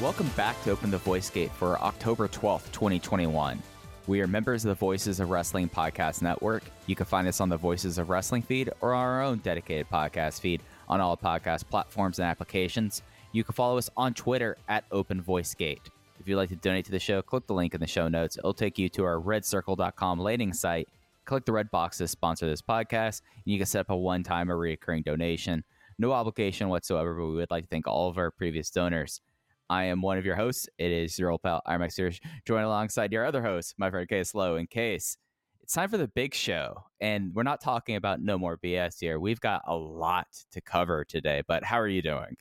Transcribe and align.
Welcome 0.00 0.36
back 0.36 0.60
to 0.64 0.72
Open 0.72 0.90
the 0.90 0.98
Voice 0.98 1.30
Gate 1.30 1.52
for 1.52 1.78
October 1.78 2.26
12th, 2.26 2.72
2021. 2.72 3.62
We 4.06 4.20
are 4.22 4.26
members 4.26 4.64
of 4.64 4.70
the 4.70 4.74
Voices 4.74 5.20
of 5.20 5.30
Wrestling 5.30 5.68
Podcast 5.68 6.22
Network. 6.22 6.64
You 6.86 6.96
can 6.96 7.06
find 7.06 7.28
us 7.28 7.40
on 7.40 7.48
the 7.48 7.56
Voices 7.56 7.98
of 7.98 8.08
Wrestling 8.08 8.42
feed 8.42 8.70
or 8.80 8.94
our 8.94 9.22
own 9.22 9.38
dedicated 9.38 9.88
podcast 9.88 10.40
feed 10.40 10.62
on 10.88 11.00
all 11.00 11.16
podcast 11.16 11.68
platforms 11.68 12.18
and 12.18 12.26
applications. 12.26 13.02
You 13.32 13.44
can 13.44 13.54
follow 13.54 13.78
us 13.78 13.90
on 13.96 14.14
Twitter 14.14 14.56
at 14.68 14.84
Open 14.90 15.20
Voice 15.20 15.54
Gate. 15.54 15.82
If 16.18 16.26
you'd 16.26 16.36
like 16.36 16.48
to 16.48 16.56
donate 16.56 16.86
to 16.86 16.90
the 16.90 16.98
show, 16.98 17.22
click 17.22 17.46
the 17.46 17.54
link 17.54 17.74
in 17.74 17.80
the 17.80 17.86
show 17.86 18.08
notes. 18.08 18.36
It'll 18.36 18.54
take 18.54 18.78
you 18.78 18.88
to 18.90 19.04
our 19.04 19.20
redcircle.com 19.20 20.18
landing 20.18 20.52
site. 20.52 20.88
Click 21.24 21.44
the 21.44 21.52
red 21.52 21.70
box 21.70 21.98
to 21.98 22.08
sponsor 22.08 22.46
this 22.46 22.62
podcast, 22.62 23.22
and 23.36 23.52
you 23.52 23.58
can 23.58 23.66
set 23.66 23.82
up 23.82 23.90
a 23.90 23.96
one 23.96 24.22
time 24.22 24.50
or 24.50 24.56
recurring 24.56 25.02
donation. 25.02 25.62
No 25.98 26.12
obligation 26.12 26.68
whatsoever, 26.68 27.14
but 27.14 27.26
we 27.26 27.34
would 27.36 27.50
like 27.50 27.64
to 27.64 27.68
thank 27.68 27.86
all 27.86 28.08
of 28.08 28.18
our 28.18 28.30
previous 28.30 28.70
donors. 28.70 29.20
I 29.70 29.84
am 29.84 30.02
one 30.02 30.18
of 30.18 30.26
your 30.26 30.34
hosts. 30.34 30.68
It 30.78 30.90
is 30.90 31.16
your 31.16 31.30
old 31.30 31.42
pal, 31.42 31.62
IMAX 31.64 31.92
Series, 31.92 32.20
joined 32.44 32.64
alongside 32.64 33.12
your 33.12 33.24
other 33.24 33.40
host, 33.40 33.76
my 33.78 33.88
friend 33.88 34.08
Case 34.08 34.34
Lowe. 34.34 34.56
In 34.56 34.66
case 34.66 35.16
it's 35.62 35.72
time 35.72 35.88
for 35.88 35.96
the 35.96 36.08
big 36.08 36.34
show, 36.34 36.82
and 37.00 37.32
we're 37.32 37.44
not 37.44 37.60
talking 37.60 37.94
about 37.94 38.20
no 38.20 38.36
more 38.36 38.58
BS 38.58 38.98
here. 38.98 39.20
We've 39.20 39.38
got 39.38 39.62
a 39.68 39.76
lot 39.76 40.26
to 40.50 40.60
cover 40.60 41.04
today, 41.04 41.42
but 41.46 41.62
how 41.62 41.78
are 41.78 41.86
you 41.86 42.02
doing? 42.02 42.36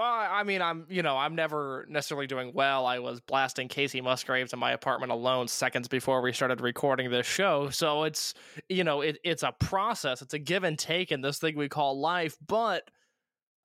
Uh, 0.00 0.02
I 0.02 0.42
mean, 0.42 0.60
I'm 0.60 0.84
you 0.88 1.04
know 1.04 1.16
I'm 1.16 1.36
never 1.36 1.86
necessarily 1.88 2.26
doing 2.26 2.50
well. 2.52 2.86
I 2.86 2.98
was 2.98 3.20
blasting 3.20 3.68
Kacey 3.68 4.02
Musgraves 4.02 4.52
in 4.52 4.58
my 4.58 4.72
apartment 4.72 5.12
alone 5.12 5.46
seconds 5.46 5.86
before 5.86 6.22
we 6.22 6.32
started 6.32 6.60
recording 6.60 7.08
this 7.12 7.26
show, 7.26 7.70
so 7.70 8.02
it's 8.02 8.34
you 8.68 8.82
know 8.82 9.00
it, 9.00 9.18
it's 9.22 9.44
a 9.44 9.52
process. 9.60 10.22
It's 10.22 10.34
a 10.34 10.40
give 10.40 10.64
and 10.64 10.76
take 10.76 11.12
in 11.12 11.20
this 11.20 11.38
thing 11.38 11.56
we 11.56 11.68
call 11.68 12.00
life. 12.00 12.36
But 12.44 12.90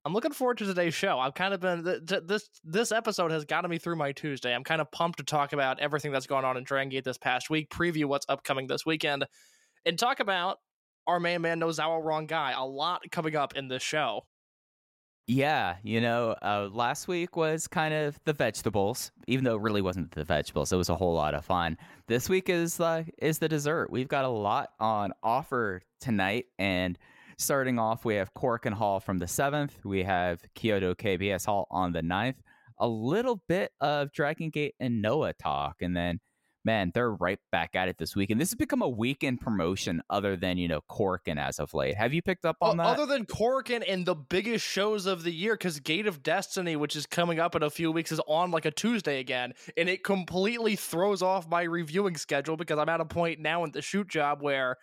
I'm 0.07 0.13
looking 0.13 0.31
forward 0.31 0.57
to 0.59 0.65
today's 0.65 0.93
show. 0.93 1.19
I've 1.19 1.33
kind 1.33 1.53
of 1.53 1.59
been 1.59 1.83
th- 1.83 2.05
th- 2.05 2.21
this 2.25 2.49
this 2.63 2.93
episode 2.93 3.29
has 3.31 3.43
gotten 3.43 3.69
me 3.69 3.77
through 3.77 3.97
my 3.97 4.13
Tuesday. 4.13 4.55
I'm 4.55 4.63
kind 4.63 4.79
of 4.79 4.89
pumped 4.89 5.17
to 5.17 5.25
talk 5.25 5.51
about 5.51 5.81
everything 5.81 6.13
that's 6.13 6.27
gone 6.27 6.45
on 6.45 6.55
in 6.55 6.63
Dragon 6.63 6.87
Gate 6.87 7.03
this 7.03 7.17
past 7.17 7.49
week, 7.49 7.69
preview 7.69 8.05
what's 8.05 8.25
upcoming 8.29 8.67
this 8.67 8.85
weekend, 8.85 9.25
and 9.85 9.99
talk 9.99 10.21
about 10.21 10.59
our 11.07 11.19
main 11.19 11.41
man 11.41 11.59
Nozawa 11.59 12.01
Rongai. 12.01 12.53
A 12.55 12.65
lot 12.65 13.01
coming 13.11 13.35
up 13.35 13.57
in 13.57 13.67
this 13.67 13.83
show. 13.83 14.21
Yeah, 15.27 15.75
you 15.83 15.99
know, 15.99 16.37
uh, 16.41 16.69
last 16.71 17.09
week 17.09 17.35
was 17.35 17.67
kind 17.67 17.93
of 17.93 18.17
the 18.23 18.31
vegetables, 18.31 19.11
even 19.27 19.43
though 19.43 19.55
it 19.55 19.61
really 19.61 19.81
wasn't 19.81 20.11
the 20.11 20.23
vegetables. 20.23 20.71
It 20.71 20.77
was 20.77 20.87
a 20.87 20.95
whole 20.95 21.15
lot 21.15 21.33
of 21.33 21.43
fun. 21.43 21.77
This 22.07 22.29
week 22.29 22.47
is 22.47 22.79
uh, 22.79 23.03
is 23.17 23.39
the 23.39 23.49
dessert. 23.49 23.91
We've 23.91 24.07
got 24.07 24.23
a 24.23 24.29
lot 24.29 24.69
on 24.79 25.11
offer 25.21 25.81
tonight, 25.99 26.45
and 26.57 26.97
starting 27.37 27.79
off, 27.79 28.05
we 28.05 28.15
have 28.15 28.33
Korakuen 28.33 28.73
Hall 28.73 28.99
from 28.99 29.19
the 29.19 29.27
seventh. 29.27 29.85
We 29.85 30.03
have 30.03 30.41
Kyoto 30.55 30.93
KBS 30.93 31.45
Hall 31.45 31.67
on 31.69 31.93
the 31.93 32.01
9th. 32.01 32.35
A 32.79 32.87
little 32.87 33.41
bit 33.47 33.71
of 33.81 34.11
Dragon 34.11 34.49
Gate 34.49 34.75
and 34.79 35.01
Noah 35.01 35.33
talk, 35.33 35.77
and 35.81 35.95
then 35.95 36.19
man, 36.67 36.91
they're 36.93 37.13
right 37.13 37.39
back 37.49 37.75
at 37.75 37.87
it 37.87 37.97
this 37.97 38.13
week. 38.13 38.29
And 38.29 38.41
this 38.41 38.49
has 38.49 38.55
become 38.55 38.81
a 38.81 38.89
weekend 38.89 39.39
promotion, 39.39 40.01
other 40.09 40.35
than 40.35 40.57
you 40.57 40.67
know 40.67 40.81
Korakuen 40.91 41.37
as 41.37 41.59
of 41.59 41.73
late. 41.73 41.95
Have 41.95 42.13
you 42.13 42.21
picked 42.21 42.45
up 42.45 42.57
on 42.61 42.77
Well, 42.77 42.87
that? 42.87 42.99
Other 42.99 43.11
than 43.11 43.25
Korakuen 43.25 43.83
and 43.87 44.05
the 44.05 44.15
biggest 44.15 44.65
shows 44.65 45.05
of 45.05 45.23
the 45.23 45.31
year, 45.31 45.53
because 45.53 45.79
Gate 45.79 46.05
of 46.05 46.21
Destiny, 46.21 46.75
which 46.75 46.95
is 46.95 47.05
coming 47.05 47.39
up 47.39 47.55
in 47.55 47.63
a 47.63 47.69
few 47.69 47.91
weeks, 47.91 48.11
is 48.11 48.19
on 48.27 48.51
like 48.51 48.65
a 48.65 48.71
Tuesday 48.71 49.19
again, 49.19 49.53
and 49.77 49.87
it 49.87 50.03
completely 50.03 50.75
throws 50.75 51.21
off 51.21 51.47
my 51.47 51.63
reviewing 51.63 52.17
schedule 52.17 52.57
because 52.57 52.77
I'm 52.77 52.89
at 52.89 52.99
a 52.99 53.05
point 53.05 53.39
now 53.39 53.63
in 53.63 53.71
the 53.71 53.81
shoot 53.81 54.09
job 54.09 54.41
where 54.41 54.77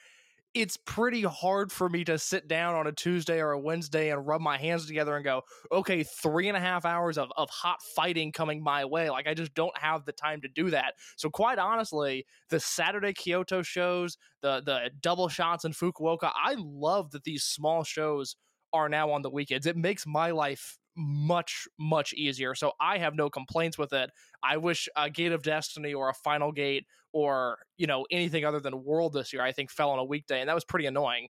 it's 0.54 0.76
pretty 0.76 1.22
hard 1.22 1.72
for 1.72 1.88
me 1.88 2.04
to 2.04 2.16
sit 2.16 2.47
down 2.47 2.76
on 2.76 2.87
a 2.87 2.92
Tuesday 2.92 3.41
or 3.41 3.50
a 3.50 3.59
Wednesday 3.59 4.10
and 4.10 4.25
rub 4.25 4.41
my 4.41 4.56
hands 4.56 4.87
together 4.87 5.16
and 5.16 5.25
go, 5.25 5.42
okay, 5.72 6.04
three 6.04 6.47
and 6.47 6.56
a 6.56 6.60
half 6.60 6.84
hours 6.84 7.19
of, 7.19 7.32
of 7.37 7.50
hot 7.50 7.78
fighting 7.97 8.31
coming 8.31 8.62
my 8.62 8.84
way. 8.84 9.10
Like, 9.10 9.26
I 9.26 9.34
just 9.34 9.53
don't 9.54 9.76
have 9.76 10.04
the 10.04 10.12
time 10.12 10.41
to 10.42 10.48
do 10.48 10.70
that. 10.70 10.94
So, 11.16 11.28
quite 11.28 11.59
honestly, 11.59 12.25
the 12.50 12.60
Saturday 12.60 13.12
Kyoto 13.12 13.62
shows, 13.62 14.16
the, 14.42 14.62
the 14.65 14.91
double 15.00 15.28
shots 15.28 15.65
in 15.65 15.72
Fukuoka, 15.72 16.31
I 16.34 16.54
love 16.56 17.10
that 17.10 17.25
these 17.25 17.42
small 17.42 17.82
shows 17.82 18.36
are 18.72 18.88
now 18.88 19.10
on 19.10 19.22
the 19.22 19.31
weekends. 19.31 19.66
It 19.66 19.76
makes 19.76 20.06
my 20.06 20.31
life 20.31 20.78
much 20.97 21.66
much 21.76 22.12
easier 22.12 22.54
so 22.54 22.71
i 22.81 22.98
have 22.98 23.16
no 23.16 23.28
complaints 23.28 23.76
with 23.76 23.92
it 23.92 24.10
i 24.44 24.56
wish 24.56 24.88
a 24.97 25.10
gate 25.10 25.32
of 25.32 25.42
destiny 25.42 25.92
or 25.92 26.09
a 26.09 26.15
final 26.15 26.53
gate 26.53 26.86
or 27.15 27.57
you 27.79 27.87
know 27.87 28.05
anything 28.11 28.45
other 28.45 28.61
than 28.61 28.85
world 28.85 29.15
this 29.15 29.33
year 29.33 29.41
i 29.43 29.53
think 29.53 29.71
fell 29.71 29.91
on 29.91 29.99
a 29.99 30.05
weekday 30.05 30.41
and 30.41 30.49
that 30.49 30.55
was 30.55 30.65
pretty 30.65 30.85
annoying 30.85 31.29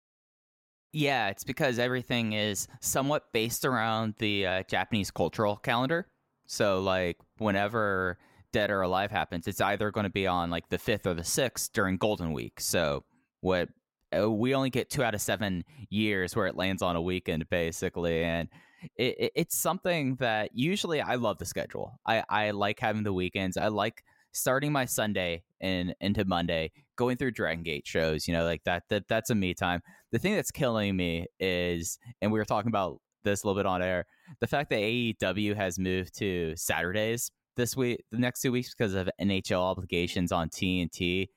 Yeah, 0.93 1.29
it's 1.29 1.45
because 1.45 1.79
everything 1.79 2.33
is 2.33 2.69
somewhat 2.81 3.25
based 3.33 3.67
around 3.67 4.15
the 4.19 4.47
uh, 4.47 4.63
Japanese 4.67 5.11
cultural 5.11 5.57
calendar. 5.57 6.09
So, 6.47 6.81
like, 6.81 7.19
whenever 7.37 8.19
Dead 8.53 8.71
or 8.71 8.81
Alive 8.81 9.11
happens, 9.11 9.47
it's 9.47 9.61
either 9.61 9.91
going 9.91 10.05
to 10.05 10.11
be 10.11 10.27
on 10.27 10.49
like 10.49 10.69
the 10.71 10.79
fifth 10.79 11.07
or 11.07 11.13
the 11.13 11.25
sixth 11.25 11.73
during 11.75 11.99
Golden 11.99 12.33
Week. 12.33 12.61
So, 12.61 13.05
what 13.41 13.69
uh, 14.17 14.31
we 14.31 14.55
only 14.55 14.71
get 14.71 14.89
two 14.89 15.03
out 15.03 15.15
of 15.15 15.21
seven 15.21 15.65
years 15.91 16.35
where 16.35 16.47
it 16.47 16.57
lands 16.57 16.81
on 16.83 16.97
a 16.97 17.03
weekend, 17.03 17.47
basically, 17.51 18.25
and 18.25 18.49
it, 18.97 19.17
it, 19.19 19.33
it's 19.35 19.57
something 19.57 20.17
that 20.17 20.51
usually 20.55 21.03
I 21.03 21.17
love 21.17 21.37
the 21.39 21.45
schedule. 21.45 21.99
I 22.07 22.25
I 22.31 22.51
like 22.53 22.81
having 22.81 23.03
the 23.03 23.13
weekends. 23.13 23.59
I 23.59 23.69
like 23.69 24.03
starting 24.33 24.73
my 24.73 24.85
Sunday 24.87 25.43
and 25.61 25.95
into 26.01 26.25
Monday, 26.25 26.73
going 26.97 27.17
through 27.17 27.33
Dragon 27.33 27.63
Gate 27.63 27.87
shows. 27.87 28.27
You 28.27 28.35
know, 28.35 28.45
like 28.45 28.65
that. 28.65 28.85
That 28.89 29.09
that's 29.09 29.31
a 29.31 29.35
me 29.35 29.55
time 29.55 29.83
the 30.13 30.19
thing 30.19 30.35
that's 30.35 30.51
killing 30.51 30.97
me 30.97 31.27
is, 31.41 31.99
and 32.21 32.33
we 32.33 32.39
were 32.39 32.45
talking 32.45 32.69
about 32.69 33.01
this 33.25 33.43
a 33.43 33.47
little 33.47 33.59
bit 33.59 33.67
on 33.67 33.83
air, 33.83 34.07
the 34.41 34.47
fact 34.47 34.71
that 34.71 34.79
AEW 34.79 35.55
has 35.57 35.79
moved 35.79 36.17
to 36.19 36.55
Saturdays 36.57 37.31
this 37.57 37.77
week, 37.77 38.03
the 38.13 38.19
next 38.19 38.41
two 38.41 38.53
weeks 38.53 38.75
because 38.75 38.95
of 38.95 39.11
NHL 39.21 39.61
obligations 39.61 40.33
on 40.33 40.49
TNT. 40.49 41.29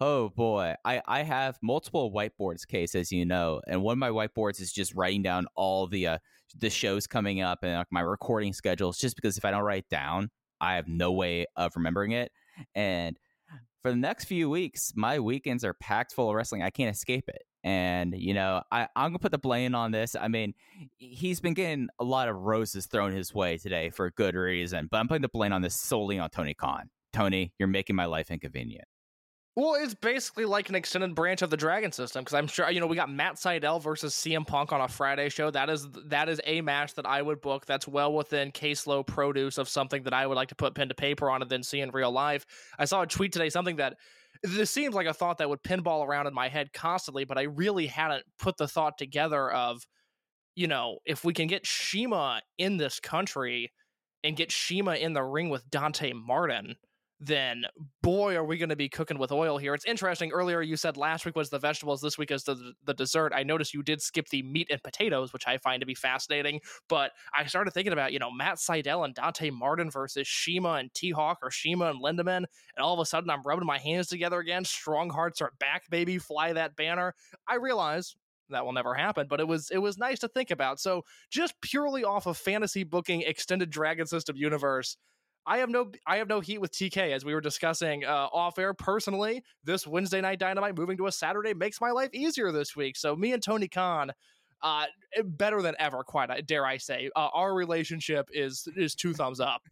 Oh 0.00 0.28
boy, 0.28 0.74
I 0.84 1.00
I 1.06 1.22
have 1.22 1.58
multiple 1.62 2.12
whiteboards, 2.12 2.66
case 2.66 2.94
as 2.94 3.10
you 3.10 3.24
know, 3.24 3.60
and 3.66 3.82
one 3.82 3.94
of 3.94 3.98
my 3.98 4.10
whiteboards 4.10 4.60
is 4.60 4.72
just 4.72 4.94
writing 4.94 5.22
down 5.22 5.46
all 5.56 5.86
the 5.86 6.06
uh, 6.06 6.18
the 6.56 6.70
shows 6.70 7.06
coming 7.06 7.40
up 7.40 7.60
and 7.62 7.78
like 7.78 7.86
my 7.90 8.00
recording 8.00 8.52
schedules. 8.52 8.98
Just 8.98 9.16
because 9.16 9.38
if 9.38 9.44
I 9.44 9.50
don't 9.50 9.64
write 9.64 9.88
down, 9.88 10.30
I 10.60 10.74
have 10.74 10.86
no 10.86 11.12
way 11.12 11.46
of 11.56 11.72
remembering 11.76 12.12
it. 12.12 12.30
And 12.74 13.16
for 13.88 13.92
the 13.92 13.96
next 13.96 14.26
few 14.26 14.50
weeks, 14.50 14.92
my 14.94 15.18
weekends 15.18 15.64
are 15.64 15.72
packed 15.72 16.12
full 16.12 16.28
of 16.28 16.34
wrestling. 16.34 16.62
I 16.62 16.68
can't 16.68 16.94
escape 16.94 17.26
it. 17.26 17.42
And, 17.64 18.14
you 18.14 18.34
know, 18.34 18.62
I, 18.70 18.86
I'm 18.94 19.12
going 19.12 19.14
to 19.14 19.18
put 19.18 19.32
the 19.32 19.38
blame 19.38 19.74
on 19.74 19.92
this. 19.92 20.14
I 20.14 20.28
mean, 20.28 20.52
he's 20.98 21.40
been 21.40 21.54
getting 21.54 21.88
a 21.98 22.04
lot 22.04 22.28
of 22.28 22.36
roses 22.36 22.86
thrown 22.86 23.12
his 23.12 23.32
way 23.32 23.56
today 23.56 23.88
for 23.88 24.10
good 24.10 24.34
reason, 24.34 24.88
but 24.90 24.98
I'm 24.98 25.08
putting 25.08 25.22
the 25.22 25.30
blame 25.30 25.54
on 25.54 25.62
this 25.62 25.80
solely 25.80 26.18
on 26.18 26.28
Tony 26.28 26.52
Khan. 26.52 26.90
Tony, 27.14 27.54
you're 27.58 27.66
making 27.66 27.96
my 27.96 28.04
life 28.04 28.30
inconvenient. 28.30 28.84
Well, 29.58 29.74
it's 29.74 29.92
basically 29.92 30.44
like 30.44 30.68
an 30.68 30.76
extended 30.76 31.16
branch 31.16 31.42
of 31.42 31.50
the 31.50 31.56
Dragon 31.56 31.90
system 31.90 32.22
because 32.22 32.34
I'm 32.34 32.46
sure 32.46 32.70
you 32.70 32.78
know 32.78 32.86
we 32.86 32.94
got 32.94 33.10
Matt 33.10 33.34
Sydal 33.34 33.82
versus 33.82 34.14
CM 34.14 34.46
Punk 34.46 34.72
on 34.72 34.80
a 34.80 34.86
Friday 34.86 35.28
show. 35.30 35.50
That 35.50 35.68
is 35.68 35.88
that 36.06 36.28
is 36.28 36.40
a 36.44 36.60
match 36.60 36.94
that 36.94 37.06
I 37.06 37.20
would 37.20 37.40
book. 37.40 37.66
That's 37.66 37.88
well 37.88 38.12
within 38.12 38.52
caseload 38.52 39.08
produce 39.08 39.58
of 39.58 39.68
something 39.68 40.04
that 40.04 40.12
I 40.14 40.28
would 40.28 40.36
like 40.36 40.50
to 40.50 40.54
put 40.54 40.76
pen 40.76 40.88
to 40.90 40.94
paper 40.94 41.28
on 41.28 41.42
and 41.42 41.50
then 41.50 41.64
see 41.64 41.80
in 41.80 41.90
real 41.90 42.12
life. 42.12 42.46
I 42.78 42.84
saw 42.84 43.02
a 43.02 43.06
tweet 43.08 43.32
today 43.32 43.50
something 43.50 43.74
that 43.78 43.96
this 44.44 44.70
seems 44.70 44.94
like 44.94 45.08
a 45.08 45.12
thought 45.12 45.38
that 45.38 45.48
would 45.48 45.64
pinball 45.64 46.06
around 46.06 46.28
in 46.28 46.34
my 46.34 46.48
head 46.48 46.72
constantly, 46.72 47.24
but 47.24 47.36
I 47.36 47.42
really 47.42 47.88
hadn't 47.88 48.22
put 48.38 48.58
the 48.58 48.68
thought 48.68 48.96
together 48.96 49.50
of, 49.50 49.84
you 50.54 50.68
know, 50.68 50.98
if 51.04 51.24
we 51.24 51.32
can 51.34 51.48
get 51.48 51.66
CIMA 51.66 52.42
in 52.58 52.76
this 52.76 53.00
country 53.00 53.72
and 54.22 54.36
get 54.36 54.52
CIMA 54.52 54.94
in 54.94 55.14
the 55.14 55.24
ring 55.24 55.48
with 55.48 55.68
Dante 55.68 56.12
Martin 56.12 56.76
then 57.20 57.64
boy, 58.02 58.36
are 58.36 58.44
we 58.44 58.58
going 58.58 58.68
to 58.68 58.76
be 58.76 58.88
cooking 58.88 59.18
with 59.18 59.32
oil 59.32 59.58
here. 59.58 59.74
It's 59.74 59.84
interesting. 59.84 60.30
Earlier, 60.30 60.62
you 60.62 60.76
said 60.76 60.96
last 60.96 61.26
week 61.26 61.36
was 61.36 61.50
the 61.50 61.58
vegetables, 61.58 62.00
this 62.00 62.16
week 62.16 62.30
is 62.30 62.44
the, 62.44 62.72
the 62.84 62.94
dessert. 62.94 63.32
I 63.34 63.42
noticed 63.42 63.74
you 63.74 63.82
did 63.82 64.00
skip 64.00 64.28
the 64.28 64.42
meat 64.42 64.68
and 64.70 64.82
potatoes, 64.82 65.32
which 65.32 65.46
I 65.46 65.58
find 65.58 65.80
to 65.80 65.86
be 65.86 65.94
fascinating. 65.94 66.60
But 66.88 67.12
I 67.36 67.44
started 67.46 67.72
thinking 67.72 67.92
about, 67.92 68.12
you 68.12 68.18
know, 68.18 68.30
Matt 68.30 68.56
Sydal 68.58 69.04
and 69.04 69.14
Dante 69.14 69.50
Martin 69.50 69.90
versus 69.90 70.28
CIMA 70.28 70.74
and 70.74 70.94
T 70.94 71.10
Hawk 71.10 71.38
or 71.42 71.50
CIMA 71.50 71.90
and 71.90 72.02
Lindaman. 72.02 72.36
And 72.36 72.46
all 72.78 72.94
of 72.94 73.00
a 73.00 73.06
sudden, 73.06 73.30
I'm 73.30 73.42
rubbing 73.42 73.66
my 73.66 73.78
hands 73.78 74.06
together 74.06 74.38
again. 74.38 74.64
Strong 74.64 75.10
hearts 75.10 75.40
are 75.40 75.52
back, 75.58 75.90
baby. 75.90 76.18
Fly 76.18 76.52
that 76.52 76.76
banner. 76.76 77.14
I 77.46 77.56
realize 77.56 78.14
that 78.50 78.64
will 78.64 78.72
never 78.72 78.94
happen 78.94 79.26
but 79.28 79.40
it 79.40 79.46
was 79.46 79.70
it 79.70 79.76
was 79.76 79.98
nice 79.98 80.18
to 80.18 80.26
think 80.26 80.50
about 80.50 80.80
so 80.80 81.04
just 81.30 81.52
purely 81.60 82.02
off 82.02 82.26
of 82.26 82.34
fantasy 82.34 82.82
booking 82.82 83.20
extended 83.20 83.68
dragon 83.68 84.06
system 84.06 84.36
universe 84.36 84.96
I 85.48 85.58
have 85.58 85.70
no 85.70 85.90
I 86.06 86.18
have 86.18 86.28
no 86.28 86.40
heat 86.40 86.60
with 86.60 86.72
TK 86.72 87.14
as 87.14 87.24
we 87.24 87.32
were 87.32 87.40
discussing 87.40 88.04
uh, 88.04 88.28
off 88.32 88.58
air. 88.58 88.74
Personally, 88.74 89.42
this 89.64 89.86
Wednesday 89.86 90.20
night 90.20 90.38
dynamite 90.38 90.76
moving 90.76 90.98
to 90.98 91.06
a 91.06 91.12
Saturday 91.12 91.54
makes 91.54 91.80
my 91.80 91.90
life 91.90 92.10
easier 92.12 92.52
this 92.52 92.76
week. 92.76 92.96
So 92.96 93.16
me 93.16 93.32
and 93.32 93.42
Tony 93.42 93.66
Khan, 93.66 94.12
uh, 94.62 94.84
better 95.24 95.62
than 95.62 95.74
ever. 95.78 96.04
Quite 96.04 96.46
dare 96.46 96.66
I 96.66 96.76
say, 96.76 97.08
uh, 97.16 97.28
our 97.32 97.54
relationship 97.54 98.28
is 98.30 98.68
is 98.76 98.94
two 98.94 99.14
thumbs 99.14 99.40
up. 99.40 99.62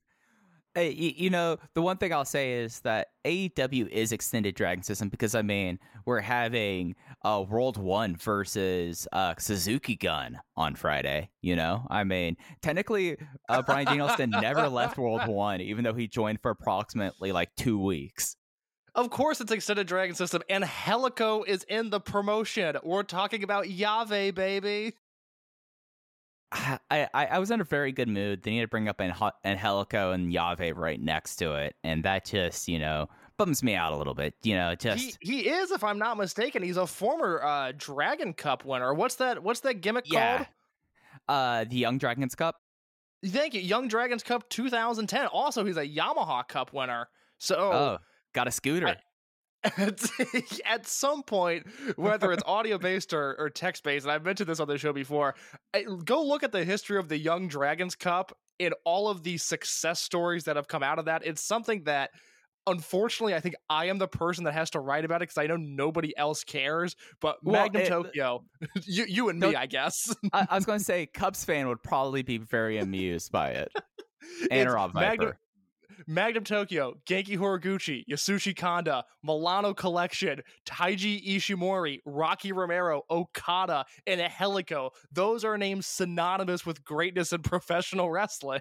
You 0.76 1.30
know, 1.30 1.56
the 1.74 1.80
one 1.80 1.96
thing 1.96 2.12
I'll 2.12 2.24
say 2.24 2.52
is 2.52 2.80
that 2.80 3.08
AEW 3.24 3.88
is 3.88 4.12
extended 4.12 4.54
Dragon 4.54 4.82
System 4.82 5.08
because 5.08 5.34
I 5.34 5.42
mean 5.42 5.78
we're 6.04 6.20
having 6.20 6.94
uh, 7.24 7.44
World 7.48 7.78
One 7.78 8.16
versus 8.16 9.08
uh, 9.12 9.34
Suzuki 9.38 9.96
Gun 9.96 10.38
on 10.56 10.74
Friday. 10.74 11.30
You 11.40 11.56
know, 11.56 11.86
I 11.88 12.04
mean 12.04 12.36
technically 12.60 13.16
uh, 13.48 13.62
Bryan 13.62 13.86
Danielson 13.86 14.30
never 14.30 14.68
left 14.68 14.98
World 14.98 15.26
One, 15.26 15.60
even 15.60 15.82
though 15.84 15.94
he 15.94 16.08
joined 16.08 16.40
for 16.42 16.50
approximately 16.50 17.32
like 17.32 17.50
two 17.56 17.78
weeks. 17.78 18.36
Of 18.94 19.10
course, 19.10 19.42
it's 19.42 19.52
extended 19.52 19.86
Dragon 19.86 20.14
System, 20.14 20.42
and 20.48 20.64
Helico 20.64 21.46
is 21.46 21.64
in 21.64 21.90
the 21.90 22.00
promotion. 22.00 22.76
We're 22.82 23.02
talking 23.02 23.44
about 23.44 23.66
Yave, 23.66 24.34
baby. 24.34 24.94
I, 26.52 26.78
I, 26.90 27.26
I 27.26 27.38
was 27.38 27.50
in 27.50 27.60
a 27.60 27.64
very 27.64 27.92
good 27.92 28.08
mood. 28.08 28.42
They 28.42 28.52
need 28.52 28.60
to 28.60 28.68
bring 28.68 28.88
up 28.88 29.00
Angelico 29.00 29.36
and 29.44 29.58
helico 29.58 30.14
and 30.14 30.32
Yave 30.32 30.76
right 30.76 31.00
next 31.00 31.36
to 31.36 31.54
it, 31.54 31.74
and 31.82 32.04
that 32.04 32.24
just 32.24 32.68
you 32.68 32.78
know 32.78 33.08
bums 33.36 33.62
me 33.62 33.74
out 33.74 33.92
a 33.92 33.96
little 33.96 34.14
bit. 34.14 34.34
You 34.42 34.54
know, 34.54 34.74
just 34.74 35.18
he, 35.20 35.42
he 35.42 35.48
is, 35.48 35.70
if 35.70 35.82
I'm 35.82 35.98
not 35.98 36.16
mistaken, 36.16 36.62
he's 36.62 36.76
a 36.76 36.86
former 36.86 37.42
uh, 37.42 37.72
Dragon 37.76 38.32
Cup 38.32 38.64
winner. 38.64 38.94
What's 38.94 39.16
that? 39.16 39.42
What's 39.42 39.60
that 39.60 39.80
gimmick 39.80 40.04
yeah. 40.10 40.36
called? 40.36 40.48
Uh, 41.28 41.64
the 41.64 41.76
Young 41.76 41.98
Dragons 41.98 42.34
Cup. 42.34 42.56
Thank 43.24 43.54
you, 43.54 43.60
Young 43.60 43.88
Dragons 43.88 44.22
Cup 44.22 44.48
2010. 44.50 45.26
Also, 45.26 45.64
he's 45.64 45.76
a 45.76 45.86
Yamaha 45.86 46.46
Cup 46.46 46.72
winner. 46.72 47.08
So, 47.38 47.56
oh, 47.56 47.98
got 48.34 48.46
a 48.46 48.50
scooter. 48.50 48.88
I, 48.88 48.96
at 50.66 50.86
some 50.86 51.22
point, 51.22 51.66
whether 51.96 52.32
it's 52.32 52.42
audio 52.46 52.78
based 52.78 53.12
or, 53.12 53.34
or 53.38 53.50
text 53.50 53.82
based, 53.82 54.04
and 54.04 54.12
I've 54.12 54.24
mentioned 54.24 54.48
this 54.48 54.60
on 54.60 54.68
the 54.68 54.78
show 54.78 54.92
before, 54.92 55.34
go 56.04 56.22
look 56.22 56.42
at 56.42 56.52
the 56.52 56.64
history 56.64 56.98
of 56.98 57.08
the 57.08 57.18
Young 57.18 57.48
Dragons 57.48 57.94
Cup 57.94 58.36
and 58.58 58.74
all 58.84 59.08
of 59.08 59.22
the 59.22 59.36
success 59.38 60.00
stories 60.00 60.44
that 60.44 60.56
have 60.56 60.68
come 60.68 60.82
out 60.82 60.98
of 60.98 61.06
that. 61.06 61.26
It's 61.26 61.42
something 61.42 61.84
that 61.84 62.10
unfortunately, 62.66 63.34
I 63.34 63.40
think 63.40 63.54
I 63.70 63.86
am 63.86 63.98
the 63.98 64.08
person 64.08 64.44
that 64.44 64.54
has 64.54 64.70
to 64.70 64.80
write 64.80 65.04
about 65.04 65.16
it 65.16 65.28
because 65.28 65.38
I 65.38 65.46
know 65.46 65.56
nobody 65.56 66.16
else 66.16 66.44
cares. 66.44 66.96
But 67.20 67.38
well, 67.42 67.62
Magnum 67.62 67.82
it, 67.82 67.88
Tokyo, 67.88 68.44
you, 68.84 69.04
you 69.08 69.28
and 69.28 69.38
me, 69.38 69.54
I 69.54 69.66
guess. 69.66 70.14
I, 70.32 70.46
I, 70.50 70.54
was 70.54 70.64
going 70.64 70.78
to 70.78 70.84
say, 70.84 71.06
Cubs 71.06 71.44
fan 71.44 71.68
would 71.68 71.82
probably 71.82 72.22
be 72.22 72.38
very 72.38 72.78
amused 72.78 73.32
by 73.32 73.50
it. 73.50 73.72
And 74.50 74.70
Rob 74.70 74.92
Viper. 74.92 75.08
Magnum, 75.08 75.32
Magnum 76.06 76.44
Tokyo, 76.44 76.94
Genki 77.08 77.38
Horiguchi, 77.38 78.04
Yasushi 78.10 78.54
Kanda, 78.54 79.04
Milano 79.22 79.74
Collection, 79.74 80.40
Taiji 80.66 81.26
Ishimori, 81.26 82.00
Rocky 82.04 82.52
Romero, 82.52 83.02
Okada, 83.10 83.84
and 84.06 84.20
Helico. 84.20 84.90
Those 85.12 85.44
are 85.44 85.58
names 85.58 85.86
synonymous 85.86 86.66
with 86.66 86.84
greatness 86.84 87.32
in 87.32 87.42
professional 87.42 88.10
wrestling. 88.10 88.60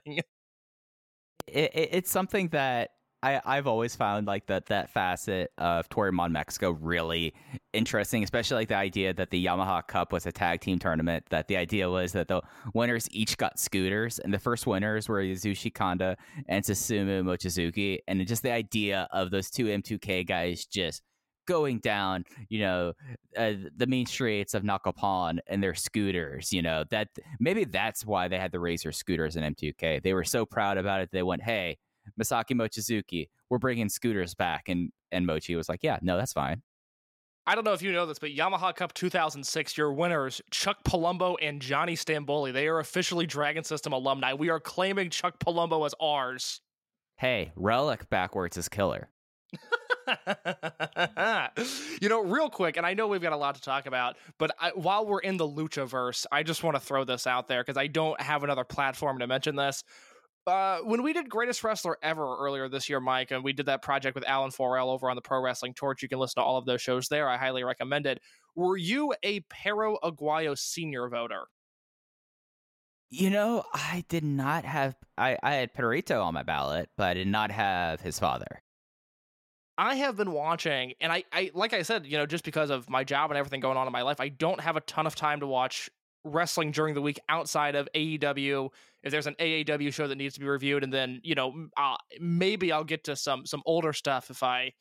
It, 1.48 1.72
it, 1.76 1.90
it's 1.92 2.12
something 2.12 2.50
that 2.50 2.90
I, 3.24 3.42
I've 3.44 3.66
always 3.66 3.96
found 3.96 4.28
like 4.28 4.46
that 4.48 4.68
that 4.68 4.92
facet 4.92 5.52
of 5.58 5.90
Toryumon 5.90 6.32
Mexico 6.32 6.72
really 6.72 7.34
interesting, 7.74 8.24
especially 8.24 8.58
like 8.58 8.68
the 8.68 8.76
idea 8.76 9.14
that 9.14 9.32
the 9.32 9.44
Yamaha 9.44 9.88
Cup 9.88 10.14
was 10.14 10.26
a 10.26 10.32
tag 10.32 10.62
team 10.62 10.78
tournament. 10.78 11.26
That 11.30 11.48
the 11.48 11.58
idea 11.58 11.90
was 11.90 12.12
that 12.12 12.28
the 12.28 12.42
winners 12.74 13.08
each 13.12 13.38
got 13.38 13.60
scooters, 13.60 14.20
and 14.20 14.34
the 14.34 14.40
first 14.40 14.68
winners 14.68 15.10
were 15.10 15.22
Yasushi 15.22 15.74
Kanda 15.74 16.18
and 16.48 16.64
Susumu 16.64 17.24
Mochizuki, 17.24 18.00
and 18.08 18.26
just 18.28 18.44
the 18.44 18.52
idea 18.52 19.08
of 19.12 19.32
those 19.32 19.50
two 19.50 19.66
M2K 19.66 20.28
guys 20.28 20.66
just 20.66 21.02
going 21.46 21.80
down, 21.80 22.26
you 22.50 22.60
know, 22.60 22.94
uh, 23.38 23.54
the 23.76 23.88
main 23.88 24.06
streets 24.06 24.54
of 24.54 24.64
Nakapon 24.64 25.40
and 25.48 25.64
their 25.64 25.76
scooters, 25.76 26.52
you 26.52 26.62
know, 26.62 26.84
that 26.90 27.10
maybe 27.40 27.64
that's 27.66 28.06
why 28.06 28.28
they 28.28 28.40
had 28.40 28.52
the 28.52 28.60
Razor 28.60 28.92
scooters 28.92 29.36
in 29.36 29.44
M2K. 29.44 30.02
They 30.04 30.14
were 30.14 30.24
so 30.24 30.46
proud 30.46 30.78
about 30.78 31.02
it. 31.02 31.10
They 31.12 31.24
went, 31.24 31.44
hey, 31.44 31.78
Masaaki 32.20 32.52
Mochizuki, 32.52 33.30
we're 33.50 33.58
bringing 33.58 33.90
scooters 33.90 34.34
back. 34.34 34.70
And, 34.70 34.92
and 35.12 35.26
Mochi 35.26 35.56
was 35.56 35.70
like, 35.70 35.82
yeah, 35.84 36.00
no, 36.02 36.18
that's 36.18 36.34
fine. 36.34 36.62
I 37.48 37.54
don't 37.54 37.64
know 37.64 37.74
if 37.74 37.84
you 37.84 37.92
know 37.92 38.08
this, 38.08 38.18
but 38.18 38.32
Yamaha 38.32 38.76
Cup 38.76 38.94
2006, 38.94 39.78
your 39.78 39.94
winners, 39.94 40.42
Chuck 40.50 40.84
Palumbo 40.84 41.36
and 41.40 41.62
Johnny 41.62 41.96
Stamboli, 41.96 42.52
they 42.52 42.68
are 42.68 42.80
officially 42.80 43.28
Dragon 43.28 43.64
System 43.64 43.94
alumni. 43.94 44.34
We 44.34 44.50
are 44.50 44.60
claiming 44.60 45.12
Chuck 45.12 45.38
Palumbo 45.38 45.86
as 45.86 45.94
ours. 46.00 46.62
Hey, 47.18 47.52
Relic 47.56 48.10
backwards 48.10 48.58
is 48.58 48.68
killer. 48.68 49.10
you 52.02 52.10
know, 52.10 52.24
real 52.24 52.50
quick, 52.50 52.78
and 52.78 52.86
I 52.86 52.96
know 52.96 53.08
we've 53.08 53.22
got 53.22 53.34
a 53.34 53.38
lot 53.38 53.56
to 53.56 53.62
talk 53.62 53.86
about, 53.86 54.18
but 54.38 54.56
I, 54.60 54.72
while 54.72 55.06
we're 55.06 55.20
in 55.20 55.38
the 55.38 55.48
Luchaverse, 55.48 56.26
I 56.32 56.44
just 56.44 56.64
want 56.64 56.76
to 56.76 56.80
throw 56.80 57.04
this 57.04 57.28
out 57.28 57.48
there 57.48 57.62
because 57.62 57.78
I 57.78 57.88
don't 57.88 58.20
have 58.20 58.44
another 58.44 58.64
platform 58.64 59.20
to 59.20 59.28
mention 59.28 59.56
this. 59.56 59.84
Uh, 60.48 60.78
when 60.80 61.02
we 61.02 61.12
did 61.12 61.28
Greatest 61.28 61.64
Wrestler 61.64 61.98
Ever 62.04 62.38
earlier 62.38 62.70
this 62.70 62.88
year, 62.88 63.00
Mike, 63.00 63.32
and 63.32 63.44
we 63.44 63.52
did 63.52 63.66
that 63.66 63.82
project 63.82 64.14
with 64.14 64.28
Alan 64.28 64.52
Forel 64.52 64.92
over 64.92 65.10
on 65.10 65.16
the 65.16 65.22
Pro 65.22 65.42
Wrestling 65.42 65.74
Torch, 65.74 66.04
you 66.04 66.10
can 66.10 66.20
listen 66.20 66.40
to 66.40 66.46
all 66.46 66.58
of 66.58 66.66
those 66.66 66.82
shows 66.82 67.08
there. 67.08 67.28
I 67.28 67.38
highly 67.38 67.64
recommend 67.64 68.06
it. 68.06 68.20
Were 68.56 68.78
you 68.78 69.14
a 69.24 69.40
Perro 69.42 69.98
Aguayo 70.04 70.56
senior 70.58 71.10
voter? 71.10 71.46
You 73.10 73.30
know, 73.32 73.64
I 73.74 74.04
did 74.08 74.24
not 74.24 74.66
have. 74.66 74.96
I, 75.18 75.38
I 75.42 75.56
had 75.56 75.74
Perito 75.74 76.24
on 76.24 76.34
my 76.34 76.44
ballot, 76.44 76.90
but 76.96 77.06
I 77.06 77.14
did 77.16 77.28
not 77.28 77.50
have 77.52 78.02
his 78.02 78.20
father. 78.20 78.62
I 79.78 79.96
have 79.96 80.16
been 80.16 80.32
watching, 80.32 80.94
and 81.02 81.12
I, 81.12 81.24
I, 81.34 81.52
like 81.54 81.74
I 81.74 81.82
said, 81.82 82.06
you 82.06 82.18
know, 82.18 82.26
just 82.26 82.46
because 82.46 82.70
of 82.70 82.90
my 82.90 83.04
job 83.04 83.32
and 83.32 83.38
everything 83.38 83.60
going 83.60 83.78
on 83.78 83.88
in 83.88 83.94
my 83.94 84.04
life, 84.04 84.20
I 84.20 84.30
don't 84.30 84.62
have 84.62 84.78
a 84.78 84.82
ton 84.82 85.06
of 85.06 85.16
time 85.16 85.42
to 85.42 85.48
watch 85.48 85.90
wrestling 86.24 86.72
during 86.72 86.94
the 86.94 87.02
week 87.02 87.20
outside 87.30 87.76
of 87.76 87.88
AEW. 87.94 88.70
If 89.06 89.12
there's 89.12 89.28
an 89.28 89.36
AAW 89.40 89.94
show 89.94 90.08
that 90.08 90.16
needs 90.16 90.34
to 90.34 90.40
be 90.40 90.48
reviewed, 90.48 90.84
and 90.84 90.92
then 90.92 91.22
you 91.24 91.36
know 91.36 91.68
maybe 92.20 92.72
I'll 92.72 92.84
get 92.84 93.06
to 93.06 93.16
some 93.16 93.46
some 93.46 93.62
older 93.66 93.94
stuff 93.94 94.30
if 94.30 94.44
I 94.44 94.74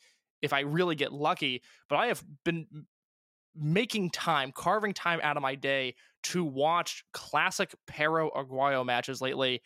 if 0.43 0.53
I 0.53 0.61
really 0.61 0.97
get 0.97 1.13
lucky. 1.13 1.63
But 1.89 1.97
I 1.97 2.07
have 2.07 2.25
been 2.45 2.67
making 3.55 4.11
time, 4.11 4.51
carving 4.53 4.93
time 4.93 5.21
out 5.23 5.37
of 5.37 5.43
my 5.43 5.55
day 5.55 5.95
to 6.25 6.45
watch 6.45 7.05
classic 7.13 7.75
Perro 7.87 8.31
Aguayo 8.31 8.85
matches 8.85 9.21
lately 9.21 9.63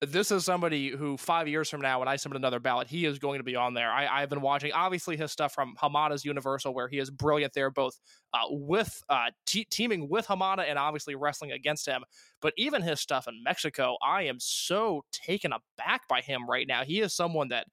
this 0.00 0.30
is 0.30 0.44
somebody 0.44 0.90
who 0.90 1.16
five 1.16 1.48
years 1.48 1.68
from 1.68 1.80
now, 1.80 1.98
when 1.98 2.06
I 2.06 2.16
submit 2.16 2.36
another 2.36 2.60
ballot, 2.60 2.86
he 2.86 3.04
is 3.04 3.18
going 3.18 3.38
to 3.38 3.44
be 3.44 3.56
on 3.56 3.74
there. 3.74 3.90
I, 3.90 4.20
have 4.20 4.28
been 4.28 4.40
watching, 4.40 4.70
obviously, 4.72 5.16
his 5.16 5.32
stuff 5.32 5.52
from 5.52 5.74
Hamada's 5.82 6.24
Universal, 6.24 6.72
where 6.72 6.86
he 6.86 6.98
is 6.98 7.10
brilliant 7.10 7.52
there, 7.52 7.70
both 7.70 7.98
uh, 8.32 8.46
with 8.50 9.02
uh, 9.08 9.30
te- 9.44 9.66
teaming 9.70 10.08
with 10.08 10.26
Hamada 10.28 10.64
and 10.68 10.78
obviously 10.78 11.16
wrestling 11.16 11.50
against 11.50 11.84
him. 11.84 12.04
But 12.40 12.54
even 12.56 12.82
his 12.82 13.00
stuff 13.00 13.26
in 13.26 13.42
Mexico, 13.42 13.96
I 14.00 14.22
am 14.24 14.36
so 14.38 15.04
taken 15.10 15.52
aback 15.52 16.06
by 16.08 16.20
him 16.20 16.48
right 16.48 16.68
now. 16.68 16.84
He 16.84 17.00
is 17.00 17.12
someone 17.12 17.48
that 17.48 17.66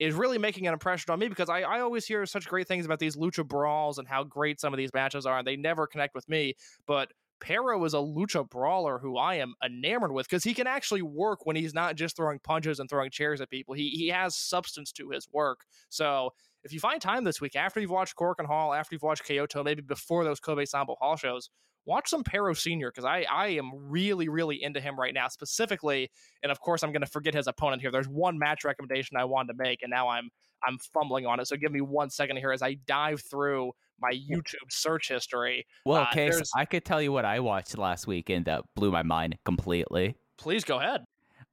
is 0.00 0.14
really 0.14 0.38
making 0.38 0.66
an 0.66 0.72
impression 0.72 1.12
on 1.12 1.18
me 1.18 1.28
because 1.28 1.48
I, 1.48 1.60
I 1.60 1.80
always 1.80 2.06
hear 2.06 2.24
such 2.26 2.48
great 2.48 2.68
things 2.68 2.86
about 2.86 2.98
these 2.98 3.16
lucha 3.16 3.46
brawls 3.46 3.98
and 3.98 4.06
how 4.06 4.24
great 4.24 4.60
some 4.60 4.72
of 4.72 4.78
these 4.78 4.92
matches 4.94 5.26
are, 5.26 5.38
and 5.38 5.46
they 5.46 5.56
never 5.56 5.86
connect 5.86 6.14
with 6.14 6.28
me. 6.28 6.54
But 6.86 7.12
Perro 7.40 7.84
is 7.84 7.94
a 7.94 7.98
lucha 7.98 8.48
brawler 8.48 8.98
who 8.98 9.16
I 9.16 9.36
am 9.36 9.54
enamored 9.64 10.12
with 10.12 10.28
because 10.28 10.44
he 10.44 10.54
can 10.54 10.66
actually 10.66 11.02
work 11.02 11.46
when 11.46 11.56
he's 11.56 11.74
not 11.74 11.96
just 11.96 12.16
throwing 12.16 12.38
punches 12.38 12.80
and 12.80 12.88
throwing 12.88 13.10
chairs 13.10 13.40
at 13.40 13.50
people. 13.50 13.74
He 13.74 13.90
he 13.90 14.08
has 14.08 14.36
substance 14.36 14.92
to 14.92 15.10
his 15.10 15.28
work. 15.32 15.64
So 15.88 16.30
if 16.64 16.72
you 16.72 16.80
find 16.80 17.00
time 17.00 17.24
this 17.24 17.40
week 17.40 17.56
after 17.56 17.80
you've 17.80 17.90
watched 17.90 18.16
Korakuen 18.16 18.46
Hall, 18.46 18.74
after 18.74 18.94
you've 18.94 19.02
watched 19.02 19.24
Kyoto, 19.24 19.62
maybe 19.62 19.82
before 19.82 20.24
those 20.24 20.40
Kobe 20.40 20.64
Sanbo 20.64 20.96
Hall 20.98 21.16
shows, 21.16 21.50
watch 21.86 22.08
some 22.08 22.24
Perro 22.24 22.54
Senior 22.54 22.90
because 22.90 23.04
I 23.04 23.24
I 23.30 23.48
am 23.48 23.70
really 23.74 24.28
really 24.28 24.62
into 24.62 24.80
him 24.80 24.98
right 24.98 25.14
now 25.14 25.28
specifically. 25.28 26.10
And 26.42 26.52
of 26.52 26.60
course 26.60 26.82
I'm 26.82 26.92
going 26.92 27.02
to 27.02 27.10
forget 27.10 27.34
his 27.34 27.46
opponent 27.46 27.82
here. 27.82 27.90
There's 27.90 28.08
one 28.08 28.38
match 28.38 28.64
recommendation 28.64 29.16
I 29.16 29.24
wanted 29.24 29.52
to 29.52 29.62
make, 29.62 29.82
and 29.82 29.90
now 29.90 30.08
I'm 30.08 30.30
I'm 30.66 30.78
fumbling 30.78 31.26
on 31.26 31.40
it. 31.40 31.46
So 31.46 31.56
give 31.56 31.72
me 31.72 31.80
one 31.80 32.10
second 32.10 32.36
here 32.36 32.52
as 32.52 32.62
I 32.62 32.74
dive 32.86 33.22
through 33.22 33.72
my 34.00 34.12
YouTube 34.12 34.70
search 34.70 35.08
history. 35.08 35.66
Well, 35.84 36.02
Uh, 36.02 36.06
okay, 36.10 36.30
so 36.30 36.42
I 36.56 36.64
could 36.64 36.84
tell 36.84 37.00
you 37.02 37.12
what 37.12 37.24
I 37.24 37.40
watched 37.40 37.76
last 37.78 38.06
weekend 38.06 38.44
that 38.46 38.62
blew 38.74 38.90
my 38.90 39.02
mind 39.02 39.38
completely. 39.44 40.16
Please 40.38 40.64
go 40.64 40.78
ahead. 40.78 41.04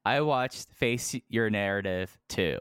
I 0.04 0.22
watched 0.22 0.70
Face 0.74 1.16
Your 1.30 1.50
Narrative 1.50 2.16
2, 2.30 2.60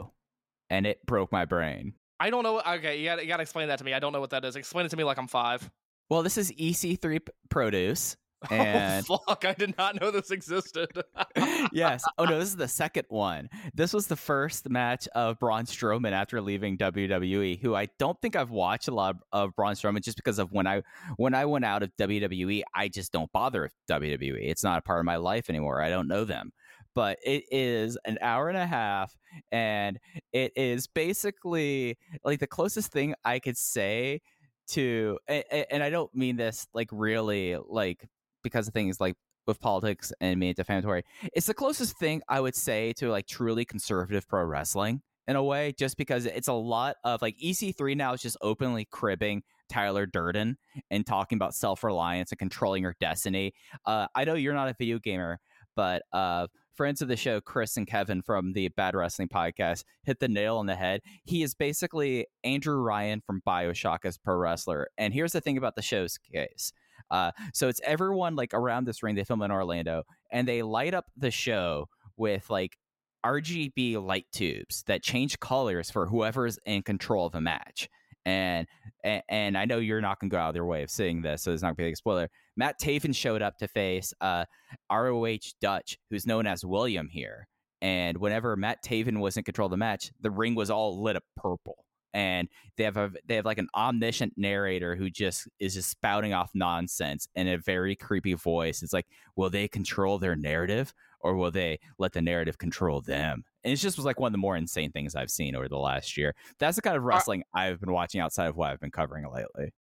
and 0.71 0.87
it 0.87 1.05
broke 1.07 1.31
my 1.31 1.45
brain. 1.45 1.95
I 2.19 2.31
don't 2.31 2.43
know. 2.43 2.61
Okay, 2.61 2.99
you 2.99 3.05
got 3.05 3.25
you 3.27 3.33
to 3.35 3.41
explain 3.43 3.69
that 3.69 3.79
to 3.79 3.85
me. 3.85 3.93
I 3.93 3.99
don't 3.99 4.13
know 4.13 4.21
what 4.21 4.31
that 4.31 4.45
is. 4.45 4.57
Explain 4.57 4.87
it 4.87 4.89
to 4.91 4.97
me 4.97 5.05
like 5.05 5.19
I'm 5.19 5.29
five. 5.29 5.71
Well, 6.09 6.23
this 6.23 6.39
is 6.39 6.53
EC3 6.53 7.21
Produce. 7.51 8.17
Oh, 8.51 8.55
and 8.55 9.07
oh 9.11 9.19
fuck! 9.27 9.45
I 9.45 9.55
did 9.55 9.77
not 9.79 10.01
know 10.01 10.11
this 10.11 10.31
existed. 10.31 10.89
yes. 11.73 12.05
Oh 12.19 12.25
no, 12.25 12.39
this 12.39 12.49
is 12.49 12.57
the 12.57 12.69
second 12.69 13.07
one. 13.09 13.49
This 13.75 13.93
was 13.93 14.07
the 14.07 14.17
first 14.17 14.69
match 14.69 15.09
of 15.15 15.39
Braun 15.39 15.65
Strowman 15.65 16.13
after 16.13 16.41
leaving 16.41 16.77
WWE, 16.79 17.61
who 17.61 17.75
I 17.75 17.89
don't 17.99 18.21
think 18.21 18.37
I've 18.37 18.51
watched 18.51 18.89
a 18.89 18.95
lot 18.95 19.17
of 19.33 19.55
Braun 19.57 19.75
Strowman 19.75 20.03
just 20.03 20.17
because 20.17 20.39
of 20.39 20.53
when 20.53 20.67
I 20.67 20.83
when 21.17 21.35
I 21.35 21.45
went 21.47 21.65
out 21.65 21.83
of 21.83 21.91
WWE, 21.99 22.63
I 22.75 22.89
just 22.89 23.13
don't 23.13 23.33
bother 23.33 23.63
with 23.63 23.73
WWE. 23.91 24.39
It's 24.41 24.63
not 24.65 24.79
a 24.79 24.83
part 24.83 25.01
of 25.01 25.07
my 25.07 25.17
life 25.17 25.49
anymore. 25.49 25.81
I 25.81 25.89
don't 25.91 26.09
know 26.09 26.25
them. 26.25 26.53
But 26.95 27.19
it 27.25 27.45
is 27.51 27.99
an 28.05 28.19
hour 28.21 28.49
and 28.49 28.57
a 28.57 28.67
half, 28.67 29.17
and 29.51 29.99
it 30.33 30.53
is 30.55 30.87
basically 30.87 31.99
like 32.25 32.39
the 32.39 32.47
closest 32.47 32.93
thing 32.93 33.15
I 33.25 33.41
could 33.41 33.57
say 33.57 34.21
to, 34.69 35.19
a- 35.29 35.45
a- 35.51 35.73
and 35.75 35.83
I 35.83 35.91
don't 35.91 36.15
mean 36.15 36.37
this 36.37 36.69
like 36.73 36.89
really 36.93 37.57
like 37.69 38.07
because 38.45 38.69
of 38.69 38.75
things 38.75 39.01
like 39.01 39.17
with 39.47 39.61
politics 39.61 40.13
and 40.21 40.39
being 40.39 40.55
defamatory. 40.55 41.03
It's 41.35 41.47
the 41.47 41.55
closest 41.55 41.99
thing 41.99 42.23
I 42.29 42.41
would 42.41 42.55
say 42.55 42.93
to 42.95 43.11
like 43.11 43.27
truly 43.27 43.65
conservative 43.65 44.29
pro 44.29 44.45
wrestling 44.45 45.03
in 45.27 45.37
a 45.37 45.43
way, 45.43 45.75
just 45.77 45.97
because 45.97 46.27
it's 46.27 46.49
a 46.49 46.53
lot 46.53 46.97
of 47.05 47.23
like 47.23 47.37
EC3 47.43 47.97
now 47.97 48.13
is 48.13 48.23
just 48.23 48.37
openly 48.43 48.87
cribbing 48.91 49.43
Tyler 49.69 50.07
Durden 50.07 50.57
and 50.91 51.07
talking 51.07 51.37
about 51.37 51.55
self 51.55 51.83
reliance 51.83 52.31
and 52.31 52.39
controlling 52.39 52.83
your 52.83 52.95
destiny. 53.01 53.53
Uh, 53.87 54.07
I 54.15 54.25
know 54.25 54.35
you're 54.35 54.55
not 54.55 54.69
a 54.69 54.75
video 54.79 54.99
gamer, 54.99 55.41
but 55.75 56.03
uh, 56.13 56.47
friends 56.75 57.01
of 57.01 57.09
the 57.09 57.17
show, 57.17 57.41
Chris 57.41 57.77
and 57.77 57.87
Kevin 57.87 58.23
from 58.23 58.53
the 58.53 58.69
Bad 58.69 58.95
Wrestling 58.95 59.29
Podcast, 59.29 59.85
hit 60.05 60.21
the 60.21 60.29
nail 60.29 60.57
on 60.57 60.67
the 60.67 60.75
head. 60.75 61.01
He 61.25 61.43
is 61.43 61.55
basically 61.55 62.27
Andrew 62.43 62.77
Ryan 62.77 63.23
from 63.27 63.43
Bioshock 63.47 64.01
as 64.05 64.19
pro 64.19 64.37
wrestler. 64.37 64.89
And 64.99 65.15
here's 65.15 65.33
the 65.33 65.41
thing 65.41 65.57
about 65.57 65.77
the 65.77 65.83
show's 65.83 66.19
case. 66.19 66.73
Uh, 67.11 67.33
so 67.53 67.69
it's 67.69 67.81
everyone 67.85 68.37
like 68.37 68.55
around 68.55 68.87
this 68.87 69.03
ring. 69.03 69.15
They 69.15 69.25
film 69.25 69.43
in 69.43 69.51
Orlando, 69.51 70.05
and 70.31 70.49
they 70.49 70.63
light 70.63 70.95
up 70.95 71.07
the 71.17 71.31
show 71.31 71.89
with 72.17 72.49
like 72.51 72.77
RGB 73.25 74.05
light 74.05 74.27
tubes 74.33 74.83
that 74.87 75.03
change 75.03 75.41
colors 75.41 75.91
for 75.91 76.07
whoever's 76.07 76.59
in 76.67 76.83
control 76.83 77.27
of 77.27 77.33
the 77.33 77.41
match. 77.41 77.89
And 78.27 78.67
and, 79.03 79.23
and 79.29 79.59
I 79.59 79.65
know 79.67 79.79
you're 79.79 80.01
not 80.01 80.19
gonna 80.19 80.31
go 80.31 80.39
out 80.39 80.51
of 80.51 80.57
your 80.57 80.67
way 80.67 80.83
of 80.83 80.91
seeing 80.91 81.23
this, 81.23 81.43
so 81.43 81.53
it's 81.53 81.63
not 81.63 81.77
gonna 81.77 81.89
be 81.89 81.93
a 81.93 81.97
spoiler. 81.97 82.29
Matt 82.57 82.81
Taven 82.81 83.15
showed 83.15 83.43
up 83.43 83.59
to 83.59 83.69
face 83.69 84.13
uh, 84.21 84.45
ROH 84.91 85.37
Dutch, 85.61 85.99
who's 86.11 86.27
known 86.27 86.47
as 86.47 86.65
William 86.65 87.09
here. 87.09 87.49
And 87.83 88.17
whenever 88.17 88.57
Matt 88.57 88.83
Taven 88.83 89.21
was 89.21 89.37
in 89.37 89.45
control 89.45 89.67
of 89.67 89.71
the 89.71 89.77
match, 89.77 90.11
the 90.21 90.31
ring 90.31 90.55
was 90.55 90.71
all 90.71 91.03
lit 91.03 91.17
up 91.17 91.25
purple. 91.37 91.84
And 92.15 92.49
they 92.77 92.85
have 92.85 92.97
a 92.97 93.11
they 93.27 93.35
have 93.35 93.45
like 93.45 93.59
an 93.59 93.69
omniscient 93.75 94.33
narrator 94.37 94.97
who 94.97 95.11
just 95.11 95.49
is 95.59 95.75
just 95.75 95.91
spouting 95.91 96.33
off 96.33 96.51
nonsense 96.55 97.29
in 97.35 97.49
a 97.49 97.59
very 97.59 97.97
creepy 97.97 98.35
voice. 98.35 98.83
It's 98.83 98.93
like, 98.93 99.07
will 99.37 99.51
they 99.51 99.69
control 99.69 100.19
their 100.19 100.37
narrative 100.37 100.95
or 101.21 101.35
will 101.35 101.51
they 101.51 101.81
let 101.99 102.13
the 102.13 102.23
narrative 102.23 102.57
control 102.57 103.01
them? 103.01 103.45
And 103.65 103.73
it 103.73 103.77
just 103.77 103.97
was 103.97 104.07
like 104.07 104.21
one 104.21 104.29
of 104.29 104.33
the 104.33 104.39
more 104.39 104.57
insane 104.57 104.93
things 104.93 105.15
I've 105.15 105.31
seen 105.31 105.57
over 105.57 105.69
the 105.69 105.77
last 105.79 106.17
year. 106.17 106.35
That's 106.59 106.77
the 106.77 106.83
kind 106.83 106.97
of 106.97 107.03
wrestling 107.03 107.43
I've 107.53 107.81
been 107.81 107.93
watching 107.93 108.21
outside 108.21 108.47
of 108.47 108.57
what 108.57 108.71
I've 108.71 108.81
been 108.81 108.91
covering 108.91 109.25
lately. 109.31 109.73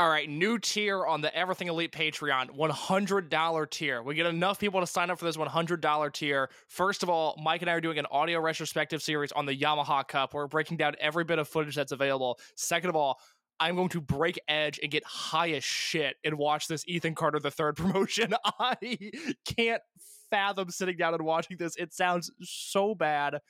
All 0.00 0.08
right, 0.08 0.30
new 0.30 0.58
tier 0.58 1.04
on 1.04 1.20
the 1.20 1.36
Everything 1.36 1.68
Elite 1.68 1.92
Patreon, 1.92 2.56
$100 2.56 3.70
tier. 3.70 4.02
We 4.02 4.14
get 4.14 4.24
enough 4.24 4.58
people 4.58 4.80
to 4.80 4.86
sign 4.86 5.10
up 5.10 5.18
for 5.18 5.26
this 5.26 5.36
$100 5.36 6.12
tier. 6.14 6.48
First 6.68 7.02
of 7.02 7.10
all, 7.10 7.38
Mike 7.44 7.60
and 7.60 7.68
I 7.68 7.74
are 7.74 7.82
doing 7.82 7.98
an 7.98 8.06
audio 8.10 8.40
retrospective 8.40 9.02
series 9.02 9.30
on 9.30 9.44
the 9.44 9.54
Yamaha 9.54 10.08
Cup. 10.08 10.32
We're 10.32 10.46
breaking 10.46 10.78
down 10.78 10.94
every 11.00 11.24
bit 11.24 11.38
of 11.38 11.48
footage 11.48 11.74
that's 11.74 11.92
available. 11.92 12.38
Second 12.54 12.88
of 12.88 12.96
all, 12.96 13.20
I'm 13.60 13.76
going 13.76 13.90
to 13.90 14.00
break 14.00 14.40
edge 14.48 14.80
and 14.82 14.90
get 14.90 15.04
high 15.04 15.50
as 15.50 15.64
shit 15.64 16.16
and 16.24 16.38
watch 16.38 16.66
this 16.66 16.82
Ethan 16.88 17.14
Carter 17.14 17.38
the 17.38 17.50
third 17.50 17.76
promotion. 17.76 18.32
I 18.58 19.10
can't 19.44 19.82
fathom 20.30 20.70
sitting 20.70 20.96
down 20.96 21.12
and 21.12 21.26
watching 21.26 21.58
this. 21.58 21.76
It 21.76 21.92
sounds 21.92 22.30
so 22.40 22.94
bad. 22.94 23.40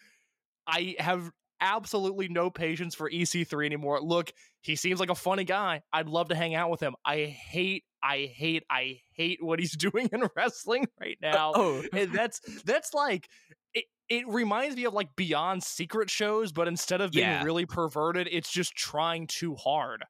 I 0.67 0.97
have 0.99 1.31
absolutely 1.61 2.29
no 2.29 2.51
patience 2.51 2.95
for 2.95 3.11
EC3 3.11 3.67
anymore. 3.67 4.01
Look, 4.01 4.33
he 4.63 4.77
seems 4.77 5.01
like 5.01 5.11
a 5.11 5.15
funny 5.15 5.45
guy. 5.45 5.83
I'd 5.93 6.09
love 6.09 6.29
to 6.29 6.35
hang 6.35 6.55
out 6.55 6.71
with 6.71 6.81
him. 6.81 6.95
I 7.05 7.25
hate, 7.25 7.85
I 8.03 8.31
hate, 8.35 8.65
I 8.71 9.01
hate 9.13 9.39
what 9.43 9.59
he's 9.59 9.77
doing 9.77 10.09
in 10.13 10.23
wrestling 10.37 10.87
right 11.01 11.19
uh, 11.23 11.29
now. 11.31 11.53
Oh, 11.55 11.83
And 11.93 12.13
that's 12.13 12.41
that's 12.65 12.95
like 12.95 13.29
it, 13.75 13.85
it 14.09 14.27
reminds 14.29 14.77
me 14.77 14.85
of 14.85 14.93
like 14.95 15.15
Beyond 15.17 15.63
Secret 15.63 16.11
shows, 16.11 16.53
but 16.53 16.69
instead 16.69 17.01
of 17.01 17.13
being 17.13 17.27
Yeah. 17.27 17.45
really 17.45 17.67
perverted, 17.67 18.29
it's 18.31 18.51
just 18.51 18.75
trying 18.75 19.27
too 19.27 19.55
hard. 19.55 20.05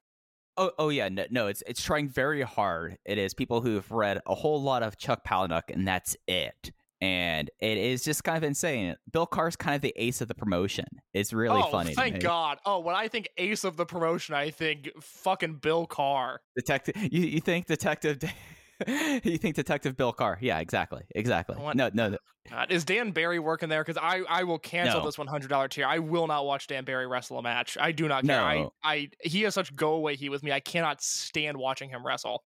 Oh, 0.57 0.71
oh 0.77 0.89
yeah, 0.89 1.07
no, 1.07 1.25
no, 1.31 1.47
it's 1.47 1.63
it's 1.65 1.81
trying 1.81 2.09
very 2.09 2.41
hard. 2.41 2.97
It 3.05 3.17
is 3.17 3.33
people 3.33 3.61
who've 3.61 3.89
read 3.89 4.19
a 4.27 4.35
whole 4.35 4.61
lot 4.61 4.83
of 4.83 4.97
Chuck 4.97 5.21
Palahniuk, 5.25 5.69
and 5.69 5.87
that's 5.87 6.17
it. 6.27 6.71
And 7.01 7.49
it 7.59 7.77
is 7.79 8.03
just 8.03 8.23
kind 8.23 8.37
of 8.37 8.43
insane. 8.43 8.95
Bill 9.11 9.25
Carr's 9.25 9.55
kind 9.55 9.75
of 9.75 9.81
the 9.81 9.93
ace 9.95 10.21
of 10.21 10.27
the 10.27 10.35
promotion. 10.35 10.85
It's 11.13 11.33
really 11.33 11.61
oh, 11.61 11.71
funny. 11.71 11.95
thank. 11.95 12.19
God. 12.19 12.59
Oh, 12.63 12.79
when 12.79 12.95
I 12.95 13.07
think 13.07 13.27
ace 13.37 13.63
of 13.63 13.75
the 13.75 13.85
promotion, 13.85 14.35
I 14.35 14.51
think 14.51 14.89
fucking 15.01 15.55
Bill 15.55 15.87
Carr. 15.87 16.41
Detective, 16.55 16.95
you, 16.97 17.23
you 17.23 17.41
think 17.41 17.65
Detective, 17.65 18.19
you 18.87 19.37
think 19.37 19.55
Detective 19.55 19.97
Bill 19.97 20.13
Carr? 20.13 20.37
Yeah, 20.41 20.59
exactly, 20.59 21.01
exactly. 21.15 21.55
What? 21.55 21.75
No, 21.75 21.89
no, 21.91 22.17
God, 22.49 22.71
is 22.71 22.85
Dan 22.85 23.11
Barry 23.11 23.39
working 23.39 23.69
there? 23.69 23.83
Because 23.83 24.01
I, 24.01 24.21
I 24.27 24.43
will 24.43 24.59
cancel 24.59 24.99
No. 24.99 25.05
this 25.05 25.17
one 25.17 25.27
hundred 25.27 25.49
dollar 25.49 25.67
tier. 25.67 25.85
I 25.85 25.99
will 25.99 26.27
not 26.27 26.45
watch 26.45 26.67
Dan 26.67 26.85
Barry 26.85 27.07
wrestle 27.07 27.37
a 27.37 27.43
match. 27.43 27.77
I 27.79 27.91
do 27.91 28.07
not 28.07 28.25
care. 28.25 28.41
I, 28.41 28.67
I 28.83 29.09
he 29.21 29.41
has 29.43 29.53
such 29.53 29.75
go 29.75 29.93
away 29.93 30.15
heat 30.15 30.29
with 30.29 30.43
me. 30.43 30.51
I 30.51 30.59
cannot 30.59 31.01
stand 31.01 31.57
watching 31.57 31.89
him 31.89 32.05
wrestle. 32.05 32.43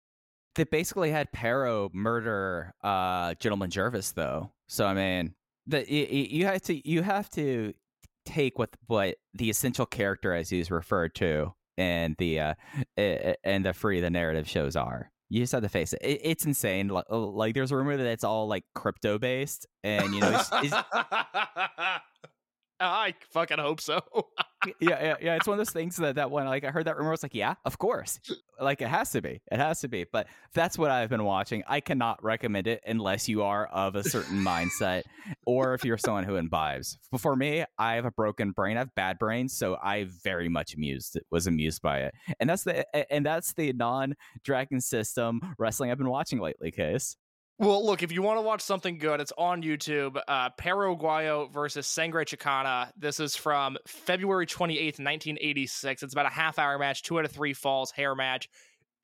They 0.54 0.64
basically 0.64 1.10
had 1.10 1.32
Perro 1.32 1.90
murder 1.92 2.74
uh 2.82 3.34
Gentleman 3.34 3.70
Jervis 3.70 4.12
though. 4.12 4.52
So 4.68 4.86
I 4.86 4.94
mean, 4.94 5.34
the 5.66 5.90
you, 5.90 6.06
you 6.30 6.46
have 6.46 6.62
to 6.62 6.88
you 6.88 7.02
have 7.02 7.28
to 7.30 7.72
take 8.24 8.58
what 8.58 8.70
what 8.86 9.16
the 9.34 9.50
essential 9.50 9.86
character 9.86 10.32
as 10.34 10.48
he's 10.50 10.70
referred 10.70 11.14
to 11.16 11.52
and 11.78 12.14
the 12.18 12.40
uh 12.40 12.54
and 12.96 13.64
the 13.64 13.72
free 13.72 14.00
the 14.00 14.10
narrative 14.10 14.48
shows 14.48 14.76
are. 14.76 15.10
You 15.28 15.40
just 15.40 15.52
have 15.52 15.62
to 15.62 15.68
face 15.70 15.94
it. 15.94 16.00
it 16.02 16.20
it's 16.22 16.44
insane. 16.44 16.88
Like, 16.88 17.06
like 17.08 17.54
there's 17.54 17.72
a 17.72 17.76
rumor 17.76 17.96
that 17.96 18.06
it's 18.06 18.24
all 18.24 18.48
like 18.48 18.64
crypto 18.74 19.18
based, 19.18 19.66
and 19.82 20.12
you 20.14 20.20
know, 20.20 20.30
it's, 20.30 20.50
it's, 20.52 20.74
I 22.88 23.14
fucking 23.30 23.58
hope 23.58 23.80
so. 23.80 24.00
yeah, 24.80 25.02
yeah, 25.02 25.14
yeah. 25.20 25.36
It's 25.36 25.46
one 25.46 25.58
of 25.58 25.58
those 25.58 25.72
things 25.72 25.96
that 25.96 26.16
that 26.16 26.30
one 26.30 26.46
like 26.46 26.64
I 26.64 26.70
heard 26.70 26.86
that 26.86 26.96
rumor, 26.96 27.10
I 27.10 27.12
was 27.12 27.22
like, 27.22 27.34
yeah, 27.34 27.54
of 27.64 27.78
course, 27.78 28.20
like 28.60 28.80
it 28.80 28.88
has 28.88 29.10
to 29.12 29.22
be, 29.22 29.40
it 29.50 29.58
has 29.58 29.80
to 29.80 29.88
be. 29.88 30.04
But 30.10 30.26
that's 30.54 30.78
what 30.78 30.90
I've 30.90 31.08
been 31.08 31.24
watching. 31.24 31.62
I 31.66 31.80
cannot 31.80 32.22
recommend 32.22 32.66
it 32.66 32.82
unless 32.86 33.28
you 33.28 33.42
are 33.42 33.66
of 33.66 33.94
a 33.94 34.04
certain 34.04 34.42
mindset, 34.44 35.02
or 35.46 35.74
if 35.74 35.84
you're 35.84 35.98
someone 35.98 36.24
who 36.24 36.36
imbibes. 36.36 36.98
But 37.10 37.20
for 37.20 37.36
me, 37.36 37.64
I 37.78 37.94
have 37.94 38.04
a 38.04 38.12
broken 38.12 38.52
brain. 38.52 38.76
I 38.76 38.80
have 38.80 38.94
bad 38.94 39.18
brain, 39.18 39.48
so 39.48 39.76
I 39.82 40.06
very 40.22 40.48
much 40.48 40.74
amused 40.74 41.18
was 41.30 41.46
amused 41.46 41.82
by 41.82 42.00
it, 42.00 42.14
and 42.40 42.48
that's 42.48 42.64
the 42.64 43.12
and 43.12 43.24
that's 43.24 43.52
the 43.54 43.72
non 43.72 44.14
Dragon 44.44 44.80
System 44.80 45.40
wrestling 45.58 45.90
I've 45.90 45.98
been 45.98 46.10
watching 46.10 46.40
lately. 46.40 46.70
Case. 46.70 47.16
Well, 47.62 47.86
look, 47.86 48.02
if 48.02 48.10
you 48.10 48.22
want 48.22 48.38
to 48.38 48.42
watch 48.42 48.60
something 48.60 48.98
good, 48.98 49.20
it's 49.20 49.30
on 49.38 49.62
YouTube. 49.62 50.20
Uh, 50.26 50.50
Perro 50.58 50.96
Aguayo 50.96 51.48
versus 51.52 51.86
Sangre 51.86 52.24
Chicana. 52.24 52.90
This 52.96 53.20
is 53.20 53.36
from 53.36 53.76
February 53.86 54.46
28th, 54.46 54.98
1986. 54.98 56.02
It's 56.02 56.12
about 56.12 56.26
a 56.26 56.30
half 56.30 56.58
hour 56.58 56.76
match, 56.76 57.04
two 57.04 57.20
out 57.20 57.24
of 57.24 57.30
three 57.30 57.52
falls, 57.52 57.92
hair 57.92 58.16
match. 58.16 58.48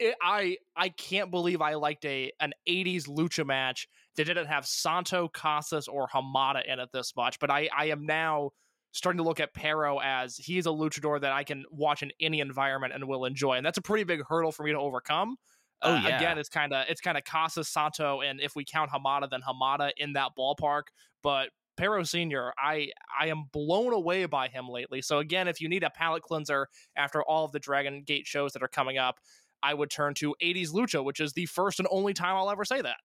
It, 0.00 0.16
I 0.20 0.56
I 0.74 0.88
can't 0.88 1.30
believe 1.30 1.62
I 1.62 1.74
liked 1.74 2.04
a 2.04 2.32
an 2.40 2.52
80s 2.68 3.06
lucha 3.06 3.46
match 3.46 3.86
that 4.16 4.24
didn't 4.24 4.46
have 4.46 4.66
Santo, 4.66 5.28
Casas, 5.28 5.86
or 5.86 6.08
Hamada 6.08 6.64
in 6.66 6.80
it 6.80 6.88
this 6.92 7.14
much. 7.14 7.38
But 7.38 7.52
I, 7.52 7.68
I 7.72 7.90
am 7.90 8.06
now 8.06 8.50
starting 8.90 9.18
to 9.18 9.24
look 9.24 9.38
at 9.38 9.54
Perro 9.54 10.00
as 10.00 10.36
he's 10.36 10.66
a 10.66 10.70
luchador 10.70 11.20
that 11.20 11.30
I 11.30 11.44
can 11.44 11.64
watch 11.70 12.02
in 12.02 12.10
any 12.20 12.40
environment 12.40 12.92
and 12.92 13.04
will 13.06 13.24
enjoy, 13.24 13.52
and 13.52 13.64
that's 13.64 13.78
a 13.78 13.82
pretty 13.82 14.02
big 14.02 14.22
hurdle 14.28 14.50
for 14.50 14.64
me 14.64 14.72
to 14.72 14.80
overcome. 14.80 15.36
Oh, 15.82 15.92
Uh, 15.94 16.00
yeah. 16.04 16.16
Again, 16.16 16.38
it's 16.38 16.48
kind 16.48 16.72
of 16.72 16.86
it's 16.88 17.00
kind 17.00 17.16
of 17.16 17.24
Casas 17.24 17.68
Santo, 17.68 18.20
and 18.20 18.40
if 18.40 18.56
we 18.56 18.64
count 18.64 18.90
Hamada, 18.90 19.28
then 19.30 19.40
Hamada 19.42 19.92
in 19.96 20.14
that 20.14 20.30
ballpark. 20.36 20.84
But 21.22 21.50
Perro 21.76 22.02
Senior, 22.02 22.52
I 22.58 22.90
I 23.18 23.28
am 23.28 23.44
blown 23.52 23.92
away 23.92 24.26
by 24.26 24.48
him 24.48 24.68
lately. 24.68 25.00
So 25.02 25.18
again, 25.18 25.46
if 25.48 25.60
you 25.60 25.68
need 25.68 25.84
a 25.84 25.90
palate 25.90 26.22
cleanser 26.24 26.68
after 26.96 27.22
all 27.22 27.44
of 27.44 27.52
the 27.52 27.60
Dragon 27.60 28.02
Gate 28.02 28.26
shows 28.26 28.52
that 28.54 28.62
are 28.62 28.68
coming 28.68 28.98
up, 28.98 29.20
I 29.62 29.74
would 29.74 29.90
turn 29.90 30.14
to 30.14 30.34
80s 30.40 30.72
Lucha, 30.72 31.04
which 31.04 31.20
is 31.20 31.32
the 31.34 31.46
first 31.46 31.78
and 31.78 31.88
only 31.90 32.14
time 32.14 32.34
I'll 32.36 32.50
ever 32.50 32.64
say 32.64 32.82
that. 32.82 32.96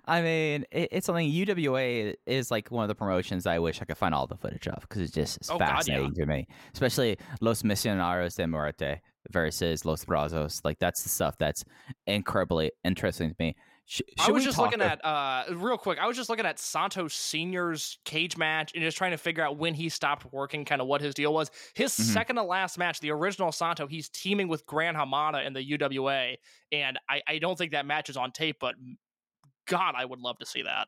I 0.05 0.21
mean, 0.21 0.65
it, 0.71 0.89
it's 0.91 1.05
something 1.05 1.29
UWA 1.29 2.15
is 2.25 2.51
like 2.51 2.69
one 2.71 2.83
of 2.83 2.87
the 2.89 2.95
promotions 2.95 3.45
I 3.47 3.59
wish 3.59 3.81
I 3.81 3.85
could 3.85 3.97
find 3.97 4.13
all 4.13 4.27
the 4.27 4.37
footage 4.37 4.67
of 4.67 4.81
because 4.81 5.01
it's 5.01 5.11
just 5.11 5.39
Oh, 5.51 5.57
God, 5.57 5.65
yeah. 5.69 5.75
fascinating 5.75 6.13
to 6.15 6.25
me, 6.25 6.47
especially 6.73 7.17
Los 7.41 7.63
Misioneros 7.63 8.35
de 8.35 8.47
Muerte 8.47 9.01
versus 9.31 9.85
Los 9.85 10.05
Brazos. 10.05 10.61
Like 10.63 10.79
that's 10.79 11.03
the 11.03 11.09
stuff 11.09 11.37
that's 11.37 11.63
incredibly 12.07 12.71
interesting 12.83 13.29
to 13.31 13.35
me. 13.39 13.55
Sh- 13.87 14.01
I 14.19 14.31
was 14.31 14.43
just 14.43 14.57
looking 14.57 14.81
at 14.81 15.03
uh 15.05 15.43
real 15.51 15.77
quick. 15.77 15.99
I 15.99 16.07
was 16.07 16.17
just 16.17 16.27
looking 16.27 16.45
at 16.47 16.57
Santos 16.57 17.13
Senior's 17.13 17.99
cage 18.03 18.35
match 18.35 18.71
and 18.73 18.83
just 18.83 18.97
trying 18.97 19.11
to 19.11 19.17
figure 19.17 19.43
out 19.43 19.57
when 19.57 19.75
he 19.75 19.89
stopped 19.89 20.25
working, 20.33 20.65
kind 20.65 20.81
of 20.81 20.87
what 20.87 21.01
his 21.01 21.13
deal 21.13 21.31
was. 21.31 21.51
His 21.75 21.91
Mhm. 21.93 22.01
second 22.13 22.35
to 22.37 22.43
last 22.43 22.79
match, 22.79 22.99
the 22.99 23.11
original 23.11 23.51
Santo, 23.51 23.85
he's 23.85 24.09
teaming 24.09 24.47
with 24.47 24.65
Gran 24.65 24.95
Hamada 24.95 25.45
in 25.45 25.53
the 25.53 25.61
UWA, 25.77 26.37
and 26.71 26.97
I, 27.07 27.21
I 27.27 27.37
don't 27.37 27.55
think 27.57 27.73
that 27.73 27.85
match 27.85 28.09
is 28.09 28.17
on 28.17 28.31
tape, 28.31 28.57
but 28.59 28.73
God, 29.67 29.95
I 29.97 30.05
would 30.05 30.19
love 30.19 30.37
to 30.39 30.45
see 30.45 30.63
that. 30.63 30.87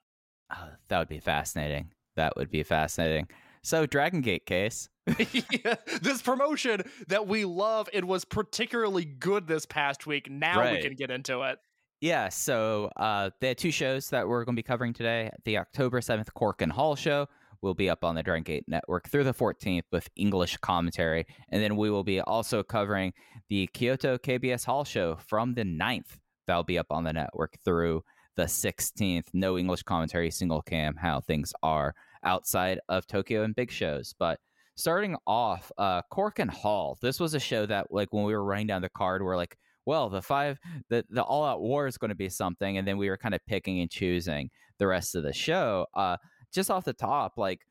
Oh, 0.55 0.69
that 0.87 0.99
would 0.99 1.09
be 1.09 1.19
fascinating. 1.19 1.91
That 2.15 2.35
would 2.35 2.49
be 2.49 2.63
fascinating. 2.63 3.27
So 3.63 3.85
Dragon 3.85 4.21
Gate 4.21 4.45
case. 4.45 4.89
this 5.07 6.21
promotion 6.21 6.83
that 7.07 7.27
we 7.27 7.45
love, 7.45 7.89
it 7.93 8.05
was 8.05 8.25
particularly 8.25 9.05
good 9.05 9.47
this 9.47 9.65
past 9.65 10.07
week. 10.07 10.29
Now 10.29 10.71
we 10.71 10.81
can 10.81 10.95
get 10.95 11.11
into 11.11 11.41
it. 11.41 11.59
Yeah, 11.99 12.29
so 12.29 12.91
uh, 12.95 13.31
they 13.41 13.49
had 13.49 13.57
two 13.57 13.71
shows 13.71 14.09
that 14.11 14.27
we're 14.27 14.45
going 14.45 14.55
to 14.55 14.59
be 14.59 14.63
covering 14.63 14.93
today. 14.93 15.31
The 15.45 15.57
October 15.57 15.99
7th 15.99 16.27
Korakuen 16.37 16.71
Hall 16.71 16.95
show 16.95 17.27
will 17.61 17.73
be 17.73 17.89
up 17.89 18.03
on 18.03 18.13
the 18.13 18.21
Dragon 18.21 18.43
Gate 18.43 18.65
Network 18.67 19.09
through 19.09 19.23
the 19.23 19.33
14th 19.33 19.83
with 19.91 20.07
English 20.15 20.57
commentary. 20.57 21.25
And 21.49 21.61
then 21.61 21.75
we 21.75 21.89
will 21.89 22.03
be 22.03 22.21
also 22.21 22.61
covering 22.61 23.13
the 23.49 23.67
Kyoto 23.73 24.17
KBS 24.19 24.65
Hall 24.65 24.83
show 24.83 25.15
from 25.15 25.55
the 25.55 25.63
9th. 25.63 26.17
That'll 26.45 26.63
be 26.63 26.77
up 26.77 26.91
on 26.91 27.03
the 27.03 27.13
network 27.13 27.55
through 27.65 28.03
the 28.37 28.47
16th. 28.47 29.25
No 29.33 29.57
English 29.57 29.83
commentary, 29.83 30.31
single 30.31 30.61
cam, 30.61 30.95
how 30.95 31.19
things 31.19 31.53
are 31.61 31.93
outside 32.23 32.79
of 32.87 33.05
Tokyo 33.05 33.43
and 33.43 33.53
big 33.53 33.69
shows. 33.69 34.15
But 34.17 34.39
starting 34.75 35.17
off, 35.25 35.71
uh, 35.77 36.03
Korakuen 36.11 36.49
Hall. 36.49 36.97
This 37.01 37.19
was 37.19 37.33
a 37.33 37.39
show 37.39 37.65
that, 37.65 37.91
like, 37.91 38.13
when 38.13 38.23
we 38.23 38.33
were 38.33 38.45
running 38.45 38.67
down 38.67 38.81
the 38.81 38.89
card, 38.89 39.21
we're 39.21 39.35
like, 39.35 39.57
well, 39.85 40.09
the 40.09 40.21
five, 40.21 40.59
the 40.89 41.05
the 41.09 41.23
all 41.23 41.45
out 41.45 41.61
war 41.61 41.87
is 41.87 41.97
going 41.97 42.09
to 42.09 42.15
be 42.15 42.29
something, 42.29 42.77
and 42.77 42.87
then 42.87 42.97
we 42.97 43.09
were 43.09 43.17
kind 43.17 43.33
of 43.33 43.45
picking 43.47 43.79
and 43.81 43.89
choosing 43.89 44.49
the 44.79 44.87
rest 44.87 45.15
of 45.15 45.23
the 45.23 45.33
show. 45.33 45.87
Uh, 45.93 46.17
just 46.53 46.69
off 46.69 46.85
the 46.85 46.93
top, 46.93 47.37
like, 47.37 47.61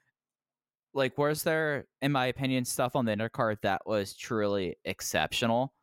like 0.95 1.17
was 1.19 1.43
there, 1.43 1.87
in 2.03 2.13
my 2.13 2.27
opinion, 2.27 2.65
stuff 2.65 2.97
on 2.97 3.05
the 3.05 3.15
undercard 3.15 3.59
that 3.63 3.83
was 3.87 4.17
truly 4.17 4.77
exceptional? 4.85 5.75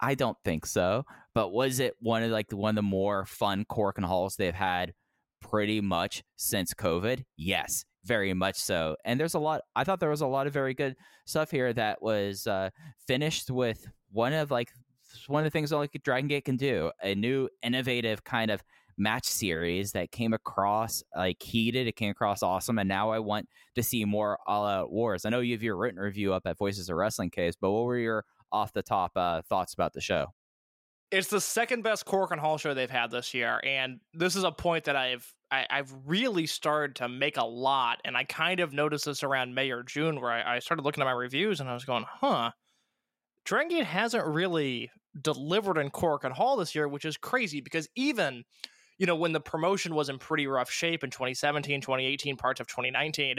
I 0.00 0.14
don't 0.14 0.36
think 0.44 0.66
so. 0.66 1.04
But 1.34 1.50
was 1.50 1.80
it 1.80 1.94
one 2.00 2.22
of 2.22 2.30
like 2.30 2.48
the 2.48 2.56
one 2.56 2.70
of 2.70 2.76
the 2.76 2.82
more 2.82 3.26
fun 3.26 3.64
Korakuen 3.64 4.04
Halls 4.04 4.36
they've 4.36 4.54
had 4.54 4.94
pretty 5.40 5.80
much 5.80 6.22
since 6.36 6.74
COVID? 6.74 7.24
Yes, 7.36 7.84
very 8.04 8.34
much 8.34 8.56
so. 8.56 8.96
And 9.04 9.18
there's 9.18 9.34
a 9.34 9.38
lot. 9.38 9.62
I 9.76 9.84
thought 9.84 10.00
there 10.00 10.10
was 10.10 10.22
a 10.22 10.26
lot 10.26 10.46
of 10.46 10.52
very 10.52 10.74
good 10.74 10.96
stuff 11.26 11.50
here 11.50 11.72
that 11.72 12.02
was 12.02 12.46
uh, 12.46 12.70
finished 13.06 13.50
with 13.50 13.86
one 14.10 14.32
of 14.32 14.50
like 14.50 14.70
one 15.26 15.40
of 15.40 15.44
the 15.44 15.50
things 15.50 15.72
like 15.72 15.98
Dragon 16.04 16.28
Gate 16.28 16.44
can 16.44 16.56
do 16.56 16.90
a 17.02 17.14
new 17.14 17.48
innovative 17.62 18.24
kind 18.24 18.50
of 18.50 18.62
match 18.96 19.26
series 19.26 19.92
that 19.92 20.12
came 20.12 20.32
across 20.32 21.02
like 21.16 21.42
heated. 21.42 21.86
It 21.86 21.96
came 21.96 22.10
across 22.10 22.42
awesome, 22.42 22.78
and 22.78 22.88
now 22.88 23.10
I 23.10 23.18
want 23.18 23.48
to 23.74 23.82
see 23.82 24.04
more 24.04 24.38
all 24.46 24.66
out 24.66 24.92
wars. 24.92 25.24
I 25.24 25.30
know 25.30 25.40
you 25.40 25.54
have 25.54 25.62
your 25.62 25.76
written 25.76 26.00
review 26.00 26.32
up 26.32 26.42
at 26.46 26.58
Voices 26.58 26.88
of 26.88 26.96
Wrestling 26.96 27.30
case, 27.30 27.54
but 27.60 27.70
what 27.70 27.84
were 27.84 27.98
your 27.98 28.24
off 28.52 28.72
the 28.72 28.82
top 28.82 29.12
uh, 29.16 29.42
thoughts 29.42 29.74
about 29.74 29.92
the 29.92 30.00
show? 30.00 30.28
It's 31.10 31.28
the 31.28 31.40
second 31.40 31.82
best 31.82 32.06
Korakuen 32.06 32.38
Hall 32.38 32.56
show 32.56 32.72
they've 32.72 32.88
had 32.88 33.10
this 33.10 33.34
year, 33.34 33.60
and 33.64 34.00
this 34.14 34.36
is 34.36 34.44
a 34.44 34.52
point 34.52 34.84
that 34.84 34.94
I've 34.94 35.34
I, 35.50 35.66
I've 35.68 35.92
really 36.06 36.46
started 36.46 36.96
to 36.96 37.08
make 37.08 37.36
a 37.36 37.44
lot, 37.44 38.00
and 38.04 38.16
I 38.16 38.24
kind 38.24 38.60
of 38.60 38.72
noticed 38.72 39.06
this 39.06 39.24
around 39.24 39.54
May 39.54 39.70
or 39.70 39.82
June, 39.82 40.20
where 40.20 40.30
I, 40.30 40.56
I 40.56 40.58
started 40.60 40.84
looking 40.84 41.02
at 41.02 41.06
my 41.06 41.12
reviews 41.12 41.60
and 41.60 41.68
I 41.68 41.74
was 41.74 41.84
going, 41.84 42.04
"Huh, 42.08 42.52
Dragon 43.44 43.68
Gate 43.68 43.86
hasn't 43.86 44.24
really 44.24 44.90
delivered 45.20 45.78
in 45.78 45.90
Korakuen 45.90 46.32
Hall 46.32 46.56
this 46.56 46.74
year," 46.74 46.86
which 46.86 47.04
is 47.04 47.16
crazy 47.16 47.60
because 47.60 47.88
even 47.96 48.44
you 48.98 49.06
know 49.06 49.16
when 49.16 49.32
the 49.32 49.40
promotion 49.40 49.96
was 49.96 50.08
in 50.08 50.18
pretty 50.18 50.46
rough 50.46 50.70
shape 50.70 51.02
in 51.02 51.10
2017, 51.10 51.80
2018, 51.80 52.36
parts 52.36 52.60
of 52.60 52.68
2019. 52.68 53.36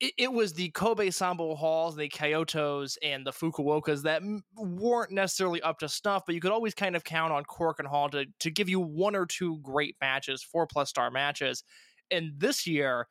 It, 0.00 0.12
it 0.16 0.32
was 0.32 0.52
the 0.52 0.70
Kobe 0.70 1.08
Sanbo 1.08 1.56
Halls, 1.56 1.96
the 1.96 2.08
Kyotos, 2.08 2.96
and 3.02 3.26
the 3.26 3.32
Fukuokas 3.32 4.02
that 4.02 4.22
weren't 4.56 5.10
necessarily 5.10 5.60
up 5.62 5.78
to 5.80 5.88
snuff, 5.88 6.24
but 6.24 6.34
you 6.34 6.40
could 6.40 6.52
always 6.52 6.74
kind 6.74 6.94
of 6.94 7.04
count 7.04 7.32
on 7.32 7.44
Korakuen 7.44 7.86
Hall 7.86 8.08
to, 8.10 8.26
to 8.40 8.50
give 8.50 8.68
you 8.68 8.80
one 8.80 9.16
or 9.16 9.26
two 9.26 9.58
great 9.58 9.96
matches, 10.00 10.42
four 10.42 10.66
plus 10.66 10.88
star 10.88 11.10
matches. 11.10 11.64
And 12.10 12.32
this 12.36 12.66
year, 12.66 13.08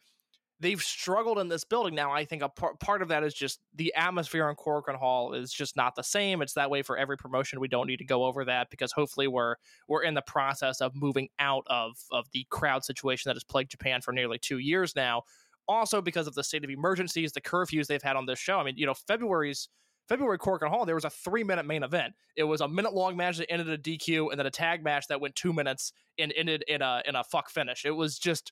they've 0.60 0.82
struggled 0.82 1.40
in 1.40 1.48
this 1.48 1.64
building. 1.64 1.94
Now, 1.94 2.12
I 2.12 2.26
think 2.26 2.42
a 2.42 2.50
par- 2.50 2.76
part 2.80 3.02
of 3.02 3.10
that 3.10 3.24
is 3.24 3.34
just 3.34 3.60
the 3.76 3.94
atmosphere 3.94 4.50
in 4.50 4.56
and 4.88 4.98
Hall 4.98 5.34
is 5.34 5.52
just 5.52 5.76
not 5.76 5.96
the 5.96 6.04
same. 6.04 6.42
It's 6.42 6.54
that 6.54 6.70
way 6.70 6.82
for 6.82 6.98
every 6.98 7.18
promotion. 7.18 7.60
We 7.60 7.68
don't 7.68 7.88
need 7.88 7.98
to 7.98 8.06
go 8.06 8.26
over 8.26 8.46
that 8.46 8.70
because 8.70 8.92
hopefully 8.92 9.28
we're 9.28 9.56
we're 9.88 10.04
in 10.04 10.14
the 10.14 10.22
process 10.22 10.82
of 10.82 10.96
moving 10.96 11.30
out 11.40 11.64
of 11.68 11.98
of 12.12 12.26
the 12.32 12.46
crowd 12.50 12.84
situation 12.84 13.30
that 13.30 13.36
has 13.36 13.44
plagued 13.44 13.72
Japan 13.72 14.02
for 14.02 14.14
nearly 14.14 14.40
two 14.40 14.58
years 14.58 14.96
now 14.96 15.24
also 15.68 16.02
because 16.02 16.28
of 16.28 16.36
the 16.36 16.44
state 16.44 16.64
of 16.64 16.70
emergencies, 16.70 17.32
the 17.32 17.42
curfews 17.42 17.88
they've 17.88 18.02
had 18.02 18.16
on 18.16 18.26
this 18.26 18.40
show. 18.40 18.60
I 18.60 18.64
mean, 18.64 18.78
you 18.78 18.86
know, 18.86 18.94
February's 18.94 19.70
February 20.08 20.40
Korakuen 20.40 20.70
Hall, 20.70 20.86
there 20.86 20.96
was 20.96 21.06
a 21.06 21.10
three 21.10 21.44
minute 21.44 21.66
main 21.66 21.84
event. 21.84 22.14
It 22.36 22.44
was 22.44 22.62
a 22.62 22.68
minute 22.68 22.94
long 22.94 23.18
match 23.18 23.38
that 23.38 23.52
ended 23.52 23.70
a 23.70 23.78
DQ, 23.78 24.32
and 24.32 24.40
then 24.40 24.46
a 24.46 24.52
tag 24.52 24.84
match 24.84 25.08
that 25.08 25.20
went 25.20 25.36
two 25.36 25.52
minutes 25.52 25.92
and 26.18 26.34
ended 26.36 26.64
in 26.68 26.82
a 26.82 27.02
in 27.06 27.16
a 27.16 27.24
fuck 27.24 27.50
finish. 27.50 27.86
It 27.86 27.92
was 27.92 28.18
just 28.18 28.52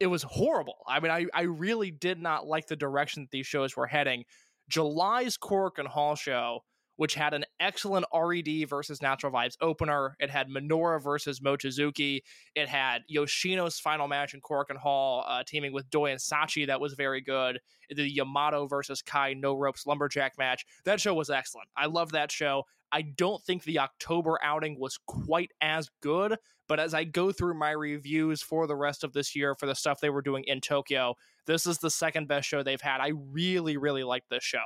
it 0.00 0.08
was 0.08 0.24
horrible. 0.24 0.78
I 0.88 0.98
mean, 0.98 1.12
I, 1.12 1.26
I 1.32 1.42
really 1.42 1.92
did 1.92 2.20
not 2.20 2.46
like 2.46 2.66
the 2.66 2.76
direction 2.76 3.22
that 3.22 3.30
these 3.30 3.46
shows 3.46 3.76
were 3.76 3.86
heading. 3.86 4.24
July's 4.68 5.36
Korakuen 5.38 5.86
Hall 5.86 6.16
show, 6.16 6.64
which 6.96 7.14
had 7.14 7.34
an 7.34 7.44
excellent 7.60 8.06
RED 8.14 8.68
versus 8.68 9.02
Natural 9.02 9.32
Vibes 9.32 9.56
opener. 9.60 10.16
It 10.20 10.30
had 10.30 10.48
Minoura 10.48 11.02
versus 11.02 11.40
Mochizuki. 11.40 12.20
It 12.54 12.68
had 12.68 13.02
Yoshino's 13.08 13.78
final 13.78 14.08
match 14.08 14.34
in 14.34 14.40
Korakuen 14.40 14.76
Hall, 14.76 15.24
uh, 15.26 15.42
teaming 15.46 15.72
with 15.72 15.90
Doi 15.90 16.10
and 16.10 16.20
Sachi. 16.20 16.66
That 16.66 16.80
was 16.80 16.94
very 16.94 17.20
good. 17.20 17.60
The 17.94 18.08
Yamato 18.08 18.66
versus 18.66 19.02
Kai 19.02 19.34
No 19.34 19.54
Ropes 19.54 19.86
Lumberjack 19.86 20.32
match. 20.38 20.64
That 20.84 21.00
show 21.00 21.14
was 21.14 21.30
excellent. 21.30 21.68
I 21.76 21.86
love 21.86 22.12
that 22.12 22.30
show. 22.30 22.64
I 22.92 23.02
don't 23.02 23.42
think 23.42 23.64
the 23.64 23.78
October 23.78 24.38
outing 24.42 24.78
was 24.78 24.98
quite 25.06 25.50
as 25.62 25.88
good, 26.02 26.36
but 26.68 26.78
as 26.78 26.92
I 26.92 27.04
go 27.04 27.32
through 27.32 27.54
my 27.54 27.70
reviews 27.70 28.42
for 28.42 28.66
the 28.66 28.76
rest 28.76 29.02
of 29.02 29.14
this 29.14 29.34
year 29.34 29.54
for 29.54 29.64
the 29.64 29.74
stuff 29.74 30.00
they 30.00 30.10
were 30.10 30.20
doing 30.20 30.44
in 30.46 30.60
Tokyo, 30.60 31.14
this 31.46 31.66
is 31.66 31.78
the 31.78 31.90
second 31.90 32.28
best 32.28 32.46
show 32.46 32.62
they've 32.62 32.80
had. 32.80 33.00
I 33.00 33.12
really, 33.32 33.78
really 33.78 34.04
like 34.04 34.24
this 34.28 34.44
show. 34.44 34.64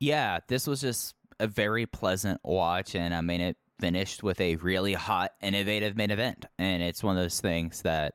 Yeah, 0.00 0.40
this 0.48 0.66
was 0.66 0.80
just 0.80 1.14
a 1.38 1.46
very 1.46 1.86
pleasant 1.86 2.40
watch, 2.42 2.94
and 2.94 3.14
I 3.14 3.20
mean, 3.20 3.42
it 3.42 3.56
finished 3.78 4.22
with 4.22 4.40
a 4.40 4.56
really 4.56 4.94
hot, 4.94 5.32
innovative 5.42 5.96
main 5.96 6.10
event. 6.10 6.46
And 6.58 6.82
it's 6.82 7.02
one 7.02 7.16
of 7.16 7.22
those 7.22 7.40
things 7.40 7.82
that, 7.82 8.14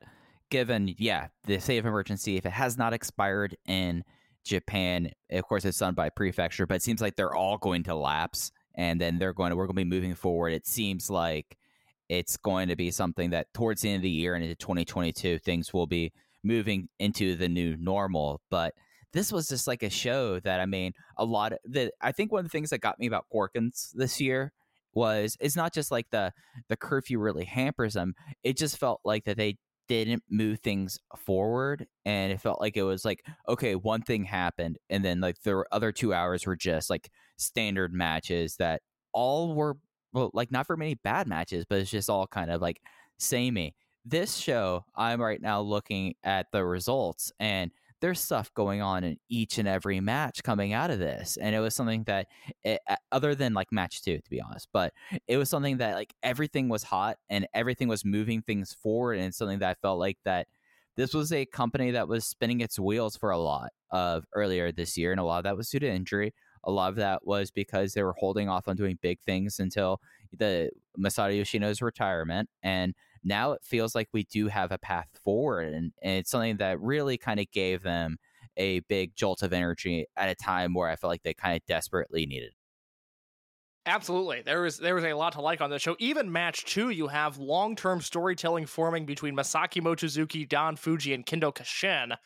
given, 0.50 0.94
yeah, 0.98 1.28
the 1.44 1.58
state 1.60 1.78
of 1.78 1.86
emergency, 1.86 2.36
if 2.36 2.46
it 2.46 2.52
has 2.52 2.76
not 2.76 2.92
expired 2.92 3.56
in 3.66 4.04
Japan, 4.44 5.10
of 5.30 5.44
course, 5.44 5.64
it's 5.64 5.78
done 5.78 5.94
by 5.94 6.08
prefecture, 6.08 6.66
but 6.66 6.76
it 6.76 6.82
seems 6.82 7.00
like 7.00 7.16
they're 7.16 7.34
all 7.34 7.58
going 7.58 7.84
to 7.84 7.94
lapse, 7.94 8.52
and 8.74 9.00
then 9.00 9.18
they're 9.18 9.32
going 9.32 9.50
to, 9.50 9.56
we're 9.56 9.66
going 9.66 9.76
to 9.76 9.84
be 9.84 9.90
moving 9.90 10.14
forward. 10.14 10.52
It 10.52 10.66
seems 10.66 11.08
like 11.10 11.56
it's 12.08 12.36
going 12.36 12.68
to 12.68 12.76
be 12.76 12.90
something 12.90 13.30
that 13.30 13.52
towards 13.54 13.82
the 13.82 13.90
end 13.90 13.96
of 13.96 14.02
the 14.02 14.10
year 14.10 14.34
and 14.34 14.44
into 14.44 14.56
2022, 14.56 15.38
things 15.38 15.72
will 15.72 15.86
be 15.86 16.12
moving 16.44 16.88
into 16.98 17.34
the 17.36 17.48
new 17.48 17.76
normal. 17.76 18.40
But 18.50 18.74
this 19.12 19.32
was 19.32 19.48
just 19.48 19.66
like 19.66 19.82
a 19.82 19.90
show 19.90 20.40
that 20.40 20.60
I 20.60 20.66
mean, 20.66 20.92
a 21.16 21.24
lot 21.24 21.52
of 21.52 21.58
the 21.64 21.90
I 22.00 22.12
think 22.12 22.32
one 22.32 22.40
of 22.40 22.46
the 22.46 22.50
things 22.50 22.70
that 22.70 22.78
got 22.78 22.98
me 22.98 23.06
about 23.06 23.26
Korakuens 23.32 23.90
this 23.94 24.20
year 24.20 24.52
was 24.94 25.36
it's 25.40 25.56
not 25.56 25.72
just 25.72 25.90
like 25.90 26.06
the 26.10 26.32
the 26.68 26.76
curfew 26.76 27.18
really 27.18 27.44
hampers 27.44 27.94
them. 27.94 28.14
It 28.42 28.56
just 28.56 28.78
felt 28.78 29.00
like 29.04 29.24
that 29.24 29.36
they 29.36 29.56
didn't 29.88 30.24
move 30.28 30.58
things 30.60 30.98
forward 31.16 31.86
and 32.04 32.32
it 32.32 32.40
felt 32.40 32.60
like 32.60 32.76
it 32.76 32.82
was 32.82 33.04
like 33.04 33.24
okay 33.48 33.76
one 33.76 34.02
thing 34.02 34.24
happened 34.24 34.78
and 34.90 35.04
then 35.04 35.20
like 35.20 35.40
the 35.42 35.64
other 35.70 35.92
two 35.92 36.12
hours 36.12 36.44
were 36.44 36.56
just 36.56 36.90
like 36.90 37.08
standard 37.36 37.92
matches 37.94 38.56
that 38.56 38.82
all 39.12 39.54
were 39.54 39.76
well 40.12 40.28
like 40.34 40.50
not 40.50 40.66
for 40.66 40.76
many 40.76 40.96
bad 40.96 41.28
matches 41.28 41.64
but 41.68 41.78
it's 41.78 41.88
just 41.88 42.10
all 42.10 42.26
kind 42.26 42.50
of 42.50 42.60
like 42.60 42.80
samey 43.20 43.76
this 44.06 44.36
show, 44.36 44.84
I'm 44.94 45.20
right 45.20 45.42
now 45.42 45.60
looking 45.60 46.14
at 46.22 46.46
the 46.52 46.64
results 46.64 47.32
and 47.40 47.72
there's 48.00 48.20
stuff 48.20 48.52
going 48.54 48.82
on 48.82 49.04
in 49.04 49.16
each 49.28 49.58
and 49.58 49.66
every 49.66 50.00
match 50.00 50.42
coming 50.42 50.72
out 50.72 50.90
of 50.90 50.98
this 50.98 51.36
and 51.38 51.54
it 51.54 51.60
was 51.60 51.74
something 51.74 52.04
that 52.04 52.26
it, 52.64 52.80
other 53.10 53.34
than 53.34 53.54
like 53.54 53.72
match 53.72 54.02
2 54.02 54.18
to 54.18 54.30
be 54.30 54.40
honest 54.40 54.68
but 54.72 54.92
it 55.26 55.36
was 55.36 55.48
something 55.48 55.78
that 55.78 55.94
like 55.94 56.12
everything 56.22 56.68
was 56.68 56.82
hot 56.82 57.16
and 57.30 57.46
everything 57.54 57.88
was 57.88 58.04
moving 58.04 58.42
things 58.42 58.74
forward 58.82 59.18
and 59.18 59.34
something 59.34 59.58
that 59.58 59.70
I 59.70 59.74
felt 59.80 59.98
like 59.98 60.18
that 60.24 60.46
this 60.96 61.12
was 61.12 61.32
a 61.32 61.44
company 61.44 61.90
that 61.90 62.08
was 62.08 62.26
spinning 62.26 62.60
its 62.60 62.78
wheels 62.78 63.16
for 63.16 63.30
a 63.30 63.38
lot 63.38 63.70
of 63.90 64.24
earlier 64.34 64.72
this 64.72 64.96
year 64.96 65.10
and 65.10 65.20
a 65.20 65.24
lot 65.24 65.38
of 65.38 65.44
that 65.44 65.56
was 65.56 65.68
due 65.68 65.78
to 65.78 65.88
injury. 65.88 66.32
A 66.64 66.70
lot 66.70 66.88
of 66.88 66.96
that 66.96 67.24
was 67.24 67.50
because 67.50 67.92
they 67.92 68.02
were 68.02 68.14
holding 68.18 68.48
off 68.48 68.66
on 68.66 68.76
doing 68.76 68.98
big 69.00 69.20
things 69.20 69.60
until 69.60 70.00
the 70.36 70.70
Masato 70.98 71.36
Yoshino's 71.36 71.82
retirement 71.82 72.48
and 72.62 72.94
now 73.26 73.52
it 73.52 73.62
feels 73.64 73.94
like 73.94 74.08
we 74.12 74.24
do 74.24 74.46
have 74.48 74.72
a 74.72 74.78
path 74.78 75.08
forward 75.24 75.74
and, 75.74 75.92
and 76.00 76.18
it's 76.18 76.30
something 76.30 76.56
that 76.58 76.80
really 76.80 77.18
kind 77.18 77.40
of 77.40 77.50
gave 77.50 77.82
them 77.82 78.16
a 78.56 78.80
big 78.80 79.14
jolt 79.16 79.42
of 79.42 79.52
energy 79.52 80.06
at 80.16 80.30
a 80.30 80.34
time 80.34 80.72
where 80.72 80.88
I 80.88 80.96
felt 80.96 81.10
like 81.10 81.22
they 81.22 81.34
kind 81.34 81.56
of 81.56 81.66
desperately 81.66 82.24
needed. 82.24 82.52
Absolutely. 83.84 84.42
There 84.42 84.62
was 84.62 84.78
there 84.78 84.96
was 84.96 85.04
a 85.04 85.12
lot 85.12 85.34
to 85.34 85.40
like 85.40 85.60
on 85.60 85.70
this 85.70 85.82
show. 85.82 85.94
Even 86.00 86.32
match 86.32 86.64
two, 86.64 86.90
you 86.90 87.06
have 87.06 87.38
long-term 87.38 88.00
storytelling 88.00 88.66
forming 88.66 89.06
between 89.06 89.36
Masaaki 89.36 89.80
Mochizuki, 89.80 90.48
Don 90.48 90.74
Fuji, 90.74 91.14
and 91.14 91.24
Kendo 91.24 91.54
Kashin 91.54 92.16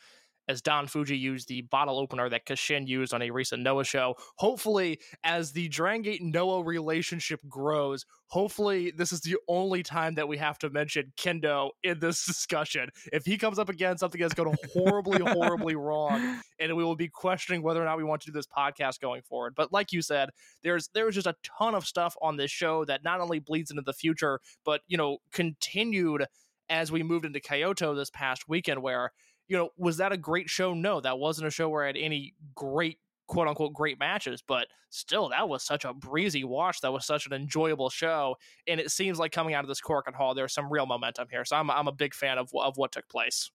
as 0.51 0.61
Don 0.61 0.85
Fuji 0.85 1.17
used 1.17 1.47
the 1.47 1.61
bottle 1.61 1.97
opener 1.97 2.29
that 2.29 2.45
Kashin 2.45 2.85
used 2.85 3.13
on 3.13 3.21
a 3.21 3.31
recent 3.31 3.63
Noah 3.63 3.85
show. 3.85 4.15
Hopefully, 4.35 4.99
as 5.23 5.53
the 5.53 5.69
Dragon 5.69 6.01
Gate 6.01 6.21
Noah 6.21 6.61
relationship 6.61 7.39
grows, 7.47 8.05
hopefully 8.27 8.91
this 8.91 9.13
is 9.13 9.21
the 9.21 9.37
only 9.47 9.81
time 9.81 10.15
that 10.15 10.27
we 10.27 10.37
have 10.37 10.59
to 10.59 10.69
mention 10.69 11.13
Kendo 11.17 11.69
in 11.83 11.99
this 11.99 12.25
discussion. 12.27 12.89
If 13.13 13.25
he 13.25 13.37
comes 13.37 13.59
up 13.59 13.69
again, 13.69 13.97
something 13.97 14.21
has 14.21 14.33
gone 14.33 14.53
horribly, 14.73 15.19
horribly 15.19 15.75
wrong, 15.77 16.41
and 16.59 16.75
we 16.75 16.83
will 16.83 16.97
be 16.97 17.07
questioning 17.07 17.63
whether 17.63 17.81
or 17.81 17.85
not 17.85 17.97
we 17.97 18.03
want 18.03 18.21
to 18.23 18.27
do 18.27 18.33
this 18.33 18.45
podcast 18.45 18.99
going 18.99 19.21
forward. 19.21 19.53
But 19.55 19.71
like 19.71 19.93
you 19.93 20.01
said, 20.01 20.31
there's 20.63 20.89
there 20.93 21.05
was 21.05 21.15
just 21.15 21.27
a 21.27 21.35
ton 21.43 21.75
of 21.75 21.85
stuff 21.85 22.17
on 22.21 22.35
this 22.35 22.51
show 22.51 22.83
that 22.85 23.05
not 23.05 23.21
only 23.21 23.39
bleeds 23.39 23.71
into 23.71 23.83
the 23.83 23.93
future, 23.93 24.41
but 24.65 24.81
you 24.87 24.97
know, 24.97 25.19
continued 25.31 26.25
as 26.69 26.91
we 26.91 27.03
moved 27.03 27.25
into 27.25 27.39
Kyoto 27.39 27.93
this 27.93 28.09
past 28.09 28.47
weekend 28.47 28.81
where 28.81 29.11
you 29.51 29.57
know, 29.57 29.69
was 29.77 29.97
that 29.97 30.13
a 30.13 30.17
great 30.17 30.49
show? 30.49 30.73
No, 30.73 31.01
that 31.01 31.19
wasn't 31.19 31.45
a 31.45 31.51
show 31.51 31.67
where 31.67 31.83
I 31.83 31.87
had 31.87 31.97
any 31.97 32.35
great 32.55 32.99
quote 33.27 33.49
unquote 33.49 33.73
great 33.73 33.99
matches, 33.99 34.41
but 34.41 34.67
still, 34.91 35.27
that 35.27 35.49
was 35.49 35.61
such 35.61 35.83
a 35.83 35.93
breezy 35.93 36.45
watch. 36.45 36.79
That 36.79 36.93
was 36.93 37.05
such 37.05 37.25
an 37.25 37.33
enjoyable 37.33 37.89
show, 37.89 38.37
and 38.65 38.79
it 38.79 38.91
seems 38.91 39.19
like 39.19 39.33
coming 39.33 39.53
out 39.53 39.65
of 39.65 39.67
this 39.67 39.81
Korakuen 39.81 40.15
Hall, 40.15 40.33
there's 40.33 40.53
some 40.53 40.71
real 40.71 40.85
momentum 40.85 41.27
here. 41.29 41.43
So 41.43 41.57
I'm 41.57 41.69
I'm 41.69 41.89
a 41.89 41.91
big 41.91 42.13
fan 42.13 42.37
of 42.37 42.49
of 42.55 42.77
what 42.77 42.93
took 42.93 43.09
place. 43.09 43.51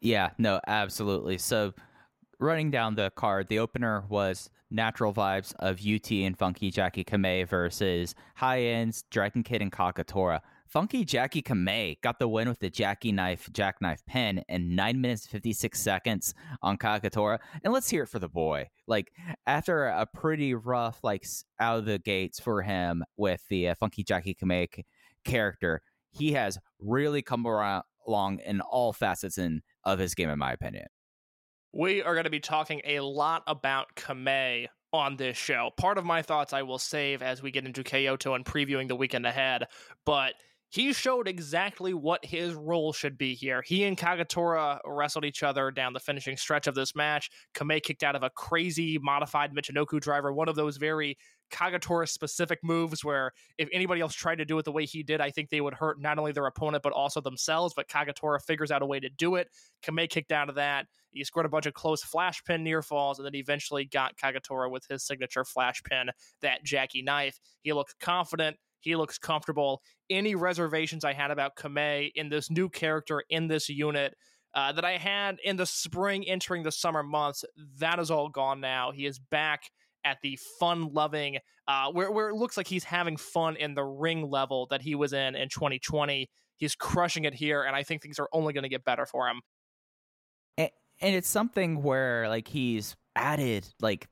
Yeah, 0.00 0.30
no, 0.38 0.60
absolutely. 0.68 1.38
So 1.38 1.74
running 2.38 2.70
down 2.70 2.94
the 2.94 3.10
card, 3.16 3.48
the 3.48 3.58
opener 3.58 4.04
was 4.08 4.50
Natural 4.70 5.12
Vibes 5.12 5.52
of 5.58 5.80
UT 5.84 6.12
and 6.12 6.38
Funky 6.38 6.70
Jackie 6.70 7.02
Kamei 7.02 7.44
versus 7.44 8.14
High 8.36 8.60
Ends 8.60 9.02
Dragon 9.10 9.42
Kid 9.42 9.62
and 9.62 9.72
Kagetora. 9.72 10.42
Funky 10.68 11.04
Jackie 11.04 11.42
Kamei 11.42 12.00
got 12.00 12.18
the 12.18 12.26
win 12.26 12.48
with 12.48 12.58
the 12.58 12.68
Jackie 12.68 13.12
Knife 13.12 13.48
Jackknife 13.52 14.04
pin 14.06 14.42
in 14.48 14.74
9 14.74 15.00
minutes 15.00 15.26
56 15.26 15.78
seconds 15.80 16.34
on 16.60 16.76
Kagetora. 16.76 17.38
And 17.62 17.72
let's 17.72 17.88
hear 17.88 18.02
it 18.02 18.08
for 18.08 18.18
the 18.18 18.28
boy. 18.28 18.68
Like, 18.86 19.12
after 19.46 19.86
a 19.86 20.06
pretty 20.06 20.54
rough, 20.54 21.00
like, 21.04 21.24
out 21.60 21.78
of 21.78 21.84
the 21.84 21.98
gates 21.98 22.40
for 22.40 22.62
him 22.62 23.04
with 23.16 23.42
the 23.48 23.68
uh, 23.68 23.74
Funky 23.76 24.02
Jackie 24.02 24.34
Kamei 24.34 24.66
c- 24.74 24.84
character, 25.24 25.82
he 26.10 26.32
has 26.32 26.58
really 26.80 27.22
come 27.22 27.46
around 27.46 27.84
along 28.06 28.40
in 28.40 28.60
all 28.60 28.92
facets 28.92 29.38
in, 29.38 29.62
of 29.84 29.98
his 29.98 30.14
game, 30.14 30.30
in 30.30 30.38
my 30.38 30.52
opinion. 30.52 30.86
We 31.72 32.02
are 32.02 32.14
going 32.14 32.24
to 32.24 32.30
be 32.30 32.40
talking 32.40 32.80
a 32.84 33.00
lot 33.00 33.42
about 33.46 33.94
Kamei 33.96 34.66
on 34.92 35.16
this 35.16 35.36
show. 35.36 35.70
Part 35.76 35.98
of 35.98 36.04
my 36.04 36.22
thoughts 36.22 36.52
I 36.52 36.62
will 36.62 36.78
save 36.78 37.22
as 37.22 37.42
we 37.42 37.50
get 37.50 37.66
into 37.66 37.84
Kyoto 37.84 38.34
and 38.34 38.44
previewing 38.44 38.88
the 38.88 38.96
weekend 38.96 39.26
ahead, 39.26 39.66
but 40.04 40.34
he 40.68 40.92
showed 40.92 41.28
exactly 41.28 41.94
what 41.94 42.24
his 42.24 42.54
role 42.54 42.92
should 42.92 43.16
be 43.16 43.34
here. 43.34 43.62
He 43.64 43.84
and 43.84 43.96
Kagetora 43.96 44.80
wrestled 44.84 45.24
each 45.24 45.42
other 45.42 45.70
down 45.70 45.92
the 45.92 46.00
finishing 46.00 46.36
stretch 46.36 46.66
of 46.66 46.74
this 46.74 46.94
match. 46.94 47.30
Kamei 47.54 47.82
kicked 47.82 48.02
out 48.02 48.16
of 48.16 48.22
a 48.22 48.30
crazy 48.30 48.98
modified 49.00 49.54
Michinoku 49.54 50.00
driver, 50.00 50.32
one 50.32 50.48
of 50.48 50.56
those 50.56 50.76
very 50.76 51.16
Kagetora 51.52 52.08
specific 52.08 52.58
moves 52.64 53.04
where 53.04 53.30
if 53.56 53.68
anybody 53.72 54.00
else 54.00 54.14
tried 54.14 54.38
to 54.38 54.44
do 54.44 54.58
it 54.58 54.64
the 54.64 54.72
way 54.72 54.84
he 54.84 55.02
did, 55.04 55.20
I 55.20 55.30
think 55.30 55.50
they 55.50 55.60
would 55.60 55.74
hurt 55.74 56.00
not 56.00 56.18
only 56.18 56.32
their 56.32 56.46
opponent 56.46 56.82
but 56.82 56.92
also 56.92 57.20
themselves. 57.20 57.72
But 57.74 57.88
Kagetora 57.88 58.42
figures 58.42 58.70
out 58.72 58.82
a 58.82 58.86
way 58.86 58.98
to 59.00 59.08
do 59.08 59.36
it. 59.36 59.48
Kamei 59.84 60.08
kicked 60.08 60.32
out 60.32 60.48
of 60.48 60.56
that. 60.56 60.86
He 61.12 61.24
scored 61.24 61.46
a 61.46 61.48
bunch 61.48 61.66
of 61.66 61.74
close 61.74 62.02
flash 62.02 62.42
pin 62.44 62.62
near 62.64 62.82
falls 62.82 63.18
and 63.18 63.24
then 63.24 63.34
eventually 63.34 63.84
got 63.84 64.16
Kagetora 64.16 64.70
with 64.70 64.84
his 64.88 65.06
signature 65.06 65.44
flash 65.44 65.82
pin, 65.82 66.10
that 66.42 66.64
Jackie 66.64 67.02
knife. 67.02 67.38
He 67.62 67.72
looked 67.72 67.98
confident. 68.00 68.56
He 68.80 68.96
looks 68.96 69.18
comfortable. 69.18 69.82
Any 70.10 70.34
reservations 70.34 71.04
I 71.04 71.12
had 71.12 71.30
about 71.30 71.56
Kamei 71.56 72.10
in 72.14 72.28
this 72.28 72.50
new 72.50 72.68
character 72.68 73.22
in 73.28 73.48
this 73.48 73.68
unit 73.68 74.14
uh, 74.54 74.72
that 74.72 74.84
I 74.84 74.96
had 74.96 75.38
in 75.44 75.56
the 75.56 75.66
spring 75.66 76.26
entering 76.26 76.62
the 76.62 76.72
summer 76.72 77.02
months, 77.02 77.44
that 77.78 77.98
is 77.98 78.10
all 78.10 78.28
gone 78.28 78.60
now. 78.60 78.90
He 78.90 79.06
is 79.06 79.18
back 79.18 79.64
at 80.04 80.18
the 80.22 80.38
fun 80.58 80.92
loving, 80.92 81.38
uh, 81.68 81.90
where, 81.90 82.10
where 82.10 82.28
it 82.30 82.36
looks 82.36 82.56
like 82.56 82.66
he's 82.66 82.84
having 82.84 83.16
fun 83.16 83.56
in 83.56 83.74
the 83.74 83.84
ring 83.84 84.30
level 84.30 84.66
that 84.70 84.80
he 84.80 84.94
was 84.94 85.12
in 85.12 85.34
in 85.34 85.48
2020. 85.48 86.30
He's 86.56 86.74
crushing 86.74 87.24
it 87.24 87.34
here, 87.34 87.64
and 87.64 87.76
I 87.76 87.82
think 87.82 88.02
things 88.02 88.18
are 88.18 88.28
only 88.32 88.54
going 88.54 88.62
to 88.62 88.70
get 88.70 88.84
better 88.84 89.04
for 89.04 89.28
him. 89.28 89.42
And, 90.56 90.70
and 91.02 91.14
it's 91.14 91.28
something 91.28 91.82
where, 91.82 92.28
like, 92.28 92.48
he's 92.48 92.96
added, 93.14 93.66
like, 93.80 94.08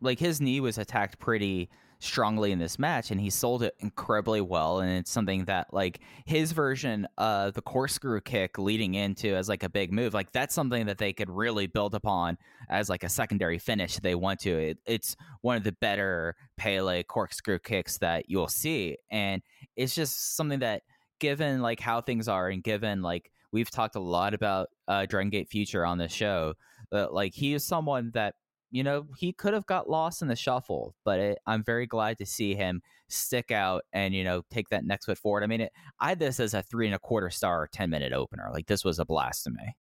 like 0.00 0.20
his 0.20 0.40
knee 0.40 0.60
was 0.60 0.78
attacked 0.78 1.18
pretty 1.18 1.70
strongly 1.98 2.52
in 2.52 2.58
this 2.58 2.78
match 2.78 3.10
and 3.10 3.20
he 3.20 3.30
sold 3.30 3.62
it 3.62 3.74
incredibly 3.78 4.40
well 4.40 4.80
and 4.80 4.90
it's 4.90 5.10
something 5.10 5.44
that 5.46 5.72
like 5.72 6.00
his 6.26 6.52
version 6.52 7.06
of 7.16 7.54
the 7.54 7.62
corkscrew 7.62 8.20
kick 8.20 8.58
leading 8.58 8.94
into 8.94 9.34
as 9.34 9.48
like 9.48 9.62
a 9.62 9.68
big 9.68 9.92
move 9.92 10.12
like 10.12 10.30
that's 10.32 10.54
something 10.54 10.86
that 10.86 10.98
they 10.98 11.12
could 11.12 11.30
really 11.30 11.66
build 11.66 11.94
upon 11.94 12.36
as 12.68 12.90
like 12.90 13.02
a 13.02 13.08
secondary 13.08 13.58
finish 13.58 13.96
they 13.96 14.14
want 14.14 14.40
to. 14.40 14.50
It, 14.50 14.78
it's 14.86 15.16
one 15.40 15.56
of 15.56 15.64
the 15.64 15.72
better 15.72 16.34
pele 16.56 17.02
corkscrew 17.02 17.60
kicks 17.60 17.98
that 17.98 18.28
you'll 18.28 18.48
see 18.48 18.96
and 19.10 19.42
it's 19.74 19.94
just 19.94 20.36
something 20.36 20.58
that 20.60 20.82
given 21.18 21.62
like 21.62 21.80
how 21.80 22.00
things 22.00 22.28
are 22.28 22.48
and 22.48 22.62
given 22.62 23.00
like 23.00 23.30
we've 23.52 23.70
talked 23.70 23.96
a 23.96 24.00
lot 24.00 24.34
about 24.34 24.68
uh 24.86 25.06
Dragon 25.06 25.30
Gate 25.30 25.48
Future 25.48 25.86
on 25.86 25.96
this 25.96 26.12
show 26.12 26.54
but 26.90 27.14
like 27.14 27.32
he 27.32 27.54
is 27.54 27.64
someone 27.64 28.10
that 28.12 28.34
you 28.76 28.84
know, 28.84 29.06
he 29.16 29.32
could 29.32 29.54
have 29.54 29.64
got 29.64 29.88
lost 29.88 30.20
in 30.20 30.28
the 30.28 30.36
shuffle, 30.36 30.94
but 31.02 31.18
it, 31.18 31.38
I'm 31.46 31.64
very 31.64 31.86
glad 31.86 32.18
to 32.18 32.26
see 32.26 32.54
him 32.54 32.82
stick 33.08 33.50
out 33.50 33.84
and, 33.94 34.14
you 34.14 34.22
know, 34.22 34.42
take 34.50 34.68
that 34.68 34.84
next 34.84 35.06
foot 35.06 35.16
forward. 35.16 35.42
I 35.42 35.46
mean, 35.46 35.62
it, 35.62 35.72
I 35.98 36.10
had 36.10 36.18
this 36.18 36.38
as 36.40 36.52
a 36.52 36.62
three 36.62 36.84
and 36.84 36.94
a 36.94 36.98
quarter 36.98 37.30
star 37.30 37.68
10 37.72 37.88
minute 37.88 38.12
opener. 38.12 38.50
Like, 38.52 38.66
this 38.66 38.84
was 38.84 38.98
a 38.98 39.06
blast 39.06 39.44
to 39.44 39.50
me. 39.50 39.74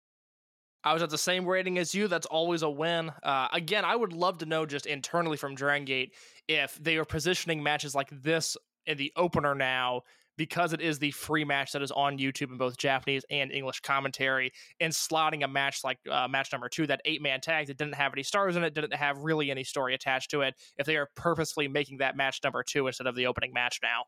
I 0.85 0.93
was 0.93 1.03
at 1.03 1.11
the 1.11 1.19
same 1.19 1.45
rating 1.45 1.77
as 1.79 1.93
you. 1.93 2.07
That's 2.07 2.27
always 2.27 2.63
a 2.63 2.71
win. 2.71 3.11
Uh, 3.25 3.49
again, 3.53 3.85
I 3.85 3.97
would 3.97 4.13
love 4.13 4.39
to 4.39 4.47
know 4.47 4.65
just 4.65 4.87
internally 4.87 5.39
from 5.39 5.57
Dragon 5.57 5.87
Gate 5.87 6.15
if 6.47 6.79
they 6.81 6.97
are 6.97 7.05
positioning 7.05 7.65
matches 7.65 7.97
like 7.97 8.11
this 8.23 8.57
in 8.87 8.97
the 8.97 9.13
opener 9.17 9.57
now 9.57 10.03
because 10.37 10.73
it 10.73 10.81
is 10.81 10.99
the 10.99 11.11
free 11.13 11.45
match 11.45 11.73
that 11.73 11.83
is 11.83 11.91
on 11.91 12.19
YouTube 12.19 12.51
in 12.51 12.57
both 12.57 12.77
Japanese 12.77 13.25
and 13.31 13.53
English 13.53 13.81
commentary, 13.81 14.53
and 14.81 14.93
slotting 14.93 15.45
a 15.45 15.49
match 15.49 15.85
like 15.85 15.99
uh, 16.11 16.29
match 16.29 16.51
number 16.53 16.69
two, 16.69 16.87
that 16.87 17.01
eight 17.05 17.23
man 17.23 17.41
tag 17.41 17.67
that 17.67 17.77
didn't 17.77 17.95
have 17.95 18.13
any 18.13 18.23
stars 18.23 18.57
in 18.57 18.65
it, 18.65 18.75
didn't 18.75 18.95
have 18.95 19.19
really 19.19 19.51
any 19.51 19.65
story 19.65 19.95
attached 19.95 20.31
to 20.31 20.43
it, 20.43 20.55
if 20.79 20.87
they 20.87 20.97
are 20.97 21.09
purposely 21.17 21.69
making 21.69 21.99
that 21.99 22.17
match 22.17 22.41
number 22.43 22.63
two 22.63 22.87
instead 22.87 23.07
of 23.07 23.15
the 23.15 23.27
opening 23.27 23.53
match 23.53 23.81
now. 23.83 24.05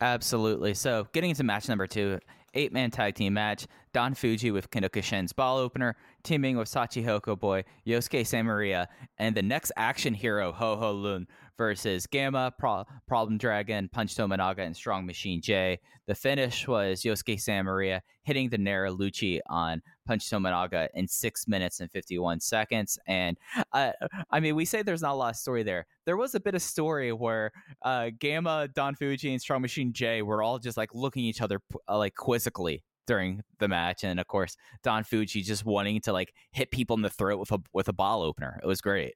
Absolutely. 0.00 0.74
So, 0.74 1.06
getting 1.12 1.30
into 1.30 1.44
match 1.44 1.68
number 1.68 1.86
two, 1.86 2.18
eight 2.54 2.72
man 2.72 2.90
tag 2.90 3.14
team 3.14 3.34
match. 3.34 3.66
Don 3.92 4.14
Fuji 4.14 4.50
with 4.50 4.70
Kendo 4.70 4.90
Kashin's 4.90 5.32
ball 5.32 5.58
opener, 5.58 5.96
teaming 6.22 6.56
with 6.56 6.68
Shachihoko 6.68 7.38
Boy, 7.38 7.64
Yosuke 7.86 8.26
Santa 8.26 8.44
Maria, 8.44 8.88
and 9.18 9.36
the 9.36 9.42
next 9.42 9.70
action 9.76 10.14
hero, 10.14 10.50
Ho 10.52 10.76
Ho 10.76 10.92
Lun, 10.92 11.26
versus 11.62 12.08
Gamma, 12.08 12.52
Pro- 12.58 12.84
Problem 13.06 13.38
Dragon, 13.38 13.88
Punch 13.88 14.16
Tominaga, 14.16 14.66
and 14.66 14.74
Strong 14.74 15.06
Machine 15.06 15.40
J. 15.40 15.78
The 16.08 16.14
finish 16.14 16.66
was 16.66 17.02
Yosuke 17.02 17.40
Santa 17.40 17.62
Maria 17.62 18.02
hitting 18.24 18.50
the 18.50 18.58
Neraiuchi 18.58 19.38
on 19.46 19.80
Punch 20.04 20.28
Tominaga 20.28 20.88
in 20.94 21.06
six 21.06 21.46
minutes 21.46 21.78
and 21.78 21.88
51 21.88 22.40
seconds. 22.40 22.98
And 23.06 23.38
uh, 23.72 23.92
I 24.28 24.40
mean, 24.40 24.56
we 24.56 24.64
say 24.64 24.82
there's 24.82 25.02
not 25.02 25.12
a 25.12 25.14
lot 25.14 25.30
of 25.30 25.36
story 25.36 25.62
there. 25.62 25.86
There 26.04 26.16
was 26.16 26.34
a 26.34 26.40
bit 26.40 26.56
of 26.56 26.62
story 26.62 27.12
where 27.12 27.52
uh, 27.82 28.10
Gamma, 28.18 28.66
Don 28.74 28.96
Fuji, 28.96 29.30
and 29.30 29.40
Strong 29.40 29.62
Machine 29.62 29.92
J 29.92 30.22
were 30.22 30.42
all 30.42 30.58
just 30.58 30.76
like 30.76 30.92
looking 30.92 31.22
each 31.22 31.40
other 31.40 31.60
uh, 31.88 31.96
like 31.96 32.16
quizzically 32.16 32.82
during 33.06 33.42
the 33.58 33.66
match 33.66 34.04
and 34.04 34.20
of 34.20 34.28
course 34.28 34.56
Don 34.84 35.02
Fuji 35.02 35.42
just 35.42 35.64
wanting 35.64 36.00
to 36.02 36.12
like 36.12 36.32
hit 36.52 36.70
people 36.70 36.94
in 36.94 37.02
the 37.02 37.10
throat 37.10 37.40
with 37.40 37.52
a 37.52 37.58
with 37.72 37.86
a 37.86 37.92
ball 37.92 38.22
opener. 38.22 38.58
It 38.62 38.66
was 38.66 38.80
great. 38.80 39.14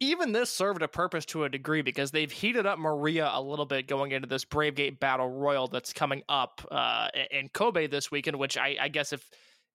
Even 0.00 0.32
this 0.32 0.50
served 0.50 0.82
a 0.82 0.88
purpose 0.88 1.24
to 1.26 1.44
a 1.44 1.48
degree 1.48 1.82
because 1.82 2.10
they've 2.10 2.30
heated 2.30 2.66
up 2.66 2.78
Maria 2.78 3.30
a 3.32 3.40
little 3.40 3.66
bit 3.66 3.88
going 3.88 4.12
into 4.12 4.28
this 4.28 4.44
Bravegate 4.44 5.00
Battle 5.00 5.28
Royal 5.28 5.68
that's 5.68 5.92
coming 5.92 6.22
up 6.28 6.66
uh, 6.70 7.08
in 7.30 7.48
Kobe 7.48 7.86
this 7.86 8.10
weekend. 8.10 8.38
Which 8.38 8.56
I, 8.56 8.76
I 8.80 8.88
guess 8.88 9.12
if 9.12 9.28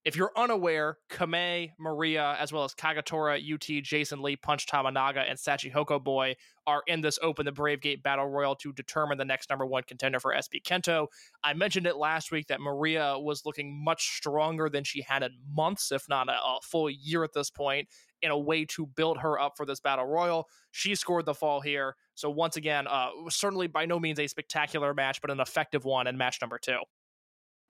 if 0.04 0.16
you're 0.16 0.32
unaware, 0.36 0.98
Kamei, 1.10 1.72
Maria, 1.78 2.36
as 2.40 2.52
well 2.52 2.64
as 2.64 2.74
Kagetora, 2.74 3.38
UT, 3.54 3.84
Jason 3.84 4.20
Lee, 4.20 4.34
Punch 4.34 4.66
Tominaga, 4.66 5.24
and 5.28 5.38
Shachihoko 5.38 6.02
Boy 6.02 6.34
are 6.66 6.82
in 6.88 7.02
this 7.02 7.20
Open 7.22 7.44
the 7.44 7.52
Brave 7.52 7.80
Gate 7.80 8.02
Battle 8.02 8.26
Royal 8.26 8.56
to 8.56 8.72
determine 8.72 9.16
the 9.16 9.24
next 9.24 9.48
number 9.48 9.64
one 9.64 9.84
contender 9.84 10.18
for 10.18 10.34
SB 10.34 10.62
Kento. 10.64 11.06
I 11.44 11.54
mentioned 11.54 11.86
it 11.86 11.96
last 11.96 12.32
week 12.32 12.48
that 12.48 12.60
Maria 12.60 13.16
was 13.16 13.46
looking 13.46 13.84
much 13.84 14.16
stronger 14.16 14.68
than 14.68 14.82
she 14.82 15.02
had 15.02 15.22
in 15.22 15.30
months, 15.48 15.92
if 15.92 16.08
not 16.08 16.28
a, 16.28 16.32
a 16.32 16.58
full 16.64 16.90
year 16.90 17.22
at 17.22 17.32
this 17.32 17.50
point, 17.50 17.88
in 18.22 18.32
a 18.32 18.38
way 18.38 18.64
to 18.64 18.86
build 18.86 19.18
her 19.18 19.38
up 19.38 19.56
for 19.56 19.64
this 19.64 19.78
Battle 19.78 20.06
Royal. 20.06 20.48
She 20.72 20.96
scored 20.96 21.26
the 21.26 21.34
fall 21.34 21.60
here. 21.60 21.94
So, 22.14 22.28
once 22.28 22.56
again, 22.56 22.88
uh, 22.88 23.10
certainly 23.28 23.68
by 23.68 23.86
no 23.86 24.00
means 24.00 24.18
a 24.18 24.26
spectacular 24.26 24.94
match, 24.94 25.20
but 25.20 25.30
an 25.30 25.40
effective 25.40 25.84
one 25.84 26.08
in 26.08 26.16
match 26.16 26.38
number 26.40 26.58
two. 26.58 26.78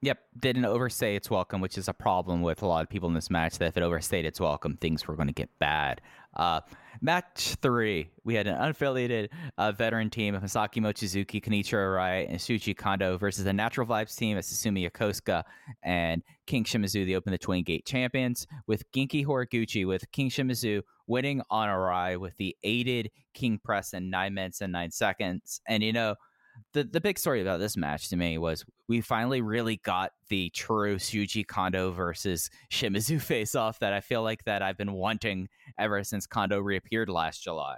Yep, 0.04 0.18
didn't 0.40 0.64
overstay 0.64 1.14
its 1.14 1.30
welcome, 1.30 1.60
which 1.60 1.78
is 1.78 1.86
a 1.86 1.92
problem 1.94 2.42
with 2.42 2.62
a 2.62 2.66
lot 2.66 2.82
of 2.82 2.88
people 2.88 3.08
in 3.08 3.14
this 3.14 3.30
match. 3.30 3.58
That 3.58 3.66
if 3.66 3.76
it 3.76 3.84
overstayed 3.84 4.24
its 4.26 4.40
welcome, 4.40 4.76
things 4.76 5.06
were 5.06 5.14
going 5.14 5.28
to 5.28 5.32
get 5.32 5.48
bad. 5.60 6.00
Uh, 6.34 6.60
match 7.00 7.54
three, 7.62 8.10
we 8.24 8.34
had 8.34 8.48
an 8.48 8.56
unaffiliated 8.56 9.28
uh, 9.58 9.70
veteran 9.70 10.10
team 10.10 10.34
of 10.34 10.42
Masaaki 10.42 10.82
Mochizuki, 10.82 11.40
Kenichiro 11.40 11.86
Arai, 11.86 12.28
and 12.28 12.38
Shuji 12.38 12.76
Kondo 12.76 13.16
versus 13.16 13.46
a 13.46 13.52
Natural 13.52 13.86
Vibes 13.86 14.16
team 14.16 14.36
of 14.36 14.42
Susumu 14.42 14.90
Yokosuka 14.90 15.44
and 15.84 16.24
King 16.46 16.64
Shimizu, 16.64 17.06
the 17.06 17.14
Open 17.14 17.30
the 17.30 17.38
Twin 17.38 17.62
Gate 17.62 17.86
champions, 17.86 18.48
with 18.66 18.90
Genki 18.90 19.24
Horiguchi 19.24 19.86
with 19.86 20.10
King 20.10 20.30
Shimizu 20.30 20.82
winning 21.06 21.42
on 21.48 21.68
Arai 21.68 22.18
with 22.18 22.36
the 22.38 22.56
aided 22.64 23.08
King 23.34 23.60
Press 23.62 23.92
in 23.94 24.10
nine 24.10 24.34
minutes 24.34 24.62
and 24.62 24.72
nine 24.72 24.90
seconds. 24.90 25.60
And 25.68 25.84
you 25.84 25.92
know, 25.92 26.16
the 26.72 26.84
the 26.84 27.00
big 27.00 27.18
story 27.18 27.40
about 27.40 27.60
this 27.60 27.76
match 27.76 28.08
to 28.10 28.16
me 28.16 28.38
was 28.38 28.64
we 28.88 29.00
finally 29.00 29.40
really 29.40 29.76
got 29.76 30.12
the 30.28 30.50
true 30.50 30.96
Shuji 30.96 31.46
Kondo 31.46 31.90
versus 31.90 32.50
Shimizu 32.70 33.20
face 33.22 33.54
off 33.54 33.78
that 33.80 33.92
I 33.92 34.00
feel 34.00 34.22
like 34.22 34.44
that 34.44 34.62
I've 34.62 34.78
been 34.78 34.92
wanting 34.92 35.48
ever 35.78 36.02
since 36.04 36.26
Kondo 36.26 36.60
reappeared 36.60 37.08
last 37.08 37.42
July. 37.42 37.76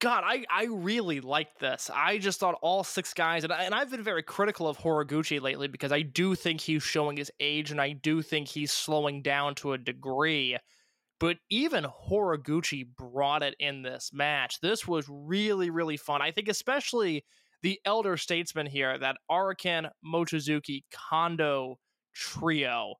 God, 0.00 0.24
I, 0.26 0.44
I 0.50 0.64
really 0.64 1.20
liked 1.20 1.60
this. 1.60 1.88
I 1.94 2.18
just 2.18 2.40
thought 2.40 2.58
all 2.60 2.82
six 2.82 3.14
guys, 3.14 3.44
and, 3.44 3.52
I, 3.52 3.62
and 3.62 3.72
I've 3.72 3.88
been 3.88 4.02
very 4.02 4.24
critical 4.24 4.66
of 4.66 4.76
Horiguchi 4.76 5.40
lately 5.40 5.68
because 5.68 5.92
I 5.92 6.02
do 6.02 6.34
think 6.34 6.60
he's 6.60 6.82
showing 6.82 7.16
his 7.16 7.30
age 7.38 7.70
and 7.70 7.80
I 7.80 7.92
do 7.92 8.20
think 8.20 8.48
he's 8.48 8.72
slowing 8.72 9.22
down 9.22 9.54
to 9.56 9.74
a 9.74 9.78
degree. 9.78 10.58
But 11.20 11.36
even 11.50 11.84
Horiguchi 11.84 12.84
brought 12.84 13.44
it 13.44 13.54
in 13.60 13.82
this 13.82 14.10
match. 14.12 14.58
This 14.60 14.88
was 14.88 15.06
really, 15.08 15.70
really 15.70 15.96
fun. 15.96 16.20
I 16.20 16.32
think, 16.32 16.48
especially 16.48 17.24
the 17.62 17.80
elder 17.84 18.16
statesman 18.16 18.66
here, 18.66 18.98
that 18.98 19.16
Araken, 19.30 19.88
Mochizuki, 20.04 20.84
Kondo 20.92 21.78
trio. 22.14 22.94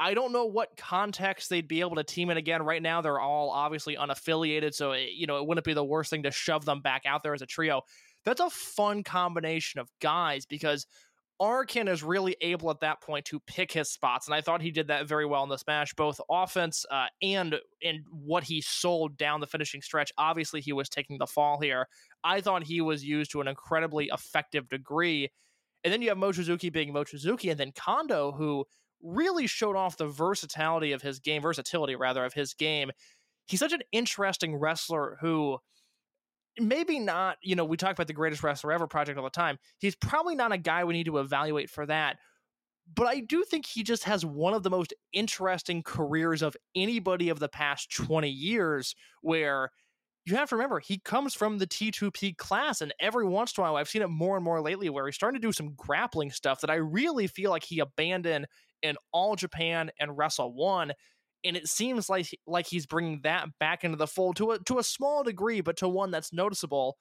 I 0.00 0.14
don't 0.14 0.32
know 0.32 0.46
what 0.46 0.76
context 0.76 1.48
they'd 1.48 1.68
be 1.68 1.80
able 1.80 1.96
to 1.96 2.04
team 2.04 2.30
in 2.30 2.36
again. 2.36 2.62
Right 2.62 2.82
now, 2.82 3.00
they're 3.00 3.20
all 3.20 3.50
obviously 3.50 3.96
unaffiliated, 3.96 4.74
so 4.74 4.92
it, 4.92 5.10
you 5.12 5.26
know 5.26 5.38
it 5.38 5.46
wouldn't 5.46 5.64
be 5.64 5.74
the 5.74 5.84
worst 5.84 6.10
thing 6.10 6.24
to 6.24 6.30
shove 6.30 6.64
them 6.64 6.80
back 6.80 7.02
out 7.06 7.22
there 7.22 7.34
as 7.34 7.42
a 7.42 7.46
trio. 7.46 7.82
That's 8.24 8.40
a 8.40 8.50
fun 8.50 9.04
combination 9.04 9.80
of 9.80 9.88
guys 10.00 10.46
because 10.46 10.86
Araken 11.40 11.88
is 11.88 12.02
really 12.02 12.36
able 12.40 12.70
at 12.70 12.80
that 12.80 13.02
point 13.02 13.24
to 13.26 13.40
pick 13.40 13.72
his 13.72 13.90
spots, 13.90 14.26
and 14.26 14.34
I 14.34 14.40
thought 14.40 14.62
he 14.62 14.70
did 14.70 14.88
that 14.88 15.06
very 15.06 15.26
well 15.26 15.42
in 15.44 15.48
the 15.48 15.62
match, 15.66 15.94
both 15.96 16.20
offense 16.30 16.84
uh, 16.90 17.06
and 17.22 17.56
in 17.80 18.04
what 18.10 18.44
he 18.44 18.60
sold 18.60 19.16
down 19.16 19.40
the 19.40 19.46
finishing 19.46 19.82
stretch. 19.82 20.12
Obviously, 20.18 20.60
he 20.60 20.72
was 20.72 20.88
taking 20.88 21.18
the 21.18 21.26
fall 21.26 21.60
here. 21.60 21.86
I 22.24 22.40
thought 22.40 22.64
he 22.64 22.80
was 22.80 23.04
used 23.04 23.30
to 23.32 23.40
an 23.40 23.48
incredibly 23.48 24.10
effective 24.12 24.68
degree. 24.68 25.30
And 25.84 25.92
then 25.92 26.00
you 26.00 26.08
have 26.08 26.18
Mochizuki 26.18 26.72
being 26.72 26.92
Mochizuki, 26.92 27.50
and 27.50 27.60
then 27.60 27.72
Kondo, 27.72 28.32
who 28.32 28.64
really 29.02 29.46
showed 29.46 29.76
off 29.76 29.98
the 29.98 30.06
versatility 30.06 30.92
of 30.92 31.02
his 31.02 31.20
game, 31.20 31.42
versatility 31.42 31.94
rather 31.94 32.24
of 32.24 32.32
his 32.32 32.54
game. 32.54 32.90
He's 33.46 33.60
such 33.60 33.74
an 33.74 33.82
interesting 33.92 34.56
wrestler 34.56 35.18
who 35.20 35.58
maybe 36.58 36.98
not, 36.98 37.36
you 37.42 37.54
know, 37.54 37.64
we 37.64 37.76
talk 37.76 37.92
about 37.92 38.06
the 38.06 38.14
greatest 38.14 38.42
wrestler 38.42 38.72
ever 38.72 38.86
project 38.86 39.18
all 39.18 39.24
the 39.24 39.30
time. 39.30 39.58
He's 39.78 39.96
probably 39.96 40.34
not 40.34 40.52
a 40.52 40.58
guy 40.58 40.84
we 40.84 40.94
need 40.94 41.06
to 41.06 41.18
evaluate 41.18 41.68
for 41.68 41.84
that. 41.86 42.16
But 42.94 43.06
I 43.06 43.20
do 43.20 43.44
think 43.44 43.66
he 43.66 43.82
just 43.82 44.04
has 44.04 44.24
one 44.24 44.54
of 44.54 44.62
the 44.62 44.70
most 44.70 44.92
interesting 45.12 45.82
careers 45.82 46.42
of 46.42 46.56
anybody 46.74 47.28
of 47.28 47.38
the 47.38 47.48
past 47.48 47.90
20 47.94 48.28
years 48.28 48.94
where 49.22 49.70
you 50.26 50.36
have 50.36 50.48
to 50.50 50.56
remember 50.56 50.80
he 50.80 50.98
comes 50.98 51.34
from 51.34 51.58
the 51.58 51.66
T2P 51.66 52.32
class, 52.32 52.80
and 52.80 52.94
every 53.00 53.26
once 53.26 53.56
in 53.56 53.60
a 53.60 53.64
while 53.64 53.76
I've 53.76 53.88
seen 53.88 54.02
it 54.02 54.08
more 54.08 54.36
and 54.36 54.44
more 54.44 54.60
lately 54.60 54.88
where 54.88 55.06
he's 55.06 55.14
starting 55.14 55.40
to 55.40 55.46
do 55.46 55.52
some 55.52 55.74
grappling 55.74 56.30
stuff 56.30 56.60
that 56.62 56.70
I 56.70 56.76
really 56.76 57.26
feel 57.26 57.50
like 57.50 57.64
he 57.64 57.78
abandoned 57.80 58.46
in 58.82 58.96
All 59.12 59.36
Japan 59.36 59.90
and 59.98 60.16
Wrestle 60.16 60.54
One, 60.54 60.92
and 61.44 61.56
it 61.56 61.68
seems 61.68 62.08
like 62.08 62.28
like 62.46 62.66
he's 62.66 62.86
bringing 62.86 63.20
that 63.22 63.48
back 63.58 63.84
into 63.84 63.96
the 63.96 64.06
fold 64.06 64.36
to 64.36 64.52
a 64.52 64.58
to 64.60 64.78
a 64.78 64.84
small 64.84 65.22
degree, 65.22 65.60
but 65.60 65.76
to 65.78 65.88
one 65.88 66.10
that's 66.10 66.32
noticeable. 66.32 66.96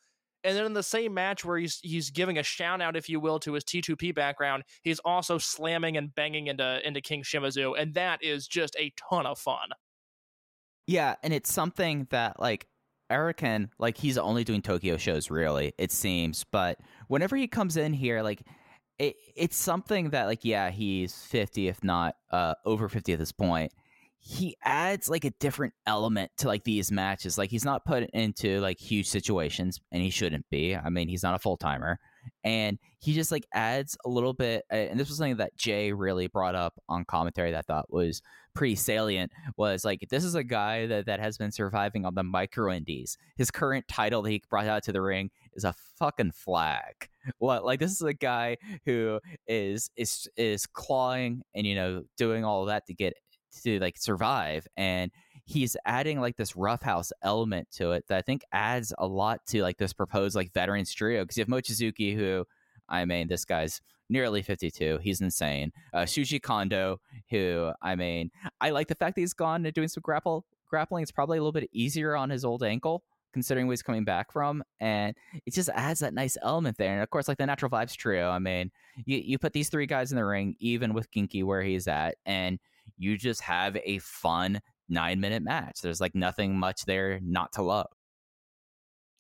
And 0.45 0.57
then 0.57 0.65
in 0.65 0.73
the 0.73 0.83
same 0.83 1.13
match 1.13 1.45
where 1.45 1.57
he's 1.57 1.79
he's 1.81 2.09
giving 2.09 2.37
a 2.37 2.43
shout 2.43 2.81
out, 2.81 2.97
if 2.97 3.07
you 3.07 3.19
will, 3.21 3.39
to 3.39 3.53
his 3.53 3.63
T2P 3.63 4.11
background, 4.13 4.63
he's 4.83 4.99
also 4.99 5.37
slamming 5.37 5.95
and 5.97 6.13
banging 6.13 6.47
into 6.47 6.85
into 6.85 6.99
King 7.01 7.23
Shimizu, 7.23 7.79
and 7.79 7.93
that 7.93 8.21
is 8.21 8.47
just 8.47 8.75
a 8.77 8.91
ton 9.09 9.25
of 9.25 9.39
fun. 9.39 9.69
Yeah, 10.87 11.15
and 11.23 11.33
it's 11.33 11.51
something 11.51 12.07
that 12.09 12.39
like 12.39 12.67
Araken, 13.13 13.69
like 13.77 13.97
he's 13.97 14.17
only 14.17 14.43
doing 14.43 14.61
Tokyo 14.61 14.97
shows, 14.97 15.29
really, 15.29 15.73
it 15.77 15.91
seems. 15.91 16.43
But 16.51 16.79
whenever 17.07 17.35
he 17.35 17.47
comes 17.47 17.77
in 17.77 17.93
here, 17.93 18.21
like 18.23 18.41
it, 18.99 19.15
it's 19.35 19.55
something 19.57 20.09
that, 20.09 20.25
like, 20.25 20.43
yeah, 20.43 20.69
he's 20.69 21.15
fifty, 21.15 21.67
if 21.67 21.83
not 21.83 22.15
uh, 22.31 22.55
over 22.65 22.89
fifty 22.89 23.13
at 23.13 23.19
this 23.19 23.31
point. 23.31 23.71
He 24.25 24.55
adds 24.63 25.09
like 25.09 25.25
a 25.25 25.31
different 25.31 25.73
element 25.85 26.31
to 26.37 26.47
like 26.47 26.63
these 26.63 26.91
matches. 26.91 27.37
Like 27.37 27.49
he's 27.49 27.65
not 27.65 27.85
put 27.85 28.09
into 28.11 28.61
like 28.61 28.79
huge 28.79 29.07
situations, 29.07 29.79
and 29.91 30.01
he 30.01 30.09
shouldn't 30.09 30.45
be. 30.49 30.75
I 30.75 30.89
mean, 30.89 31.09
he's 31.09 31.23
not 31.23 31.35
a 31.35 31.39
full 31.39 31.57
timer, 31.57 31.99
and 32.43 32.77
he 32.99 33.13
just 33.13 33.31
like 33.31 33.45
adds 33.53 33.97
a 34.05 34.09
little 34.09 34.33
bit. 34.33 34.63
And 34.69 34.99
this 34.99 35.09
was 35.09 35.17
something 35.17 35.37
that 35.37 35.55
Jay 35.55 35.91
really 35.91 36.27
brought 36.27 36.55
up 36.55 36.73
on 36.89 37.05
commentary 37.05 37.51
that 37.51 37.59
I 37.69 37.73
thought 37.73 37.91
was 37.91 38.21
pretty 38.53 38.75
salient 38.75 39.31
was 39.57 39.83
like 39.83 40.05
this 40.09 40.23
is 40.23 40.35
a 40.35 40.43
guy 40.43 40.85
that, 40.85 41.07
that 41.07 41.19
has 41.19 41.37
been 41.37 41.51
surviving 41.51 42.05
on 42.05 42.15
the 42.15 42.23
micro 42.23 42.71
indies. 42.71 43.17
His 43.35 43.51
current 43.51 43.87
title 43.87 44.21
that 44.21 44.29
he 44.29 44.43
brought 44.49 44.67
out 44.67 44.83
to 44.83 44.91
the 44.91 45.01
ring 45.01 45.31
is 45.53 45.63
a 45.63 45.73
fucking 45.97 46.31
flag. 46.31 47.09
What 47.37 47.63
like 47.63 47.79
this 47.79 47.91
is 47.91 48.01
a 48.01 48.13
guy 48.13 48.57
who 48.85 49.19
is 49.47 49.89
is 49.95 50.27
is 50.35 50.65
clawing 50.65 51.41
and 51.55 51.65
you 51.65 51.75
know 51.75 52.03
doing 52.17 52.43
all 52.43 52.65
that 52.65 52.85
to 52.87 52.93
get 52.93 53.13
to 53.63 53.79
like 53.79 53.97
survive 53.97 54.67
and 54.77 55.11
he's 55.45 55.75
adding 55.85 56.19
like 56.19 56.37
this 56.37 56.55
roughhouse 56.55 57.11
element 57.21 57.69
to 57.71 57.91
it 57.91 58.05
that 58.07 58.17
I 58.17 58.21
think 58.21 58.43
adds 58.51 58.93
a 58.97 59.07
lot 59.07 59.45
to 59.47 59.61
like 59.61 59.77
this 59.77 59.93
proposed 59.93 60.35
like 60.35 60.53
veterans 60.53 60.93
trio 60.93 61.23
because 61.23 61.37
you 61.37 61.41
have 61.41 61.49
Mochizuki 61.49 62.15
who 62.15 62.45
I 62.87 63.05
mean 63.05 63.27
this 63.27 63.45
guy's 63.45 63.81
nearly 64.09 64.41
52. 64.41 64.99
He's 65.01 65.21
insane. 65.21 65.71
Uh, 65.93 66.03
Shuji 66.03 66.41
Kondo, 66.41 66.99
who 67.29 67.71
I 67.81 67.95
mean, 67.95 68.31
I 68.61 68.69
like 68.69 68.87
the 68.87 68.95
fact 68.95 69.15
that 69.15 69.21
he's 69.21 69.33
gone 69.33 69.65
and 69.65 69.73
doing 69.73 69.87
some 69.87 70.01
grapple 70.01 70.45
grappling. 70.67 71.03
It's 71.03 71.11
probably 71.11 71.37
a 71.37 71.41
little 71.41 71.51
bit 71.51 71.69
easier 71.73 72.15
on 72.15 72.29
his 72.29 72.45
old 72.45 72.63
ankle 72.63 73.03
considering 73.33 73.65
where 73.65 73.73
he's 73.73 73.81
coming 73.81 74.05
back 74.05 74.31
from, 74.31 74.63
and 74.79 75.15
it 75.45 75.55
just 75.55 75.69
adds 75.73 76.01
that 76.01 76.13
nice 76.13 76.37
element 76.43 76.77
there. 76.77 76.93
And 76.93 77.01
of 77.01 77.09
course, 77.09 77.27
like 77.27 77.39
the 77.39 77.45
Natural 77.47 77.71
Vibes 77.71 77.95
trio. 77.95 78.29
I 78.29 78.39
mean, 78.39 78.71
you 79.05 79.17
you 79.17 79.37
put 79.39 79.53
these 79.53 79.69
three 79.69 79.87
guys 79.87 80.11
in 80.11 80.15
the 80.15 80.25
ring, 80.25 80.55
even 80.59 80.93
with 80.93 81.11
Genki 81.11 81.43
where 81.43 81.63
he's 81.63 81.87
at, 81.87 82.15
and 82.25 82.59
you 82.97 83.17
just 83.17 83.41
have 83.41 83.75
a 83.83 83.97
fun 83.99 84.61
nine 84.89 85.19
minute 85.19 85.43
match. 85.43 85.79
There's 85.81 86.01
like 86.01 86.15
nothing 86.15 86.57
much 86.57 86.85
there 86.85 87.19
not 87.21 87.53
to 87.53 87.61
love 87.61 87.87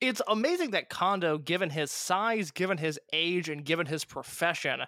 it's 0.03 0.21
amazing 0.27 0.71
that 0.71 0.89
Kondo, 0.89 1.37
given 1.37 1.69
his 1.69 1.89
size, 1.89 2.51
given 2.51 2.77
his 2.77 2.99
age, 3.13 3.47
and 3.47 3.63
given 3.63 3.85
his 3.85 4.03
profession, 4.03 4.81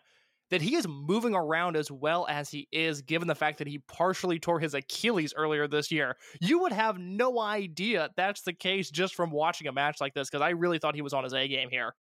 that 0.51 0.61
he 0.61 0.75
is 0.75 0.85
moving 0.87 1.33
around 1.33 1.77
as 1.77 1.89
well 1.89 2.27
as 2.29 2.49
he 2.49 2.67
is, 2.71 3.01
given 3.01 3.27
the 3.27 3.35
fact 3.35 3.57
that 3.59 3.67
he 3.67 3.79
partially 3.87 4.39
tore 4.39 4.59
his 4.59 4.73
Achilles 4.73 5.33
earlier 5.35 5.67
this 5.67 5.89
year. 5.89 6.17
You 6.41 6.59
would 6.59 6.73
have 6.73 6.99
no 6.99 7.39
idea 7.39 8.09
that's 8.17 8.41
the 8.41 8.53
case 8.53 8.91
just 8.91 9.15
from 9.15 9.31
watching 9.31 9.67
a 9.67 9.71
match 9.71 10.01
like 10.01 10.13
this, 10.13 10.29
because 10.29 10.41
I 10.41 10.49
really 10.49 10.79
thought 10.79 10.95
he 10.95 11.01
was 11.01 11.13
on 11.13 11.23
his 11.23 11.33
A 11.33 11.47
game 11.47 11.69
here. 11.69 11.95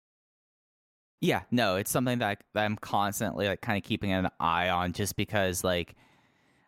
Yeah, 1.22 1.44
no, 1.52 1.76
it's 1.76 1.92
something 1.92 2.20
that, 2.20 2.44
that 2.54 2.66
I'm 2.66 2.76
constantly 2.76 3.48
like 3.48 3.62
kind 3.62 3.78
of 3.78 3.84
keeping 3.84 4.12
an 4.12 4.28
eye 4.40 4.70
on 4.70 4.92
just 4.92 5.16
because 5.16 5.64
like 5.64 5.96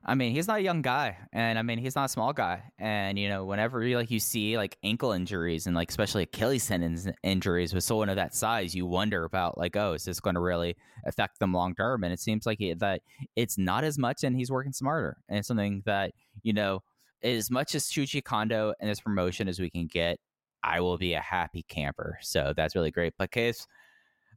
I 0.07 0.13
mean, 0.13 0.35
he's 0.35 0.47
not 0.47 0.59
a 0.59 0.61
young 0.61 0.83
guy, 0.83 1.17
and 1.33 1.57
I 1.57 1.63
mean, 1.63 1.79
he's 1.79 1.95
not 1.95 2.05
a 2.05 2.09
small 2.09 2.31
guy. 2.31 2.61
And 2.77 3.17
you 3.17 3.27
know, 3.27 3.43
whenever 3.43 3.83
you 3.83 3.97
like 3.97 4.11
you 4.11 4.19
see 4.19 4.55
like 4.55 4.77
ankle 4.83 5.11
injuries 5.11 5.65
and 5.65 5.75
like 5.75 5.89
especially 5.89 6.23
Achilles 6.23 6.67
tendon 6.67 7.15
injuries 7.23 7.73
with 7.73 7.83
someone 7.83 8.09
of 8.09 8.15
that 8.17 8.35
size, 8.35 8.75
you 8.75 8.85
wonder 8.85 9.23
about 9.23 9.57
like, 9.57 9.75
oh, 9.75 9.93
is 9.93 10.05
this 10.05 10.19
going 10.19 10.35
to 10.35 10.41
really 10.41 10.75
affect 11.07 11.39
them 11.39 11.53
long 11.53 11.73
term? 11.73 12.03
And 12.03 12.13
it 12.13 12.19
seems 12.19 12.45
like 12.45 12.61
it, 12.61 12.79
that 12.79 13.01
it's 13.35 13.57
not 13.57 13.83
as 13.83 13.97
much, 13.97 14.23
and 14.23 14.35
he's 14.35 14.51
working 14.51 14.73
smarter. 14.73 15.17
And 15.27 15.39
it's 15.39 15.47
something 15.47 15.81
that 15.87 16.11
you 16.43 16.53
know 16.53 16.83
as 17.23 17.49
much 17.49 17.73
as 17.73 17.85
Shuji 17.85 18.23
Kondo 18.23 18.73
and 18.79 18.87
this 18.87 18.99
promotion 18.99 19.47
as 19.47 19.59
we 19.59 19.71
can 19.71 19.87
get, 19.87 20.19
I 20.63 20.81
will 20.81 20.99
be 20.99 21.13
a 21.13 21.21
happy 21.21 21.65
camper. 21.67 22.19
So 22.21 22.53
that's 22.55 22.75
really 22.75 22.91
great. 22.91 23.13
But 23.17 23.31
case 23.31 23.65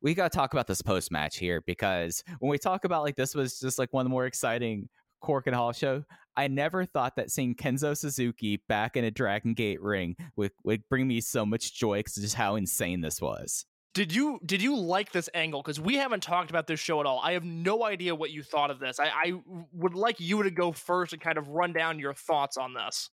we 0.01 0.15
got 0.15 0.31
to 0.31 0.37
talk 0.37 0.53
about 0.53 0.67
this 0.67 0.81
post 0.81 1.11
match 1.11 1.39
here 1.39 1.63
because 1.67 2.23
when 2.39 2.51
we 2.51 2.59
talk 2.59 2.85
about 2.85 3.03
like 3.03 3.17
this 3.17 3.35
was 3.35 3.59
just 3.59 3.79
like 3.79 3.93
one 3.93 4.03
of 4.03 4.05
the 4.07 4.11
more 4.11 4.27
exciting 4.27 4.89
Korakuen 5.23 5.55
Hall 5.55 5.73
show, 5.73 6.05
I 6.37 6.49
never 6.49 6.85
thought 6.85 7.17
that 7.17 7.31
seeing 7.31 7.55
Kenzo 7.55 7.97
Suzuki 7.97 8.63
back 8.69 8.97
in 8.97 9.05
a 9.05 9.11
Dragon 9.11 9.55
Gate 9.55 9.83
ring 9.83 10.17
would, 10.37 10.53
would 10.65 10.89
bring 10.89 11.09
me 11.09 11.21
so 11.21 11.45
much 11.45 11.75
joy 11.75 11.99
because 11.99 12.15
just 12.15 12.37
how 12.37 12.57
insane 12.57 13.01
this 13.01 13.21
was. 13.21 13.67
Did 13.95 14.15
you 14.15 14.39
did 14.47 14.63
you 14.63 14.77
like 14.77 15.11
this 15.11 15.29
angle? 15.35 15.61
Because 15.61 15.81
we 15.81 15.97
haven't 15.97 16.23
talked 16.23 16.51
about 16.51 16.69
this 16.69 16.79
show 16.79 17.01
at 17.01 17.07
all. 17.07 17.21
I 17.21 17.33
have 17.33 17.43
no 17.43 17.85
idea 17.85 18.15
what 18.15 18.31
you 18.31 18.45
thought 18.45 18.71
of 18.71 18.79
this. 18.79 19.01
I, 19.01 19.09
I 19.09 19.33
would 19.73 19.95
like 19.95 20.21
you 20.21 20.45
to 20.45 20.51
go 20.51 20.71
first 20.71 21.13
and 21.13 21.21
kind 21.21 21.39
of 21.39 21.49
run 21.49 21.73
down 21.73 21.99
your 21.99 22.15
thoughts 22.15 22.57
on 22.57 22.75
this. 22.75 23.11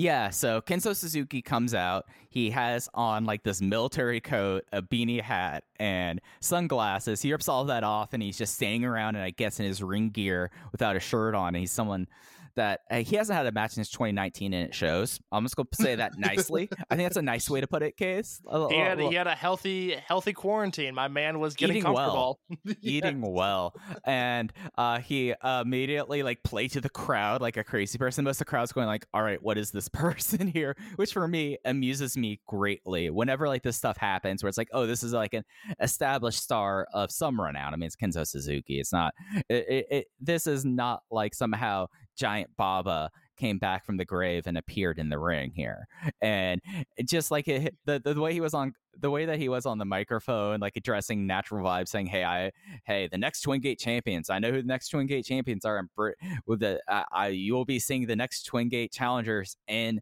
Yeah, 0.00 0.30
so 0.30 0.60
Kenzo 0.60 0.94
Suzuki 0.94 1.42
comes 1.42 1.74
out. 1.74 2.06
He 2.30 2.50
has 2.50 2.88
on 2.94 3.24
like 3.24 3.42
this 3.42 3.60
military 3.60 4.20
coat, 4.20 4.64
a 4.72 4.80
beanie 4.80 5.20
hat, 5.20 5.64
and 5.80 6.20
sunglasses. 6.38 7.20
He 7.20 7.32
rips 7.32 7.48
all 7.48 7.64
that 7.64 7.82
off 7.82 8.12
and 8.12 8.22
he's 8.22 8.38
just 8.38 8.54
standing 8.54 8.84
around 8.84 9.16
and 9.16 9.24
I 9.24 9.30
guess 9.30 9.58
in 9.58 9.66
his 9.66 9.82
ring 9.82 10.10
gear 10.10 10.52
without 10.70 10.94
a 10.94 11.00
shirt 11.00 11.34
on. 11.34 11.48
And 11.48 11.56
he's 11.56 11.72
someone 11.72 12.06
that 12.58 12.80
uh, 12.90 12.96
he 12.98 13.16
hasn't 13.16 13.36
had 13.36 13.46
a 13.46 13.52
match 13.52 13.72
since 13.72 13.88
2019 13.90 14.52
and 14.52 14.68
it 14.68 14.74
shows. 14.74 15.20
I'm 15.32 15.44
just 15.44 15.56
going 15.56 15.68
to 15.72 15.82
say 15.82 15.94
that 15.94 16.18
nicely. 16.18 16.68
I 16.90 16.96
think 16.96 17.06
that's 17.06 17.16
a 17.16 17.22
nice 17.22 17.48
way 17.48 17.60
to 17.60 17.66
put 17.66 17.82
it, 17.82 17.96
Case. 17.96 18.40
He 18.70 18.76
had, 18.76 18.98
he 19.00 19.14
had 19.14 19.26
a 19.26 19.34
healthy 19.34 19.94
healthy 20.06 20.32
quarantine. 20.32 20.94
My 20.94 21.08
man 21.08 21.40
was 21.40 21.54
getting 21.54 21.76
Eating 21.76 21.84
comfortable. 21.84 22.40
well. 22.50 22.76
eating 22.82 23.20
well 23.22 23.74
and 24.04 24.52
uh 24.76 24.98
he 24.98 25.32
uh, 25.32 25.62
immediately 25.62 26.22
like 26.22 26.42
played 26.42 26.70
to 26.72 26.80
the 26.80 26.88
crowd 26.88 27.40
like 27.40 27.56
a 27.56 27.64
crazy 27.64 27.98
person 27.98 28.24
most 28.24 28.36
of 28.36 28.38
the 28.40 28.44
crowd's 28.44 28.72
going 28.72 28.86
like 28.86 29.06
all 29.14 29.22
right 29.22 29.42
what 29.42 29.56
is 29.58 29.70
this 29.70 29.88
person 29.92 30.46
here 30.46 30.76
which 30.96 31.12
for 31.12 31.26
me 31.28 31.56
amuses 31.64 32.16
me 32.16 32.40
greatly 32.46 33.10
whenever 33.10 33.48
like 33.48 33.62
this 33.62 33.76
stuff 33.76 33.96
happens 33.96 34.42
where 34.42 34.48
it's 34.48 34.58
like 34.58 34.68
oh 34.72 34.86
this 34.86 35.02
is 35.02 35.12
like 35.12 35.34
an 35.34 35.44
established 35.80 36.42
star 36.42 36.86
of 36.92 37.10
some 37.10 37.40
renown 37.40 37.72
i 37.72 37.76
mean 37.76 37.86
it's 37.86 37.96
kenzo 37.96 38.26
suzuki 38.26 38.78
it's 38.78 38.92
not 38.92 39.12
it, 39.48 39.66
it, 39.68 39.86
it 39.90 40.06
this 40.20 40.46
is 40.46 40.64
not 40.64 41.02
like 41.10 41.34
somehow 41.34 41.86
giant 42.18 42.50
baba 42.56 43.10
came 43.38 43.58
back 43.58 43.86
from 43.86 43.96
the 43.96 44.04
grave 44.04 44.46
and 44.46 44.58
appeared 44.58 44.98
in 44.98 45.08
the 45.08 45.18
ring 45.18 45.52
here. 45.54 45.86
And 46.20 46.60
just 47.04 47.30
like 47.30 47.48
it, 47.48 47.74
the 47.86 48.00
the 48.04 48.20
way 48.20 48.32
he 48.32 48.40
was 48.40 48.52
on 48.52 48.74
the 49.00 49.10
way 49.10 49.26
that 49.26 49.38
he 49.38 49.48
was 49.48 49.64
on 49.64 49.78
the 49.78 49.84
microphone 49.84 50.58
like 50.58 50.76
addressing 50.76 51.24
natural 51.24 51.64
vibes 51.64 51.86
saying 51.86 52.06
hey 52.06 52.24
i 52.24 52.50
hey 52.84 53.06
the 53.06 53.16
next 53.16 53.42
twin 53.42 53.60
gate 53.60 53.78
champions. 53.78 54.28
I 54.28 54.40
know 54.40 54.50
who 54.50 54.60
the 54.60 54.66
next 54.66 54.88
twin 54.88 55.06
gate 55.06 55.24
champions 55.24 55.64
are 55.64 55.78
and 55.78 55.88
with 56.46 56.60
the 56.60 56.80
I, 56.88 57.04
I 57.12 57.26
you 57.28 57.54
will 57.54 57.64
be 57.64 57.78
seeing 57.78 58.06
the 58.06 58.16
next 58.16 58.42
twin 58.42 58.68
gate 58.68 58.92
challengers 58.92 59.56
in 59.68 60.00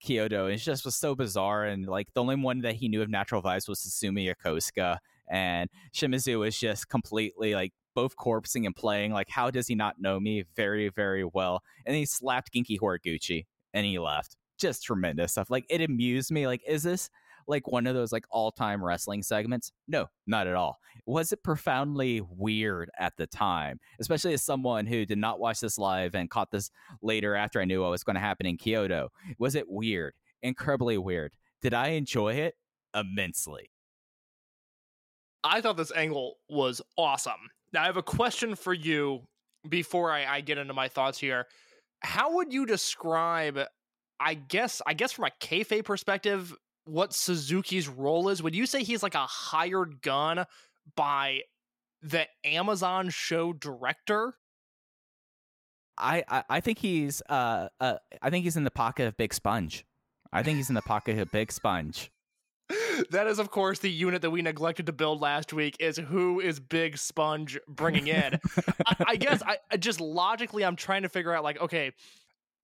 kyoto. 0.00 0.46
It 0.46 0.58
just 0.58 0.84
was 0.84 0.94
so 0.94 1.14
bizarre. 1.14 1.64
And 1.64 1.86
like 1.86 2.12
the 2.12 2.20
only 2.20 2.36
one 2.36 2.60
that 2.60 2.74
he 2.74 2.88
knew 2.88 3.02
of 3.02 3.08
natural 3.08 3.42
vibes 3.42 3.68
was 3.68 3.80
Susumu 3.80 4.34
yokosuka 4.34 4.98
and 5.28 5.70
shimizu 5.94 6.38
was 6.38 6.58
just 6.58 6.88
completely 6.88 7.54
like 7.54 7.72
both 7.94 8.16
corpsing 8.16 8.66
and 8.66 8.74
playing 8.76 9.12
like 9.12 9.28
how 9.28 9.50
does 9.50 9.66
he 9.66 9.74
not 9.74 10.00
know 10.00 10.20
me 10.20 10.44
very 10.56 10.88
very 10.88 11.24
well? 11.24 11.62
And 11.86 11.96
he 11.96 12.06
slapped 12.06 12.52
Genki 12.52 12.78
horiguchi 12.78 13.46
and 13.72 13.86
he 13.86 13.98
left. 13.98 14.36
Just 14.58 14.84
tremendous 14.84 15.32
stuff. 15.32 15.50
Like 15.50 15.66
it 15.68 15.80
amused 15.80 16.30
me 16.30 16.46
like 16.46 16.62
is 16.66 16.82
this 16.82 17.10
like 17.46 17.66
one 17.68 17.86
of 17.86 17.94
those 17.94 18.12
like 18.12 18.24
all-time 18.30 18.82
wrestling 18.82 19.22
segments? 19.22 19.72
No 19.88 20.06
not 20.26 20.46
at 20.46 20.54
all. 20.54 20.78
Was 21.06 21.32
it 21.32 21.42
profoundly 21.42 22.20
weird 22.20 22.90
at 22.98 23.16
the 23.16 23.26
time 23.26 23.78
especially 24.00 24.32
as 24.34 24.42
someone 24.42 24.86
who 24.86 25.04
did 25.04 25.18
not 25.18 25.40
watch 25.40 25.60
this 25.60 25.78
live 25.78 26.14
and 26.14 26.30
caught 26.30 26.50
this 26.50 26.70
later 27.02 27.34
after 27.34 27.60
i 27.60 27.64
knew 27.64 27.82
what 27.82 27.90
was 27.90 28.04
going 28.04 28.14
to 28.14 28.20
happen 28.20 28.46
in 28.46 28.56
kyoto? 28.56 29.10
Was 29.38 29.54
it 29.54 29.68
weird? 29.68 30.14
Incredibly 30.42 30.98
weird. 30.98 31.32
Did 31.62 31.74
i 31.74 31.88
enjoy 31.88 32.34
it? 32.34 32.54
Immensely. 32.94 33.70
I 35.44 35.60
thought 35.60 35.76
this 35.76 35.92
angle 35.94 36.36
was 36.48 36.80
awesome. 36.96 37.50
Now 37.74 37.82
I 37.82 37.86
have 37.86 37.96
a 37.96 38.02
question 38.02 38.54
for 38.54 38.72
you 38.72 39.22
before 39.68 40.12
I, 40.12 40.24
I 40.24 40.40
get 40.42 40.58
into 40.58 40.72
my 40.72 40.86
thoughts 40.86 41.18
here. 41.18 41.46
How 42.00 42.36
would 42.36 42.52
you 42.52 42.66
describe? 42.66 43.58
I 44.20 44.34
guess 44.34 44.80
I 44.86 44.94
guess 44.94 45.10
from 45.10 45.24
a 45.24 45.30
kayfabe 45.40 45.84
perspective, 45.84 46.54
what 46.84 47.12
Suzuki's 47.12 47.88
role 47.88 48.28
is? 48.28 48.44
Would 48.44 48.54
you 48.54 48.66
say 48.66 48.84
he's 48.84 49.02
like 49.02 49.16
a 49.16 49.26
hired 49.26 50.02
gun 50.02 50.44
by 50.94 51.40
the 52.00 52.26
Amazon 52.44 53.10
show 53.10 53.52
director? 53.52 54.34
I, 55.98 56.22
I, 56.28 56.44
I 56.48 56.60
think 56.60 56.78
he's 56.78 57.22
uh, 57.28 57.68
uh 57.80 57.96
I 58.22 58.30
think 58.30 58.44
he's 58.44 58.56
in 58.56 58.64
the 58.64 58.70
pocket 58.70 59.08
of 59.08 59.16
Big 59.16 59.34
Sponge. 59.34 59.84
I 60.32 60.44
think 60.44 60.58
he's 60.58 60.68
in 60.68 60.76
the 60.76 60.82
pocket 60.82 61.18
of 61.18 61.32
Big 61.32 61.50
Sponge. 61.50 62.12
That 63.10 63.26
is, 63.26 63.38
of 63.38 63.50
course, 63.50 63.78
the 63.78 63.90
unit 63.90 64.22
that 64.22 64.30
we 64.30 64.42
neglected 64.42 64.86
to 64.86 64.92
build 64.92 65.20
last 65.20 65.52
week. 65.52 65.76
Is 65.80 65.96
who 65.96 66.40
is 66.40 66.60
Big 66.60 66.98
Sponge 66.98 67.58
bringing 67.68 68.08
in? 68.08 68.38
I, 68.86 68.96
I 69.08 69.16
guess 69.16 69.42
I 69.42 69.76
just 69.76 70.00
logically, 70.00 70.64
I'm 70.64 70.76
trying 70.76 71.02
to 71.02 71.08
figure 71.08 71.32
out 71.32 71.44
like, 71.44 71.60
okay, 71.60 71.92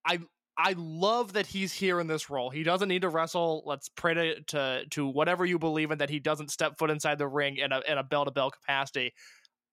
I 0.05 0.21
I 0.57 0.75
love 0.77 1.33
that 1.35 1.47
he's 1.47 1.73
here 1.73 2.01
in 2.01 2.07
this 2.07 2.29
role. 2.29 2.51
He 2.51 2.63
doesn't 2.63 2.89
need 2.89 3.03
to 3.03 3.09
wrestle. 3.09 3.63
Let's 3.65 3.89
pray 3.89 4.15
to 4.15 4.41
to, 4.43 4.85
to 4.91 5.09
whatever 5.09 5.45
you 5.45 5.59
believe 5.59 5.91
in 5.91 5.99
that 5.99 6.11
he 6.11 6.19
doesn't 6.19 6.51
step 6.51 6.77
foot 6.79 6.91
inside 6.91 7.19
the 7.19 7.29
ring 7.29 7.57
in 7.57 7.73
a 7.73 7.81
in 7.89 7.97
a 7.97 8.03
bell 8.03 8.25
to 8.27 8.31
bell 8.31 8.51
capacity. 8.51 9.15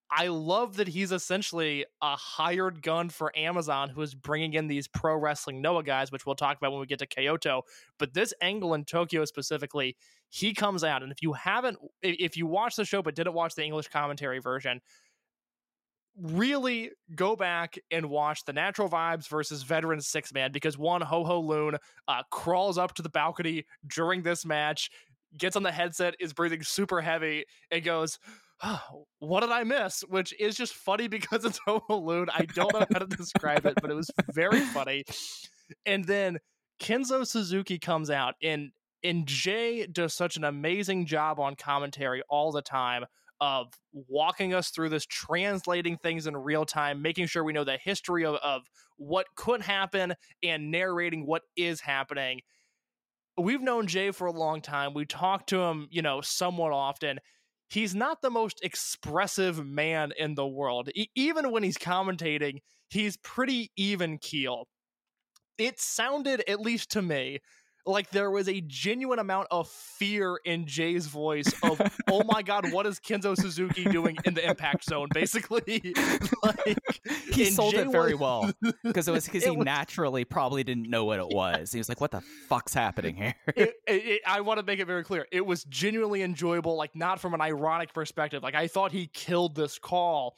I 0.10 0.28
love 0.28 0.78
that 0.78 0.88
he's 0.88 1.12
essentially 1.12 1.86
a 2.02 2.16
hired 2.16 2.82
gun 2.82 3.10
for 3.10 3.38
Amazon 3.38 3.90
who 3.90 4.02
is 4.02 4.16
bringing 4.16 4.54
in 4.54 4.68
these 4.68 4.88
pro 4.88 5.16
wrestling 5.18 5.62
Noah 5.62 5.84
guys, 5.84 6.12
which 6.12 6.26
we'll 6.26 6.36
talk 6.36 6.58
about 6.58 6.72
when 6.72 6.80
we 6.80 6.88
get 6.88 7.00
to 7.00 7.06
Kyoto. 7.06 7.64
But 8.00 8.14
this 8.14 8.34
angle 8.42 8.74
in 8.74 8.86
Tokyo 8.86 9.26
specifically, 9.26 9.98
he 10.30 10.54
comes 10.54 10.84
out. 10.84 11.04
And 11.04 11.12
if 11.12 11.22
you 11.22 11.34
haven't, 11.34 11.78
if 12.02 12.38
you 12.38 12.48
watch 12.48 12.76
the 12.76 12.86
show 12.86 13.02
but 13.02 13.16
didn't 13.16 13.34
watch 13.34 13.56
the 13.56 13.64
English 13.64 13.90
commentary 13.90 14.40
version, 14.40 14.80
really 16.20 16.92
go 17.16 17.36
back 17.36 17.78
and 17.92 18.08
watch 18.10 18.46
the 18.46 18.54
natural 18.54 18.90
vibes 18.90 19.28
versus 19.28 19.64
veteran 19.64 20.02
six 20.02 20.34
man 20.34 20.52
because 20.52 20.78
one 20.78 21.02
Ho 21.02 21.24
Ho 21.24 21.40
Lun 21.40 21.78
uh, 22.08 22.24
crawls 22.32 22.78
up 22.78 22.94
to 22.96 23.02
the 23.02 23.10
balcony 23.10 23.66
during 23.88 24.24
this 24.24 24.46
match 24.46 24.90
gets 25.38 25.56
on 25.56 25.64
the 25.64 25.72
headset 25.72 26.16
is 26.20 26.34
breathing 26.34 26.64
super 26.64 27.02
heavy 27.02 27.46
and 27.70 27.84
goes 27.84 28.18
oh, 28.64 29.06
what 29.20 29.42
did 29.42 29.52
I 29.52 29.64
miss? 29.64 30.02
Which 30.02 30.34
is 30.40 30.56
just 30.56 30.74
funny 30.74 31.08
because 31.08 31.46
it's 31.46 31.60
Ho 31.68 31.82
Ho 31.88 32.26
I 32.34 32.46
don't 32.46 32.74
know 32.74 32.86
how 32.92 33.00
to 33.00 33.08
describe 33.08 33.66
it, 33.66 33.76
but 33.82 33.92
it 33.92 33.96
was 33.96 34.12
very 34.34 34.62
funny. 34.62 35.04
And 35.86 36.06
then 36.06 36.40
Kenzo 36.82 37.26
Suzuki 37.26 37.80
comes 37.80 38.10
out 38.10 38.36
and 38.42 38.72
and 39.04 39.28
Jay 39.28 39.86
does 39.86 40.14
such 40.14 40.38
an 40.38 40.44
amazing 40.44 41.06
job 41.06 41.40
on 41.40 41.56
commentary 41.56 42.24
all 42.30 42.52
the 42.52 42.62
time 42.62 43.06
of 43.40 43.68
walking 43.94 44.54
us 44.54 44.70
through 44.70 44.90
this, 44.90 45.06
translating 45.06 45.98
things 45.98 46.26
in 46.26 46.36
real 46.36 46.66
time, 46.66 47.02
making 47.02 47.28
sure 47.28 47.44
we 47.44 47.54
know 47.54 47.64
the 47.64 47.78
history 47.78 48.26
of, 48.26 48.36
of 48.36 48.64
what 48.98 49.28
could 49.36 49.62
happen 49.62 50.14
and 50.44 50.72
narrating 50.72 51.26
what 51.26 51.44
is 51.56 51.80
happening. 51.80 52.42
We've 53.38 53.62
known 53.62 53.86
Jay 53.86 54.10
for 54.10 54.26
a 54.26 54.32
long 54.32 54.62
time. 54.62 54.96
We 54.96 55.06
talk 55.06 55.46
to 55.48 55.60
him, 55.60 55.88
you 55.92 56.02
know, 56.02 56.22
somewhat 56.22 56.72
often 56.72 57.20
he's 57.70 57.96
not 57.96 58.22
the 58.22 58.30
most 58.30 58.60
expressive 58.64 59.66
man 59.66 60.14
in 60.18 60.36
the 60.36 60.48
world. 60.48 60.90
E- 60.96 61.08
even 61.16 61.52
when 61.52 61.64
he's 61.64 61.78
commentating, 61.78 62.60
he's 62.90 63.18
pretty 63.18 63.72
even 63.76 64.18
keel. 64.18 64.68
It 65.58 65.80
sounded, 65.80 66.44
at 66.48 66.62
least 66.62 66.92
to 66.92 67.02
me, 67.02 67.40
like 67.88 68.10
there 68.12 68.30
was 68.30 68.48
a 68.50 68.62
genuine 68.62 69.18
amount 69.20 69.48
of 69.50 69.68
fear 69.70 70.40
in 70.46 70.66
Jay's 70.68 71.08
voice 71.08 71.52
of, 71.64 71.82
oh 72.08 72.24
my 72.26 72.42
god, 72.44 72.72
what 72.72 72.86
is 72.86 73.00
Kenzo 73.00 73.36
Suzuki 73.36 73.86
doing 73.86 74.18
in 74.26 74.34
the 74.34 74.48
impact 74.48 74.84
zone? 74.86 75.08
Basically, 75.14 75.64
like, 76.44 76.78
He 77.32 77.46
sold 77.46 77.74
Jay 77.74 77.82
it 77.82 77.92
very 77.92 78.14
was- 78.14 78.54
well 78.62 78.74
because 78.84 79.08
it 79.08 79.12
was 79.12 79.26
because 79.26 79.44
he 79.44 79.52
was- 79.52 79.66
naturally 79.66 80.26
probably 80.26 80.64
didn't 80.64 80.90
know 80.90 81.06
what 81.06 81.20
it 81.20 81.30
was. 81.30 81.72
He 81.72 81.78
was 81.80 81.90
like, 81.90 82.02
"What 82.02 82.12
the 82.12 82.22
fuck's 82.50 82.74
happening 82.74 83.16
here?" 83.16 83.36
it, 83.56 83.74
it, 83.88 83.94
it- 84.06 84.22
I 84.28 84.42
want 84.42 84.60
to 84.60 84.66
make 84.66 84.80
it 84.80 84.86
very 84.86 85.04
clear. 85.04 85.26
It 85.32 85.46
was 85.46 85.64
genuinely 85.66 86.22
enjoyable, 86.22 86.76
like 86.76 86.96
not 86.96 87.20
from 87.20 87.34
an 87.34 87.42
ironic 87.42 87.94
perspective. 87.94 88.44
Like 88.44 88.56
I 88.56 88.68
thought 88.68 88.92
he 88.92 89.08
killed 89.08 89.56
this 89.56 89.80
call. 89.80 90.36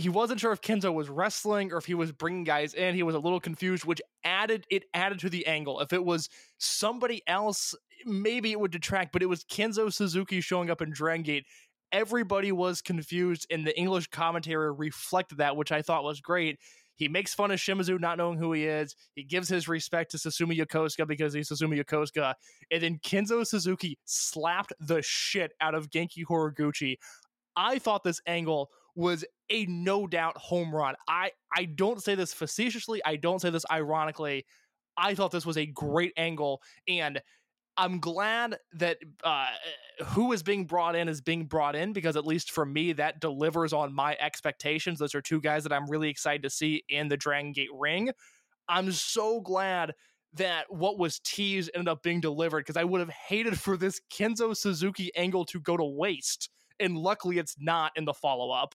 He 0.00 0.08
wasn't 0.08 0.40
sure 0.40 0.52
if 0.52 0.60
Kenzo 0.60 0.92
was 0.92 1.08
wrestling 1.08 1.72
or 1.72 1.76
if 1.76 1.84
he 1.84 1.94
was 1.94 2.12
bringing 2.12 2.44
guys 2.44 2.74
in. 2.74 2.94
He 2.94 3.02
was 3.02 3.14
a 3.14 3.18
little 3.18 3.40
confused, 3.40 3.84
which 3.84 4.00
added 4.24 4.66
it 4.70 4.84
added 4.94 5.18
to 5.20 5.30
the 5.30 5.46
angle. 5.46 5.80
If 5.80 5.92
it 5.92 6.04
was 6.04 6.28
somebody 6.58 7.22
else, 7.26 7.74
maybe 8.06 8.52
it 8.52 8.60
would 8.60 8.70
detract. 8.70 9.12
But 9.12 9.22
it 9.22 9.26
was 9.26 9.44
Kenzo 9.44 9.92
Suzuki 9.92 10.40
showing 10.40 10.70
up 10.70 10.80
in 10.80 10.90
Dragon 10.90 11.22
Gate. 11.22 11.46
Everybody 11.92 12.52
was 12.52 12.80
confused, 12.80 13.46
and 13.50 13.66
the 13.66 13.76
English 13.78 14.06
commentary 14.08 14.72
reflected 14.72 15.38
that, 15.38 15.56
which 15.56 15.72
I 15.72 15.82
thought 15.82 16.04
was 16.04 16.20
great. 16.20 16.58
He 16.94 17.08
makes 17.08 17.34
fun 17.34 17.50
of 17.50 17.58
Shimizu 17.58 17.98
not 17.98 18.18
knowing 18.18 18.38
who 18.38 18.52
he 18.52 18.66
is. 18.66 18.94
He 19.14 19.24
gives 19.24 19.48
his 19.48 19.68
respect 19.68 20.10
to 20.10 20.18
Susumu 20.18 20.56
Yokosuka 20.56 21.06
because 21.08 21.32
he's 21.32 21.48
Susumu 21.48 21.82
Yokosuka. 21.82 22.34
And 22.70 22.82
then 22.82 22.98
Kenzo 22.98 23.44
Suzuki 23.46 23.98
slapped 24.04 24.72
the 24.78 25.00
shit 25.02 25.52
out 25.60 25.74
of 25.74 25.90
Genki 25.90 26.24
Horiguchi. 26.28 26.96
I 27.56 27.78
thought 27.78 28.04
this 28.04 28.20
angle 28.26 28.70
was 28.94 29.24
a 29.50 29.66
no 29.66 30.06
doubt 30.06 30.36
home 30.36 30.74
run. 30.74 30.94
I 31.08 31.30
I 31.54 31.64
don't 31.64 32.02
say 32.02 32.14
this 32.14 32.32
facetiously. 32.32 33.00
I 33.04 33.16
don't 33.16 33.40
say 33.40 33.50
this 33.50 33.64
ironically. 33.70 34.46
I 34.96 35.14
thought 35.14 35.30
this 35.30 35.46
was 35.46 35.56
a 35.56 35.66
great 35.66 36.12
angle, 36.16 36.62
and 36.86 37.20
I'm 37.76 37.98
glad 37.98 38.58
that 38.74 38.98
uh, 39.24 39.46
who 40.04 40.32
is 40.32 40.42
being 40.42 40.66
brought 40.66 40.94
in 40.94 41.08
is 41.08 41.20
being 41.20 41.46
brought 41.46 41.74
in 41.74 41.92
because 41.92 42.16
at 42.16 42.26
least 42.26 42.50
for 42.50 42.66
me 42.66 42.92
that 42.94 43.20
delivers 43.20 43.72
on 43.72 43.94
my 43.94 44.16
expectations. 44.20 44.98
Those 44.98 45.14
are 45.14 45.22
two 45.22 45.40
guys 45.40 45.62
that 45.62 45.72
I'm 45.72 45.88
really 45.88 46.10
excited 46.10 46.42
to 46.42 46.50
see 46.50 46.84
in 46.88 47.08
the 47.08 47.16
Dragon 47.16 47.52
Gate 47.52 47.70
ring. 47.72 48.10
I'm 48.68 48.92
so 48.92 49.40
glad 49.40 49.94
that 50.34 50.66
what 50.68 50.98
was 50.98 51.20
teased 51.20 51.70
ended 51.74 51.88
up 51.88 52.02
being 52.02 52.20
delivered 52.20 52.60
because 52.60 52.76
I 52.76 52.84
would 52.84 53.00
have 53.00 53.10
hated 53.10 53.58
for 53.58 53.76
this 53.76 54.00
Kenzo 54.12 54.56
Suzuki 54.56 55.10
angle 55.16 55.44
to 55.46 55.58
go 55.58 55.76
to 55.76 55.84
waste. 55.84 56.50
And 56.78 56.96
luckily 56.96 57.38
it's 57.38 57.56
not 57.58 57.92
in 57.96 58.04
the 58.04 58.14
follow 58.14 58.50
up. 58.50 58.74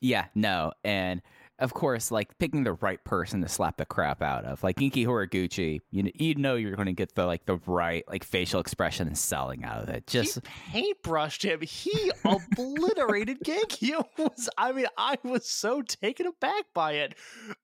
Yeah, 0.00 0.26
no. 0.34 0.72
And 0.84 1.22
of 1.60 1.74
course, 1.74 2.12
like 2.12 2.38
picking 2.38 2.62
the 2.62 2.74
right 2.74 3.02
person 3.02 3.42
to 3.42 3.48
slap 3.48 3.78
the 3.78 3.84
crap 3.84 4.22
out 4.22 4.44
of, 4.44 4.62
like 4.62 4.76
Genki 4.76 5.04
Horiguchi, 5.04 5.80
you 5.90 6.04
know, 6.04 6.10
you 6.14 6.34
know 6.36 6.54
you're 6.54 6.76
going 6.76 6.86
to 6.86 6.92
get 6.92 7.16
the 7.16 7.26
like 7.26 7.46
the 7.46 7.56
right 7.66 8.04
like 8.08 8.22
facial 8.22 8.60
expression 8.60 9.08
and 9.08 9.18
selling 9.18 9.64
out 9.64 9.82
of 9.82 9.88
it. 9.88 10.06
Just 10.06 10.38
he 10.70 10.94
paintbrushed 10.94 11.42
him. 11.42 11.60
He 11.62 12.12
obliterated 12.24 13.40
Genki. 13.44 13.92
Was, 14.16 14.48
I 14.56 14.70
mean, 14.70 14.86
I 14.96 15.18
was 15.24 15.46
so 15.46 15.82
taken 15.82 16.26
aback 16.26 16.66
by 16.74 16.92
it. 16.92 17.16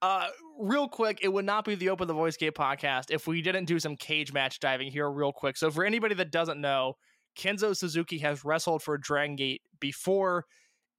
Uh, 0.02 0.26
real 0.58 0.88
quick, 0.88 1.20
it 1.22 1.28
would 1.28 1.44
not 1.44 1.64
be 1.64 1.76
the 1.76 1.90
Open 1.90 2.08
the 2.08 2.14
Voice 2.14 2.36
Gate 2.36 2.56
podcast 2.56 3.10
if 3.10 3.28
we 3.28 3.42
didn't 3.42 3.66
do 3.66 3.78
some 3.78 3.96
cage 3.96 4.32
match 4.32 4.58
diving 4.58 4.90
here, 4.90 5.08
real 5.08 5.32
quick. 5.32 5.56
So 5.56 5.70
for 5.70 5.84
anybody 5.84 6.16
that 6.16 6.32
doesn't 6.32 6.60
know, 6.60 6.96
Kenzo 7.36 7.76
Suzuki 7.76 8.18
has 8.18 8.44
wrestled 8.44 8.82
for 8.82 8.98
Dragon 8.98 9.36
Gate 9.36 9.62
before. 9.78 10.46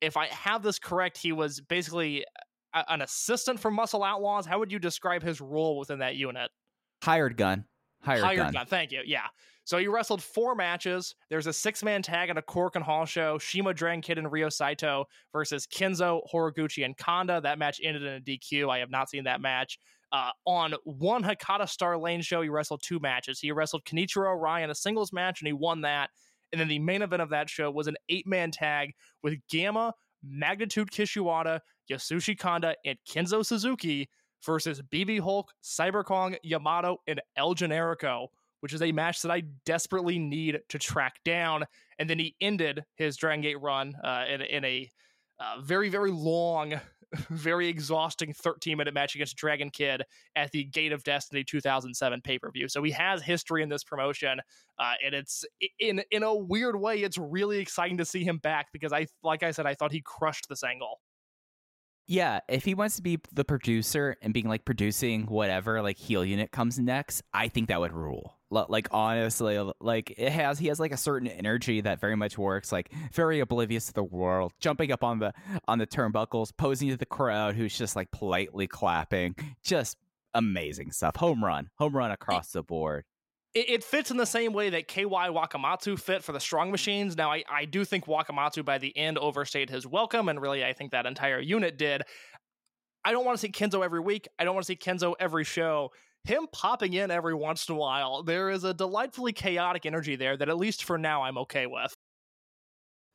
If 0.02 0.18
I 0.18 0.28
have 0.28 0.62
this 0.62 0.80
correct, 0.80 1.18
he 1.18 1.32
was 1.32 1.62
basically 1.62 2.26
a- 2.74 2.86
an 2.91 3.02
assistant 3.02 3.60
for 3.60 3.72
Muscle 3.72 4.02
Outlaw'z. 4.04 4.46
How 4.46 4.60
would 4.60 4.72
you 4.72 4.80
describe 4.80 5.24
his 5.24 5.39
role 5.41 5.78
within 5.80 6.00
that 6.00 6.16
unit? 6.16 6.52
hired 7.04 7.38
gun, 7.38 7.66
hired, 8.02 8.24
Hired 8.24 8.54
gun. 8.54 8.66
Thank 8.66 8.91
you. 8.91 9.02
Yeah. 9.06 9.28
So 9.64 9.78
he 9.78 9.88
wrestled 9.88 10.24
four 10.24 10.56
matches. 10.56 11.14
There's 11.30 11.46
a 11.48 11.54
six 11.54 11.84
man 11.84 12.02
tag 12.02 12.30
at 12.30 12.38
a 12.38 12.41
Korakuen 12.41 12.82
Hall 12.82 13.06
show. 13.06 13.38
Shima 13.38 13.74
Dragon 13.74 14.02
Kid 14.02 14.18
and 14.18 14.32
Ryo 14.32 14.50
Saito 14.50 15.06
versus 15.32 15.68
Kenzo, 15.68 16.22
Horiguchi, 16.32 16.86
and 16.86 16.96
Kanda. 16.98 17.41
That 17.41 17.60
match 17.60 17.80
ended 17.84 18.04
in 18.04 18.14
a 18.14 18.20
DQ. 18.20 18.70
I 18.72 18.80
have 18.80 18.89
not 18.91 19.10
seen 19.10 19.24
that 19.26 19.41
match. 19.41 19.78
Uh, 20.12 20.30
on 20.46 20.74
one 20.84 21.24
Hakata 21.24 21.68
Star 21.68 21.98
Lane 21.98 22.22
show, 22.22 22.41
he 22.41 22.50
wrestled 22.50 22.82
two 22.84 23.00
matches. 23.00 23.39
He 23.39 23.52
wrestled 23.52 23.84
Kenichiro 23.86 24.28
Arai 24.36 24.64
in 24.64 24.70
a 24.70 24.76
singles 24.76 25.12
match, 25.12 25.41
and 25.41 25.48
he 25.48 25.54
won 25.54 25.82
that. 25.82 26.10
And 26.56 26.62
then 26.62 26.70
the 26.70 26.80
main 26.80 27.01
event 27.01 27.22
of 27.22 27.32
that 27.32 27.49
show 27.49 27.70
was 27.70 27.88
an 27.88 27.97
eight 28.08 28.26
man 28.26 28.49
tag 28.49 28.93
with 29.22 29.36
Gamma, 29.49 29.93
Magnitude 30.24 30.89
Kishiwada, 30.89 31.60
Yasushi 31.91 32.39
Kanda, 32.39 32.78
and 32.86 32.97
Kenzo 33.06 33.45
Suzuki 33.45 34.08
versus 34.41 34.82
BB 34.82 35.20
Hulk, 35.20 35.51
Cyber 35.62 36.06
Kong, 36.06 36.38
Yamato, 36.43 37.01
and 37.08 37.22
El 37.36 37.56
Generico, 37.56 38.28
which 38.62 38.72
is 38.72 38.82
a 38.82 38.93
match 38.93 39.22
that 39.24 39.32
I 39.32 39.43
desperately 39.66 40.18
need 40.18 40.62
to 40.70 40.80
track 40.80 41.20
down. 41.26 41.66
And 41.99 42.10
then 42.10 42.20
he 42.20 42.38
ended 42.39 42.86
his 42.95 43.18
Dragon 43.18 43.41
Gate 43.41 43.60
run 43.62 43.93
uh, 44.01 44.24
in, 44.34 44.39
in 44.39 44.64
a 44.64 44.89
uh, 45.38 45.60
very, 45.62 45.89
very 45.89 46.12
long, 46.12 46.80
very 47.30 47.68
exhausting 47.68 48.34
13 48.34 48.78
minute 48.78 48.93
match 48.93 49.16
against 49.16 49.36
Dragon 49.36 49.70
Kid 49.70 50.03
at 50.36 50.51
the 50.51 50.64
Gate 50.66 50.91
of 50.91 51.03
Destiny 51.03 51.43
2007 51.43 52.22
pay 52.22 52.39
per 52.39 52.51
view. 52.51 52.68
So 52.68 52.84
he 52.84 52.91
has 52.91 53.22
history 53.22 53.64
in 53.64 53.70
this 53.70 53.84
promotion, 53.84 54.39
uh, 54.80 54.93
and 55.03 55.16
it's 55.16 55.45
in 55.80 56.03
in 56.12 56.24
a 56.24 56.36
weird 56.36 56.80
way, 56.80 56.97
it's 56.97 57.18
really 57.18 57.60
exciting 57.60 57.97
to 57.97 58.06
see 58.06 58.24
him 58.24 58.38
back 58.38 58.68
because 58.72 58.93
I, 58.93 59.08
like 59.24 59.43
I 59.43 59.51
said, 59.51 59.66
I 59.66 59.76
thought 59.76 59.91
he 59.91 60.01
crushed 60.01 60.47
this 60.49 60.64
angle. 60.64 60.99
Yeah, 62.08 62.41
if 62.47 62.66
he 62.66 62.76
wants 62.76 62.97
to 62.97 63.01
be 63.01 63.20
the 63.34 63.43
producer 63.43 64.16
and 64.22 64.34
being 64.34 64.47
like 64.47 64.64
producing 64.64 65.26
whatever 65.26 65.82
like 65.82 65.97
heel 65.97 66.24
unit 66.24 66.51
comes 66.51 66.78
next, 66.78 67.24
I 67.34 67.47
think 67.47 67.70
that 67.70 67.80
would 67.80 67.93
rule. 67.93 68.35
Like 68.52 68.88
honestly, 68.91 69.60
like 69.82 70.14
it 70.18 70.32
has 70.32 70.60
he 70.60 70.68
has 70.68 70.80
like 70.80 70.91
a 70.91 70.98
certain 70.98 71.28
energy 71.28 71.82
that 71.82 72.00
very 72.00 72.16
much 72.16 72.38
works. 72.38 72.72
Like 72.72 72.91
very 73.12 73.39
oblivious 73.39 73.88
to 73.88 73.93
the 73.93 74.04
world, 74.04 74.54
jumping 74.60 74.91
up 74.91 75.04
on 75.04 75.20
the 75.20 75.34
on 75.68 75.80
the 75.80 75.88
turnbuckles, 75.88 76.52
posing 76.56 76.89
to 76.89 76.98
the 76.98 77.06
crowd 77.06 77.56
who's 77.56 77.78
just 77.78 77.96
like 77.96 78.12
politely 78.12 78.68
clapping. 78.68 79.36
Just 79.64 79.98
amazing 80.34 80.91
stuff. 80.91 81.16
Home 81.18 81.43
run, 81.43 81.70
home 81.78 81.96
run 81.96 82.12
across 82.12 82.52
the 82.52 82.62
board. 82.62 83.04
it, 83.56 83.70
it 83.70 83.84
fits 83.84 84.12
in 84.12 84.18
the 84.18 84.26
same 84.26 84.54
way 84.54 84.70
that 84.70 84.88
KY 84.88 85.06
Wakamatsu 85.06 85.98
fit 85.98 86.24
for 86.24 86.34
the 86.34 86.39
strong 86.39 86.70
machines. 86.70 87.16
Now, 87.18 87.32
I, 87.32 87.43
I 87.50 87.66
do 87.66 87.84
think 87.86 88.06
Wakamatsu 88.06 88.64
by 88.64 88.78
the 88.78 88.96
end 88.96 89.18
overstayed 89.18 89.70
his 89.70 89.88
welcome, 89.88 90.30
and 90.30 90.39
really, 90.39 90.64
I 90.64 90.74
think 90.74 90.91
that 90.91 91.06
entire 91.06 91.39
unit 91.39 91.78
did. 91.78 92.04
I 93.04 93.12
don't 93.12 93.26
want 93.26 93.38
to 93.38 93.41
see 93.41 93.52
Kenzo 93.52 93.84
every 93.84 94.00
week. 94.02 94.28
I 94.38 94.43
don't 94.43 94.54
want 94.54 94.66
to 94.66 94.68
see 94.68 94.76
Kenzo 94.76 95.16
every 95.20 95.43
show. 95.46 95.91
Him 96.26 96.47
popping 96.51 96.93
in 96.93 97.11
every 97.11 97.36
once 97.36 97.69
in 97.69 97.76
a 97.76 97.78
while, 97.78 98.23
there 98.23 98.49
is 98.49 98.63
a 98.63 98.73
delightfully 98.73 99.32
chaotic 99.32 99.86
energy 99.86 100.15
there 100.15 100.36
that, 100.36 100.49
at 100.49 100.57
least 100.57 100.84
for 100.84 100.97
now, 100.97 101.21
I'm 101.23 101.38
okay 101.39 101.67
with. 101.67 101.93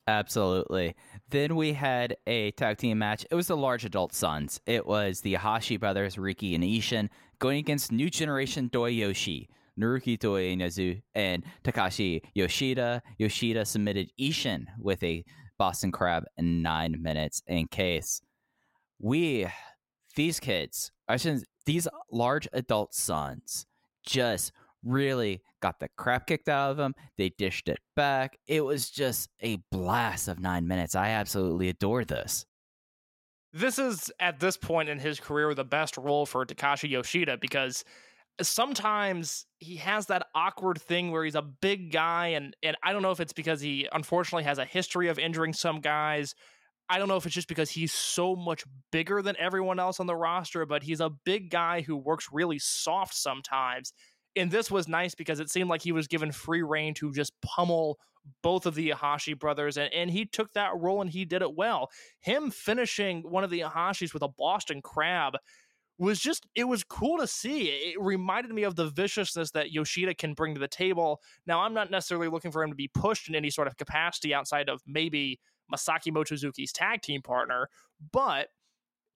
Absolutely. 0.07 0.95
Then 1.29 1.55
we 1.55 1.73
had 1.73 2.15
a 2.25 2.51
tag 2.51 2.77
team 2.77 2.97
match. 2.99 3.25
It 3.29 3.35
was 3.35 3.47
the 3.47 3.57
large 3.57 3.85
adult 3.85 4.13
sons. 4.13 4.59
It 4.65 4.85
was 4.87 5.21
the 5.21 5.33
Hashi 5.33 5.77
brothers, 5.77 6.17
Riki 6.17 6.55
and 6.55 6.63
Ishin, 6.63 7.09
going 7.39 7.59
against 7.59 7.91
new 7.91 8.09
generation 8.09 8.69
Doi 8.71 8.89
Yoshi, 8.89 9.49
Naruki 9.79 10.17
Doi 10.17 10.55
Inazu, 10.55 11.01
and 11.13 11.43
Takashi 11.63 12.21
Yoshida. 12.33 13.01
Yoshida 13.17 13.65
submitted 13.65 14.09
Ishin 14.19 14.65
with 14.79 15.03
a 15.03 15.23
Boston 15.57 15.91
Crab 15.91 16.23
in 16.37 16.61
nine 16.61 16.95
minutes 17.01 17.43
in 17.45 17.67
case. 17.67 18.21
We, 18.99 19.47
these 20.15 20.39
kids, 20.39 20.91
I 21.07 21.17
shouldn't, 21.17 21.45
these 21.65 21.87
large 22.11 22.47
adult 22.53 22.93
sons 22.93 23.65
just 24.05 24.51
really 24.83 25.41
got 25.61 25.79
the 25.79 25.89
crap 25.95 26.27
kicked 26.27 26.49
out 26.49 26.71
of 26.71 26.77
them. 26.77 26.93
They 27.17 27.29
dished 27.37 27.69
it 27.69 27.79
back. 27.95 28.37
It 28.47 28.65
was 28.65 28.89
just 28.89 29.29
a 29.41 29.57
blast 29.71 30.27
of 30.27 30.39
nine 30.39 30.67
minutes. 30.67 30.95
I 30.95 31.09
absolutely 31.09 31.69
adore 31.69 32.03
this. 32.03 32.45
This 33.53 33.77
is, 33.77 34.11
at 34.19 34.39
this 34.39 34.57
point 34.57 34.89
in 34.89 34.97
his 34.97 35.19
career, 35.19 35.53
the 35.53 35.65
best 35.65 35.97
role 35.97 36.25
for 36.25 36.45
Takashi 36.45 36.89
Yoshida 36.89 37.37
because 37.37 37.83
sometimes 38.41 39.45
he 39.59 39.75
has 39.77 40.07
that 40.07 40.27
awkward 40.33 40.81
thing 40.81 41.11
where 41.11 41.23
he's 41.23 41.35
a 41.35 41.41
big 41.41 41.91
guy 41.91 42.27
and 42.27 42.55
and 42.63 42.75
I 42.83 42.93
don't 42.93 43.01
know 43.01 43.11
if 43.11 43.19
it's 43.19 43.33
because 43.33 43.61
he 43.61 43.87
unfortunately 43.91 44.43
has 44.45 44.57
a 44.57 44.65
history 44.65 45.09
of 45.09 45.19
injuring 45.19 45.53
some 45.53 45.81
guys. 45.81 46.35
I 46.91 46.97
don't 46.97 47.07
know 47.07 47.15
if 47.15 47.25
it's 47.25 47.33
just 47.33 47.47
because 47.47 47.69
he's 47.69 47.93
so 47.93 48.35
much 48.35 48.65
bigger 48.91 49.21
than 49.21 49.37
everyone 49.39 49.79
else 49.79 50.01
on 50.01 50.07
the 50.07 50.15
roster, 50.15 50.65
but 50.65 50.83
he's 50.83 50.99
a 50.99 51.09
big 51.09 51.49
guy 51.49 51.79
who 51.79 51.95
works 51.95 52.27
really 52.33 52.59
soft 52.59 53.15
sometimes. 53.15 53.93
And 54.35 54.51
this 54.51 54.69
was 54.69 54.89
nice 54.89 55.15
because 55.15 55.39
it 55.39 55.49
seemed 55.49 55.69
like 55.69 55.81
he 55.81 55.93
was 55.93 56.07
given 56.07 56.33
free 56.33 56.63
reign 56.63 56.93
to 56.95 57.13
just 57.13 57.31
pummel 57.41 57.97
both 58.43 58.65
of 58.65 58.75
the 58.75 58.89
Iihashi 58.89 59.39
brothers, 59.39 59.77
and, 59.77 59.91
and 59.93 60.11
he 60.11 60.25
took 60.25 60.51
that 60.51 60.71
role 60.75 61.01
and 61.01 61.09
he 61.09 61.23
did 61.23 61.41
it 61.41 61.55
well. 61.55 61.89
Him 62.19 62.51
finishing 62.51 63.21
one 63.21 63.45
of 63.45 63.49
the 63.49 63.61
Iihashis 63.61 64.13
with 64.13 64.21
a 64.21 64.27
Boston 64.27 64.81
Crab 64.81 65.37
was 65.97 66.19
just 66.19 66.45
it 66.55 66.65
was 66.65 66.83
cool 66.83 67.19
to 67.19 67.27
see. 67.27 67.69
It 67.69 68.01
reminded 68.01 68.51
me 68.51 68.63
of 68.63 68.75
the 68.75 68.89
viciousness 68.89 69.51
that 69.51 69.71
Yoshida 69.71 70.13
can 70.13 70.33
bring 70.33 70.55
to 70.55 70.59
the 70.59 70.67
table. 70.67 71.21
Now, 71.47 71.61
I'm 71.61 71.73
not 71.73 71.89
necessarily 71.89 72.27
looking 72.27 72.51
for 72.51 72.63
him 72.63 72.69
to 72.69 72.75
be 72.75 72.89
pushed 72.89 73.29
in 73.29 73.35
any 73.35 73.49
sort 73.49 73.67
of 73.67 73.77
capacity 73.77 74.33
outside 74.33 74.67
of 74.67 74.81
maybe 74.85 75.39
Masaaki 75.71 76.11
Mochizuki's 76.11 76.71
tag 76.71 77.01
team 77.01 77.21
partner, 77.21 77.69
but 78.11 78.49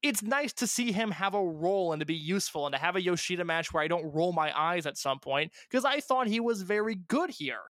it's 0.03 0.21
nice 0.21 0.53
to 0.53 0.67
see 0.67 0.91
him 0.91 1.11
have 1.11 1.33
a 1.33 1.43
role 1.43 1.91
and 1.91 1.99
to 1.99 2.05
be 2.05 2.15
useful 2.15 2.67
and 2.67 2.73
to 2.73 2.79
have 2.79 2.95
a 2.95 3.01
Yoshida 3.01 3.43
match 3.43 3.73
where 3.73 3.83
I 3.83 3.87
don't 3.87 4.13
roll 4.13 4.33
my 4.33 4.57
eyes 4.57 4.85
at 4.85 4.97
some 4.97 5.19
point 5.19 5.51
because 5.69 5.83
I 5.83 5.99
thought 5.99 6.27
he 6.27 6.39
was 6.39 6.61
very 6.61 6.95
good 6.95 7.31
here. 7.31 7.61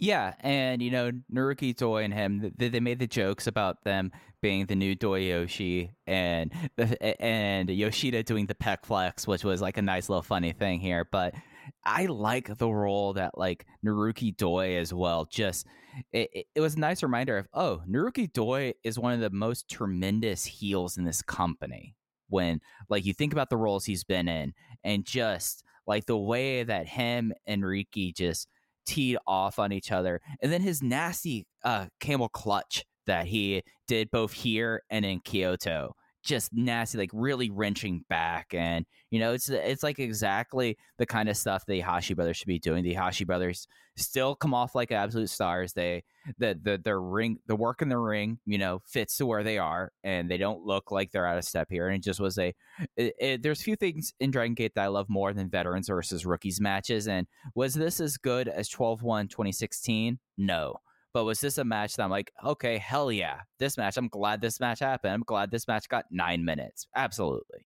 Yeah, 0.00 0.34
and 0.40 0.80
you 0.80 0.92
know 0.92 1.10
Naruki 1.32 1.76
Doi 1.76 2.04
and 2.04 2.14
him, 2.14 2.52
they, 2.56 2.68
they 2.68 2.78
made 2.78 3.00
the 3.00 3.06
jokes 3.08 3.48
about 3.48 3.82
them 3.82 4.12
being 4.40 4.66
the 4.66 4.76
new 4.76 4.94
Doi 4.94 5.22
Yoshi, 5.22 5.90
and 6.06 6.52
and 7.20 7.68
Yoshida 7.68 8.22
doing 8.22 8.46
the 8.46 8.54
pec 8.54 8.84
flex, 8.84 9.26
which 9.26 9.42
was 9.42 9.60
like 9.60 9.76
a 9.76 9.82
nice 9.82 10.08
little 10.08 10.22
funny 10.22 10.52
thing 10.52 10.78
here. 10.78 11.08
But 11.10 11.34
I 11.84 12.06
like 12.06 12.58
the 12.58 12.68
role 12.68 13.14
that 13.14 13.36
like 13.36 13.66
Naruki 13.84 14.36
Doi 14.36 14.76
as 14.76 14.94
well. 14.94 15.26
Just 15.30 15.66
it, 16.12 16.30
it, 16.32 16.46
it 16.54 16.60
was 16.60 16.74
a 16.74 16.80
nice 16.80 17.02
reminder 17.02 17.38
of 17.38 17.48
oh, 17.54 17.82
Naruki 17.88 18.32
Doi 18.32 18.74
is 18.84 18.98
one 18.98 19.12
of 19.12 19.20
the 19.20 19.30
most 19.30 19.68
tremendous 19.68 20.44
heels 20.44 20.96
in 20.96 21.04
this 21.04 21.22
company. 21.22 21.94
When 22.28 22.60
like 22.88 23.06
you 23.06 23.14
think 23.14 23.32
about 23.32 23.50
the 23.50 23.56
roles 23.56 23.84
he's 23.84 24.04
been 24.04 24.28
in, 24.28 24.52
and 24.84 25.04
just 25.04 25.64
like 25.86 26.06
the 26.06 26.18
way 26.18 26.62
that 26.62 26.86
him 26.86 27.32
and 27.46 27.64
Riki 27.64 28.12
just 28.12 28.48
teed 28.86 29.18
off 29.26 29.58
on 29.58 29.72
each 29.72 29.92
other, 29.92 30.20
and 30.42 30.52
then 30.52 30.60
his 30.60 30.82
nasty 30.82 31.46
uh, 31.64 31.86
camel 32.00 32.28
clutch 32.28 32.84
that 33.06 33.26
he 33.26 33.62
did 33.86 34.10
both 34.10 34.32
here 34.32 34.82
and 34.90 35.04
in 35.04 35.20
Kyoto. 35.20 35.94
Just 36.28 36.52
nasty, 36.52 36.98
like 36.98 37.10
really 37.12 37.50
wrenching 37.50 38.04
back, 38.10 38.52
and 38.52 38.84
you 39.10 39.18
know, 39.18 39.32
it's 39.32 39.48
it's 39.48 39.82
like 39.82 39.98
exactly 39.98 40.76
the 40.98 41.06
kind 41.06 41.28
of 41.28 41.36
stuff 41.36 41.64
the 41.66 41.80
Hashi 41.80 42.12
brothers 42.14 42.36
should 42.36 42.46
be 42.46 42.58
doing. 42.58 42.84
The 42.84 42.92
Hashi 42.92 43.24
brothers 43.24 43.66
still 43.96 44.34
come 44.34 44.52
off 44.52 44.74
like 44.74 44.92
absolute 44.92 45.30
stars. 45.30 45.72
They 45.72 46.04
the 46.36 46.58
the 46.62 46.78
their 46.84 47.00
ring, 47.00 47.38
the 47.46 47.56
work 47.56 47.80
in 47.80 47.88
the 47.88 47.96
ring, 47.96 48.38
you 48.44 48.58
know, 48.58 48.82
fits 48.86 49.16
to 49.16 49.26
where 49.26 49.42
they 49.42 49.56
are, 49.56 49.90
and 50.04 50.30
they 50.30 50.36
don't 50.36 50.62
look 50.62 50.90
like 50.90 51.10
they're 51.10 51.26
out 51.26 51.38
of 51.38 51.44
step 51.44 51.68
here. 51.70 51.88
And 51.88 51.96
it 51.96 52.02
just 52.04 52.20
was 52.20 52.38
a. 52.38 52.54
It, 52.96 53.14
it, 53.18 53.42
there's 53.42 53.62
few 53.62 53.76
things 53.76 54.12
in 54.20 54.30
Dragon 54.30 54.54
Gate 54.54 54.72
that 54.74 54.84
I 54.84 54.88
love 54.88 55.08
more 55.08 55.32
than 55.32 55.48
veterans 55.48 55.88
versus 55.88 56.26
rookies 56.26 56.60
matches. 56.60 57.08
And 57.08 57.26
was 57.54 57.72
this 57.72 58.00
as 58.00 58.18
good 58.18 58.48
as 58.48 58.68
12-1 58.68 59.30
2016? 59.30 60.18
No. 60.36 60.76
But 61.14 61.24
was 61.24 61.40
this 61.40 61.58
a 61.58 61.64
match 61.64 61.96
that 61.96 62.04
I'm 62.04 62.10
like, 62.10 62.32
okay, 62.44 62.78
hell 62.78 63.10
yeah, 63.10 63.40
this 63.58 63.76
match. 63.76 63.96
I'm 63.96 64.08
glad 64.08 64.40
this 64.40 64.60
match 64.60 64.80
happened. 64.80 65.14
I'm 65.14 65.22
glad 65.22 65.50
this 65.50 65.66
match 65.66 65.88
got 65.88 66.04
nine 66.10 66.44
minutes. 66.44 66.86
Absolutely. 66.94 67.64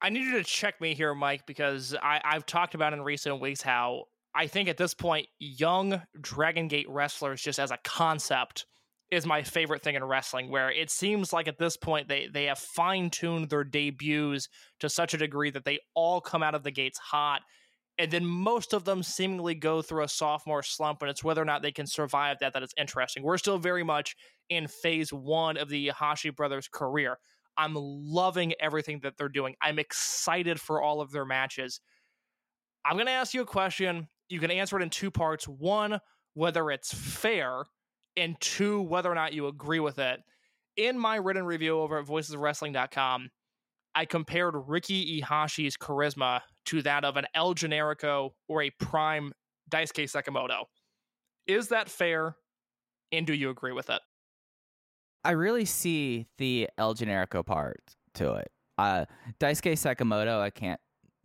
I 0.00 0.08
need 0.08 0.24
you 0.24 0.38
to 0.38 0.44
check 0.44 0.80
me 0.80 0.94
here, 0.94 1.14
Mike, 1.14 1.46
because 1.46 1.94
I, 2.02 2.20
I've 2.24 2.46
talked 2.46 2.74
about 2.74 2.92
in 2.92 3.02
recent 3.02 3.40
weeks 3.40 3.62
how 3.62 4.04
I 4.34 4.46
think 4.46 4.68
at 4.68 4.76
this 4.76 4.94
point, 4.94 5.28
young 5.38 6.02
Dragon 6.20 6.68
Gate 6.68 6.88
wrestlers, 6.88 7.42
just 7.42 7.58
as 7.58 7.70
a 7.70 7.78
concept, 7.84 8.66
is 9.10 9.26
my 9.26 9.42
favorite 9.42 9.82
thing 9.82 9.94
in 9.94 10.02
wrestling. 10.02 10.50
Where 10.50 10.72
it 10.72 10.90
seems 10.90 11.32
like 11.32 11.46
at 11.46 11.58
this 11.58 11.76
point 11.76 12.08
they 12.08 12.28
they 12.32 12.46
have 12.46 12.58
fine 12.58 13.10
tuned 13.10 13.50
their 13.50 13.62
debuts 13.62 14.48
to 14.80 14.88
such 14.88 15.14
a 15.14 15.18
degree 15.18 15.50
that 15.50 15.64
they 15.64 15.78
all 15.94 16.20
come 16.20 16.42
out 16.42 16.54
of 16.54 16.62
the 16.62 16.70
gates 16.70 16.98
hot, 16.98 17.42
and 18.02 18.10
then 18.10 18.26
most 18.26 18.72
of 18.72 18.84
them 18.84 19.00
seemingly 19.00 19.54
go 19.54 19.80
through 19.80 20.02
a 20.02 20.08
sophomore 20.08 20.64
slump, 20.64 21.02
and 21.02 21.08
it's 21.08 21.22
whether 21.22 21.40
or 21.40 21.44
not 21.44 21.62
they 21.62 21.70
can 21.70 21.86
survive 21.86 22.38
that 22.40 22.52
that 22.52 22.62
is 22.64 22.74
interesting. 22.76 23.22
We're 23.22 23.38
still 23.38 23.58
very 23.58 23.84
much 23.84 24.16
in 24.50 24.66
phase 24.66 25.12
one 25.12 25.56
of 25.56 25.68
the 25.68 25.92
Hashi 25.96 26.30
brothers' 26.30 26.66
career. 26.66 27.18
I'm 27.56 27.74
loving 27.76 28.54
everything 28.58 28.98
that 29.04 29.16
they're 29.16 29.28
doing. 29.28 29.54
I'm 29.62 29.78
excited 29.78 30.60
for 30.60 30.82
all 30.82 31.00
of 31.00 31.12
their 31.12 31.24
matches. 31.24 31.80
I'm 32.84 32.96
going 32.96 33.06
to 33.06 33.12
ask 33.12 33.34
you 33.34 33.42
a 33.42 33.46
question. 33.46 34.08
You 34.28 34.40
can 34.40 34.50
answer 34.50 34.76
it 34.76 34.82
in 34.82 34.90
two 34.90 35.12
parts. 35.12 35.46
One, 35.46 36.00
whether 36.34 36.72
it's 36.72 36.92
fair, 36.92 37.66
and 38.16 38.34
two, 38.40 38.82
whether 38.82 39.12
or 39.12 39.14
not 39.14 39.32
you 39.32 39.46
agree 39.46 39.78
with 39.78 40.00
it. 40.00 40.18
In 40.76 40.98
my 40.98 41.16
written 41.16 41.44
review 41.44 41.78
over 41.78 42.00
at 42.00 42.06
voicesofwrestling.com, 42.06 43.30
I 43.94 44.04
compared 44.04 44.54
Ricky 44.66 45.20
Iihashi's 45.20 45.76
charisma 45.76 46.40
to 46.66 46.82
that 46.82 47.04
of 47.04 47.16
an 47.16 47.26
El 47.34 47.54
Generico 47.54 48.30
or 48.48 48.62
a 48.62 48.70
prime 48.70 49.32
Daisuke 49.70 50.04
Sekimoto. 50.04 50.64
Is 51.46 51.68
that 51.68 51.88
fair? 51.88 52.36
And 53.10 53.26
do 53.26 53.34
you 53.34 53.50
agree 53.50 53.72
with 53.72 53.90
it? 53.90 54.00
I 55.24 55.32
really 55.32 55.64
see 55.64 56.26
the 56.38 56.68
El 56.78 56.94
Generico 56.94 57.44
part 57.44 57.80
to 58.14 58.34
it. 58.34 58.50
Uh, 58.78 59.04
Daisuke 59.38 59.72
Sekimoto, 59.72 60.40
I 60.40 60.50
can't. 60.50 60.80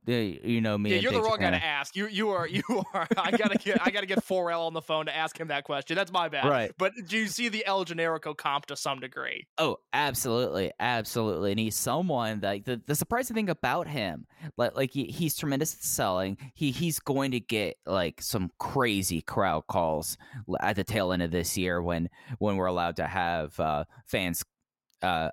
You 0.07 0.61
know 0.61 0.77
me. 0.77 0.91
Yeah, 0.91 0.99
you're 0.99 1.11
the 1.11 1.21
wrong 1.21 1.37
guy 1.39 1.51
to 1.51 1.63
ask. 1.63 1.95
You 1.95 2.07
you 2.07 2.29
are 2.29 2.47
you 2.47 2.63
are. 2.93 3.07
I 3.17 3.31
gotta 3.31 3.57
get 3.57 3.85
I 3.85 3.91
gotta 3.91 4.05
get 4.05 4.23
4L 4.23 4.67
on 4.67 4.73
the 4.73 4.81
phone 4.81 5.05
to 5.07 5.15
ask 5.15 5.37
him 5.37 5.49
that 5.49 5.65
question. 5.65 5.95
That's 5.95 6.11
my 6.11 6.29
bad. 6.29 6.45
Right. 6.45 6.71
But 6.77 6.93
do 7.07 7.17
you 7.17 7.27
see 7.27 7.49
the 7.49 7.65
El 7.65 7.83
Generico 7.83 8.35
comp 8.35 8.67
to 8.67 8.75
some 8.75 8.99
degree? 8.99 9.47
Oh, 9.57 9.77
absolutely, 9.91 10.71
absolutely. 10.79 11.51
And 11.51 11.59
he's 11.59 11.75
someone 11.75 12.39
that 12.39 12.63
the, 12.65 12.81
the 12.85 12.95
surprising 12.95 13.35
thing 13.35 13.49
about 13.49 13.87
him, 13.87 14.25
like, 14.55 14.75
like 14.75 14.91
he, 14.91 15.05
he's 15.05 15.35
tremendous 15.35 15.73
at 15.73 15.83
selling. 15.83 16.37
He 16.53 16.71
he's 16.71 16.99
going 16.99 17.31
to 17.31 17.39
get 17.39 17.75
like 17.85 18.21
some 18.21 18.49
crazy 18.59 19.21
crowd 19.21 19.67
calls 19.67 20.17
at 20.61 20.77
the 20.77 20.83
tail 20.83 21.11
end 21.11 21.21
of 21.21 21.31
this 21.31 21.57
year 21.57 21.81
when 21.81 22.09
when 22.39 22.55
we're 22.55 22.67
allowed 22.67 22.95
to 22.97 23.07
have 23.07 23.59
uh, 23.59 23.83
fans 24.05 24.43
uh, 25.01 25.29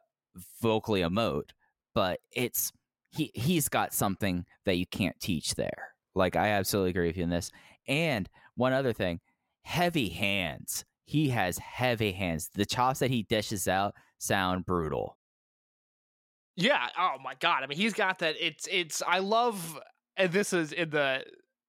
vocally 0.61 1.03
emote. 1.03 1.51
But 1.95 2.18
it's 2.33 2.72
he 3.15 3.31
he's 3.35 3.69
got 3.69 3.95
something 3.95 4.45
that 4.65 4.77
you 4.77 4.87
can't 4.87 5.19
teach 5.21 5.55
there. 5.55 5.95
Like 6.15 6.37
I 6.37 6.49
absolutely 6.49 6.91
agree 6.91 7.07
with 7.07 7.17
you 7.17 7.25
in 7.25 7.31
this. 7.31 7.51
And 7.87 8.29
one 8.57 8.73
other 8.73 8.93
thing, 8.93 9.21
heavy 9.62 10.09
hands. 10.09 10.85
He 11.05 11.29
has 11.31 11.59
heavy 11.59 12.12
hands. 12.12 12.51
The 12.55 12.65
chops 12.65 13.01
that 13.01 13.11
he 13.11 13.25
dishes 13.25 13.69
out 13.69 13.95
sound 14.19 14.65
brutal. 14.65 15.19
Yeah. 16.57 16.89
Oh 16.99 17.17
my 17.23 17.35
god. 17.41 17.62
I 17.62 17.67
mean, 17.67 17.79
he's 17.79 17.95
got 17.95 18.21
that. 18.21 18.37
It's 18.41 18.69
it's. 18.71 19.03
I 19.07 19.19
love. 19.19 19.79
And 20.17 20.33
this 20.33 20.53
is 20.53 20.73
in 20.73 20.91
the 20.91 21.25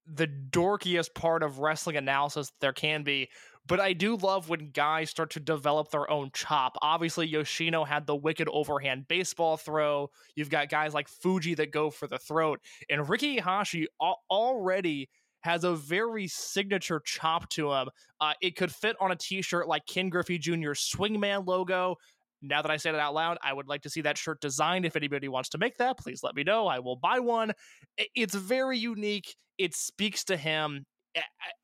the 0.07 0.27
dorkiest 0.27 1.15
part 1.15 1.41
of 1.41 1.59
wrestling 1.59 1.97
analysis 1.97 2.51
there 2.61 2.73
can 2.73 3.03
be. 3.03 3.29
But 3.67 3.79
I 3.79 3.93
do 3.93 4.15
love 4.15 4.47
when 4.47 4.69
guys 4.71 5.09
start 5.09 5.31
to 5.31 5.39
develop 5.39 5.89
their 5.89 6.09
own 6.09 6.29
chop. 6.33 6.77
Obviously, 6.81 7.27
Yoshino 7.27 7.83
had 7.83 8.05
the 8.05 8.15
wicked 8.15 8.47
overhand 8.51 9.07
baseball 9.07 9.57
throw. 9.57 10.11
You've 10.35 10.51
got 10.51 10.69
guys 10.69 10.93
like 10.93 11.07
Fuji 11.07 11.55
that 11.55 11.71
go 11.71 11.89
for 11.89 12.07
the 12.07 12.19
throat. 12.19 12.59
And 12.89 13.09
Ricky 13.09 13.39
Hashi 13.39 13.87
al- 14.01 14.21
already 14.29 15.09
has 15.41 15.63
a 15.63 15.75
very 15.75 16.27
signature 16.27 17.01
chop 17.05 17.49
to 17.49 17.71
him. 17.71 17.89
Uh, 18.19 18.33
it 18.41 18.55
could 18.55 18.73
fit 18.73 18.95
on 18.99 19.11
a 19.11 19.15
t 19.15 19.41
shirt 19.41 19.67
like 19.67 19.85
Ken 19.87 20.09
Griffey 20.09 20.37
Jr.'s 20.37 20.91
Swingman 20.95 21.47
logo. 21.47 21.95
Now 22.41 22.61
that 22.61 22.69
I 22.69 22.77
say 22.77 22.91
that 22.91 22.99
out 22.99 23.15
loud, 23.15 23.37
I 23.43 23.53
would 23.53 23.67
like 23.67 23.81
to 23.83 23.89
see 23.89 24.01
that 24.01 24.17
shirt 24.17 24.41
designed. 24.41 24.85
If 24.85 24.95
anybody 24.95 25.27
wants 25.27 25.49
to 25.49 25.57
make 25.57 25.77
that, 25.77 25.97
please 25.97 26.21
let 26.21 26.35
me 26.35 26.43
know. 26.43 26.67
I 26.67 26.79
will 26.79 26.95
buy 26.95 27.19
one. 27.19 27.53
It's 27.97 28.35
very 28.35 28.77
unique. 28.77 29.35
It 29.57 29.73
speaks 29.73 30.23
to 30.25 30.37
him. 30.37 30.85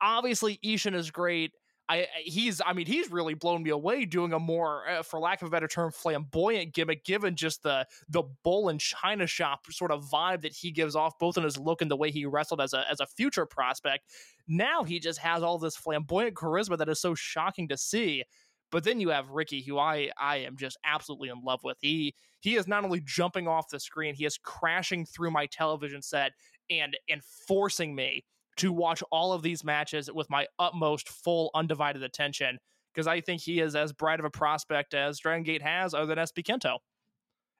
Obviously, 0.00 0.58
Ishin 0.64 0.94
is 0.94 1.10
great. 1.10 1.52
I, 1.92 2.06
he's 2.24 2.62
I 2.64 2.72
mean 2.72 2.86
he's 2.86 3.10
really 3.10 3.34
blown 3.34 3.62
me 3.62 3.68
away 3.68 4.06
doing 4.06 4.32
a 4.32 4.38
more 4.38 4.88
uh, 4.88 5.02
for 5.02 5.20
lack 5.20 5.42
of 5.42 5.48
a 5.48 5.50
better 5.50 5.68
term 5.68 5.92
flamboyant 5.92 6.72
gimmick 6.72 7.04
given 7.04 7.36
just 7.36 7.62
the 7.62 7.86
the 8.08 8.22
bull 8.42 8.70
and 8.70 8.80
china 8.80 9.26
shop 9.26 9.66
sort 9.70 9.90
of 9.90 10.02
vibe 10.10 10.40
that 10.40 10.54
he 10.54 10.70
gives 10.70 10.96
off 10.96 11.18
both 11.18 11.36
in 11.36 11.44
his 11.44 11.58
look 11.58 11.82
and 11.82 11.90
the 11.90 11.96
way 11.96 12.10
he 12.10 12.24
wrestled 12.24 12.62
as 12.62 12.72
a 12.72 12.90
as 12.90 13.00
a 13.00 13.06
future 13.06 13.44
prospect. 13.44 14.04
Now 14.48 14.84
he 14.84 15.00
just 15.00 15.18
has 15.18 15.42
all 15.42 15.58
this 15.58 15.76
flamboyant 15.76 16.34
charisma 16.34 16.78
that 16.78 16.88
is 16.88 16.98
so 16.98 17.14
shocking 17.14 17.68
to 17.68 17.76
see. 17.76 18.24
But 18.70 18.84
then 18.84 18.98
you 18.98 19.10
have 19.10 19.28
Ricky 19.28 19.60
who 19.60 19.78
I 19.78 20.10
I 20.18 20.38
am 20.38 20.56
just 20.56 20.78
absolutely 20.84 21.28
in 21.28 21.42
love 21.44 21.60
with. 21.62 21.76
He 21.82 22.14
he 22.40 22.56
is 22.56 22.66
not 22.66 22.84
only 22.84 23.02
jumping 23.04 23.46
off 23.46 23.68
the 23.68 23.78
screen 23.78 24.14
he 24.14 24.24
is 24.24 24.38
crashing 24.38 25.04
through 25.04 25.30
my 25.30 25.44
television 25.44 26.00
set 26.00 26.32
and 26.70 26.96
and 27.10 27.22
forcing 27.46 27.94
me 27.94 28.24
to 28.58 28.72
watch 28.72 29.02
all 29.10 29.32
of 29.32 29.42
these 29.42 29.64
matches 29.64 30.10
with 30.12 30.28
my 30.30 30.46
utmost 30.58 31.08
full 31.08 31.50
undivided 31.54 32.02
attention 32.02 32.58
because 32.92 33.06
I 33.06 33.20
think 33.22 33.40
he 33.40 33.60
is 33.60 33.74
as 33.74 33.92
bright 33.92 34.18
of 34.20 34.26
a 34.26 34.30
prospect 34.30 34.92
as 34.94 35.18
Dragon 35.18 35.42
Gate 35.44 35.62
has 35.62 35.94
other 35.94 36.06
than 36.06 36.18
SB 36.18 36.42
Kento. 36.44 36.78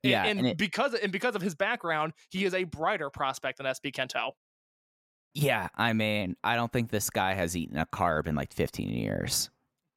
And- 0.05 0.11
Yeah, 0.11 0.25
and, 0.25 0.39
and 0.41 0.49
it- 0.49 0.59
because 0.59 0.95
and 0.95 1.11
because 1.13 1.35
of 1.35 1.43
his 1.43 1.55
background, 1.55 2.13
he 2.31 2.45
is 2.45 2.53
a 2.55 2.65
brighter 2.65 3.09
prospect 3.09 3.59
than 3.59 3.67
SB 3.67 3.93
Kento. 3.93 4.33
Yeah, 5.35 5.69
I 5.77 5.95
mean, 5.95 6.37
I 6.45 6.57
don't 6.57 6.71
think 6.71 6.91
this 6.91 7.09
guy 7.09 7.33
has 7.33 7.57
eaten 7.57 7.79
a 7.79 7.87
carb 7.87 8.27
in 8.27 8.35
like 8.35 8.53
15 8.53 8.91
years. 8.91 9.49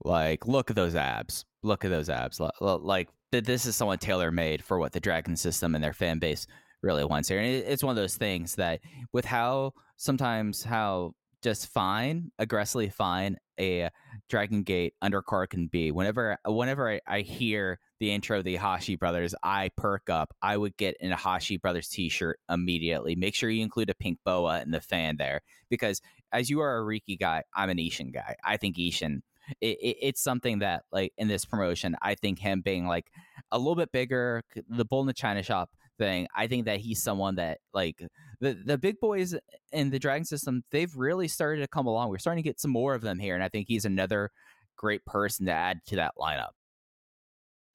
Like, 0.06 0.48
look 0.48 0.70
at 0.70 0.78
those 0.78 0.96
abs. 0.96 1.44
Look 1.64 1.84
at 1.84 1.92
those 1.92 2.10
abs. 2.10 2.40
Like, 2.62 3.10
th- 3.34 3.44
this 3.44 3.66
is 3.66 3.76
someone 3.76 3.98
tailor 3.98 4.32
made 4.32 4.64
for 4.64 4.80
what 4.80 4.94
the 4.94 5.00
Dragon 5.02 5.36
system 5.36 5.76
and 5.76 5.84
their 5.84 5.92
fan 5.94 6.20
base 6.20 6.48
really 6.82 7.04
wants 7.04 7.28
here. 7.28 7.40
And 7.40 7.48
it's 7.48 7.84
one 7.84 7.92
of 7.92 7.96
those 7.98 8.16
things 8.16 8.56
that, 8.56 8.80
with 9.12 9.26
how 9.26 9.74
sometimes 9.98 10.64
how 10.64 11.14
just 11.42 11.68
fine, 11.68 12.32
aggressively 12.40 12.90
fine 12.90 13.38
a 13.60 13.90
Dragon 14.30 14.64
Gate 14.64 14.94
undercard 15.04 15.50
can 15.50 15.68
be. 15.68 15.92
Whenever 15.92 16.38
whenever 16.46 16.92
I, 16.92 17.02
I 17.08 17.22
hear 17.22 17.80
the 18.00 18.12
intro 18.12 18.40
of 18.40 18.44
the 18.44 18.56
Hashi 18.56 18.96
brothers, 18.96 19.36
I 19.44 19.70
perk 19.78 20.10
up. 20.10 20.34
I 20.42 20.58
would 20.58 20.76
get 20.78 20.98
an 21.02 21.12
Hashi 21.12 21.58
brothers 21.58 21.88
t-shirt 21.88 22.40
immediately. 22.50 23.16
Make 23.16 23.36
sure 23.36 23.50
you 23.50 23.62
include 23.62 23.90
a 23.90 23.96
pink 23.96 24.20
boa 24.26 24.62
in 24.62 24.72
the 24.72 24.82
fan 24.82 25.18
there 25.18 25.42
because 25.70 26.02
as 26.32 26.50
you 26.50 26.60
are 26.62 26.78
a 26.78 26.84
Riki 26.84 27.16
guy, 27.16 27.44
I'm 27.54 27.70
an 27.70 27.78
Ishin 27.78 28.14
guy. 28.14 28.36
I 28.44 28.58
think 28.58 28.78
Ishin 28.78 29.22
it, 29.62 29.78
it, 29.80 29.98
it's 30.02 30.22
something 30.22 30.60
that 30.60 30.84
like 30.92 31.14
in 31.18 31.28
this 31.28 31.46
promotion, 31.46 31.96
I 32.02 32.16
think 32.16 32.40
him 32.40 32.62
being 32.62 32.88
like 32.88 33.12
a 33.52 33.58
little 33.58 33.76
bit 33.76 33.92
bigger, 33.92 34.44
the 34.68 34.86
bull 34.86 35.02
in 35.02 35.08
the 35.08 35.14
China 35.14 35.44
shop 35.44 35.70
thing. 35.98 36.28
I 36.36 36.48
think 36.48 36.66
that 36.66 36.80
he's 36.80 37.02
someone 37.02 37.36
that 37.36 37.60
like 37.74 38.02
the 38.40 38.58
the 38.66 38.78
big 38.78 39.00
boys 39.00 39.36
in 39.72 39.90
the 39.90 40.00
Dragon 40.00 40.26
system. 40.26 40.64
They've 40.72 40.96
really 40.96 41.28
started 41.28 41.62
to 41.62 41.68
come 41.68 41.88
along. 41.88 42.10
We're 42.10 42.18
starting 42.20 42.44
to 42.44 42.50
get 42.50 42.60
some 42.60 42.72
more 42.72 42.96
of 42.96 43.02
them 43.02 43.20
here, 43.20 43.36
and 43.36 43.44
I 43.44 43.50
think 43.50 43.68
he's 43.68 43.86
another 43.86 44.32
great 44.78 45.06
person 45.06 45.46
to 45.46 45.52
add 45.52 45.80
to 45.88 45.96
that 45.98 46.14
lineup. 46.20 46.50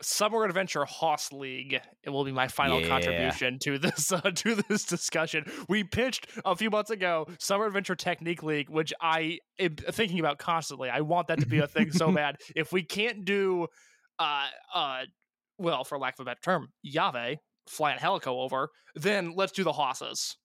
Summer 0.03 0.45
Adventure 0.45 0.87
Hoss 0.87 1.31
League. 1.31 1.79
It 2.03 2.09
will 2.11 2.25
be 2.25 2.33
my 2.33 2.49
final 2.49 2.81
Yeah. 2.81 2.89
contribution 2.89 3.59
to 3.61 3.79
this 3.79 4.11
uh, 4.13 4.21
to 4.23 4.55
this 4.55 4.85
discussion. 4.85 5.45
We 5.69 5.85
pitched 5.85 6.27
a 6.45 6.57
few 6.57 6.71
months 6.71 6.91
ago 6.91 7.27
Summer 7.39 7.67
Adventure 7.67 7.95
Technique 7.95 8.43
League, 8.43 8.71
which 8.71 8.95
I 9.01 9.39
am 9.59 9.77
thinking 9.77 10.19
about 10.19 10.39
constantly. 10.39 10.89
I 10.89 11.03
want 11.03 11.29
that 11.29 11.41
to 11.41 11.47
be 11.47 11.59
a 11.59 11.67
thing 11.67 11.93
so 11.93 12.11
bad. 12.15 12.37
If 12.57 12.73
we 12.73 12.83
can't 12.83 13.27
do, 13.27 13.67
uh, 14.19 14.47
uh, 14.75 15.03
well, 15.59 15.85
for 15.85 15.99
lack 15.99 16.15
of 16.19 16.21
a 16.21 16.25
better 16.25 16.41
term, 16.43 16.69
Yave 16.87 17.37
flying 17.71 17.99
Helico 17.99 18.29
over, 18.43 18.71
then 18.95 19.33
let's 19.37 19.53
do 19.53 19.65
the 19.65 19.73
Hosses. 19.73 20.37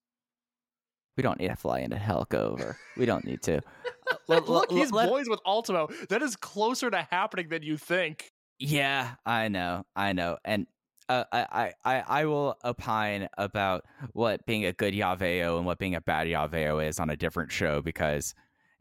We 1.17 1.23
don't 1.23 1.39
need 1.39 1.47
to 1.47 1.55
fly 1.55 1.79
into 1.79 1.95
Helico 1.95 2.35
over. 2.35 2.77
We 2.97 3.05
don't 3.05 3.25
need 3.25 3.41
to. 3.43 3.61
Uh, 4.07 4.35
Look, 4.35 4.47
let- 4.47 4.71
he's 4.71 4.91
let- 4.91 5.09
boys 5.09 5.27
with 5.27 5.39
Ultimo. 5.47 5.87
That 6.09 6.21
is 6.21 6.35
closer 6.35 6.91
to 6.91 7.07
happening 7.09 7.49
than 7.49 7.63
you 7.63 7.75
think. 7.75 8.31
Yeah, 8.59 9.15
I 9.25 9.47
know, 9.47 9.83
I 9.95 10.13
know, 10.13 10.37
and 10.45 10.67
uh, 11.09 11.23
I, 11.31 11.73
I 11.83 12.03
I 12.07 12.25
will 12.25 12.55
opine 12.63 13.27
about 13.35 13.83
what 14.13 14.45
being 14.45 14.63
a 14.65 14.73
good 14.73 14.93
Yaveo 14.93 15.57
and 15.57 15.65
what 15.65 15.79
being 15.79 15.95
a 15.95 16.01
bad 16.01 16.27
Yaveo 16.27 16.87
is 16.87 16.99
on 16.99 17.09
a 17.09 17.15
different 17.15 17.51
show 17.51 17.81
because 17.81 18.35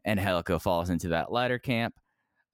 Angelico 0.05 0.59
falls 0.59 0.91
into 0.91 1.07
that 1.07 1.31
latter 1.31 1.57
camp. 1.57 1.95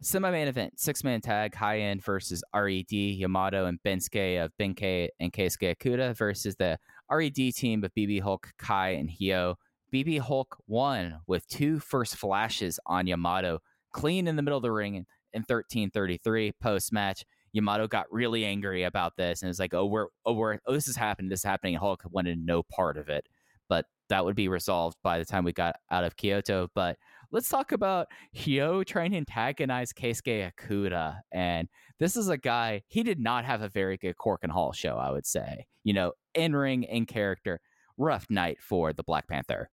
Semi 0.04 0.32
main 0.32 0.48
event, 0.48 0.80
six 0.80 1.04
man 1.04 1.22
tag, 1.22 1.54
high 1.54 1.80
end 1.80 2.04
versus 2.04 2.44
RED, 2.56 2.92
Yamato, 2.92 3.66
and 3.66 3.78
Bensuke 3.84 4.44
of 4.44 4.52
Benkei 4.60 5.10
and 5.20 5.32
Keisuke 5.32 6.18
versus 6.18 6.56
the 6.56 6.80
RED 7.12 7.36
team 7.36 7.84
of 7.84 7.94
BB 7.94 8.22
Hulk, 8.22 8.52
Kai, 8.58 8.90
and 8.90 9.12
Hyo. 9.12 9.58
BB 9.94 10.18
Hulk 10.18 10.58
won 10.66 11.20
with 11.28 11.48
two 11.48 11.78
first 11.78 12.16
flashes 12.16 12.80
on 12.88 13.06
Yamato, 13.06 13.60
clean 13.92 14.28
in 14.28 14.38
the 14.38 14.42
middle 14.42 14.58
of 14.58 14.64
the 14.64 14.72
ring 14.72 14.96
in 14.96 15.42
1333 15.42 16.54
post 16.60 16.92
match. 16.92 17.24
Yamato 17.54 17.88
got 17.88 18.12
really 18.12 18.44
angry 18.44 18.82
about 18.82 19.18
this 19.18 19.44
and 19.44 19.50
was 19.50 19.60
like, 19.60 19.76
"Oh, 19.76 19.86
we're, 19.86 20.08
oh, 20.26 20.34
we're, 20.34 20.58
oh, 20.66 20.74
this 20.74 20.88
is 20.88 20.96
happening, 20.96 21.30
this 21.30 21.42
is 21.42 21.46
happening." 21.46 21.76
Hulk 21.76 22.02
wanted 22.10 22.40
no 22.44 22.64
part 22.64 22.98
of 22.98 23.08
it, 23.08 23.28
but 23.70 23.86
that 24.10 24.26
would 24.26 24.36
be 24.36 24.48
resolved 24.48 24.98
by 25.04 25.20
the 25.20 25.26
time 25.26 25.44
we 25.44 25.54
got 25.54 25.76
out 25.92 26.06
of 26.06 26.16
Kyoto. 26.16 26.70
But 26.74 26.98
let's 27.32 27.50
talk 27.50 27.72
about 27.72 28.08
Hyo 28.36 28.86
trying 28.86 29.12
to 29.12 29.18
antagonize 29.18 29.94
Keisuke 29.94 30.52
Okuda, 30.52 31.20
and 31.32 31.68
this 32.00 32.18
is 32.18 32.30
a 32.30 32.38
guy 32.38 32.82
he 32.88 33.04
did 33.04 33.20
not 33.20 33.46
have 33.46 33.62
a 33.62 33.70
very 33.70 33.98
good 33.98 34.16
Korakuen 34.18 34.52
Hall 34.52 34.74
show, 34.74 34.98
I 34.98 35.12
would 35.12 35.26
say. 35.26 35.66
You 35.84 35.94
know, 35.94 36.14
in 36.34 36.56
ring, 36.56 36.84
in 36.84 37.06
character, 37.06 37.60
rough 37.98 38.28
night 38.30 38.58
for 38.62 38.94
the 38.94 39.04
Black 39.04 39.28
Panther. 39.28 39.70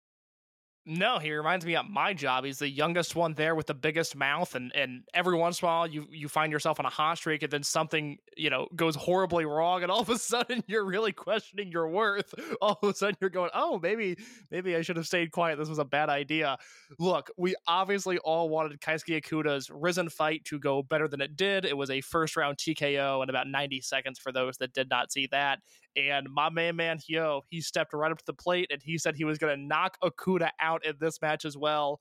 No, 0.88 1.18
he 1.18 1.32
reminds 1.32 1.66
me 1.66 1.74
of 1.74 1.88
my 1.88 2.14
job. 2.14 2.44
He's 2.44 2.60
the 2.60 2.68
youngest 2.68 3.16
one 3.16 3.34
there 3.34 3.56
with 3.56 3.66
the 3.66 3.74
biggest 3.74 4.14
mouth, 4.14 4.54
and 4.54 4.70
and 4.72 5.02
every 5.12 5.36
once 5.36 5.60
in 5.60 5.66
a 5.66 5.68
while 5.68 5.86
you 5.88 6.06
you 6.12 6.28
find 6.28 6.52
yourself 6.52 6.78
on 6.78 6.86
a 6.86 6.90
hot 6.90 7.18
streak, 7.18 7.42
and 7.42 7.52
then 7.52 7.64
something 7.64 8.18
you 8.36 8.50
know 8.50 8.68
goes 8.76 8.94
horribly 8.94 9.46
wrong, 9.46 9.82
and 9.82 9.90
all 9.90 9.98
of 9.98 10.08
a 10.10 10.18
sudden 10.20 10.62
you're 10.68 10.84
really 10.84 11.10
questioning 11.10 11.72
your 11.72 11.88
worth. 11.88 12.32
All 12.62 12.78
of 12.80 12.88
a 12.88 12.94
sudden 12.94 13.16
you're 13.20 13.30
going, 13.30 13.50
oh, 13.52 13.80
maybe 13.82 14.16
maybe 14.52 14.76
I 14.76 14.82
should 14.82 14.96
have 14.96 15.08
stayed 15.08 15.32
quiet. 15.32 15.58
This 15.58 15.68
was 15.68 15.80
a 15.80 15.84
bad 15.84 16.08
idea. 16.08 16.56
Look, 17.00 17.32
we 17.36 17.56
obviously 17.66 18.18
all 18.18 18.48
wanted 18.48 18.80
Keisuke 18.80 19.20
Okuda's 19.24 19.68
RIZIN 19.70 20.08
fight 20.08 20.44
to 20.44 20.60
go 20.60 20.84
better 20.84 21.08
than 21.08 21.20
it 21.20 21.36
did. 21.36 21.64
It 21.64 21.76
was 21.76 21.90
a 21.90 22.00
first 22.00 22.36
round 22.36 22.58
TKO 22.58 23.24
in 23.24 23.28
about 23.28 23.48
90 23.48 23.80
seconds 23.80 24.20
for 24.20 24.30
those 24.30 24.58
that 24.58 24.72
did 24.72 24.88
not 24.88 25.10
see 25.10 25.26
that. 25.32 25.58
And 25.96 26.28
my 26.30 26.50
man, 26.50 26.76
man, 26.76 26.98
Hyo, 26.98 27.42
he 27.48 27.60
stepped 27.60 27.94
right 27.94 28.12
up 28.12 28.18
to 28.18 28.24
the 28.26 28.34
plate 28.34 28.68
and 28.70 28.82
he 28.82 28.98
said 28.98 29.16
he 29.16 29.24
was 29.24 29.38
going 29.38 29.56
to 29.56 29.62
knock 29.62 29.96
Okuda 30.04 30.50
out 30.60 30.84
in 30.84 30.94
this 31.00 31.20
match 31.22 31.44
as 31.44 31.56
well. 31.56 32.00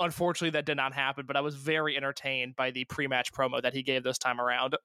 Unfortunately, 0.00 0.50
that 0.50 0.66
did 0.66 0.76
not 0.76 0.94
happen, 0.94 1.26
but 1.26 1.36
I 1.36 1.40
was 1.40 1.54
very 1.54 1.96
entertained 1.96 2.56
by 2.56 2.70
the 2.70 2.84
pre 2.86 3.06
match 3.06 3.32
promo 3.32 3.62
that 3.62 3.72
he 3.72 3.82
gave 3.82 4.02
this 4.02 4.18
time 4.18 4.40
around. 4.40 4.76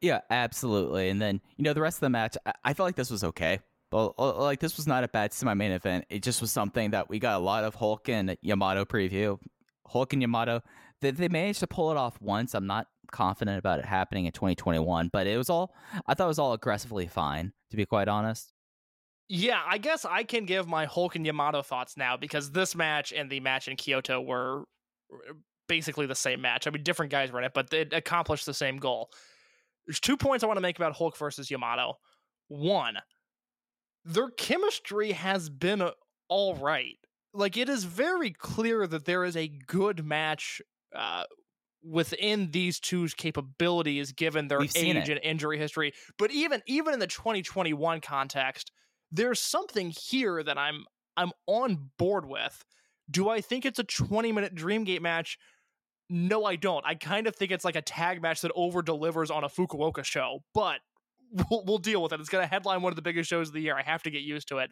Yeah, 0.00 0.20
absolutely. 0.30 1.08
And 1.08 1.20
then, 1.20 1.40
you 1.56 1.64
know, 1.64 1.72
the 1.72 1.80
rest 1.80 1.96
of 1.96 2.02
the 2.02 2.10
match, 2.10 2.36
I, 2.46 2.52
I 2.64 2.74
felt 2.74 2.86
like 2.86 2.96
this 2.96 3.10
was 3.10 3.24
okay. 3.24 3.60
But 3.90 4.14
uh, 4.18 4.40
like 4.42 4.60
this 4.60 4.76
was 4.76 4.86
not 4.86 5.02
a 5.02 5.08
bad 5.08 5.32
semi 5.32 5.52
main 5.54 5.72
event. 5.72 6.04
It 6.10 6.22
just 6.22 6.40
was 6.40 6.52
something 6.52 6.92
that 6.92 7.08
we 7.10 7.18
got 7.18 7.40
a 7.40 7.44
lot 7.44 7.64
of 7.64 7.74
Hulk 7.74 8.08
and 8.08 8.36
Yamato 8.40 8.84
preview. 8.84 9.38
Hulk 9.86 10.12
and 10.12 10.22
Yamato, 10.22 10.62
they, 11.00 11.10
they 11.10 11.28
managed 11.28 11.60
to 11.60 11.66
pull 11.66 11.90
it 11.90 11.96
off 11.96 12.20
once. 12.20 12.54
I'm 12.54 12.66
not 12.66 12.86
confident 13.10 13.58
about 13.58 13.78
it 13.78 13.84
happening 13.84 14.26
in 14.26 14.32
2021, 14.32 15.10
but 15.12 15.26
it 15.26 15.36
was 15.36 15.50
all 15.50 15.74
I 16.06 16.14
thought 16.14 16.24
it 16.24 16.28
was 16.28 16.38
all 16.38 16.52
aggressively 16.52 17.06
fine, 17.06 17.52
to 17.70 17.76
be 17.76 17.86
quite 17.86 18.08
honest. 18.08 18.52
Yeah, 19.28 19.60
I 19.64 19.78
guess 19.78 20.04
I 20.04 20.24
can 20.24 20.44
give 20.44 20.66
my 20.66 20.86
Hulk 20.86 21.14
and 21.14 21.24
Yamato 21.24 21.62
thoughts 21.62 21.96
now 21.96 22.16
because 22.16 22.50
this 22.50 22.74
match 22.74 23.12
and 23.12 23.30
the 23.30 23.38
match 23.38 23.68
in 23.68 23.76
Kyoto 23.76 24.20
were 24.20 24.64
basically 25.68 26.06
the 26.06 26.16
same 26.16 26.40
match. 26.40 26.66
I 26.66 26.70
mean, 26.70 26.82
different 26.82 27.12
guys 27.12 27.30
in 27.30 27.44
it, 27.44 27.52
but 27.54 27.72
it 27.72 27.92
accomplished 27.92 28.44
the 28.44 28.52
same 28.52 28.78
goal. 28.78 29.08
There's 29.86 30.00
two 30.00 30.16
points 30.16 30.42
I 30.42 30.48
want 30.48 30.56
to 30.56 30.62
make 30.62 30.76
about 30.76 30.96
Hulk 30.96 31.16
versus 31.16 31.48
Yamato. 31.48 31.94
One, 32.48 32.96
their 34.04 34.30
chemistry 34.30 35.12
has 35.12 35.48
been 35.48 35.80
uh, 35.80 35.92
all 36.28 36.56
right. 36.56 36.96
Like, 37.32 37.56
it 37.56 37.68
is 37.68 37.84
very 37.84 38.32
clear 38.32 38.88
that 38.88 39.04
there 39.04 39.24
is 39.24 39.36
a 39.36 39.46
good 39.46 40.04
match 40.04 40.60
uh, 40.92 41.22
within 41.82 42.50
these 42.50 42.78
two's 42.78 43.14
capabilities 43.14 44.12
given 44.12 44.48
their 44.48 44.60
We've 44.60 44.76
age 44.76 45.08
and 45.08 45.20
injury 45.22 45.58
history. 45.58 45.92
But 46.18 46.30
even 46.30 46.62
even 46.66 46.94
in 46.94 47.00
the 47.00 47.06
2021 47.06 48.00
context, 48.00 48.72
there's 49.10 49.40
something 49.40 49.90
here 49.90 50.42
that 50.42 50.58
I'm 50.58 50.84
I'm 51.16 51.32
on 51.46 51.90
board 51.98 52.26
with. 52.26 52.64
Do 53.10 53.28
I 53.28 53.40
think 53.40 53.66
it's 53.66 53.78
a 53.78 53.84
20 53.84 54.32
minute 54.32 54.54
Dreamgate 54.54 55.00
match? 55.00 55.38
No, 56.08 56.44
I 56.44 56.56
don't. 56.56 56.84
I 56.84 56.96
kind 56.96 57.26
of 57.26 57.36
think 57.36 57.52
it's 57.52 57.64
like 57.64 57.76
a 57.76 57.82
tag 57.82 58.20
match 58.20 58.40
that 58.40 58.52
over 58.54 58.82
delivers 58.82 59.30
on 59.30 59.44
a 59.44 59.48
Fukuoka 59.48 60.04
show, 60.04 60.40
but 60.54 60.80
we'll, 61.50 61.64
we'll 61.64 61.78
deal 61.78 62.02
with 62.02 62.12
it. 62.12 62.20
It's 62.20 62.28
going 62.28 62.42
to 62.42 62.48
headline 62.48 62.82
one 62.82 62.90
of 62.92 62.96
the 62.96 63.02
biggest 63.02 63.30
shows 63.30 63.48
of 63.48 63.54
the 63.54 63.60
year. 63.60 63.76
I 63.76 63.82
have 63.82 64.02
to 64.04 64.10
get 64.10 64.22
used 64.22 64.48
to 64.48 64.58
it. 64.58 64.70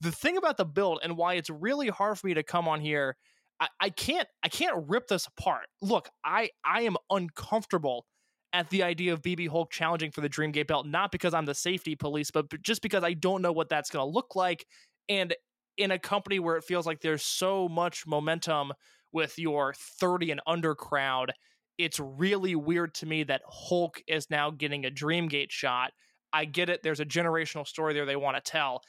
The 0.00 0.10
thing 0.10 0.36
about 0.36 0.56
the 0.56 0.64
build 0.64 1.00
and 1.02 1.16
why 1.16 1.34
it's 1.34 1.48
really 1.48 1.88
hard 1.88 2.18
for 2.18 2.26
me 2.26 2.34
to 2.34 2.42
come 2.42 2.68
on 2.68 2.80
here 2.80 3.16
I, 3.60 3.68
I 3.80 3.90
can't 3.90 4.28
I 4.42 4.48
can't 4.48 4.88
rip 4.88 5.08
this 5.08 5.26
apart. 5.26 5.66
Look, 5.80 6.08
I 6.24 6.50
I 6.64 6.82
am 6.82 6.96
uncomfortable 7.10 8.06
at 8.52 8.70
the 8.70 8.82
idea 8.82 9.12
of 9.12 9.22
BB 9.22 9.48
Hulk 9.48 9.70
challenging 9.70 10.10
for 10.10 10.20
the 10.20 10.28
Dreamgate 10.28 10.66
belt, 10.66 10.86
not 10.86 11.12
because 11.12 11.34
I'm 11.34 11.44
the 11.44 11.54
safety 11.54 11.94
police, 11.94 12.30
but 12.30 12.46
just 12.62 12.80
because 12.80 13.04
I 13.04 13.12
don't 13.12 13.42
know 13.42 13.52
what 13.52 13.68
that's 13.68 13.90
going 13.90 14.06
to 14.06 14.10
look 14.10 14.34
like. 14.34 14.66
And 15.08 15.34
in 15.76 15.90
a 15.90 15.98
company 15.98 16.38
where 16.38 16.56
it 16.56 16.64
feels 16.64 16.86
like 16.86 17.00
there's 17.00 17.22
so 17.22 17.68
much 17.68 18.06
momentum 18.06 18.72
with 19.12 19.38
your 19.38 19.74
30 20.00 20.30
and 20.32 20.40
under 20.46 20.74
crowd, 20.74 21.32
it's 21.78 22.00
really 22.00 22.54
weird 22.54 22.94
to 22.94 23.06
me 23.06 23.24
that 23.24 23.42
Hulk 23.46 24.02
is 24.06 24.30
now 24.30 24.50
getting 24.50 24.86
a 24.86 24.90
Dreamgate 24.90 25.50
shot. 25.50 25.92
I 26.32 26.44
get 26.44 26.70
it. 26.70 26.82
There's 26.82 27.00
a 27.00 27.04
generational 27.04 27.66
story 27.66 27.94
there 27.94 28.06
they 28.06 28.16
want 28.16 28.42
to 28.42 28.50
tell. 28.50 28.82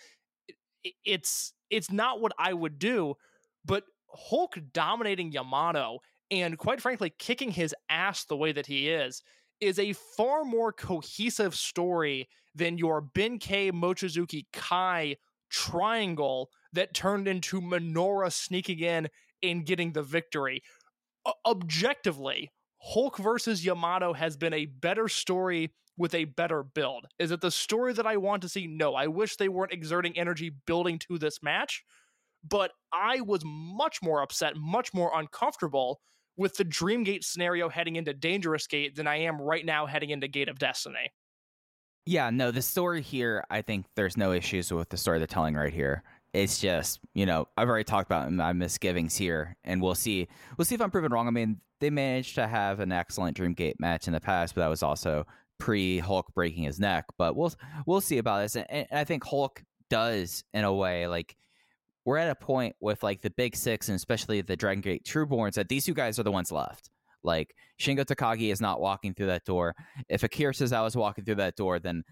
It's 1.04 1.54
it's 1.70 1.92
not 1.92 2.22
what 2.22 2.32
I 2.40 2.54
would 2.54 2.80
do, 2.80 3.16
but 3.66 3.84
Hulk 4.10 4.58
dominating 4.74 5.32
Yamato 5.32 6.00
and 6.32 6.58
quite 6.58 6.82
frankly 6.82 7.14
kicking 7.18 7.52
his 7.52 7.74
ass 7.90 8.26
the 8.26 8.38
way 8.38 8.52
that 8.52 8.66
he 8.66 8.90
is 8.90 9.22
is 9.60 9.80
a 9.80 9.94
far 9.94 10.44
more 10.44 10.72
cohesive 10.72 11.56
story 11.56 12.28
than 12.54 12.78
your 12.78 13.02
Benkei 13.02 13.72
Mochizuki 13.72 14.46
Kai 14.54 15.18
triangle 15.50 16.50
that 16.74 16.94
turned 16.94 17.28
into 17.28 17.62
Minoru 17.62 18.32
sneaking 18.32 18.80
in 18.80 19.08
and 19.42 19.66
getting 19.66 19.94
the 19.94 20.04
victory. 20.04 20.62
O- 21.26 21.34
objectively, 21.46 22.52
Hulk 22.80 23.18
versus 23.18 23.66
Yamato 23.66 24.14
has 24.14 24.38
been 24.38 24.54
a 24.54 24.66
better 24.66 25.08
story 25.08 25.72
with 25.98 26.14
a 26.14 26.26
better 26.26 26.62
build. 26.64 27.08
Is 27.18 27.32
it 27.32 27.42
the 27.42 27.52
story 27.52 27.94
that 27.94 28.06
I 28.06 28.18
want 28.18 28.44
to 28.44 28.50
see? 28.50 28.68
No. 28.68 28.94
I 28.94 29.08
wish 29.08 29.36
they 29.36 29.50
weren't 29.50 29.74
exerting 29.74 30.18
energy 30.18 30.52
building 30.66 31.00
to 31.00 31.18
this 31.18 31.42
match 31.42 31.84
but 32.48 32.72
I 32.92 33.22
was 33.22 33.42
much 33.46 34.02
more 34.02 34.22
upset, 34.22 34.54
much 34.56 34.94
more 34.94 35.12
uncomfortable 35.16 36.00
with 36.38 36.56
the 36.56 36.66
Dreamgate 36.66 37.24
scenario 37.24 37.68
heading 37.68 37.96
into 37.96 38.14
Dangerous 38.14 38.68
Gate 38.68 38.96
than 38.96 39.08
I 39.08 39.18
am 39.18 39.42
right 39.42 39.66
now 39.66 39.86
heading 39.86 40.12
into 40.12 40.28
Gate 40.28 40.50
of 40.50 40.60
Destiny. 40.60 41.12
Yeah, 42.06 42.30
no, 42.30 42.52
the 42.52 42.62
story 42.62 43.02
here, 43.02 43.44
I 43.50 43.62
think 43.62 43.86
there's 43.96 44.16
no 44.16 44.32
issues 44.32 44.72
with 44.72 44.90
the 44.90 44.98
story 44.98 45.18
they're 45.18 45.28
telling 45.28 45.56
right 45.56 45.74
here. 45.74 46.04
It's 46.34 46.60
just, 46.60 47.00
you 47.14 47.26
know, 47.26 47.48
I've 47.58 47.68
already 47.68 47.84
talked 47.84 48.08
about 48.08 48.32
my 48.32 48.54
misgivings 48.54 49.18
here, 49.18 49.58
and 49.64 49.82
we'll 49.82 49.96
see. 49.96 50.28
We'll 50.58 50.66
see 50.66 50.76
if 50.76 50.82
I'm 50.82 50.92
proven 50.92 51.12
wrong. 51.12 51.28
I 51.28 51.32
mean, 51.32 51.60
they 51.80 51.90
managed 51.90 52.36
to 52.36 52.48
have 52.48 52.80
an 52.80 52.92
excellent 52.92 53.36
Dreamgate 53.36 53.80
match 53.80 54.08
in 54.08 54.14
the 54.14 54.20
past, 54.20 54.56
but 54.56 54.62
that 54.62 54.68
was 54.68 54.84
also 54.84 55.26
pre 55.58 56.00
Hulk 56.00 56.34
breaking 56.34 56.64
his 56.64 56.80
neck. 56.80 57.06
But 57.18 57.36
we'll 57.36 57.54
we'll 57.86 58.02
see 58.02 58.20
about 58.20 58.42
this, 58.42 58.56
and, 58.56 58.70
and 58.70 58.88
I 58.92 59.04
think 59.04 59.26
Hulk 59.26 59.64
does 59.90 60.44
in 60.54 60.64
a 60.64 60.74
way 60.74 61.08
like 61.08 61.36
we're 62.08 62.18
at 62.18 62.30
a 62.30 62.36
point 62.36 62.74
with 62.80 63.04
like 63.04 63.22
the 63.22 63.30
big 63.32 63.54
six 63.54 63.90
and 63.90 63.96
especially 63.98 64.40
the 64.40 64.56
Dragon 64.56 64.80
Gate 64.80 65.04
Trueborns 65.04 65.56
that 65.56 65.68
these 65.68 65.84
two 65.84 65.94
guys 65.94 66.18
are 66.18 66.24
the 66.24 66.32
ones 66.32 66.54
left. 66.54 66.90
Like 67.22 67.54
Shingo 67.82 68.06
Takagi 68.06 68.50
is 68.50 68.62
not 68.62 68.80
walking 68.80 69.14
through 69.14 69.26
that 69.26 69.44
door. 69.44 69.76
If 70.08 70.24
Akira 70.24 70.54
says 70.54 70.72
I 70.72 70.80
was 70.82 70.96
walking 70.96 71.26
through 71.26 71.36
that 71.36 71.58
door, 71.58 71.80
then 71.80 72.06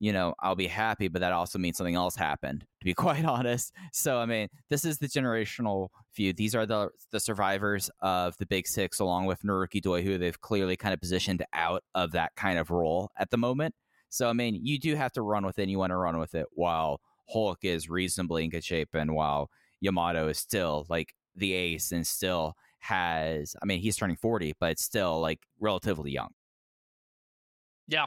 you 0.00 0.14
know 0.14 0.34
I'll 0.40 0.56
be 0.56 0.68
happy. 0.68 1.08
But 1.08 1.20
that 1.20 1.34
also 1.34 1.58
means 1.58 1.76
something 1.76 1.94
else 1.94 2.16
happened. 2.16 2.60
To 2.62 2.84
be 2.86 2.94
quite 3.06 3.26
honest, 3.26 3.74
so 3.92 4.16
I 4.18 4.24
mean 4.24 4.48
this 4.70 4.86
is 4.86 4.96
the 4.96 5.06
generational 5.06 5.88
feud. 6.14 6.38
These 6.38 6.54
are 6.54 6.64
the 6.64 6.88
the 7.10 7.20
survivors 7.20 7.90
of 8.00 8.34
the 8.38 8.46
big 8.46 8.66
six, 8.66 9.00
along 9.00 9.26
with 9.26 9.42
Naruki 9.42 9.82
Doi, 9.82 10.02
who 10.02 10.16
they've 10.16 10.40
clearly 10.40 10.76
kind 10.78 10.94
of 10.94 11.00
positioned 11.00 11.44
out 11.52 11.84
of 11.94 12.12
that 12.12 12.34
kind 12.36 12.58
of 12.58 12.70
role 12.70 13.10
at 13.18 13.28
the 13.28 13.36
moment. 13.36 13.74
So 14.08 14.30
I 14.30 14.32
mean, 14.32 14.60
you 14.62 14.78
do 14.78 14.94
have 14.94 15.12
to 15.12 15.20
run 15.20 15.44
with 15.44 15.58
it. 15.58 15.62
and 15.62 15.70
You 15.70 15.78
want 15.78 15.90
to 15.90 15.96
run 15.98 16.18
with 16.18 16.34
it 16.34 16.46
while 16.52 17.02
Hulk 17.28 17.58
is 17.62 17.88
reasonably 17.88 18.44
in 18.44 18.50
good 18.50 18.64
shape, 18.64 18.90
and 18.94 19.14
while 19.14 19.50
Yamato 19.80 20.28
is 20.28 20.38
still 20.38 20.86
like 20.88 21.14
the 21.36 21.52
ace 21.54 21.92
and 21.92 22.06
still 22.06 22.54
has, 22.80 23.54
I 23.62 23.66
mean, 23.66 23.80
he's 23.80 23.96
turning 23.96 24.16
40, 24.16 24.54
but 24.58 24.78
still 24.78 25.20
like 25.20 25.40
relatively 25.60 26.10
young. 26.10 26.30
Yeah. 27.88 28.06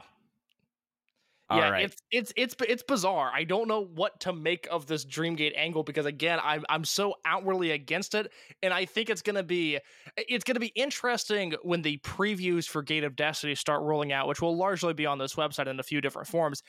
All 1.48 1.58
yeah, 1.58 1.70
right. 1.70 1.84
it's 1.84 2.02
it's 2.10 2.32
it's 2.36 2.56
it's 2.68 2.82
bizarre. 2.82 3.30
I 3.32 3.44
don't 3.44 3.68
know 3.68 3.84
what 3.84 4.18
to 4.20 4.32
make 4.32 4.66
of 4.68 4.86
this 4.88 5.04
Dreamgate 5.04 5.52
angle 5.56 5.84
because 5.84 6.04
again, 6.04 6.40
I'm 6.42 6.64
I'm 6.68 6.84
so 6.84 7.14
outwardly 7.24 7.70
against 7.70 8.16
it, 8.16 8.32
and 8.64 8.74
I 8.74 8.84
think 8.84 9.10
it's 9.10 9.22
gonna 9.22 9.44
be 9.44 9.78
it's 10.16 10.42
gonna 10.42 10.58
be 10.58 10.72
interesting 10.74 11.54
when 11.62 11.82
the 11.82 11.98
previews 11.98 12.66
for 12.66 12.82
Gate 12.82 13.04
of 13.04 13.14
Destiny 13.14 13.54
start 13.54 13.82
rolling 13.82 14.12
out, 14.12 14.26
which 14.26 14.42
will 14.42 14.56
largely 14.56 14.92
be 14.92 15.06
on 15.06 15.18
this 15.18 15.36
website 15.36 15.68
in 15.68 15.78
a 15.78 15.84
few 15.84 16.00
different 16.00 16.26
forms. 16.26 16.64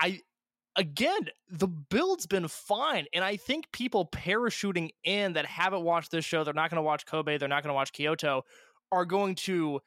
I 0.00 0.20
again, 0.76 1.28
the 1.50 1.68
build's 1.68 2.26
been 2.26 2.48
fine, 2.48 3.06
and 3.12 3.24
I 3.24 3.36
think 3.36 3.70
people 3.72 4.06
parachuting 4.06 4.90
in 5.04 5.34
that 5.34 5.46
haven't 5.46 5.82
watched 5.82 6.10
this 6.10 6.24
show, 6.24 6.44
they're 6.44 6.54
not 6.54 6.70
going 6.70 6.76
to 6.76 6.82
watch 6.82 7.06
Kobe, 7.06 7.38
they're 7.38 7.48
not 7.48 7.62
going 7.62 7.70
to 7.70 7.74
watch 7.74 7.92
Kyoto, 7.92 8.44
are 8.90 9.04
going 9.04 9.34
to 9.34 9.80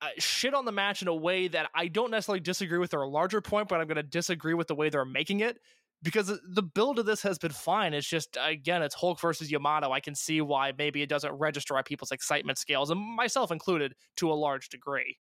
uh, 0.00 0.08
shit 0.18 0.54
on 0.54 0.64
the 0.64 0.72
match 0.72 1.02
in 1.02 1.08
a 1.08 1.14
way 1.14 1.48
that 1.48 1.68
I 1.74 1.88
don't 1.88 2.10
necessarily 2.10 2.40
disagree 2.40 2.78
with 2.78 2.90
their 2.90 3.06
larger 3.06 3.40
point, 3.40 3.68
but 3.68 3.80
I'm 3.80 3.86
going 3.86 3.96
to 3.96 4.02
disagree 4.02 4.54
with 4.54 4.68
the 4.68 4.74
way 4.74 4.90
they're 4.90 5.04
making 5.04 5.40
it 5.40 5.58
because 6.02 6.32
the 6.48 6.62
build 6.62 6.98
of 6.98 7.06
this 7.06 7.22
has 7.22 7.38
been 7.38 7.50
fine. 7.50 7.94
It's 7.94 8.06
just 8.06 8.36
again, 8.40 8.82
it's 8.82 8.94
Hulk 8.94 9.20
versus 9.20 9.50
Yamato. 9.50 9.90
I 9.90 10.00
can 10.00 10.14
see 10.14 10.40
why 10.40 10.72
maybe 10.76 11.02
it 11.02 11.08
doesn't 11.08 11.32
register 11.32 11.76
at 11.76 11.86
people's 11.86 12.12
excitement 12.12 12.58
scales, 12.58 12.90
and 12.90 13.00
myself 13.00 13.50
included, 13.50 13.94
to 14.16 14.30
a 14.30 14.34
large 14.34 14.68
degree. 14.68 15.18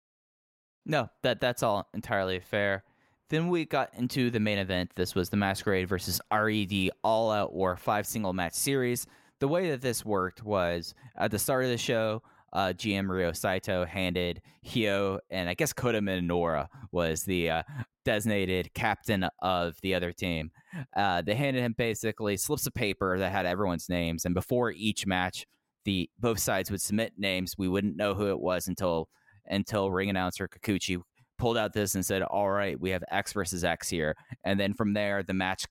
No, 0.85 1.09
that 1.23 1.41
that's 1.41 1.63
all 1.63 1.89
entirely 1.93 2.39
fair. 2.39 2.83
Then 3.31 3.47
we 3.47 3.63
got 3.63 3.93
into 3.93 4.29
the 4.29 4.41
main 4.41 4.57
event. 4.57 4.91
This 4.93 5.15
was 5.15 5.29
the 5.29 5.37
Masquerade 5.37 5.87
versus 5.87 6.19
RED 6.33 6.89
All 7.01 7.31
Out 7.31 7.53
War 7.53 7.77
five 7.77 8.05
single 8.05 8.33
match 8.33 8.51
series. 8.51 9.07
The 9.39 9.47
way 9.47 9.69
that 9.69 9.79
this 9.79 10.03
worked 10.03 10.43
was 10.43 10.93
at 11.15 11.31
the 11.31 11.39
start 11.39 11.63
of 11.63 11.69
the 11.69 11.77
show, 11.77 12.23
uh, 12.51 12.73
GM 12.75 13.07
Ryo 13.07 13.31
Saito 13.31 13.85
handed 13.85 14.41
Hio 14.65 15.21
and 15.29 15.47
I 15.47 15.53
guess 15.53 15.71
Kota 15.71 16.01
Minoura 16.01 16.67
was 16.91 17.23
the 17.23 17.49
uh, 17.49 17.63
designated 18.03 18.73
captain 18.73 19.25
of 19.39 19.79
the 19.81 19.95
other 19.95 20.11
team. 20.11 20.51
Uh, 20.93 21.21
they 21.21 21.33
handed 21.33 21.63
him 21.63 21.73
basically 21.77 22.35
slips 22.35 22.67
of 22.67 22.73
paper 22.73 23.17
that 23.17 23.31
had 23.31 23.45
everyone's 23.45 23.87
names, 23.87 24.25
and 24.25 24.35
before 24.35 24.71
each 24.71 25.07
match, 25.07 25.45
the 25.85 26.09
both 26.19 26.39
sides 26.39 26.69
would 26.69 26.81
submit 26.81 27.13
names. 27.17 27.55
We 27.57 27.69
wouldn't 27.69 27.95
know 27.95 28.13
who 28.13 28.27
it 28.27 28.41
was 28.41 28.67
until 28.67 29.07
until 29.47 29.89
ring 29.89 30.09
announcer 30.09 30.49
Kikuchi 30.49 31.01
pulled 31.41 31.57
out 31.57 31.73
this 31.73 31.95
and 31.95 32.05
said, 32.05 32.21
"All 32.21 32.49
right, 32.49 32.79
we 32.79 32.91
have 32.91 33.03
X 33.11 33.33
versus 33.33 33.63
X 33.63 33.89
here," 33.89 34.15
and 34.45 34.59
then 34.59 34.73
from 34.73 34.93
there 34.93 35.23
the 35.23 35.33
match. 35.33 35.65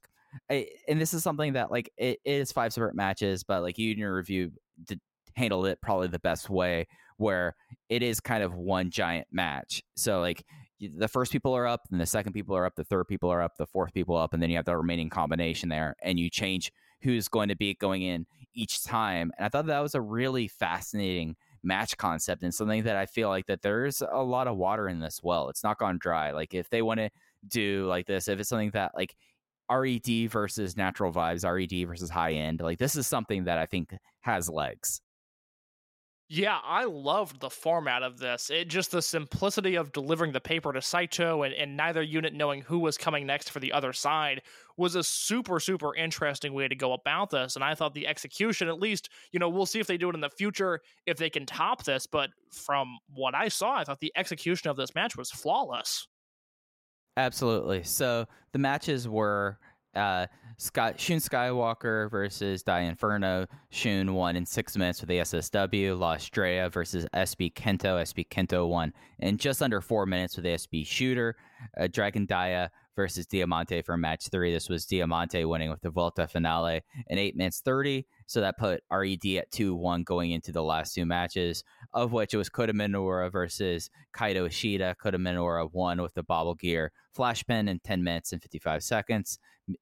I- 0.50 0.68
And 0.88 1.00
this 1.00 1.14
is 1.14 1.22
something 1.22 1.54
that 1.54 1.70
like 1.70 1.90
it 1.96 2.18
is 2.24 2.52
five 2.52 2.72
separate 2.72 2.94
matches, 2.94 3.42
but 3.44 3.62
like 3.62 3.78
you 3.78 3.92
in 3.92 3.98
your 3.98 4.14
review 4.14 4.52
did 4.84 5.00
handled 5.36 5.66
it 5.66 5.80
probably 5.80 6.08
the 6.08 6.18
best 6.18 6.50
way, 6.50 6.86
where 7.16 7.54
it 7.88 8.02
is 8.02 8.20
kind 8.20 8.42
of 8.42 8.54
one 8.54 8.90
giant 8.90 9.28
match. 9.32 9.82
So 9.96 10.20
like 10.20 10.44
the 10.80 11.08
first 11.08 11.30
people 11.32 11.54
are 11.54 11.66
up, 11.66 11.82
and 11.90 12.00
the 12.00 12.06
second 12.06 12.32
people 12.32 12.56
are 12.56 12.66
up, 12.66 12.74
the 12.74 12.84
third 12.84 13.06
people 13.06 13.30
are 13.30 13.42
up, 13.42 13.52
the 13.56 13.66
fourth 13.66 13.92
people 13.92 14.16
up, 14.16 14.32
and 14.34 14.42
then 14.42 14.50
you 14.50 14.56
have 14.56 14.64
the 14.66 14.76
remaining 14.76 15.08
combination 15.10 15.68
there, 15.68 15.94
and 16.02 16.18
you 16.18 16.30
change 16.30 16.72
who's 17.02 17.28
going 17.28 17.48
to 17.48 17.56
be 17.56 17.74
going 17.74 18.02
in 18.02 18.26
each 18.54 18.82
time. 18.84 19.30
And 19.36 19.46
I 19.46 19.48
thought 19.48 19.66
that 19.66 19.80
was 19.80 19.94
a 19.94 20.00
really 20.00 20.48
fascinating 20.48 21.36
match 21.62 21.96
concept 21.96 22.42
and 22.42 22.54
something 22.54 22.84
that 22.84 22.96
I 22.96 23.06
feel 23.06 23.28
like 23.28 23.46
that 23.46 23.62
there's 23.62 24.02
a 24.02 24.22
lot 24.22 24.48
of 24.48 24.56
water 24.56 24.88
in 24.88 25.00
this 25.00 25.20
well. 25.22 25.48
It's 25.48 25.62
not 25.62 25.78
gone 25.78 25.98
dry. 26.00 26.30
Like 26.32 26.54
if 26.54 26.70
they 26.70 26.82
want 26.82 27.00
to 27.00 27.10
do 27.46 27.86
like 27.86 28.06
this, 28.06 28.28
if 28.28 28.40
it's 28.40 28.48
something 28.48 28.70
that 28.70 28.92
like 28.94 29.14
RED 29.70 30.30
versus 30.30 30.76
natural 30.76 31.12
vibes, 31.12 31.44
RED 31.44 31.86
versus 31.86 32.10
high 32.10 32.32
end, 32.32 32.60
like 32.60 32.78
this 32.78 32.96
is 32.96 33.06
something 33.06 33.44
that 33.44 33.58
I 33.58 33.66
think 33.66 33.94
has 34.20 34.48
legs. 34.48 35.00
Yeah, 36.32 36.60
I 36.62 36.84
loved 36.84 37.40
the 37.40 37.50
format 37.50 38.04
of 38.04 38.18
this. 38.18 38.50
It 38.50 38.68
just 38.68 38.92
the 38.92 39.02
simplicity 39.02 39.74
of 39.74 39.90
delivering 39.90 40.30
the 40.30 40.40
paper 40.40 40.72
to 40.72 40.80
Saito 40.80 41.42
and, 41.42 41.52
and 41.52 41.76
neither 41.76 42.02
unit 42.02 42.34
knowing 42.34 42.62
who 42.62 42.78
was 42.78 42.96
coming 42.96 43.26
next 43.26 43.50
for 43.50 43.58
the 43.58 43.72
other 43.72 43.92
side 43.92 44.42
was 44.76 44.94
a 44.94 45.02
super, 45.02 45.58
super 45.58 45.92
interesting 45.96 46.54
way 46.54 46.68
to 46.68 46.76
go 46.76 46.92
about 46.92 47.30
this. 47.30 47.56
And 47.56 47.64
I 47.64 47.74
thought 47.74 47.94
the 47.94 48.06
execution, 48.06 48.68
at 48.68 48.78
least, 48.78 49.08
you 49.32 49.40
know, 49.40 49.48
we'll 49.48 49.66
see 49.66 49.80
if 49.80 49.88
they 49.88 49.96
do 49.96 50.08
it 50.08 50.14
in 50.14 50.20
the 50.20 50.30
future, 50.30 50.78
if 51.04 51.16
they 51.16 51.30
can 51.30 51.46
top 51.46 51.82
this. 51.82 52.06
But 52.06 52.30
from 52.52 53.00
what 53.12 53.34
I 53.34 53.48
saw, 53.48 53.78
I 53.78 53.82
thought 53.82 53.98
the 53.98 54.12
execution 54.14 54.70
of 54.70 54.76
this 54.76 54.94
match 54.94 55.16
was 55.16 55.32
flawless. 55.32 56.06
Absolutely. 57.16 57.82
So 57.82 58.26
the 58.52 58.60
matches 58.60 59.08
were 59.08 59.58
uh, 59.94 60.26
Sky, 60.56 60.94
Shun 60.96 61.18
Skywalker 61.18 62.10
versus 62.10 62.62
Dia 62.62 62.80
Inferno. 62.80 63.46
Shun 63.70 64.14
won 64.14 64.36
in 64.36 64.44
six 64.44 64.76
minutes 64.76 65.00
with 65.00 65.08
the 65.08 65.18
SSW. 65.18 65.98
La 65.98 66.14
Estrella 66.14 66.68
versus 66.68 67.06
SB 67.14 67.54
Kento. 67.54 68.00
SB 68.02 68.28
Kento 68.28 68.68
won 68.68 68.92
in 69.18 69.38
just 69.38 69.62
under 69.62 69.80
four 69.80 70.06
minutes 70.06 70.36
with 70.36 70.44
the 70.44 70.50
SB 70.50 70.86
Shooter. 70.86 71.36
Uh, 71.78 71.86
Dragon 71.86 72.26
Dia 72.26 72.70
versus 73.00 73.24
Diamante 73.24 73.80
for 73.80 73.96
match 73.96 74.28
three. 74.28 74.52
This 74.52 74.68
was 74.68 74.84
Diamante 74.84 75.46
winning 75.46 75.70
with 75.70 75.80
the 75.80 75.88
Volta 75.88 76.28
finale 76.28 76.82
in 77.06 77.16
eight 77.16 77.34
minutes 77.34 77.60
30. 77.60 78.06
So 78.26 78.42
that 78.42 78.58
put 78.58 78.82
RED 78.92 79.24
at 79.38 79.50
2 79.52 79.74
1 79.74 80.02
going 80.02 80.32
into 80.32 80.52
the 80.52 80.62
last 80.62 80.94
two 80.94 81.06
matches, 81.06 81.64
of 81.94 82.12
which 82.12 82.34
it 82.34 82.36
was 82.36 82.50
Kota 82.50 82.74
Minoura 82.74 83.32
versus 83.32 83.88
Kaito 84.14 84.46
Ishida. 84.46 84.96
Kota 85.02 85.16
Minoura 85.16 85.72
won 85.72 86.02
with 86.02 86.12
the 86.12 86.22
Bobble 86.22 86.54
Gear 86.54 86.92
Flash 87.14 87.42
Pin 87.46 87.68
in 87.68 87.78
10 87.78 88.04
minutes 88.04 88.32
and 88.32 88.42
55 88.42 88.82
seconds, 88.82 89.38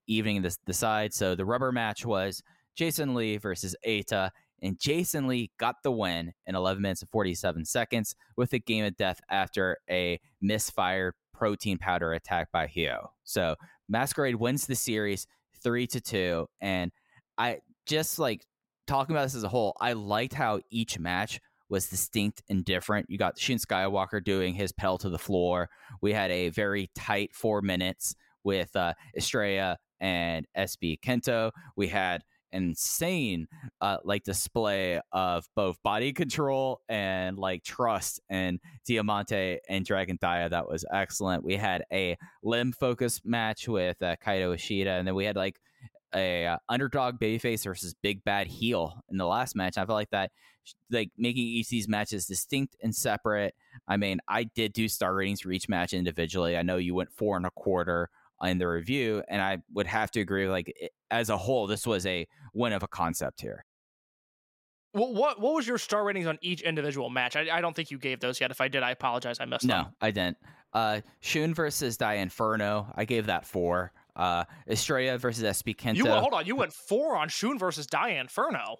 evening 0.06 0.42
the, 0.42 0.56
the 0.66 0.72
side. 0.72 1.12
So 1.12 1.34
the 1.34 1.44
rubber 1.44 1.72
match 1.72 2.06
was 2.06 2.40
Jason 2.76 3.16
Lee 3.16 3.36
versus 3.36 3.74
Eita. 3.84 4.30
And 4.62 4.78
Jason 4.78 5.26
Lee 5.26 5.50
got 5.58 5.82
the 5.82 5.90
win 5.90 6.32
in 6.46 6.54
11 6.54 6.80
minutes 6.80 7.02
and 7.02 7.10
47 7.10 7.64
seconds 7.64 8.14
with 8.36 8.52
a 8.52 8.60
game 8.60 8.84
of 8.84 8.96
death 8.96 9.20
after 9.28 9.78
a 9.90 10.20
misfired 10.40 11.14
protein 11.38 11.78
powder 11.78 12.12
attack 12.12 12.50
by 12.52 12.66
Hio. 12.66 13.12
So 13.24 13.54
Masquerade 13.88 14.34
wins 14.34 14.66
the 14.66 14.74
series 14.74 15.26
three 15.62 15.86
to 15.88 16.00
two. 16.00 16.48
And 16.60 16.90
I 17.36 17.58
just 17.86 18.18
like 18.18 18.44
talking 18.86 19.14
about 19.14 19.24
this 19.24 19.36
as 19.36 19.44
a 19.44 19.48
whole, 19.48 19.76
I 19.80 19.92
liked 19.92 20.34
how 20.34 20.60
each 20.70 20.98
match 20.98 21.40
was 21.68 21.88
distinct 21.88 22.42
and 22.48 22.64
different. 22.64 23.06
You 23.08 23.18
got 23.18 23.38
Shun 23.38 23.58
Skywalker 23.58 24.22
doing 24.22 24.54
his 24.54 24.72
pedal 24.72 24.98
to 24.98 25.10
the 25.10 25.18
floor. 25.18 25.68
We 26.00 26.12
had 26.12 26.30
a 26.30 26.48
very 26.48 26.90
tight 26.94 27.34
four 27.34 27.62
minutes 27.62 28.14
with 28.42 28.74
uh, 28.74 28.94
Estrella 29.16 29.76
and 30.00 30.46
SB 30.56 31.00
Kento. 31.00 31.50
We 31.76 31.88
had 31.88 32.22
insane 32.52 33.48
uh, 33.80 33.98
like 34.04 34.24
display 34.24 35.00
of 35.12 35.46
both 35.54 35.82
body 35.82 36.12
control 36.12 36.80
and 36.88 37.38
like 37.38 37.62
trust 37.62 38.20
and 38.28 38.60
Diamante 38.86 39.58
and 39.68 39.84
Dragon 39.84 40.18
Dia 40.20 40.48
that 40.48 40.68
was 40.68 40.84
excellent. 40.92 41.44
We 41.44 41.56
had 41.56 41.84
a 41.92 42.16
limb 42.42 42.72
focus 42.72 43.20
match 43.24 43.68
with 43.68 44.00
uh, 44.02 44.16
Kaito 44.16 44.54
Ishida 44.54 44.90
and 44.90 45.06
then 45.06 45.14
we 45.14 45.24
had 45.24 45.36
like 45.36 45.60
a 46.14 46.46
uh, 46.46 46.56
underdog 46.68 47.18
babyface 47.18 47.64
versus 47.64 47.94
big 48.02 48.24
bad 48.24 48.46
heel 48.46 49.02
in 49.10 49.18
the 49.18 49.26
last 49.26 49.54
match. 49.54 49.76
I 49.76 49.84
felt 49.84 49.96
like 49.96 50.10
that 50.10 50.30
like 50.90 51.10
making 51.16 51.44
each 51.44 51.66
of 51.66 51.70
these 51.70 51.88
matches 51.88 52.26
distinct 52.26 52.76
and 52.82 52.94
separate. 52.94 53.54
I 53.86 53.96
mean, 53.96 54.20
I 54.28 54.44
did 54.44 54.72
do 54.72 54.88
star 54.88 55.14
ratings 55.14 55.40
for 55.40 55.50
each 55.50 55.68
match 55.68 55.92
individually. 55.92 56.56
I 56.56 56.62
know 56.62 56.76
you 56.76 56.94
went 56.94 57.12
four 57.12 57.36
and 57.36 57.46
a 57.46 57.50
quarter 57.50 58.10
in 58.42 58.58
the 58.58 58.68
review, 58.68 59.22
and 59.28 59.40
I 59.42 59.58
would 59.72 59.86
have 59.86 60.10
to 60.12 60.20
agree. 60.20 60.48
Like 60.48 60.72
as 61.10 61.30
a 61.30 61.36
whole, 61.36 61.66
this 61.66 61.86
was 61.86 62.06
a 62.06 62.26
win 62.54 62.72
of 62.72 62.82
a 62.82 62.88
concept 62.88 63.40
here. 63.40 63.64
What 64.92 65.14
what, 65.14 65.40
what 65.40 65.54
was 65.54 65.66
your 65.66 65.78
star 65.78 66.04
ratings 66.04 66.26
on 66.26 66.38
each 66.40 66.62
individual 66.62 67.10
match? 67.10 67.36
I, 67.36 67.48
I 67.58 67.60
don't 67.60 67.74
think 67.76 67.90
you 67.90 67.98
gave 67.98 68.20
those 68.20 68.40
yet. 68.40 68.50
If 68.50 68.60
I 68.60 68.68
did, 68.68 68.82
I 68.82 68.90
apologize. 68.92 69.38
I 69.40 69.44
missed 69.44 69.64
No, 69.64 69.84
them. 69.84 69.92
I 70.00 70.10
didn't. 70.10 70.38
Uh, 70.72 71.00
Shun 71.20 71.54
versus 71.54 71.96
Dia 71.96 72.14
Inferno, 72.14 72.92
I 72.94 73.04
gave 73.04 73.26
that 73.26 73.46
four. 73.46 73.92
Uh, 74.16 74.44
Estrella 74.68 75.16
versus 75.18 75.44
SB 75.44 75.76
Kento. 75.76 75.96
You 75.96 76.04
went, 76.06 76.20
hold 76.20 76.34
on. 76.34 76.44
You 76.46 76.56
went 76.56 76.72
four 76.72 77.16
on 77.16 77.28
Shun 77.28 77.58
versus 77.58 77.86
Dia 77.86 78.20
Inferno. 78.20 78.76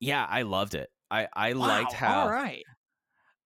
yeah, 0.00 0.26
I 0.28 0.42
loved 0.42 0.74
it. 0.74 0.88
I 1.10 1.28
I 1.34 1.52
Wow, 1.52 1.66
liked 1.68 1.92
how 1.92 2.22
All 2.22 2.30
right. 2.30 2.62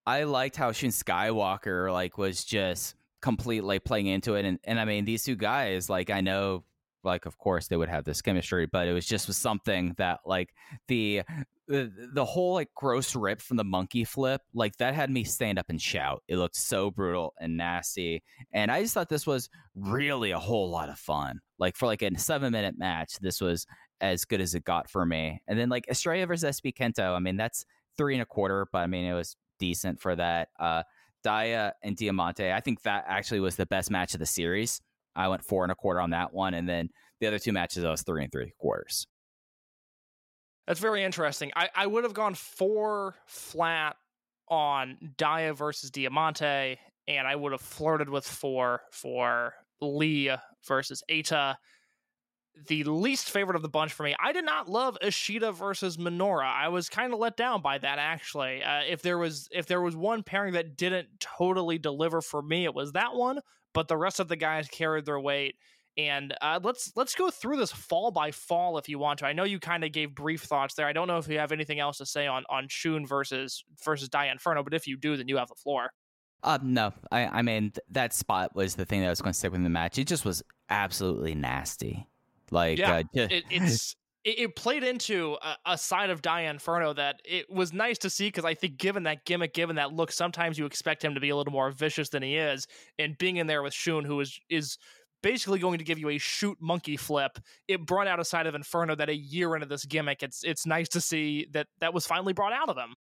I 0.07 0.25
liked 0.25 0.57
how 0.57 0.73
Shun 0.73 0.91
Skywalker 0.91 1.93
like 1.93 2.17
was 2.19 2.45
just 2.45 2.95
completely 3.21 3.79
playing 3.79 4.07
into 4.07 4.35
it, 4.35 4.45
and 4.45 4.59
and 4.65 4.81
I 4.81 4.85
mean 4.85 5.05
these 5.05 5.25
two 5.25 5.37
guys 5.37 5.89
like 5.89 6.11
I 6.11 6.21
know 6.21 6.65
like 7.05 7.27
of 7.27 7.39
course 7.39 7.69
they 7.69 7.77
would 7.77 7.89
have 7.89 8.05
this 8.05 8.23
chemistry, 8.23 8.67
but 8.67 8.89
it 8.89 8.93
was 8.93 9.07
just 9.07 9.27
was 9.27 9.37
something 9.37 9.95
that 9.99 10.21
like 10.25 10.55
the 10.89 11.23
the, 11.67 11.93
the 12.15 12.25
whole 12.25 12.55
like 12.55 12.71
gross 12.75 13.15
rip 13.15 13.43
from 13.43 13.59
the 13.59 13.65
monkey 13.65 14.03
flip 14.03 14.41
like 14.55 14.75
that 14.79 14.95
had 14.95 15.11
me 15.11 15.23
stand 15.23 15.59
up 15.59 15.67
and 15.69 15.81
shout. 15.81 16.23
It 16.27 16.37
looked 16.37 16.57
so 16.57 16.91
brutal 16.91 17.35
and 17.41 17.57
nasty, 17.57 18.23
and 18.53 18.71
I 18.71 18.83
just 18.83 18.95
thought 18.95 19.09
this 19.09 19.27
was 19.27 19.49
really 19.75 20.31
a 20.31 20.39
whole 20.39 20.71
lot 20.71 20.89
of 20.89 20.99
fun. 20.99 21.41
Like 21.59 21.77
for 21.77 21.87
like 21.87 22.03
a 22.03 22.19
seven 22.19 22.53
minute 22.53 22.79
match, 22.79 23.19
this 23.21 23.41
was 23.41 23.67
as 24.01 24.25
good 24.25 24.41
as 24.41 24.55
it 24.55 24.65
got 24.65 24.89
for 24.89 25.05
me. 25.05 25.43
And 25.47 25.59
then 25.59 25.69
like 25.69 25.89
Estrella 25.89 26.27
versus 26.27 26.61
SB 26.61 26.75
Kento, 26.75 27.15
I 27.15 27.19
mean 27.19 27.37
that's 27.37 27.65
three 27.97 28.15
and 28.15 28.23
a 28.23 28.27
quarter, 28.27 28.67
but 28.73 28.79
I 28.79 28.87
mean 28.87 29.05
it 29.05 29.15
was 29.15 29.37
decent 29.59 30.01
for 30.01 30.17
that. 30.17 30.49
Uh, 30.59 30.83
Dia 31.23 31.73
and 31.83 31.97
Diamante, 31.97 32.53
I 32.53 32.61
think 32.61 32.83
that 32.83 33.05
actually 33.09 33.41
was 33.41 33.57
the 33.57 33.67
best 33.67 33.91
match 33.91 34.15
of 34.15 34.21
the 34.21 34.27
series. 34.27 34.81
I 35.17 35.29
went 35.29 35.45
four 35.45 35.65
and 35.65 35.73
a 35.73 35.75
quarter 35.75 36.01
on 36.01 36.11
that 36.11 36.33
one, 36.33 36.55
and 36.55 36.69
then 36.69 36.91
the 37.21 37.27
other 37.27 37.39
two 37.39 37.53
matches 37.53 37.85
I 37.85 37.91
was 37.91 38.03
three 38.03 38.23
and 38.23 38.33
three 38.33 38.53
quarters. 38.59 39.07
That's 40.67 40.81
very 40.81 41.03
interesting. 41.03 41.51
I, 41.57 41.71
I 41.75 41.87
would 41.87 42.05
have 42.05 42.15
gone 42.15 42.35
four 42.35 43.15
flat 43.27 43.97
on 44.49 45.15
Dia 45.17 45.55
versus 45.55 45.91
Diamante 45.91 46.79
and 47.09 47.27
I 47.27 47.35
would 47.35 47.53
have 47.53 47.63
flirted 47.63 48.11
with 48.11 48.27
four 48.27 48.83
for 48.93 49.55
Lee 49.81 50.31
versus 50.67 51.03
Eita. 51.11 51.57
The 52.67 52.85
least 52.85 53.31
favorite 53.31 53.57
of 53.57 53.63
the 53.63 53.69
bunch 53.69 53.93
for 53.93 54.03
me. 54.03 54.15
I 54.19 54.33
did 54.33 54.45
not 54.45 54.69
love 54.69 54.99
Ishida 55.03 55.53
versus 55.53 55.97
Minoura. 55.97 56.53
I 56.53 56.69
was 56.69 56.89
kind 56.89 57.13
of 57.13 57.19
let 57.19 57.37
down 57.37 57.63
by 57.63 57.79
that 57.79 57.99
actually. 57.99 58.63
Uh, 58.63 58.83
if 58.89 59.03
there 59.03 59.19
was 59.19 59.49
if 59.53 59.67
there 59.67 59.81
was 59.81 59.97
one 59.97 60.23
pairing 60.23 60.55
that 60.55 60.77
didn't 60.77 61.09
totally 61.21 61.79
deliver 61.79 62.21
for 62.21 62.43
me, 62.43 62.65
it 62.65 62.75
was 62.75 62.93
that 62.93 63.15
one. 63.15 63.41
But 63.75 63.89
the 63.89 63.97
rest 63.97 64.21
of 64.21 64.29
the 64.29 64.37
guys 64.37 64.69
carried 64.69 65.07
their 65.07 65.21
weight. 65.21 65.57
And 65.97 66.33
uh, 66.41 66.61
let's 66.63 66.93
let's 66.95 67.15
go 67.15 67.31
through 67.31 67.57
this 67.57 67.73
fall 67.73 68.11
by 68.13 68.31
fall 68.31 68.79
if 68.79 68.89
you 68.89 68.99
want 69.01 69.19
to. 69.19 69.27
I 69.27 69.33
know 69.33 69.45
you 69.45 69.59
kind 69.59 69.83
of 69.83 69.91
gave 69.91 70.15
brief 70.15 70.43
thoughts 70.43 70.75
there. 70.75 70.87
I 70.87 70.93
don't 70.93 71.09
know 71.09 71.19
if 71.19 71.27
you 71.29 71.39
have 71.39 71.51
anything 71.51 71.81
else 71.81 71.99
to 71.99 72.07
say 72.07 72.27
on 72.27 72.45
on 72.49 72.67
Shun 72.69 73.05
versus 73.05 73.65
versus 73.85 74.09
Dia 74.09 74.31
Inferno, 74.31 74.63
but 74.63 74.75
if 74.75 74.87
you 74.87 74.97
do, 74.97 75.17
then 75.17 75.27
you 75.27 75.37
have 75.39 75.49
the 75.49 75.57
floor. 75.57 75.91
Uh, 76.43 76.59
no, 76.63 76.93
I, 77.11 77.27
I 77.27 77.43
mean 77.43 77.73
th- 77.73 77.85
that 77.91 78.13
spot 78.13 78.55
was 78.55 78.77
the 78.77 78.85
thing 78.85 79.01
that 79.01 79.11
was 79.11 79.21
going 79.21 79.33
to 79.33 79.39
stick 79.39 79.51
with 79.51 79.63
the 79.63 79.69
match. 79.69 79.99
It 79.99 80.07
just 80.07 80.25
was 80.25 80.43
absolutely 80.71 81.35
nasty. 81.35 82.07
Like, 82.51 82.79
yeah, 82.79 82.97
uh, 82.97 83.03
it, 83.15 83.45
it's 83.51 83.95
it, 84.25 84.57
played 84.57 84.85
into 84.85 85.37
a, 85.43 85.57
a 85.73 85.79
side 85.79 86.11
of 86.11 86.23
Dia 86.23 86.51
Inferno 86.51 86.93
that 86.95 87.21
it 87.25 87.51
was 87.51 87.73
nice 87.73 87.99
to 87.99 88.11
see 88.11 88.29
because 88.29 88.45
I 88.45 88.55
think 88.55 88.77
given 88.77 89.05
that 89.05 89.25
gimmick, 89.25 89.55
given 89.55 89.77
that 89.77 89.93
look, 89.93 90.13
sometimes 90.13 90.59
you 90.59 90.67
expect 90.67 91.05
him 91.05 91.15
to 91.15 91.21
be 91.21 91.31
a 91.31 91.37
little 91.37 91.53
more 91.53 91.71
vicious 91.71 92.09
than 92.09 92.23
he 92.23 92.37
is. 92.37 92.67
And 92.99 93.17
being 93.19 93.37
in 93.37 93.47
there 93.47 93.63
with 93.63 93.73
Shun, 93.73 94.05
who 94.05 94.21
is 94.21 94.39
is 94.51 94.79
basically 95.23 95.59
going 95.59 95.79
to 95.79 95.85
give 95.85 95.99
you 95.99 96.11
a 96.11 96.19
shoot 96.19 96.57
monkey 96.61 96.97
flip, 96.97 97.39
it 97.67 97.87
brought 97.87 98.07
out 98.07 98.21
a 98.21 98.25
side 98.25 98.47
of 98.47 98.55
Inferno 98.55 98.95
that 98.97 99.09
a 99.09 99.17
year 99.17 99.55
into 99.55 99.67
this 99.67 99.85
gimmick, 99.85 100.23
it's 100.23 100.45
it's 100.45 100.67
nice 100.67 100.89
to 100.91 101.01
see 101.01 101.47
that 101.53 101.69
that 101.81 101.95
was 101.95 102.07
finally 102.07 102.33
brought 102.33 102.53
out 102.53 102.69
of 102.69 102.77
him. 102.77 102.95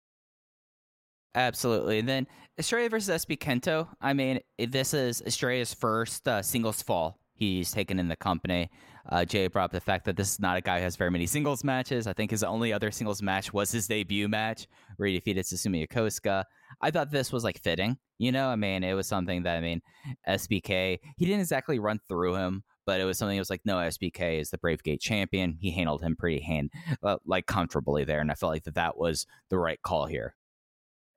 Absolutely. 1.36 1.98
And 1.98 2.08
then 2.08 2.26
Estrella 2.58 2.88
versus 2.88 3.24
SB 3.24 3.38
Kento. 3.38 3.88
I 4.00 4.12
mean, 4.12 4.38
this 4.56 4.94
is 4.94 5.20
Estrella's 5.22 5.74
first 5.74 6.28
uh, 6.28 6.42
singles 6.42 6.80
fall 6.80 7.18
he's 7.34 7.70
taken 7.72 7.98
in 7.98 8.08
the 8.08 8.16
company. 8.16 8.70
Uh, 9.10 9.24
Jay 9.24 9.48
brought 9.48 9.66
up 9.66 9.72
the 9.72 9.80
fact 9.80 10.06
that 10.06 10.16
this 10.16 10.32
is 10.32 10.40
not 10.40 10.56
a 10.56 10.60
guy 10.62 10.78
who 10.78 10.84
has 10.84 10.96
very 10.96 11.10
many 11.10 11.26
singles 11.26 11.62
matches. 11.62 12.06
I 12.06 12.14
think 12.14 12.30
his 12.30 12.42
only 12.42 12.72
other 12.72 12.90
singles 12.90 13.20
match 13.20 13.52
was 13.52 13.70
his 13.70 13.86
debut 13.86 14.28
match 14.28 14.66
where 14.96 15.08
he 15.08 15.14
defeated 15.14 15.44
Susumu 15.44 15.86
Yokosuka. 15.86 16.44
I 16.80 16.90
thought 16.90 17.10
this 17.10 17.30
was 17.30 17.44
like 17.44 17.60
fitting. 17.60 17.98
You 18.18 18.32
know, 18.32 18.48
I 18.48 18.56
mean, 18.56 18.82
it 18.82 18.94
was 18.94 19.06
something 19.06 19.42
that, 19.42 19.56
I 19.56 19.60
mean, 19.60 19.82
SBK, 20.26 20.98
he 21.16 21.24
didn't 21.26 21.40
exactly 21.40 21.78
run 21.78 22.00
through 22.08 22.36
him, 22.36 22.62
but 22.86 23.00
it 23.00 23.04
was 23.04 23.18
something 23.18 23.36
that 23.36 23.40
was 23.40 23.50
like, 23.50 23.62
no, 23.64 23.76
SBK 23.76 24.40
is 24.40 24.50
the 24.50 24.58
Brave 24.58 24.82
Gate 24.82 25.00
champion. 25.00 25.58
He 25.60 25.70
handled 25.70 26.02
him 26.02 26.16
pretty 26.16 26.40
hand, 26.40 26.70
uh, 27.02 27.16
like 27.26 27.46
comfortably 27.46 28.04
there. 28.04 28.20
And 28.20 28.30
I 28.30 28.34
felt 28.34 28.52
like 28.52 28.64
that 28.64 28.76
that 28.76 28.96
was 28.96 29.26
the 29.50 29.58
right 29.58 29.80
call 29.82 30.06
here. 30.06 30.34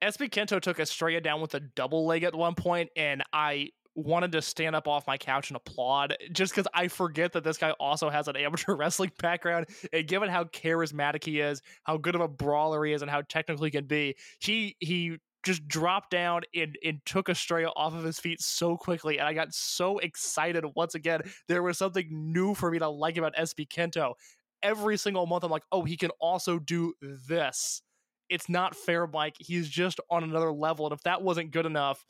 SB 0.02 0.30
Kento 0.30 0.62
took 0.62 0.80
Estrella 0.80 1.22
down 1.22 1.42
with 1.42 1.56
a 1.56 1.60
double 1.60 2.06
leg 2.06 2.24
at 2.24 2.36
one 2.36 2.54
point, 2.54 2.90
and 2.96 3.24
I 3.34 3.70
wanted 3.98 4.32
to 4.32 4.42
stand 4.44 4.76
up 4.76 4.88
off 4.88 5.08
my 5.08 5.18
couch 5.18 5.50
and 5.50 5.58
applaud 5.58 6.16
just 6.32 6.54
because 6.54 6.68
I 6.74 6.88
forget 6.88 7.34
that 7.34 7.44
this 7.44 7.58
guy 7.58 7.72
also 7.72 8.10
has 8.10 8.28
an 8.28 8.36
amateur 8.36 8.76
wrestling 8.78 9.12
background. 9.20 9.66
And 9.92 10.08
given 10.08 10.30
how 10.30 10.46
charismatic 10.46 11.24
he 11.24 11.40
is, 11.40 11.62
how 11.84 11.98
good 11.98 12.16
of 12.16 12.22
a 12.22 12.28
brawler 12.28 12.86
he 12.86 12.94
is, 12.94 13.02
and 13.02 13.10
how 13.10 13.24
technical 13.28 13.66
he 13.66 13.72
can 13.72 13.86
be, 13.86 14.16
he 14.40 14.78
he 14.80 15.18
just 15.44 15.68
dropped 15.68 16.12
down 16.12 16.42
and, 16.54 16.78
and 16.84 17.00
took 17.06 17.30
Estrella 17.30 17.72
off 17.76 17.96
of 17.96 18.04
his 18.04 18.20
feet 18.20 18.42
so 18.42 18.78
quickly. 18.78 19.18
And 19.18 19.28
I 19.28 19.34
got 19.34 19.54
so 19.54 19.98
excited 19.98 20.64
once 20.76 20.94
again. 20.94 21.22
There 21.48 21.64
was 21.64 21.78
something 21.78 22.08
new 22.12 22.54
for 22.54 22.70
me 22.70 22.80
to 22.80 22.90
like 22.90 23.18
about 23.18 23.36
SB 23.36 23.68
Kento. 23.68 24.14
Every 24.62 24.98
single 24.98 25.26
month, 25.26 25.44
I'm 25.44 25.52
like, 25.52 25.64
oh, 25.72 25.84
he 25.84 25.98
can 25.98 26.12
also 26.20 26.60
do 26.60 26.94
this. 27.02 27.82
It's 28.30 28.50
not 28.50 28.76
fair, 28.76 29.08
Mike. 29.08 29.36
He's 29.40 29.70
just 29.70 30.00
on 30.12 30.24
another 30.24 30.52
level. 30.52 30.86
And 30.86 30.94
if 30.94 31.04
that 31.04 31.22
wasn't 31.22 31.52
good 31.52 31.66
enough, 31.66 32.04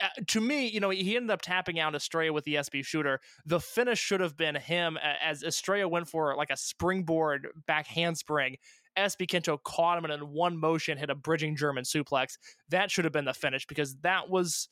uh, 0.00 0.08
to 0.26 0.40
me, 0.40 0.68
you 0.68 0.80
know, 0.80 0.90
he 0.90 1.16
ended 1.16 1.30
up 1.30 1.42
tapping 1.42 1.78
out 1.78 1.94
Estrella 1.94 2.32
with 2.32 2.44
the 2.44 2.56
SB 2.56 2.84
shooter. 2.84 3.20
The 3.46 3.60
finish 3.60 3.98
should 3.98 4.20
have 4.20 4.36
been 4.36 4.54
him 4.54 4.98
as 5.22 5.42
Estrella 5.42 5.88
went 5.88 6.08
for 6.08 6.34
like 6.36 6.50
a 6.50 6.56
springboard 6.56 7.48
back 7.66 7.86
handspring. 7.86 8.56
SB 8.96 9.26
Kento 9.26 9.62
caught 9.62 9.98
him 9.98 10.04
and 10.04 10.12
in 10.12 10.20
one 10.32 10.56
motion 10.56 10.98
hit 10.98 11.10
a 11.10 11.14
bridging 11.14 11.56
German 11.56 11.84
suplex. 11.84 12.38
That 12.70 12.90
should 12.90 13.04
have 13.04 13.12
been 13.12 13.26
the 13.26 13.34
finish 13.34 13.66
because 13.66 13.96
that 13.96 14.28
was 14.28 14.68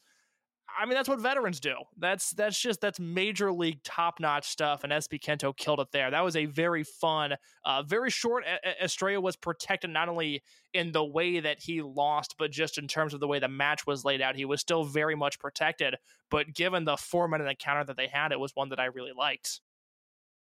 I 0.77 0.87
mean, 0.87 0.95
that's 0.95 1.09
what 1.09 1.21
veterans 1.21 1.61
do. 1.61 1.75
That's 1.99 2.31
that's 2.31 2.59
just 2.59 2.81
that's 2.81 2.99
major 2.99 3.53
league 3.53 3.83
top 3.85 4.19
notch 4.19 4.49
stuff, 4.49 4.83
and 4.83 4.93
SB 4.93 5.21
Kento 5.21 5.57
killed 5.57 5.81
it 5.81 5.89
there. 5.93 6.11
That 6.11 6.25
was 6.25 6.37
a 6.37 6.47
very 6.47 6.83
fun, 6.83 7.35
uh, 7.65 7.83
very 7.83 8.11
short. 8.11 8.45
Estrella 8.83 9.21
was 9.21 9.37
protected 9.37 9.91
not 9.91 10.09
only 10.09 10.43
in 10.73 10.93
the 10.93 11.05
way 11.05 11.41
that 11.41 11.61
he 11.61 11.83
lost, 11.83 12.35
but 12.39 12.51
just 12.51 12.79
in 12.79 12.89
terms 12.89 13.15
of 13.15 13.21
the 13.21 13.29
way 13.29 13.39
the 13.39 13.49
match 13.49 13.87
was 13.87 14.05
laid 14.05 14.21
out. 14.21 14.37
He 14.37 14.45
was 14.45 14.61
still 14.61 14.85
very 14.85 15.15
much 15.15 15.39
protected, 15.39 15.95
but 16.31 16.53
given 16.53 16.85
the 16.85 16.97
four 16.97 17.29
minute 17.29 17.49
encounter 17.49 17.85
that 17.85 17.97
they 17.97 18.09
had, 18.09 18.33
it 18.33 18.41
was 18.41 18.53
one 18.55 18.71
that 18.71 18.81
I 18.81 18.87
really 18.87 19.13
liked. 19.17 19.61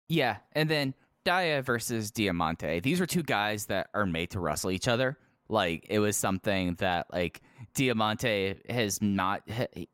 Yeah, 0.10 0.38
and 0.54 0.70
then 0.70 0.94
Dia 1.26 1.62
versus 1.62 2.10
Diamante. 2.12 2.80
These 2.80 3.02
are 3.02 3.06
two 3.06 3.24
guys 3.24 3.66
that 3.66 3.90
are 3.94 4.06
made 4.06 4.32
to 4.32 4.40
wrestle 4.40 4.72
each 4.72 4.88
other. 4.88 5.18
Like 5.50 5.86
it 5.90 6.00
was 6.00 6.18
something 6.18 6.76
that 6.76 7.08
like 7.12 7.42
Diamante 7.74 8.56
has 8.70 9.02
not 9.02 9.42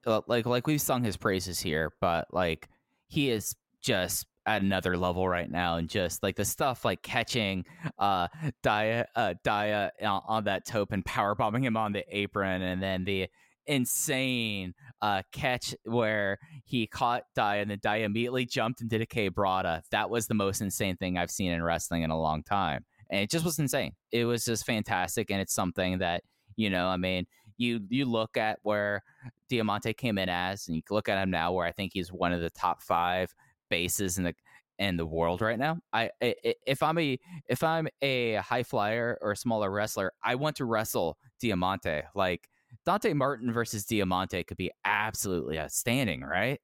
uh, 0.05 0.21
like 0.27 0.45
like 0.45 0.67
we've 0.67 0.81
sung 0.81 1.03
his 1.03 1.17
praises 1.17 1.59
here, 1.59 1.91
but 2.01 2.27
like 2.33 2.69
he 3.07 3.29
is 3.29 3.55
just 3.81 4.25
at 4.45 4.61
another 4.61 4.97
level 4.97 5.27
right 5.27 5.49
now 5.49 5.77
and 5.77 5.89
just 5.89 6.21
like 6.21 6.35
the 6.35 6.45
stuff 6.45 6.83
like 6.83 7.01
catching 7.01 7.65
uh 7.97 8.27
Dia 8.61 9.07
uh 9.15 9.33
Dia 9.43 9.91
on, 10.01 10.43
that 10.45 10.65
tope 10.65 10.91
and 10.91 11.05
power 11.05 11.33
bombing 11.35 11.63
him 11.63 11.77
on 11.77 11.93
the 11.93 12.03
apron 12.09 12.61
and 12.61 12.83
then 12.83 13.05
the 13.05 13.27
insane 13.67 14.73
uh 15.01 15.21
catch 15.31 15.73
where 15.85 16.37
he 16.65 16.85
caught 16.87 17.23
Dia 17.35 17.61
and 17.61 17.71
then 17.71 17.79
Dia 17.81 18.05
immediately 18.05 18.45
jumped 18.45 18.81
and 18.81 18.89
did 18.89 19.01
a 19.01 19.05
K 19.05 19.29
Brada. 19.29 19.81
That 19.91 20.09
was 20.09 20.27
the 20.27 20.33
most 20.33 20.61
insane 20.61 20.97
thing 20.97 21.17
I've 21.17 21.31
seen 21.31 21.51
in 21.51 21.63
wrestling 21.63 22.01
in 22.03 22.09
a 22.09 22.19
long 22.19 22.43
time. 22.43 22.83
And 23.13 23.21
it 23.21 23.29
just 23.29 23.45
was 23.45 23.59
insane. 23.59 23.93
It 24.11 24.25
was 24.25 24.43
just 24.43 24.65
fantastic 24.65 25.29
and 25.29 25.39
it's 25.39 25.53
something 25.53 25.99
that, 25.99 26.23
you 26.55 26.71
know, 26.71 26.87
I 26.87 26.97
mean, 26.97 27.27
you 27.57 27.79
you 27.89 28.05
look 28.05 28.37
at 28.37 28.57
where 28.63 29.03
Diamante 29.49 29.93
came 29.93 30.17
in 30.17 30.29
as 30.29 30.67
and 30.67 30.75
you 30.75 30.81
look 30.89 31.07
at 31.07 31.21
him 31.21 31.29
now 31.29 31.51
where 31.51 31.67
I 31.67 31.71
think 31.71 31.91
he's 31.93 32.11
one 32.11 32.33
of 32.33 32.41
the 32.41 32.49
top 32.49 32.81
5 32.81 33.31
bases 33.69 34.17
in 34.17 34.23
the 34.23 34.33
in 34.79 34.97
the 34.97 35.05
world 35.05 35.41
right 35.41 35.59
now. 35.59 35.77
I, 35.93 36.09
I 36.23 36.33
if 36.65 36.81
I'm 36.81 36.97
a 36.97 37.19
if 37.47 37.63
I'm 37.63 37.87
a 38.01 38.33
high 38.37 38.63
flyer 38.63 39.19
or 39.21 39.33
a 39.33 39.37
smaller 39.37 39.69
wrestler, 39.69 40.11
I 40.23 40.33
want 40.33 40.55
to 40.55 40.65
wrestle 40.65 41.19
Diamante. 41.39 42.01
Like 42.15 42.49
Dante 42.83 43.13
Martin 43.13 43.53
versus 43.53 43.85
Diamante 43.85 44.43
could 44.43 44.57
be 44.57 44.71
absolutely 44.85 45.59
outstanding, 45.59 46.21
right? 46.21 46.59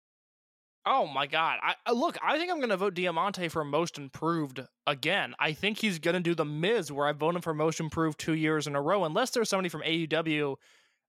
Oh 0.85 1.05
my 1.05 1.27
god! 1.27 1.59
I 1.61 1.75
I- 1.85 1.91
look. 1.91 2.17
I 2.23 2.37
think 2.37 2.51
I'm 2.51 2.57
going 2.57 2.69
to 2.69 2.77
vote 2.77 2.93
Diamante 2.93 3.47
for 3.49 3.63
most 3.63 3.97
improved 3.97 4.61
again. 4.87 5.35
I 5.39 5.53
think 5.53 5.77
he's 5.77 5.99
going 5.99 6.15
to 6.15 6.19
do 6.21 6.33
the 6.33 6.45
Miz, 6.45 6.91
where 6.91 7.05
I 7.07 7.11
voted 7.11 7.43
for 7.43 7.53
most 7.53 7.79
improved 7.79 8.19
two 8.19 8.33
years 8.33 8.65
in 8.65 8.75
a 8.75 8.81
row, 8.81 9.03
unless 9.03 9.31
there's 9.31 9.49
somebody 9.49 9.69
from 9.69 9.83
AEW 9.83 10.55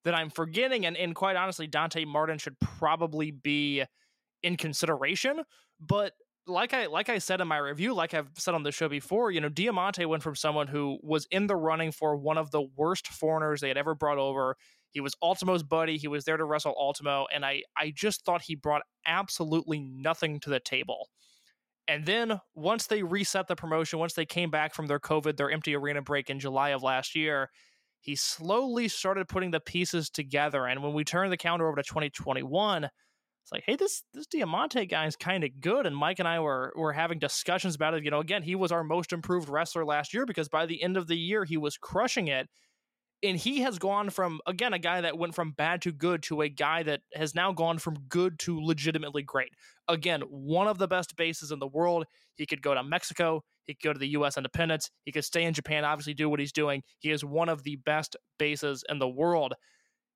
that 0.04 0.14
I'm 0.14 0.28
forgetting. 0.30 0.86
And 0.86 0.96
and 0.96 1.14
quite 1.14 1.36
honestly, 1.36 1.66
Dante 1.66 2.04
Martin 2.04 2.38
should 2.38 2.58
probably 2.60 3.30
be 3.30 3.84
in 4.42 4.56
consideration. 4.56 5.42
But 5.80 6.14
like 6.46 6.74
I 6.74 6.86
like 6.86 7.08
I 7.08 7.18
said 7.18 7.40
in 7.40 7.48
my 7.48 7.58
review, 7.58 7.94
like 7.94 8.14
I've 8.14 8.30
said 8.38 8.54
on 8.54 8.64
the 8.64 8.72
show 8.72 8.88
before, 8.88 9.30
you 9.30 9.40
know, 9.40 9.48
Diamante 9.50 10.06
went 10.06 10.22
from 10.22 10.36
someone 10.36 10.68
who 10.68 10.98
was 11.02 11.26
in 11.30 11.46
the 11.46 11.56
running 11.56 11.92
for 11.92 12.16
one 12.16 12.38
of 12.38 12.50
the 12.50 12.62
worst 12.76 13.08
foreigners 13.08 13.60
they 13.60 13.68
had 13.68 13.78
ever 13.78 13.94
brought 13.94 14.18
over. 14.18 14.56
He 14.92 15.00
was 15.00 15.14
Ultimo's 15.22 15.62
buddy. 15.62 15.96
He 15.96 16.08
was 16.08 16.24
there 16.24 16.36
to 16.36 16.44
wrestle 16.44 16.74
Ultimo, 16.78 17.26
and 17.32 17.44
I 17.44 17.62
I 17.76 17.92
just 17.94 18.24
thought 18.24 18.42
he 18.42 18.54
brought 18.54 18.82
absolutely 19.06 19.80
nothing 19.80 20.40
to 20.40 20.50
the 20.50 20.60
table. 20.60 21.08
And 21.88 22.06
then 22.06 22.40
once 22.54 22.86
they 22.86 23.02
reset 23.02 23.48
the 23.48 23.56
promotion, 23.56 23.98
once 23.98 24.14
they 24.14 24.26
came 24.26 24.50
back 24.50 24.74
from 24.74 24.86
their 24.86 25.00
COVID, 25.00 25.36
their 25.36 25.50
empty 25.50 25.74
arena 25.74 26.02
break 26.02 26.30
in 26.30 26.38
July 26.38 26.70
of 26.70 26.82
last 26.82 27.16
year, 27.16 27.50
he 28.00 28.16
slowly 28.16 28.88
started 28.88 29.28
putting 29.28 29.50
the 29.50 29.60
pieces 29.60 30.08
together. 30.08 30.66
And 30.66 30.82
when 30.82 30.94
we 30.94 31.04
turned 31.04 31.32
the 31.32 31.36
calendar 31.36 31.66
over 31.66 31.76
to 31.76 31.82
2021, 31.82 32.84
it's 32.84 33.52
like, 33.52 33.64
hey, 33.66 33.76
this 33.76 34.02
this 34.14 34.26
Diamante 34.26 34.86
guy 34.86 35.06
is 35.06 35.16
kind 35.16 35.44
of 35.44 35.60
good. 35.60 35.86
And 35.86 35.96
Mike 35.96 36.18
and 36.18 36.28
I 36.28 36.40
were 36.40 36.72
were 36.76 36.92
having 36.92 37.18
discussions 37.18 37.74
about 37.74 37.94
it. 37.94 38.04
You 38.04 38.10
know, 38.10 38.20
again, 38.20 38.42
he 38.42 38.54
was 38.54 38.70
our 38.70 38.84
most 38.84 39.12
improved 39.12 39.48
wrestler 39.48 39.84
last 39.84 40.14
year 40.14 40.24
because 40.26 40.48
by 40.48 40.66
the 40.66 40.82
end 40.82 40.96
of 40.96 41.06
the 41.08 41.16
year, 41.16 41.44
he 41.44 41.56
was 41.56 41.76
crushing 41.76 42.28
it. 42.28 42.48
And 43.22 43.36
he 43.36 43.60
has 43.60 43.78
gone 43.78 44.08
from 44.08 44.40
again 44.46 44.72
a 44.72 44.78
guy 44.78 45.02
that 45.02 45.18
went 45.18 45.34
from 45.34 45.52
bad 45.52 45.82
to 45.82 45.92
good 45.92 46.22
to 46.24 46.40
a 46.40 46.48
guy 46.48 46.82
that 46.84 47.00
has 47.14 47.34
now 47.34 47.52
gone 47.52 47.78
from 47.78 47.94
good 48.08 48.38
to 48.40 48.58
legitimately 48.60 49.22
great. 49.22 49.52
Again, 49.88 50.22
one 50.22 50.68
of 50.68 50.78
the 50.78 50.88
best 50.88 51.16
bases 51.16 51.50
in 51.50 51.58
the 51.58 51.66
world. 51.66 52.06
He 52.36 52.46
could 52.46 52.62
go 52.62 52.74
to 52.74 52.82
Mexico. 52.82 53.42
He 53.66 53.74
could 53.74 53.88
go 53.88 53.92
to 53.92 53.98
the 53.98 54.08
U.S. 54.08 54.38
Independence. 54.38 54.90
He 55.04 55.12
could 55.12 55.24
stay 55.24 55.44
in 55.44 55.52
Japan. 55.52 55.84
Obviously, 55.84 56.14
do 56.14 56.30
what 56.30 56.40
he's 56.40 56.52
doing. 56.52 56.82
He 56.98 57.10
is 57.10 57.22
one 57.22 57.50
of 57.50 57.62
the 57.62 57.76
best 57.76 58.16
bases 58.38 58.82
in 58.88 58.98
the 58.98 59.08
world 59.08 59.54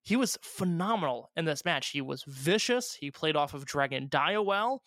he 0.05 0.17
was 0.17 0.39
phenomenal 0.43 1.31
in 1.35 1.47
this 1.47 1.65
match. 1.65 1.89
He 1.89 2.03
was 2.03 2.25
vicious. 2.27 2.95
He 2.95 3.11
played 3.11 3.37
off 3.37 3.55
of 3.55 3.65
Dragon 3.65 4.07
Dia 4.07 4.41
well. 4.43 4.83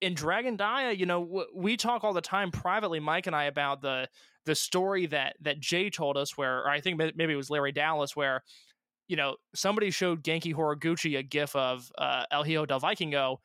In 0.00 0.14
Dragon 0.14 0.56
Dia, 0.56 0.92
you 0.92 1.06
know, 1.06 1.44
we 1.54 1.76
talk 1.76 2.04
all 2.04 2.12
the 2.12 2.20
time 2.20 2.52
privately, 2.52 3.00
Mike 3.00 3.26
and 3.26 3.34
I, 3.34 3.44
about 3.44 3.82
the 3.82 4.08
the 4.46 4.54
story 4.54 5.06
that 5.06 5.36
that 5.40 5.60
Jay 5.60 5.90
told 5.90 6.16
us, 6.16 6.36
where 6.36 6.68
I 6.68 6.80
think 6.80 6.98
maybe 6.98 7.32
it 7.32 7.36
was 7.36 7.50
Larry 7.50 7.72
Dallas, 7.72 8.16
where 8.16 8.42
you 9.10 9.16
know, 9.16 9.34
somebody 9.56 9.90
showed 9.90 10.22
Genki 10.22 10.54
Horiguchi 10.54 11.18
a 11.18 11.22
gif 11.24 11.56
of 11.56 11.90
uh, 11.98 12.26
El 12.30 12.44
Hijo 12.44 12.64
del 12.64 12.78
Vikingo, 12.80 13.38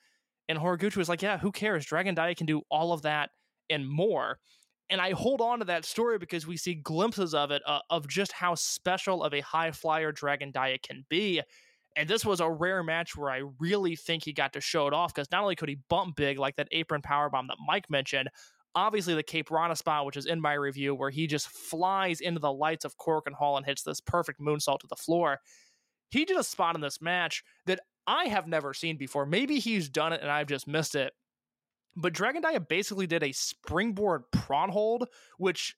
and 0.48 0.60
Horiguchi 0.60 0.96
was 0.96 1.10
like, 1.10 1.24
"Yeah, 1.24 1.40
who 1.40 1.52
cares? 1.52 1.86
Dragon 1.86 2.14
Dia 2.14 2.36
can 2.36 2.46
do 2.46 2.62
all 2.70 2.94
of 2.94 3.02
that 3.02 3.32
and 3.70 3.90
more." 3.90 4.38
And 4.92 5.02
I 5.02 5.14
hold 5.14 5.42
on 5.42 5.60
to 5.60 5.66
that 5.66 5.84
story 5.84 6.20
because 6.20 6.46
we 6.46 6.56
see 6.58 6.76
glimpses 6.76 7.34
of 7.34 7.50
it 7.50 7.64
uh, 7.66 7.80
of 7.90 8.08
just 8.08 8.32
how 8.32 8.54
special 8.54 9.24
of 9.24 9.34
a 9.34 9.42
high 9.42 9.72
flyer 9.72 10.12
Dragon 10.12 10.52
Dia 10.52 10.78
can 10.78 11.04
be. 11.10 11.42
And 11.96 12.08
this 12.08 12.24
was 12.24 12.42
a 12.42 12.50
rare 12.50 12.84
match 12.84 13.16
where 13.16 13.32
I 13.32 13.42
really 13.60 13.96
think 13.96 14.24
he 14.24 14.34
got 14.34 14.54
to 14.54 14.62
show 14.62 14.86
it 14.86 14.94
off 14.94 15.16
because 15.16 15.32
not 15.32 15.42
only 15.42 15.56
could 15.56 15.70
he 15.70 15.80
bump 15.90 16.16
big 16.16 16.38
like 16.38 16.58
that 16.58 16.68
apron 16.72 17.02
power 17.02 17.30
bomb 17.30 17.48
that 17.48 17.58
Mike 17.66 17.90
mentioned, 17.90 18.30
obviously 18.76 19.16
the 19.16 19.24
Cape 19.24 19.50
Rana 19.50 19.76
spot, 19.76 20.06
which 20.06 20.18
is 20.18 20.26
in 20.26 20.42
my 20.42 20.54
review, 20.54 20.94
where 20.94 21.10
he 21.10 21.28
just 21.28 21.48
flies 21.48 22.22
into 22.22 22.40
the 22.40 22.52
lights 22.52 22.86
of 22.86 22.98
Korakuen 22.98 23.34
Hall 23.34 23.58
and 23.58 23.66
hits 23.66 23.84
this 23.84 24.02
perfect 24.02 24.40
moonsault 24.40 24.80
to 24.80 24.88
the 24.88 24.96
floor. 24.96 25.40
He 26.10 26.26
did 26.26 26.38
a 26.38 26.44
spot 26.44 26.76
in 26.76 26.82
this 26.82 27.02
match 27.02 27.44
that 27.66 27.80
I 28.06 28.26
have 28.26 28.48
never 28.48 28.74
seen 28.74 28.98
before. 28.98 29.26
Maybe 29.26 29.60
he's 29.60 29.90
done 29.90 30.14
it 30.14 30.22
and 30.22 30.30
I've 30.30 30.48
just 30.48 30.68
missed 30.68 30.96
it. 30.96 31.14
But 31.96 32.14
Dragon 32.14 32.42
Dia 32.42 32.60
basically 32.60 33.08
did 33.08 33.24
a 33.24 33.32
springboard 33.32 34.24
prawn 34.32 34.70
hold, 34.70 35.08
which 35.38 35.76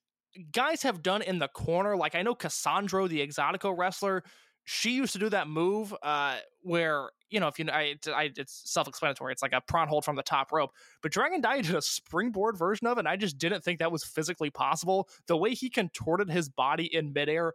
guys 0.51 0.81
have 0.83 1.03
done 1.03 1.21
in 1.21 1.39
the 1.39 1.47
corner. 1.47 1.95
Like 1.95 2.15
I 2.15 2.23
know 2.23 2.35
Cassandro, 2.35 3.07
the 3.07 3.25
Exotico 3.25 3.77
wrestler, 3.77 4.23
she 4.63 4.91
used 4.91 5.13
to 5.13 5.19
do 5.19 5.29
that 5.29 5.47
move 5.47 5.95
uh, 6.03 6.37
where 6.61 7.09
you 7.29 7.39
know 7.39 7.47
if 7.47 7.59
you 7.59 7.65
know 7.65 7.73
I, 7.73 7.95
it's 8.05 8.61
self-explanatory. 8.71 9.31
It's 9.31 9.41
like 9.41 9.53
a 9.53 9.61
prawn 9.61 9.87
hold 9.87 10.05
from 10.05 10.15
the 10.15 10.23
top 10.23 10.51
rope. 10.51 10.71
But 11.01 11.11
Dragon 11.11 11.41
Dia 11.41 11.61
did 11.61 11.75
a 11.75 11.81
springboard 11.81 12.57
version 12.57 12.87
of 12.87 12.97
it, 12.97 13.01
and 13.01 13.07
I 13.07 13.15
just 13.15 13.37
didn't 13.37 13.63
think 13.63 13.79
that 13.79 13.91
was 13.91 14.03
physically 14.03 14.49
possible. 14.49 15.09
The 15.27 15.37
way 15.37 15.53
he 15.53 15.69
contorted 15.69 16.29
his 16.29 16.49
body 16.49 16.93
in 16.93 17.13
midair 17.13 17.53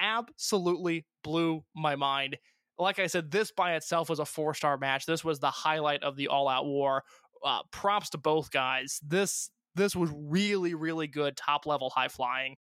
absolutely 0.00 1.06
blew 1.24 1.64
my 1.74 1.96
mind. 1.96 2.38
Like 2.78 2.98
I 2.98 3.08
said, 3.08 3.30
this 3.30 3.50
by 3.50 3.74
itself 3.74 4.08
was 4.08 4.20
a 4.20 4.24
four-star 4.24 4.78
match. 4.78 5.06
This 5.06 5.24
was 5.24 5.40
the 5.40 5.50
highlight 5.50 6.02
of 6.04 6.16
the 6.16 6.28
all-out 6.28 6.66
war. 6.66 7.02
Uh, 7.44 7.60
props 7.70 8.10
to 8.10 8.18
both 8.18 8.50
guys. 8.50 9.00
This 9.06 9.50
this 9.74 9.94
was 9.94 10.10
really 10.12 10.74
really 10.74 11.06
good 11.06 11.36
top 11.36 11.66
level 11.66 11.90
high 11.90 12.08
flying. 12.08 12.56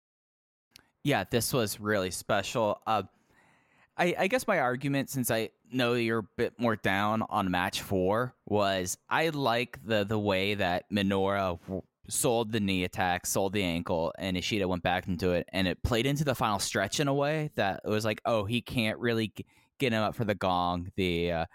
Yeah, 1.04 1.24
this 1.30 1.54
was 1.54 1.80
really 1.80 2.12
special. 2.12 2.82
Uh, 2.86 3.04
I, 3.98 4.16
I 4.18 4.28
guess 4.28 4.48
my 4.48 4.60
argument, 4.60 5.10
since 5.10 5.32
I 5.32 5.50
know 5.72 5.94
you're 5.94 6.20
a 6.20 6.30
bit 6.38 6.54
more 6.60 6.76
down 6.76 7.24
on 7.30 7.50
match 7.50 7.82
four, 7.82 8.36
was 8.46 8.98
I 9.10 9.30
like 9.30 9.80
the 9.84 10.04
the 10.04 10.20
way 10.20 10.54
that 10.56 10.90
Minoura 10.92 11.60
w- 11.62 11.82
sold 12.10 12.52
the 12.52 12.60
knee 12.60 12.84
attack, 12.84 13.26
sold 13.26 13.54
the 13.54 13.64
ankle, 13.64 14.14
and 14.18 14.38
Ishida 14.38 14.68
went 14.68 14.84
back 14.84 15.08
into 15.08 15.32
it, 15.32 15.50
and 15.52 15.68
it 15.68 15.82
played 15.84 16.06
into 16.06 16.24
the 16.24 16.36
final 16.36 16.60
stretch 16.60 17.00
in 17.00 17.08
a 17.08 17.14
way 17.14 17.52
that 17.56 17.82
it 17.84 17.90
was 17.90 18.06
like, 18.06 18.22
oh, 18.26 18.46
he 18.46 18.62
can't 18.62 19.00
really 19.00 19.34
get 19.80 19.94
him 19.94 20.02
up 20.02 20.16
for 20.16 20.26
the 20.26 20.36
gong. 20.36 20.92
The 20.96 21.32
uh, 21.32 21.46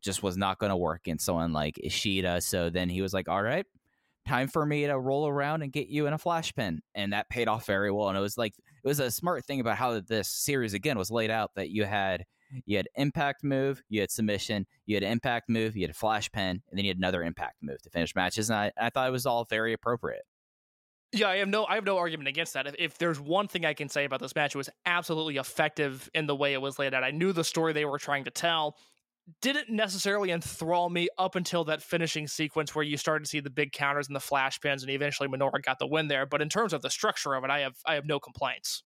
just 0.00 0.22
was 0.22 0.36
not 0.36 0.58
going 0.58 0.70
to 0.70 0.76
work 0.76 1.08
in 1.08 1.18
someone 1.18 1.52
like 1.52 1.78
Ishida, 1.82 2.40
so 2.40 2.70
then 2.70 2.88
he 2.88 3.02
was 3.02 3.12
like, 3.12 3.28
all 3.28 3.42
right, 3.42 3.66
time 4.28 4.48
for 4.48 4.64
me 4.64 4.86
to 4.86 4.98
roll 4.98 5.26
around 5.26 5.62
and 5.62 5.72
get 5.72 5.88
you 5.88 6.06
in 6.06 6.12
a 6.12 6.18
flash 6.18 6.54
pin 6.54 6.82
and 6.94 7.12
that 7.12 7.28
paid 7.30 7.48
off 7.48 7.66
very 7.66 7.90
well 7.90 8.08
and 8.08 8.18
it 8.18 8.20
was 8.20 8.36
like 8.36 8.52
it 8.82 8.86
was 8.86 9.00
a 9.00 9.10
smart 9.10 9.44
thing 9.44 9.60
about 9.60 9.76
how 9.76 10.00
this 10.00 10.28
series 10.28 10.74
again 10.74 10.98
was 10.98 11.10
laid 11.10 11.30
out 11.30 11.50
that 11.56 11.70
you 11.70 11.84
had 11.84 12.24
you 12.64 12.76
had 12.76 12.88
impact 12.96 13.44
move 13.44 13.82
you 13.88 14.00
had 14.00 14.10
submission 14.10 14.66
you 14.86 14.96
had 14.96 15.02
impact 15.02 15.48
move 15.48 15.76
you 15.76 15.86
had 15.86 15.94
flash 15.94 16.30
pin, 16.32 16.62
and 16.70 16.78
then 16.78 16.84
you 16.84 16.90
had 16.90 16.98
another 16.98 17.22
impact 17.22 17.56
move 17.62 17.80
to 17.82 17.90
finish 17.90 18.14
matches 18.14 18.50
and 18.50 18.58
i, 18.58 18.72
I 18.80 18.90
thought 18.90 19.08
it 19.08 19.12
was 19.12 19.26
all 19.26 19.44
very 19.44 19.72
appropriate 19.72 20.22
Yeah, 21.12 21.28
I 21.28 21.36
have 21.36 21.48
no 21.48 21.64
I 21.64 21.74
have 21.76 21.84
no 21.84 21.96
argument 21.96 22.28
against 22.28 22.52
that. 22.52 22.66
If, 22.66 22.74
if 22.78 22.98
there's 22.98 23.18
one 23.18 23.48
thing 23.48 23.64
I 23.64 23.72
can 23.72 23.88
say 23.88 24.04
about 24.04 24.20
this 24.20 24.34
match, 24.34 24.54
it 24.54 24.58
was 24.58 24.68
absolutely 24.84 25.38
effective 25.38 26.10
in 26.14 26.26
the 26.26 26.36
way 26.36 26.52
it 26.52 26.60
was 26.60 26.78
laid 26.78 26.92
out. 26.92 27.02
I 27.02 27.10
knew 27.12 27.32
the 27.32 27.44
story 27.44 27.72
they 27.72 27.86
were 27.86 27.98
trying 27.98 28.24
to 28.24 28.30
tell. 28.30 28.76
Didn't 29.42 29.68
necessarily 29.68 30.30
enthrall 30.30 30.88
me 30.88 31.08
up 31.18 31.34
until 31.36 31.64
that 31.64 31.82
finishing 31.82 32.26
sequence 32.26 32.74
where 32.74 32.84
you 32.84 32.96
started 32.96 33.24
to 33.24 33.30
see 33.30 33.40
the 33.40 33.50
big 33.50 33.72
counters 33.72 34.06
and 34.06 34.16
the 34.16 34.20
flash 34.20 34.60
pins, 34.60 34.82
and 34.82 34.90
eventually 34.90 35.28
Minoura 35.28 35.62
got 35.62 35.78
the 35.78 35.86
win 35.86 36.08
there. 36.08 36.24
But 36.24 36.40
in 36.40 36.48
terms 36.48 36.72
of 36.72 36.82
the 36.82 36.90
structure 36.90 37.34
of 37.34 37.44
it, 37.44 37.50
I 37.50 37.60
have 37.60 37.76
I 37.84 37.94
have 37.94 38.06
no 38.06 38.18
complaints. 38.18 38.82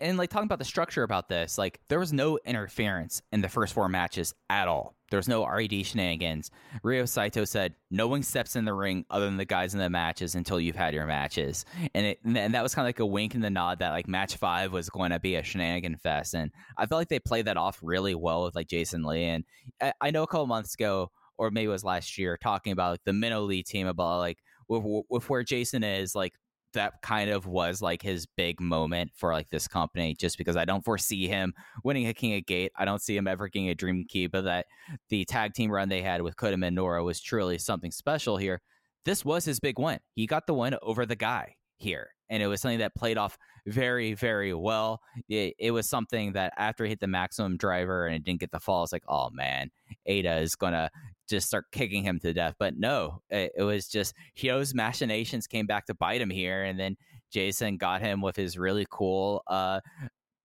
And 0.00 0.16
like 0.16 0.30
talking 0.30 0.46
about 0.46 0.58
the 0.58 0.64
structure 0.64 1.02
about 1.02 1.28
this, 1.28 1.58
like 1.58 1.80
there 1.88 1.98
was 1.98 2.12
no 2.12 2.38
interference 2.44 3.20
in 3.32 3.40
the 3.40 3.48
first 3.48 3.74
four 3.74 3.88
matches 3.88 4.34
at 4.48 4.68
all. 4.68 4.94
There 5.10 5.16
was 5.16 5.28
no 5.28 5.46
RED 5.46 5.86
shenanigans. 5.86 6.50
Ryo 6.82 7.06
Saito 7.06 7.44
said, 7.44 7.74
"No 7.90 8.06
one 8.06 8.22
steps 8.22 8.56
in 8.56 8.64
the 8.64 8.74
ring 8.74 9.06
other 9.10 9.24
than 9.24 9.38
the 9.38 9.44
guys 9.44 9.72
in 9.72 9.80
the 9.80 9.88
matches 9.88 10.34
until 10.34 10.60
you've 10.60 10.76
had 10.76 10.94
your 10.94 11.06
matches." 11.06 11.64
And 11.94 12.06
it 12.06 12.18
and 12.24 12.54
that 12.54 12.62
was 12.62 12.74
kind 12.74 12.84
of 12.84 12.88
like 12.88 13.00
a 13.00 13.06
wink 13.06 13.34
and 13.34 13.42
the 13.42 13.50
nod 13.50 13.78
that 13.78 13.90
like 13.90 14.06
match 14.06 14.36
five 14.36 14.72
was 14.72 14.90
going 14.90 15.10
to 15.10 15.18
be 15.18 15.36
a 15.36 15.42
shenanigan 15.42 15.96
fest. 15.96 16.34
And 16.34 16.52
I 16.76 16.86
felt 16.86 17.00
like 17.00 17.08
they 17.08 17.20
played 17.20 17.46
that 17.46 17.56
off 17.56 17.80
really 17.82 18.14
well 18.14 18.44
with 18.44 18.54
like 18.54 18.68
Jason 18.68 19.02
Lee. 19.02 19.24
And 19.24 19.44
I, 19.80 19.92
I 20.00 20.10
know 20.10 20.22
a 20.22 20.26
couple 20.26 20.46
months 20.46 20.74
ago, 20.74 21.10
or 21.38 21.50
maybe 21.50 21.66
it 21.66 21.68
was 21.68 21.84
last 21.84 22.18
year, 22.18 22.36
talking 22.36 22.72
about 22.72 22.92
like 22.92 23.04
the 23.04 23.12
Minnow 23.14 23.42
Lee 23.42 23.62
team 23.62 23.86
about 23.86 24.18
like 24.18 24.38
with, 24.68 25.04
with 25.08 25.30
where 25.30 25.42
Jason 25.42 25.82
is, 25.82 26.14
like 26.14 26.34
that 26.74 27.00
kind 27.02 27.30
of 27.30 27.46
was 27.46 27.80
like 27.80 28.02
his 28.02 28.26
big 28.26 28.60
moment 28.60 29.10
for 29.14 29.32
like 29.32 29.48
this 29.50 29.66
company 29.66 30.14
just 30.18 30.38
because 30.38 30.56
I 30.56 30.64
don't 30.64 30.84
foresee 30.84 31.26
him 31.26 31.54
winning 31.84 32.06
a 32.06 32.14
King 32.14 32.36
of 32.36 32.46
Gate. 32.46 32.72
I 32.76 32.84
don't 32.84 33.02
see 33.02 33.16
him 33.16 33.26
ever 33.26 33.48
getting 33.48 33.68
a 33.68 33.74
Dream 33.74 34.04
Key, 34.08 34.26
but 34.26 34.44
that 34.44 34.66
the 35.08 35.24
tag 35.24 35.54
team 35.54 35.70
run 35.70 35.88
they 35.88 36.02
had 36.02 36.22
with 36.22 36.36
Kodama 36.36 36.66
and 36.66 36.76
Nora 36.76 37.02
was 37.02 37.20
truly 37.20 37.58
something 37.58 37.90
special 37.90 38.36
here. 38.36 38.60
This 39.04 39.24
was 39.24 39.44
his 39.44 39.60
big 39.60 39.78
win. 39.78 39.98
He 40.14 40.26
got 40.26 40.46
the 40.46 40.54
win 40.54 40.76
over 40.82 41.06
the 41.06 41.16
guy 41.16 41.54
here. 41.78 42.10
And 42.30 42.42
it 42.42 42.46
was 42.46 42.60
something 42.60 42.80
that 42.80 42.94
played 42.94 43.18
off 43.18 43.38
very, 43.66 44.14
very 44.14 44.54
well. 44.54 45.00
It, 45.28 45.54
it 45.58 45.70
was 45.70 45.88
something 45.88 46.32
that 46.32 46.52
after 46.56 46.84
he 46.84 46.90
hit 46.90 47.00
the 47.00 47.06
maximum 47.06 47.56
driver 47.56 48.06
and 48.06 48.16
it 48.16 48.24
didn't 48.24 48.40
get 48.40 48.50
the 48.50 48.60
fall, 48.60 48.82
it's 48.82 48.92
like, 48.92 49.04
oh 49.08 49.30
man, 49.30 49.70
Eita 50.08 50.42
is 50.42 50.54
gonna 50.54 50.90
just 51.28 51.46
start 51.46 51.66
kicking 51.72 52.02
him 52.02 52.18
to 52.20 52.32
death. 52.32 52.54
But 52.58 52.76
no, 52.76 53.22
it, 53.30 53.52
it 53.56 53.62
was 53.62 53.88
just 53.88 54.14
Hyo's 54.38 54.74
machinations 54.74 55.46
came 55.46 55.66
back 55.66 55.86
to 55.86 55.94
bite 55.94 56.20
him 56.20 56.30
here, 56.30 56.64
and 56.64 56.78
then 56.78 56.96
Jason 57.30 57.76
got 57.76 58.00
him 58.00 58.22
with 58.22 58.36
his 58.36 58.56
really 58.56 58.86
cool 58.90 59.42
uh 59.46 59.80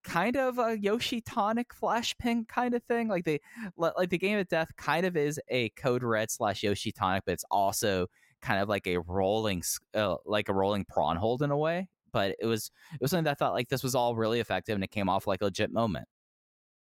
kind 0.03 0.35
of 0.35 0.59
a 0.59 0.77
Yoshi 0.77 1.21
tonic 1.21 1.73
flash 1.73 2.15
pin 2.17 2.45
kind 2.45 2.73
of 2.73 2.83
thing. 2.83 3.07
Like 3.07 3.23
they 3.25 3.39
like 3.77 4.09
the 4.09 4.17
game 4.17 4.37
of 4.37 4.47
death 4.47 4.69
kind 4.77 5.05
of 5.05 5.15
is 5.15 5.39
a 5.49 5.69
code 5.69 6.03
red 6.03 6.29
slash 6.29 6.63
Yoshi 6.63 6.91
tonic, 6.91 7.23
but 7.25 7.33
it's 7.33 7.45
also 7.49 8.07
kind 8.43 8.61
of 8.61 8.69
like 8.69 8.85
a 8.85 8.97
rolling 8.97 9.63
uh, 9.95 10.17
like 10.25 10.49
a 10.49 10.53
rolling 10.53 10.85
prawn 10.85 11.15
hold 11.15 11.41
in 11.41 11.49
a 11.49 11.57
way. 11.57 11.87
But 12.11 12.35
it 12.39 12.45
was 12.45 12.69
it 12.93 13.01
was 13.01 13.09
something 13.09 13.23
that 13.23 13.31
I 13.31 13.33
thought 13.35 13.53
like 13.53 13.69
this 13.69 13.81
was 13.81 13.95
all 13.95 14.15
really 14.15 14.39
effective 14.39 14.75
and 14.75 14.83
it 14.83 14.91
came 14.91 15.09
off 15.09 15.25
like 15.25 15.41
a 15.41 15.45
legit 15.45 15.71
moment. 15.71 16.07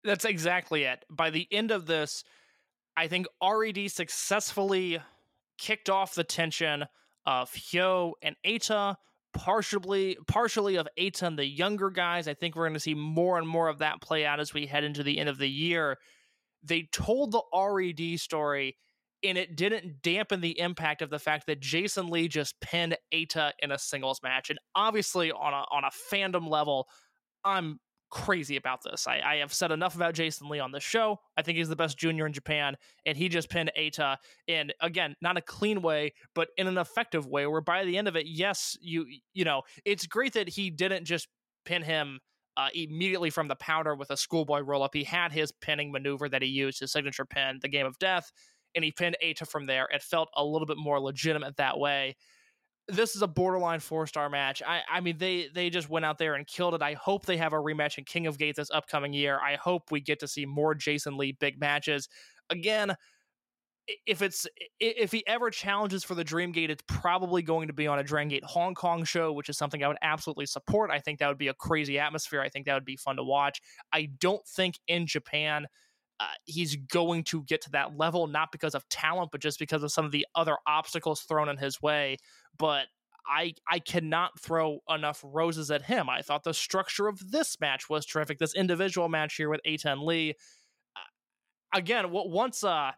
That's 0.04 0.26
exactly 0.26 0.84
it. 0.84 1.06
By 1.10 1.30
the 1.30 1.48
end 1.52 1.72
of 1.72 1.86
this, 1.86 2.24
I 2.98 3.08
think 3.08 3.28
RED 3.42 3.92
successfully 3.92 5.00
kicked 5.58 5.90
off 5.90 6.16
the 6.16 6.24
tension 6.24 6.86
of 7.26 7.52
Hyo 7.52 8.14
and 8.22 8.36
Eita, 8.46 8.96
partially 9.34 10.18
partially 10.28 10.76
of 10.78 10.88
Eita 10.98 11.24
and 11.24 11.38
the 11.38 11.46
younger 11.46 11.90
guys. 11.90 12.28
I 12.28 12.34
think 12.34 12.56
we're 12.56 12.66
going 12.66 12.74
to 12.74 12.80
see 12.80 12.96
more 12.96 13.38
and 13.38 13.48
more 13.48 13.68
of 13.68 13.80
that 13.80 14.02
play 14.02 14.26
out 14.26 14.40
as 14.40 14.54
we 14.54 14.66
head 14.66 14.84
into 14.84 15.04
the 15.04 15.20
end 15.20 15.30
of 15.30 15.38
the 15.38 15.50
year. 15.50 16.00
They 16.64 16.88
told 16.92 17.32
the 17.32 17.44
RED 17.54 18.20
story, 18.20 18.78
and 19.24 19.38
it 19.38 19.56
didn't 19.56 20.02
dampen 20.02 20.42
the 20.42 20.60
impact 20.60 21.02
of 21.02 21.10
the 21.10 21.20
fact 21.20 21.48
that 21.48 21.60
Jason 21.60 22.08
Lee 22.08 22.28
just 22.28 22.60
pinned 22.60 22.98
Eita 23.14 23.52
in 23.60 23.72
a 23.72 23.78
singles 23.78 24.20
match. 24.24 24.50
And 24.50 24.60
obviously, 24.76 25.32
on 25.32 25.54
a 25.54 25.66
on 25.72 25.84
a 25.84 25.92
fandom 26.12 26.50
level, 26.50 26.88
I'm 27.44 27.80
crazy 28.14 28.58
about 28.58 28.84
this. 28.84 29.08
I, 29.08 29.22
I 29.26 29.36
have 29.38 29.52
said 29.52 29.72
enough 29.72 29.96
about 29.96 30.14
Jason 30.14 30.48
Lee 30.48 30.60
on 30.60 30.72
the 30.72 30.80
show. 30.80 31.20
I 31.36 31.42
think 31.42 31.58
he's 31.58 31.70
the 31.70 31.76
best 31.76 31.98
junior 31.98 32.28
in 32.28 32.34
Japan, 32.34 32.76
and 33.06 33.18
he 33.18 33.28
just 33.28 33.50
pinned 33.50 33.72
Eita 33.78 34.18
in 34.48 34.72
again, 34.82 35.16
not 35.22 35.38
a 35.38 35.42
clean 35.42 35.82
way, 35.82 36.14
but 36.36 36.50
in 36.58 36.68
an 36.68 36.78
effective 36.78 37.26
way. 37.26 37.48
Where 37.48 37.62
by 37.62 37.86
the 37.86 37.98
end 37.98 38.08
of 38.08 38.16
it, 38.16 38.28
yes, 38.28 38.78
you 38.82 39.06
you 39.34 39.46
know, 39.46 39.64
it's 39.86 40.06
great 40.06 40.34
that 40.34 40.50
he 40.50 40.70
didn't 40.70 41.06
just 41.06 41.28
pin 41.66 41.82
him 41.82 42.20
uh, 42.56 42.70
immediately 42.74 43.30
from 43.30 43.48
the 43.48 43.56
powder 43.56 43.96
with 43.96 44.12
a 44.12 44.18
schoolboy 44.18 44.60
roll 44.60 44.84
up. 44.84 44.94
He 44.94 45.04
had 45.04 45.32
his 45.32 45.52
pinning 45.52 45.92
maneuver 45.92 46.30
that 46.30 46.42
he 46.42 46.48
used, 46.48 46.80
his 46.80 46.92
signature 46.92 47.26
pin, 47.26 47.60
the 47.62 47.68
Game 47.68 47.86
of 47.86 47.98
Death, 48.00 48.32
and 48.76 48.84
he 48.84 48.92
pinned 48.92 49.18
Eita 49.24 49.48
from 49.48 49.66
there. 49.66 49.88
It 49.92 50.02
felt 50.02 50.30
a 50.36 50.44
little 50.44 50.66
bit 50.66 50.78
more 50.78 51.00
legitimate 51.00 51.58
that 51.58 51.80
way 51.80 52.16
this 52.88 53.16
is 53.16 53.22
a 53.22 53.28
borderline 53.28 53.80
four 53.80 54.08
star 54.08 54.30
match. 54.30 54.62
I, 54.66 54.82
I 54.92 55.00
mean, 55.00 55.18
they 55.18 55.48
they 55.54 55.70
just 55.70 55.90
went 55.90 56.06
out 56.06 56.18
there 56.18 56.36
and 56.36 56.46
killed 56.46 56.74
it. 56.74 56.82
I 56.82 56.94
hope 56.94 57.26
they 57.26 57.38
have 57.38 57.54
a 57.54 57.58
rematch 57.58 57.98
in 57.98 58.04
King 58.04 58.28
of 58.28 58.38
Gate 58.38 58.56
this 58.56 58.72
upcoming 58.72 59.14
year. 59.14 59.40
I 59.40 59.56
hope 59.56 59.92
we 59.92 60.02
get 60.02 60.20
to 60.20 60.28
see 60.28 60.46
more 60.46 60.76
Jason 60.76 61.18
Lee 61.18 61.32
big 61.32 61.60
matches. 61.60 62.10
Again, 62.50 62.96
if 64.06 64.22
it's 64.22 64.48
if 64.80 65.12
he 65.12 65.26
ever 65.28 65.50
challenges 65.50 66.04
for 66.04 66.16
the 66.16 66.24
Dream 66.26 66.52
Gate, 66.52 66.70
it's 66.70 66.84
probably 66.88 67.42
going 67.42 67.68
to 67.68 67.74
be 67.74 67.88
on 67.88 68.00
a 68.00 68.04
Dream 68.04 68.28
Gate 68.28 68.44
Hong 68.44 68.76
Kong 68.76 69.06
show, 69.06 69.32
which 69.32 69.50
is 69.50 69.58
something 69.58 69.84
I 69.84 69.88
would 69.88 69.98
absolutely 70.02 70.46
support. 70.46 70.92
I 70.92 71.00
think 71.00 71.20
that 71.20 71.30
would 71.30 71.38
be 71.38 71.50
a 71.50 71.54
crazy 71.54 72.00
atmosphere. 72.00 72.42
I 72.42 72.50
think 72.50 72.66
that 72.66 72.74
would 72.74 72.86
be 72.86 72.98
fun 72.98 73.16
to 73.16 73.24
watch. 73.24 73.62
I 73.94 74.10
don't 74.20 74.46
think 74.46 74.78
in 74.88 75.08
Japan 75.08 75.68
uh, 76.24 76.28
he's 76.46 76.76
going 76.76 77.24
to 77.26 77.44
get 77.44 77.62
to 77.62 77.72
that 77.72 77.98
level, 77.98 78.28
not 78.28 78.52
because 78.52 78.76
of 78.76 78.88
talent, 78.88 79.30
but 79.32 79.42
just 79.42 79.60
because 79.60 79.84
of 79.84 79.92
some 79.92 80.06
of 80.06 80.12
the 80.12 80.26
other 80.36 80.56
obstacles 80.66 81.22
thrown 81.22 81.50
in 81.50 81.58
his 81.58 81.82
way. 81.82 82.18
But 82.58 82.86
I 83.28 83.54
I 83.70 83.80
cannot 83.80 84.40
throw 84.40 84.80
enough 84.90 85.22
roses 85.26 85.70
at 85.70 85.82
him. 85.82 86.10
I 86.10 86.22
thought 86.22 86.44
the 86.44 86.54
structure 86.54 87.08
of 87.08 87.32
this 87.32 87.60
match 87.60 87.90
was 87.90 88.06
terrific. 88.06 88.40
This 88.40 88.56
individual 88.56 89.10
match 89.10 89.36
here 89.36 89.50
with 89.50 89.60
Aten 89.66 90.06
Lee. 90.06 90.36
Uh, 90.96 91.78
again, 91.78 92.06
w- 92.06 92.30
once 92.30 92.64
uh 92.64 92.92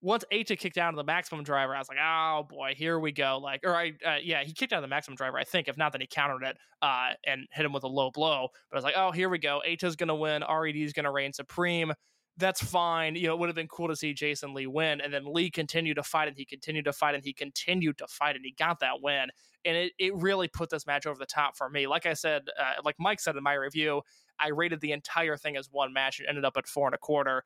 once 0.00 0.24
Eita 0.32 0.56
kicked 0.58 0.78
out 0.78 0.90
of 0.90 0.96
the 0.96 1.04
maximum 1.04 1.44
driver, 1.44 1.74
I 1.74 1.78
was 1.78 1.88
like, 1.88 1.98
oh 2.00 2.46
boy, 2.48 2.74
here 2.76 3.00
we 3.00 3.10
go. 3.10 3.38
Like, 3.42 3.60
or 3.64 3.74
I, 3.74 3.92
uh, 4.06 4.18
yeah, 4.22 4.44
he 4.44 4.52
kicked 4.52 4.72
out 4.72 4.78
of 4.78 4.82
the 4.82 4.88
maximum 4.88 5.16
driver, 5.16 5.38
I 5.38 5.44
think. 5.44 5.66
If 5.66 5.76
not, 5.76 5.90
then 5.92 6.00
he 6.00 6.06
countered 6.06 6.44
it 6.44 6.56
uh, 6.82 7.10
and 7.26 7.48
hit 7.50 7.66
him 7.66 7.72
with 7.72 7.82
a 7.82 7.88
low 7.88 8.10
blow. 8.12 8.48
But 8.70 8.76
I 8.76 8.78
was 8.78 8.84
like, 8.84 8.94
oh, 8.96 9.10
here 9.10 9.28
we 9.28 9.38
go. 9.38 9.60
Eita's 9.66 9.96
going 9.96 10.08
to 10.08 10.14
win. 10.14 10.44
RED 10.48 10.76
is 10.76 10.92
going 10.92 11.04
to 11.04 11.10
reign 11.10 11.32
supreme. 11.32 11.92
That's 12.38 12.62
fine. 12.62 13.16
You 13.16 13.26
know, 13.26 13.34
it 13.34 13.40
would 13.40 13.48
have 13.48 13.56
been 13.56 13.68
cool 13.68 13.88
to 13.88 13.96
see 13.96 14.14
Jason 14.14 14.54
Lee 14.54 14.68
win. 14.68 15.00
And 15.00 15.12
then 15.12 15.24
Lee 15.26 15.50
continued 15.50 15.96
to 15.96 16.02
fight 16.04 16.28
and 16.28 16.36
he 16.36 16.44
continued 16.44 16.84
to 16.84 16.92
fight 16.92 17.14
and 17.16 17.24
he 17.24 17.32
continued 17.32 17.98
to 17.98 18.06
fight 18.06 18.36
and 18.36 18.44
he 18.44 18.52
got 18.52 18.78
that 18.80 19.02
win. 19.02 19.28
And 19.64 19.76
it, 19.76 19.92
it 19.98 20.14
really 20.14 20.46
put 20.46 20.70
this 20.70 20.86
match 20.86 21.04
over 21.04 21.18
the 21.18 21.26
top 21.26 21.56
for 21.56 21.68
me. 21.68 21.88
Like 21.88 22.06
I 22.06 22.14
said, 22.14 22.42
uh, 22.58 22.80
like 22.84 22.94
Mike 22.98 23.18
said 23.18 23.36
in 23.36 23.42
my 23.42 23.54
review, 23.54 24.02
I 24.38 24.48
rated 24.48 24.80
the 24.80 24.92
entire 24.92 25.36
thing 25.36 25.56
as 25.56 25.68
one 25.70 25.92
match 25.92 26.20
and 26.20 26.28
ended 26.28 26.44
up 26.44 26.56
at 26.56 26.68
four 26.68 26.86
and 26.86 26.94
a 26.94 26.98
quarter 26.98 27.42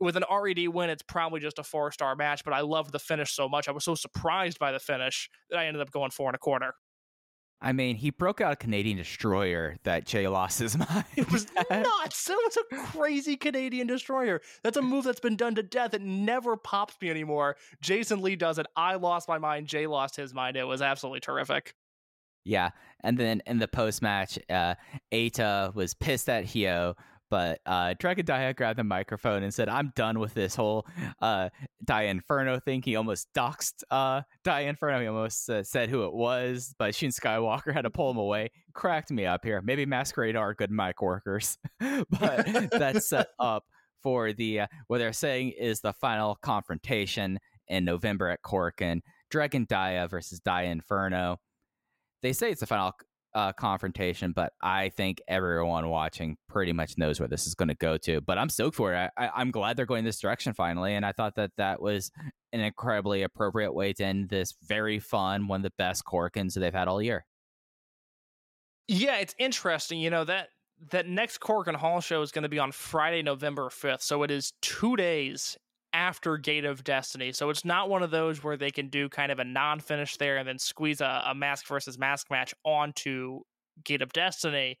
with 0.00 0.16
an 0.16 0.24
RED 0.30 0.68
win, 0.68 0.90
it's 0.90 1.02
probably 1.02 1.40
just 1.40 1.58
a 1.58 1.62
four 1.62 1.90
star 1.90 2.14
match, 2.16 2.44
but 2.44 2.52
I 2.52 2.60
loved 2.60 2.92
the 2.92 2.98
finish 2.98 3.32
so 3.32 3.48
much. 3.48 3.68
I 3.68 3.72
was 3.72 3.84
so 3.84 3.94
surprised 3.94 4.58
by 4.58 4.72
the 4.72 4.78
finish 4.78 5.30
that 5.50 5.58
I 5.58 5.66
ended 5.66 5.80
up 5.80 5.90
going 5.90 6.10
four 6.10 6.28
and 6.28 6.34
a 6.34 6.38
quarter. 6.38 6.74
I 7.60 7.72
mean, 7.72 7.96
he 7.96 8.10
broke 8.10 8.40
out 8.40 8.52
a 8.52 8.56
Canadian 8.56 8.98
destroyer 8.98 9.76
that 9.84 10.04
Jay 10.04 10.28
lost 10.28 10.58
his 10.58 10.76
mind. 10.78 11.04
It 11.16 11.30
was 11.32 11.46
nuts. 11.54 12.28
It 12.28 12.36
was 12.36 12.58
a 12.58 12.76
crazy 12.88 13.36
Canadian 13.36 13.86
destroyer. 13.86 14.42
That's 14.62 14.76
a 14.76 14.82
move 14.82 15.04
that's 15.04 15.20
been 15.20 15.36
done 15.36 15.54
to 15.54 15.62
death. 15.62 15.94
It 15.94 16.02
never 16.02 16.56
pops 16.56 16.96
me 17.00 17.08
anymore. 17.08 17.56
Jason 17.80 18.20
Lee 18.20 18.36
does 18.36 18.58
it. 18.58 18.66
I 18.76 18.96
lost 18.96 19.28
my 19.28 19.38
mind. 19.38 19.68
Jay 19.68 19.86
lost 19.86 20.16
his 20.16 20.34
mind. 20.34 20.56
It 20.56 20.64
was 20.64 20.82
absolutely 20.82 21.20
terrific. 21.20 21.74
Yeah. 22.44 22.70
And 23.02 23.18
then 23.18 23.42
in 23.46 23.58
the 23.58 23.68
post 23.68 24.02
match, 24.02 24.38
uh, 24.50 24.74
Eita 25.12 25.74
was 25.74 25.94
pissed 25.94 26.28
at 26.28 26.44
Hyo 26.44 26.94
but 27.36 27.60
uh, 27.66 27.92
Dragon 27.98 28.24
Dia 28.24 28.54
grabbed 28.54 28.78
the 28.78 28.84
microphone 28.84 29.42
and 29.42 29.52
said, 29.52 29.68
"I'm 29.68 29.92
done 29.94 30.18
with 30.18 30.32
this 30.32 30.56
whole 30.56 30.86
uh, 31.20 31.50
Dia 31.84 32.04
Inferno 32.04 32.58
thing." 32.58 32.80
He 32.80 32.96
almost 32.96 33.28
doxed 33.34 33.84
uh, 33.90 34.22
Dia 34.42 34.60
Inferno. 34.60 35.02
He 35.02 35.06
almost 35.06 35.50
uh, 35.50 35.62
said 35.62 35.90
who 35.90 36.06
it 36.06 36.14
was, 36.14 36.74
but 36.78 36.94
Shun 36.94 37.10
Skywalker 37.10 37.74
had 37.74 37.82
to 37.82 37.90
pull 37.90 38.10
him 38.10 38.16
away. 38.16 38.52
Cracked 38.72 39.10
me 39.10 39.26
up 39.26 39.44
here. 39.44 39.60
Maybe 39.60 39.84
Masquerade 39.84 40.34
are 40.34 40.54
good 40.54 40.70
mic 40.70 41.02
workers, 41.02 41.58
but 41.78 42.70
that's 42.70 43.06
set 43.10 43.28
up 43.38 43.64
for 44.02 44.32
the 44.32 44.60
uh, 44.60 44.66
what 44.86 44.96
they're 44.96 45.12
saying 45.12 45.50
is 45.58 45.82
the 45.82 45.92
final 45.92 46.36
confrontation 46.36 47.38
in 47.68 47.84
November 47.84 48.30
at 48.30 48.40
Korakuen. 48.40 49.02
Dragon 49.28 49.66
Dia 49.68 50.08
versus 50.08 50.40
Dia 50.40 50.70
Inferno. 50.70 51.36
They 52.22 52.32
say 52.32 52.50
it's 52.50 52.60
the 52.60 52.66
final 52.66 52.94
uh, 53.36 53.52
confrontation, 53.52 54.32
but 54.32 54.54
I 54.62 54.88
think 54.88 55.20
everyone 55.28 55.90
watching 55.90 56.38
pretty 56.48 56.72
much 56.72 56.96
knows 56.96 57.20
where 57.20 57.28
this 57.28 57.46
is 57.46 57.54
going 57.54 57.68
to 57.68 57.74
go 57.74 57.98
to. 57.98 58.22
But 58.22 58.38
I'm 58.38 58.48
stoked 58.48 58.74
for 58.74 58.94
it. 58.94 59.10
I, 59.14 59.42
am 59.42 59.50
glad 59.50 59.76
they're 59.76 59.84
going 59.84 60.06
this 60.06 60.18
direction 60.18 60.54
finally, 60.54 60.94
and 60.94 61.04
I 61.04 61.12
thought 61.12 61.34
that 61.34 61.50
that 61.58 61.82
was 61.82 62.10
an 62.54 62.60
incredibly 62.60 63.22
appropriate 63.22 63.74
way 63.74 63.92
to 63.92 64.04
end 64.04 64.30
this 64.30 64.54
very 64.66 64.98
fun, 64.98 65.48
one 65.48 65.60
of 65.60 65.64
the 65.64 65.72
best 65.76 66.04
Korakuens 66.06 66.54
they've 66.54 66.72
had 66.72 66.88
all 66.88 67.02
year. 67.02 67.26
Yeah, 68.88 69.18
it's 69.18 69.34
interesting. 69.38 69.98
You 70.00 70.08
know 70.08 70.24
that 70.24 70.48
that 70.90 71.06
next 71.06 71.40
Korakuen 71.40 71.76
Hall 71.76 72.00
show 72.00 72.22
is 72.22 72.32
going 72.32 72.44
to 72.44 72.48
be 72.48 72.58
on 72.58 72.72
Friday, 72.72 73.22
November 73.22 73.68
5th. 73.68 74.00
So 74.00 74.22
it 74.22 74.30
is 74.30 74.54
two 74.62 74.96
days 74.96 75.58
after 75.96 76.36
Gate 76.36 76.66
of 76.66 76.84
Destiny. 76.84 77.32
So 77.32 77.48
it's 77.48 77.64
not 77.64 77.88
one 77.88 78.02
of 78.02 78.10
those 78.10 78.44
where 78.44 78.58
they 78.58 78.70
can 78.70 78.88
do 78.88 79.08
kind 79.08 79.32
of 79.32 79.38
a 79.38 79.44
non 79.44 79.80
finish 79.80 80.18
there 80.18 80.36
and 80.36 80.46
then 80.46 80.58
squeeze 80.58 81.00
a, 81.00 81.22
a 81.26 81.34
mask 81.34 81.66
versus 81.66 81.98
mask 81.98 82.30
match 82.30 82.54
onto 82.64 83.40
Gate 83.82 84.02
of 84.02 84.12
Destiny. 84.12 84.78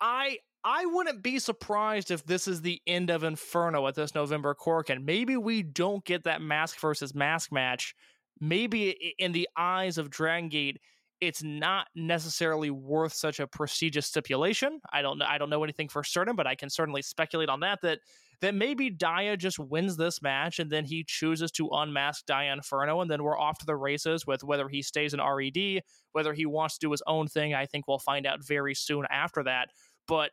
I 0.00 0.38
I 0.64 0.86
wouldn't 0.86 1.22
be 1.22 1.38
surprised 1.38 2.10
if 2.10 2.24
this 2.24 2.48
is 2.48 2.62
the 2.62 2.80
end 2.86 3.10
of 3.10 3.24
Inferno 3.24 3.86
at 3.86 3.94
this 3.94 4.14
November 4.14 4.54
Korakuen 4.54 5.04
Maybe 5.04 5.36
we 5.36 5.62
don't 5.62 6.04
get 6.04 6.24
that 6.24 6.40
mask 6.40 6.80
versus 6.80 7.14
mask 7.14 7.52
match. 7.52 7.94
Maybe 8.40 9.14
in 9.18 9.32
the 9.32 9.48
eyes 9.54 9.98
of 9.98 10.08
Dragon 10.08 10.48
Gate, 10.48 10.78
it's 11.20 11.42
not 11.42 11.88
necessarily 11.94 12.70
worth 12.70 13.12
such 13.12 13.38
a 13.38 13.46
prestigious 13.46 14.06
stipulation. 14.06 14.80
I 14.90 15.02
don't 15.02 15.18
know. 15.18 15.26
I 15.28 15.36
don't 15.36 15.50
know 15.50 15.62
anything 15.62 15.90
for 15.90 16.02
certain, 16.02 16.36
but 16.36 16.46
I 16.46 16.54
can 16.54 16.70
certainly 16.70 17.02
speculate 17.02 17.50
on 17.50 17.60
that. 17.60 17.80
That 17.82 17.98
that 18.40 18.54
maybe 18.54 18.90
Dia 18.90 19.36
just 19.36 19.58
wins 19.58 19.96
this 19.96 20.22
match 20.22 20.58
and 20.58 20.70
then 20.70 20.84
he 20.84 21.04
chooses 21.06 21.50
to 21.52 21.68
unmask 21.68 22.24
Dia 22.26 22.52
Inferno, 22.52 23.00
and 23.00 23.10
then 23.10 23.22
we're 23.22 23.38
off 23.38 23.58
to 23.58 23.66
the 23.66 23.76
races 23.76 24.26
with 24.26 24.42
whether 24.42 24.68
he 24.68 24.82
stays 24.82 25.14
in 25.14 25.20
RED, 25.20 25.82
whether 26.12 26.32
he 26.32 26.46
wants 26.46 26.78
to 26.78 26.86
do 26.86 26.90
his 26.90 27.02
own 27.06 27.28
thing. 27.28 27.54
I 27.54 27.66
think 27.66 27.86
we'll 27.86 27.98
find 27.98 28.26
out 28.26 28.44
very 28.44 28.74
soon 28.74 29.06
after 29.10 29.42
that. 29.44 29.68
But 30.08 30.30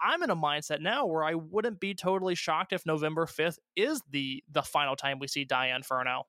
I'm 0.00 0.22
in 0.22 0.30
a 0.30 0.36
mindset 0.36 0.80
now 0.80 1.06
where 1.06 1.22
I 1.22 1.34
wouldn't 1.34 1.80
be 1.80 1.94
totally 1.94 2.34
shocked 2.34 2.72
if 2.72 2.84
November 2.86 3.26
5th 3.26 3.58
is 3.76 4.02
the 4.10 4.42
the 4.50 4.62
final 4.62 4.96
time 4.96 5.18
we 5.18 5.28
see 5.28 5.44
Dia 5.44 5.74
Inferno. 5.76 6.26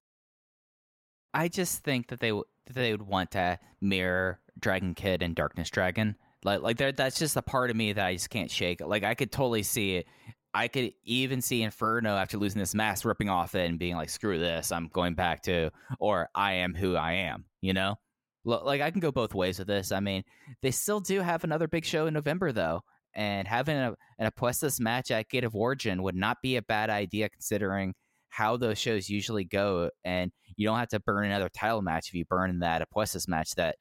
I 1.34 1.48
just 1.48 1.84
think 1.84 2.10
that 2.10 2.20
they 2.20 2.34
they 2.70 2.92
would 2.92 3.02
want 3.02 3.32
to 3.32 3.58
mirror 3.80 4.40
Dragon 4.60 4.94
Kid 4.94 5.24
and 5.24 5.34
Darkness 5.34 5.70
Dragon. 5.70 6.16
Like 6.44 6.62
like 6.62 6.78
that's 6.78 7.18
just 7.18 7.38
a 7.38 7.42
part 7.42 7.70
of 7.70 7.76
me 7.76 7.94
that 7.94 8.06
I 8.06 8.14
just 8.14 8.30
can't 8.30 8.52
shake. 8.52 8.82
Like 8.82 9.04
I 9.04 9.16
could 9.16 9.32
totally 9.32 9.64
see 9.64 9.96
it 9.96 10.08
I 10.54 10.68
could 10.68 10.94
even 11.04 11.42
see 11.42 11.62
Inferno 11.62 12.16
after 12.16 12.38
losing 12.38 12.60
this 12.60 12.76
mask 12.76 13.06
ripping 13.06 13.30
off 13.30 13.56
it 13.56 13.70
and 13.70 13.80
being 13.80 13.96
like, 13.96 14.10
screw 14.10 14.38
this, 14.38 14.72
I'm 14.72 14.90
going 14.90 15.14
back 15.14 15.44
to, 15.44 15.72
or 16.00 16.30
I 16.36 16.54
am 16.54 16.74
who 16.74 16.96
I 16.96 17.14
am, 17.14 17.46
you 17.62 17.74
know? 17.74 17.96
Like, 18.44 18.82
I 18.82 18.92
can 18.92 19.00
go 19.00 19.12
both 19.12 19.34
ways 19.34 19.60
with 19.60 19.68
this. 19.68 19.92
I 19.92 20.00
mean, 20.00 20.24
they 20.62 20.72
still 20.72 21.00
do 21.00 21.22
have 21.22 21.44
another 21.44 21.68
big 21.68 21.86
show 21.86 22.08
in 22.08 22.14
November, 22.14 22.52
though. 22.52 22.82
And 23.14 23.48
having 23.48 23.78
a, 23.78 23.96
an 24.20 24.32
Apuestas 24.32 24.80
match 24.80 25.12
at 25.12 25.30
Gate 25.30 25.44
of 25.44 25.56
Origin 25.56 26.02
would 26.04 26.16
not 26.16 26.38
be 26.42 26.56
a 26.56 26.62
bad 26.62 26.90
idea 26.90 27.30
considering 27.30 27.94
how 28.30 28.58
those 28.58 28.80
shows 28.80 29.10
usually 29.10 29.44
go. 29.44 29.90
And 30.04 30.32
you 30.56 30.68
don't 30.68 30.80
have 30.80 30.90
to 30.90 31.00
burn 31.00 31.26
another 31.26 31.50
title 31.50 31.82
match 31.82 32.08
if 32.08 32.14
you 32.16 32.26
burn 32.26 32.60
that 32.60 32.82
Apuestas 32.82 33.28
match 33.28 33.52
that 33.56 33.76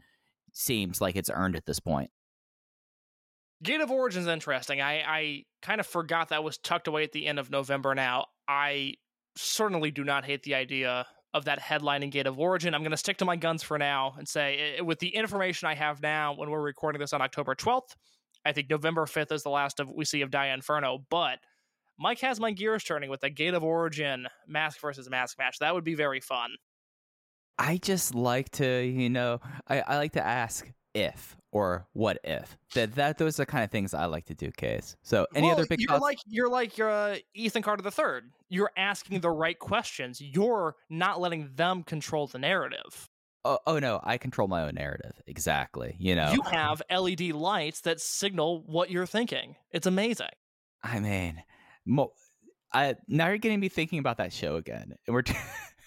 seems 0.52 1.00
like 1.00 1.16
it's 1.16 1.30
earned 1.30 1.56
at 1.56 1.64
this 1.64 1.80
point. 1.80 2.10
Gate 3.62 3.80
of 3.80 3.90
Origin's 3.90 4.26
interesting. 4.26 4.80
I, 4.80 5.02
I 5.06 5.44
kind 5.62 5.80
of 5.80 5.86
forgot 5.86 6.30
that 6.30 6.42
was 6.42 6.58
tucked 6.58 6.88
away 6.88 7.04
at 7.04 7.12
the 7.12 7.26
end 7.26 7.38
of 7.38 7.50
November 7.50 7.94
now. 7.94 8.26
I 8.48 8.94
certainly 9.36 9.90
do 9.90 10.04
not 10.04 10.24
hate 10.24 10.42
the 10.42 10.54
idea 10.54 11.06
of 11.32 11.44
that 11.44 11.60
headlining 11.60 12.10
Gate 12.10 12.26
of 12.26 12.38
Origin. 12.38 12.74
I'm 12.74 12.82
going 12.82 12.90
to 12.90 12.96
stick 12.96 13.18
to 13.18 13.24
my 13.24 13.36
guns 13.36 13.62
for 13.62 13.78
now 13.78 14.14
and 14.18 14.26
say, 14.26 14.80
with 14.80 14.98
the 14.98 15.14
information 15.14 15.68
I 15.68 15.74
have 15.74 16.02
now, 16.02 16.34
when 16.34 16.50
we're 16.50 16.60
recording 16.60 17.00
this 17.00 17.12
on 17.12 17.22
October 17.22 17.54
12th, 17.54 17.94
I 18.44 18.52
think 18.52 18.70
November 18.70 19.04
5th 19.04 19.32
is 19.32 19.42
the 19.42 19.50
last 19.50 19.80
of 19.80 19.90
we 19.90 20.04
see 20.04 20.22
of 20.22 20.30
Dia 20.30 20.54
Inferno. 20.54 21.04
But 21.10 21.38
Mike 21.98 22.20
has 22.20 22.40
my 22.40 22.50
gears 22.50 22.82
turning 22.82 23.10
with 23.10 23.20
the 23.20 23.30
Gate 23.30 23.54
of 23.54 23.62
Origin 23.62 24.26
mask 24.48 24.80
versus 24.80 25.08
mask 25.10 25.38
match. 25.38 25.58
That 25.60 25.74
would 25.74 25.84
be 25.84 25.94
very 25.94 26.20
fun. 26.20 26.50
I 27.58 27.76
just 27.76 28.14
like 28.14 28.48
to, 28.52 28.82
you 28.82 29.10
know, 29.10 29.40
I, 29.68 29.80
I 29.80 29.96
like 29.98 30.12
to 30.12 30.24
ask 30.24 30.66
if 30.94 31.36
or 31.52 31.86
what 31.92 32.18
if 32.24 32.56
that 32.74 32.94
that 32.94 33.18
those 33.18 33.38
are 33.38 33.42
the 33.42 33.46
kind 33.46 33.64
of 33.64 33.70
things 33.70 33.94
I 33.94 34.06
like 34.06 34.26
to 34.26 34.34
do. 34.34 34.50
Case. 34.50 34.96
So 35.02 35.26
any 35.34 35.46
well, 35.46 35.56
other 35.56 35.66
big? 35.66 35.80
You're 35.80 35.88
thoughts? 35.88 36.02
like 36.02 36.18
you're 36.26 36.48
like 36.48 36.78
you're 36.78 36.90
uh, 36.90 37.16
Ethan 37.34 37.62
Carter 37.62 37.82
the 37.82 37.90
third. 37.90 38.30
You're 38.48 38.70
asking 38.76 39.20
the 39.20 39.30
right 39.30 39.58
questions. 39.58 40.20
You're 40.20 40.76
not 40.88 41.20
letting 41.20 41.50
them 41.54 41.82
control 41.82 42.26
the 42.26 42.38
narrative. 42.38 43.08
Oh, 43.44 43.58
oh 43.66 43.78
no, 43.78 44.00
I 44.02 44.18
control 44.18 44.48
my 44.48 44.62
own 44.62 44.74
narrative. 44.74 45.12
Exactly. 45.26 45.96
You 45.98 46.14
know, 46.14 46.32
you 46.32 46.42
have 46.42 46.82
LED 46.90 47.32
lights 47.32 47.80
that 47.82 48.00
signal 48.00 48.62
what 48.66 48.90
you're 48.90 49.06
thinking. 49.06 49.56
It's 49.70 49.86
amazing. 49.86 50.28
I 50.82 51.00
mean, 51.00 51.42
mo- 51.86 52.12
I 52.72 52.96
now 53.08 53.28
you're 53.28 53.38
getting 53.38 53.60
me 53.60 53.68
thinking 53.68 53.98
about 53.98 54.18
that 54.18 54.32
show 54.32 54.56
again, 54.56 54.94
and 55.06 55.14
we're. 55.14 55.22
T- 55.22 55.34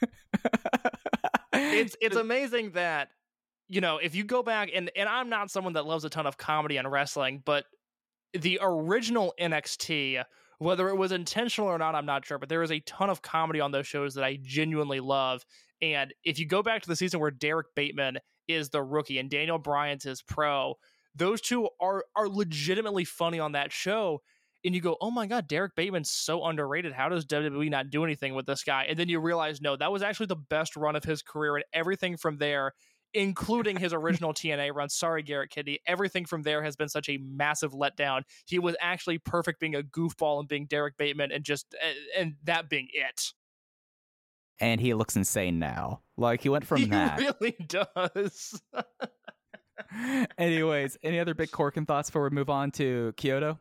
it's 1.54 1.96
it's 2.02 2.16
amazing 2.16 2.72
that 2.72 3.10
you 3.68 3.82
know, 3.82 3.98
if 3.98 4.16
you 4.16 4.24
go 4.24 4.44
back 4.44 4.70
and 4.74 4.92
and 4.96 5.08
I'm 5.10 5.30
not 5.30 5.52
someone 5.52 5.74
that 5.74 5.86
loves 5.86 6.06
a 6.06 6.10
ton 6.10 6.28
of 6.28 6.38
comedy 6.38 6.78
and 6.78 6.92
wrestling, 6.92 7.42
but 7.44 7.66
the 8.34 8.60
original 8.62 9.34
NXT, 9.40 10.24
whether 10.60 10.90
it 10.90 10.96
was 10.96 11.12
intentional 11.12 11.70
or 11.70 11.78
not, 11.78 11.96
I'm 11.96 12.06
not 12.06 12.26
sure, 12.26 12.38
but 12.38 12.50
there 12.50 12.64
is 12.64 12.72
a 12.72 12.80
ton 12.82 13.10
of 13.10 13.22
comedy 13.22 13.60
on 13.60 13.72
those 13.72 13.88
shows 13.88 14.16
that 14.16 14.24
I 14.24 14.40
genuinely 14.42 15.00
love. 15.00 15.46
And 15.82 16.14
if 16.24 16.40
you 16.40 16.48
go 16.48 16.64
back 16.64 16.82
to 16.84 16.90
the 16.90 16.96
season 16.96 17.20
where 17.20 17.32
Derrick 17.32 17.68
Bateman 17.76 18.20
is 18.48 18.70
the 18.70 18.84
rookie 18.84 19.20
and 19.20 19.30
Daniel 19.30 19.60
Bryan's 19.60 20.06
is 20.06 20.22
pro, 20.22 20.76
those 21.16 21.42
two 21.42 21.70
are 21.80 22.06
are 22.16 22.28
legitimately 22.28 23.06
funny 23.06 23.40
on 23.40 23.54
that 23.54 23.72
show. 23.72 24.22
And 24.66 24.74
you 24.74 24.80
go, 24.80 24.96
oh 25.02 25.12
my 25.12 25.28
God, 25.28 25.50
Derrick 25.50 25.76
Bateman's 25.76 26.10
so 26.10 26.46
underrated. 26.46 26.94
How 26.94 27.10
does 27.10 27.26
WWE 27.26 27.70
not 27.70 27.90
do 27.90 28.06
anything 28.06 28.34
with 28.34 28.46
this 28.46 28.64
guy? 28.64 28.86
And 28.88 28.98
then 28.98 29.10
you 29.10 29.20
realize, 29.20 29.60
no, 29.60 29.76
that 29.76 29.92
was 29.92 30.02
actually 30.02 30.28
the 30.28 30.38
best 30.38 30.78
run 30.78 30.96
of 30.96 31.04
his 31.04 31.22
career. 31.22 31.58
And 31.58 31.66
everything 31.74 32.16
from 32.16 32.38
there 32.38 32.72
including 33.14 33.78
his 33.78 33.94
original 33.94 34.34
TNA 34.34 34.74
run. 34.76 34.90
Sorry, 34.90 35.24
Garrett 35.24 35.50
Kidney. 35.50 35.80
Everything 35.86 36.26
from 36.26 36.42
there 36.44 36.64
has 36.64 36.76
been 36.76 36.90
such 36.90 37.10
a 37.10 37.18
massive 37.18 37.72
letdown. 37.74 38.24
He 38.46 38.60
was 38.60 38.76
actually 38.82 39.18
perfect 39.20 39.60
being 39.60 39.76
a 39.76 39.82
goofball 39.84 40.40
and 40.40 40.48
being 40.48 40.66
Derrick 40.66 40.98
Bateman 40.98 41.32
and 41.32 41.44
just 41.44 41.74
and 42.18 42.36
that 42.44 42.70
being 42.70 42.88
it. 42.94 43.34
and 44.60 44.80
he 44.80 44.94
looks 44.94 45.16
insane 45.16 45.60
now. 45.60 46.02
Like 46.18 46.42
he 46.42 46.50
went 46.50 46.66
from 46.68 46.78
he 46.80 46.86
that. 46.86 47.20
really 47.20 47.56
does. 47.68 48.62
Anyways, 50.38 50.98
any 51.04 51.20
other 51.20 51.34
big 51.34 51.52
Korakuen 51.52 51.88
thoughts 51.88 52.10
before 52.10 52.24
we 52.24 52.30
move 52.30 52.50
on 52.50 52.72
to 52.72 53.14
Kyoto? 53.18 53.60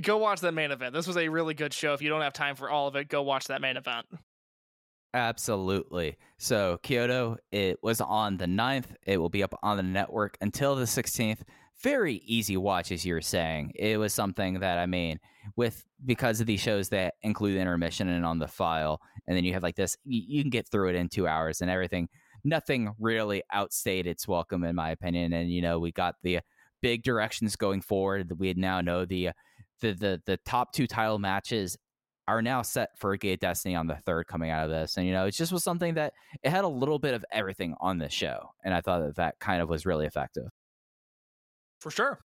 go 0.00 0.16
watch 0.16 0.40
that 0.40 0.52
main 0.54 0.70
event. 0.70 0.94
This 0.94 1.06
was 1.06 1.18
a 1.18 1.28
really 1.28 1.52
good 1.52 1.74
show. 1.74 1.92
If 1.92 2.00
you 2.00 2.08
don't 2.08 2.22
have 2.22 2.32
time 2.32 2.56
for 2.56 2.70
all 2.70 2.88
of 2.88 2.96
it, 2.96 3.08
go 3.08 3.22
watch 3.22 3.48
that 3.48 3.60
main 3.60 3.76
event. 3.76 4.06
Absolutely. 5.14 6.16
So 6.38 6.78
Kyoto, 6.82 7.36
it 7.50 7.78
was 7.82 8.00
on 8.00 8.38
the 8.38 8.46
9th. 8.46 8.94
It 9.06 9.18
will 9.18 9.28
be 9.28 9.42
up 9.42 9.54
on 9.62 9.76
the 9.76 9.82
network 9.82 10.38
until 10.40 10.74
the 10.74 10.84
16th. 10.84 11.40
Very 11.82 12.14
easy 12.24 12.56
watch, 12.56 12.92
as 12.92 13.04
you 13.04 13.14
were 13.14 13.20
saying. 13.20 13.72
It 13.74 13.98
was 13.98 14.14
something 14.14 14.60
that 14.60 14.78
I 14.78 14.86
mean, 14.86 15.18
with 15.56 15.84
because 16.04 16.40
of 16.40 16.46
these 16.46 16.60
shows 16.60 16.88
that 16.90 17.14
include 17.22 17.58
intermission 17.58 18.08
and 18.08 18.24
on 18.24 18.38
the 18.38 18.46
file, 18.46 19.00
and 19.26 19.36
then 19.36 19.44
you 19.44 19.52
have 19.52 19.62
like 19.64 19.74
this, 19.74 19.96
you, 20.04 20.22
you 20.26 20.42
can 20.42 20.50
get 20.50 20.68
through 20.68 20.90
it 20.90 20.94
in 20.94 21.08
two 21.08 21.26
hours 21.26 21.60
and 21.60 21.70
everything. 21.70 22.08
Nothing 22.44 22.92
really 22.98 23.42
outstayed 23.52 24.06
its 24.06 24.28
welcome, 24.28 24.64
in 24.64 24.76
my 24.76 24.90
opinion. 24.90 25.32
And 25.32 25.50
you 25.50 25.60
know, 25.60 25.78
we 25.78 25.92
got 25.92 26.14
the 26.22 26.40
big 26.80 27.02
directions 27.02 27.56
going 27.56 27.80
forward. 27.82 28.32
We 28.38 28.54
now 28.54 28.80
know 28.80 29.04
the 29.04 29.28
uh, 29.28 29.32
the 29.80 29.92
the 29.92 30.22
the 30.24 30.36
top 30.46 30.72
two 30.72 30.86
title 30.86 31.18
matches 31.18 31.76
are 32.32 32.42
now 32.42 32.62
set 32.62 32.98
for 32.98 33.16
Gate 33.16 33.40
Destiny 33.40 33.74
on 33.74 33.86
the 33.86 33.96
third 33.96 34.26
coming 34.26 34.50
out 34.50 34.64
of 34.64 34.70
this. 34.70 34.96
And, 34.96 35.06
you 35.06 35.12
know, 35.12 35.26
it 35.26 35.32
just 35.32 35.52
was 35.52 35.62
something 35.62 35.94
that 35.94 36.14
it 36.42 36.50
had 36.50 36.64
a 36.64 36.68
little 36.68 36.98
bit 36.98 37.12
of 37.14 37.24
everything 37.30 37.74
on 37.80 37.98
this 37.98 38.12
show. 38.12 38.54
And 38.64 38.72
I 38.72 38.80
thought 38.80 39.00
that 39.00 39.16
that 39.16 39.38
kind 39.38 39.60
of 39.60 39.68
was 39.68 39.84
really 39.84 40.06
effective. 40.06 40.48
For 41.80 41.90
sure. 41.90 42.20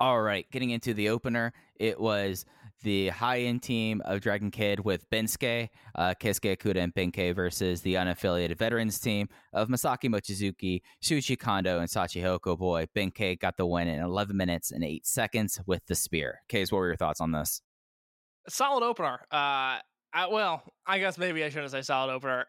All 0.00 0.22
right, 0.22 0.46
getting 0.52 0.70
into 0.70 0.94
the 0.94 1.08
opener, 1.08 1.52
it 1.74 2.00
was 2.00 2.44
the 2.84 3.08
high 3.08 3.40
end 3.40 3.62
team 3.62 4.00
of 4.04 4.20
Dragon 4.20 4.50
Kid 4.52 4.80
with 4.80 5.08
Bensuke, 5.10 5.68
uh, 5.96 6.14
Keisuke 6.20 6.56
Okuda, 6.56 6.76
and 6.76 6.94
Ben-K 6.94 7.32
versus 7.32 7.80
the 7.80 7.94
unaffiliated 7.94 8.56
veterans 8.56 9.00
team 9.00 9.28
of 9.52 9.68
Masaaki 9.68 10.08
Mochizuki, 10.08 10.82
Shuji 11.02 11.36
Kondo, 11.36 11.80
and 11.80 11.88
Shachihoko 11.88 12.56
Boy. 12.56 12.86
Ben-K 12.94 13.36
got 13.36 13.56
the 13.56 13.66
win 13.66 13.88
in 13.88 14.00
11 14.00 14.36
minutes 14.36 14.70
and 14.70 14.84
8 14.84 15.04
seconds 15.04 15.60
with 15.66 15.84
the 15.86 15.96
spear. 15.96 16.42
Case, 16.48 16.70
what 16.70 16.78
were 16.78 16.86
your 16.86 16.96
thoughts 16.96 17.20
on 17.20 17.32
this? 17.32 17.60
Solid 18.48 18.84
opener. 18.84 19.20
Uh, 19.30 19.78
I, 20.12 20.26
well, 20.30 20.62
I 20.86 20.98
guess 20.98 21.18
maybe 21.18 21.44
I 21.44 21.50
shouldn't 21.50 21.70
say 21.70 21.82
solid 21.82 22.12
opener. 22.12 22.46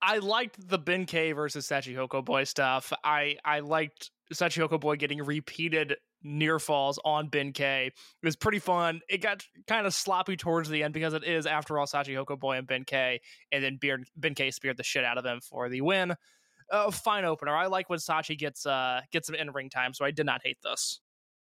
I 0.00 0.18
liked 0.18 0.68
the 0.68 0.78
Ben-K 0.78 1.32
versus 1.32 1.66
Shachihoko 1.66 2.24
Boy 2.24 2.44
stuff. 2.44 2.92
I 3.02 3.36
I 3.44 3.60
liked 3.60 4.10
Shachihoko 4.32 4.78
Boy 4.80 4.96
getting 4.96 5.22
repeated 5.22 5.96
near 6.22 6.58
falls 6.58 6.98
on 7.04 7.28
Ben-K. 7.28 7.86
It 7.86 8.26
was 8.26 8.36
pretty 8.36 8.58
fun. 8.58 9.00
It 9.08 9.22
got 9.22 9.44
kind 9.66 9.86
of 9.86 9.94
sloppy 9.94 10.36
towards 10.36 10.68
the 10.68 10.82
end 10.82 10.92
because 10.94 11.14
it 11.14 11.24
is, 11.24 11.46
after 11.46 11.78
all, 11.78 11.86
Shachihoko 11.86 12.38
Boy 12.38 12.56
and 12.58 12.66
Ben-K, 12.66 13.20
and 13.52 13.62
then 13.62 13.78
Beard, 13.80 14.04
Ben-K 14.16 14.50
speared 14.50 14.76
the 14.76 14.82
shit 14.82 15.04
out 15.04 15.18
of 15.18 15.24
him 15.24 15.40
for 15.40 15.68
the 15.68 15.80
win. 15.80 16.14
Uh, 16.70 16.90
fine 16.90 17.24
opener. 17.24 17.56
I 17.56 17.66
like 17.66 17.88
when 17.88 17.98
Sachi 17.98 18.36
gets 18.36 18.66
uh 18.66 19.00
gets 19.10 19.26
some 19.26 19.36
in 19.36 19.50
ring 19.52 19.70
time, 19.70 19.94
so 19.94 20.04
I 20.04 20.10
did 20.10 20.26
not 20.26 20.42
hate 20.44 20.58
this. 20.62 21.00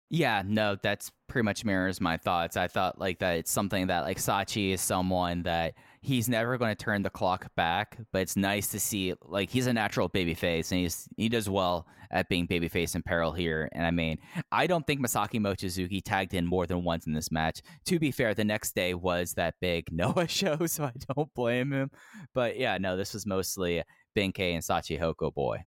Yeah, 0.09 0.43
no, 0.47 0.77
that's 0.81 1.11
pretty 1.27 1.45
much 1.45 1.65
mirrors 1.65 2.01
my 2.01 2.17
thoughts. 2.17 2.57
I 2.57 2.69
thought 2.69 2.99
like 2.99 3.19
that 3.19 3.39
it's 3.39 3.51
something 3.51 3.89
that 3.89 4.05
like 4.05 4.19
Sachi 4.19 4.73
is 4.73 4.81
someone 4.81 5.43
that 5.43 5.75
he's 6.01 6.29
never 6.29 6.57
going 6.59 6.75
to 6.75 6.85
turn 6.85 7.03
the 7.03 7.11
clock 7.11 7.53
back, 7.57 7.99
but 8.13 8.23
it's 8.23 8.37
nice 8.37 8.69
to 8.69 8.79
see 8.79 9.15
like 9.23 9.51
he's 9.51 9.67
a 9.67 9.73
natural 9.73 10.09
babyface 10.09 10.71
and 10.71 10.81
he's 10.81 11.09
he 11.17 11.29
does 11.29 11.51
well 11.51 11.89
at 12.13 12.29
being 12.29 12.47
babyface 12.47 12.95
in 12.95 13.03
peril 13.03 13.33
here. 13.33 13.69
And 13.73 13.85
I 13.85 13.91
mean, 13.91 14.19
I 14.53 14.69
don't 14.69 14.87
think 14.87 15.01
Masaaki 15.01 15.41
Mochizuki 15.41 16.01
tagged 16.05 16.35
in 16.35 16.47
more 16.47 16.69
than 16.69 16.85
once 16.85 17.09
in 17.09 17.13
this 17.13 17.33
match. 17.33 17.61
To 17.87 17.99
be 17.99 18.13
fair, 18.13 18.33
the 18.33 18.45
next 18.45 18.77
day 18.77 18.95
was 18.95 19.33
that 19.33 19.55
big 19.61 19.89
Noah 19.91 20.29
show, 20.29 20.67
so 20.67 20.85
I 20.85 20.93
don't 21.15 21.35
blame 21.35 21.73
him. 21.73 21.91
But 22.33 22.59
yeah, 22.59 22.79
no, 22.79 22.97
this 22.97 23.13
was 23.13 23.27
mostly 23.27 23.83
Ben-K 24.15 24.55
and 24.55 24.63
Shachihoko 24.63 25.35
boy. 25.35 25.65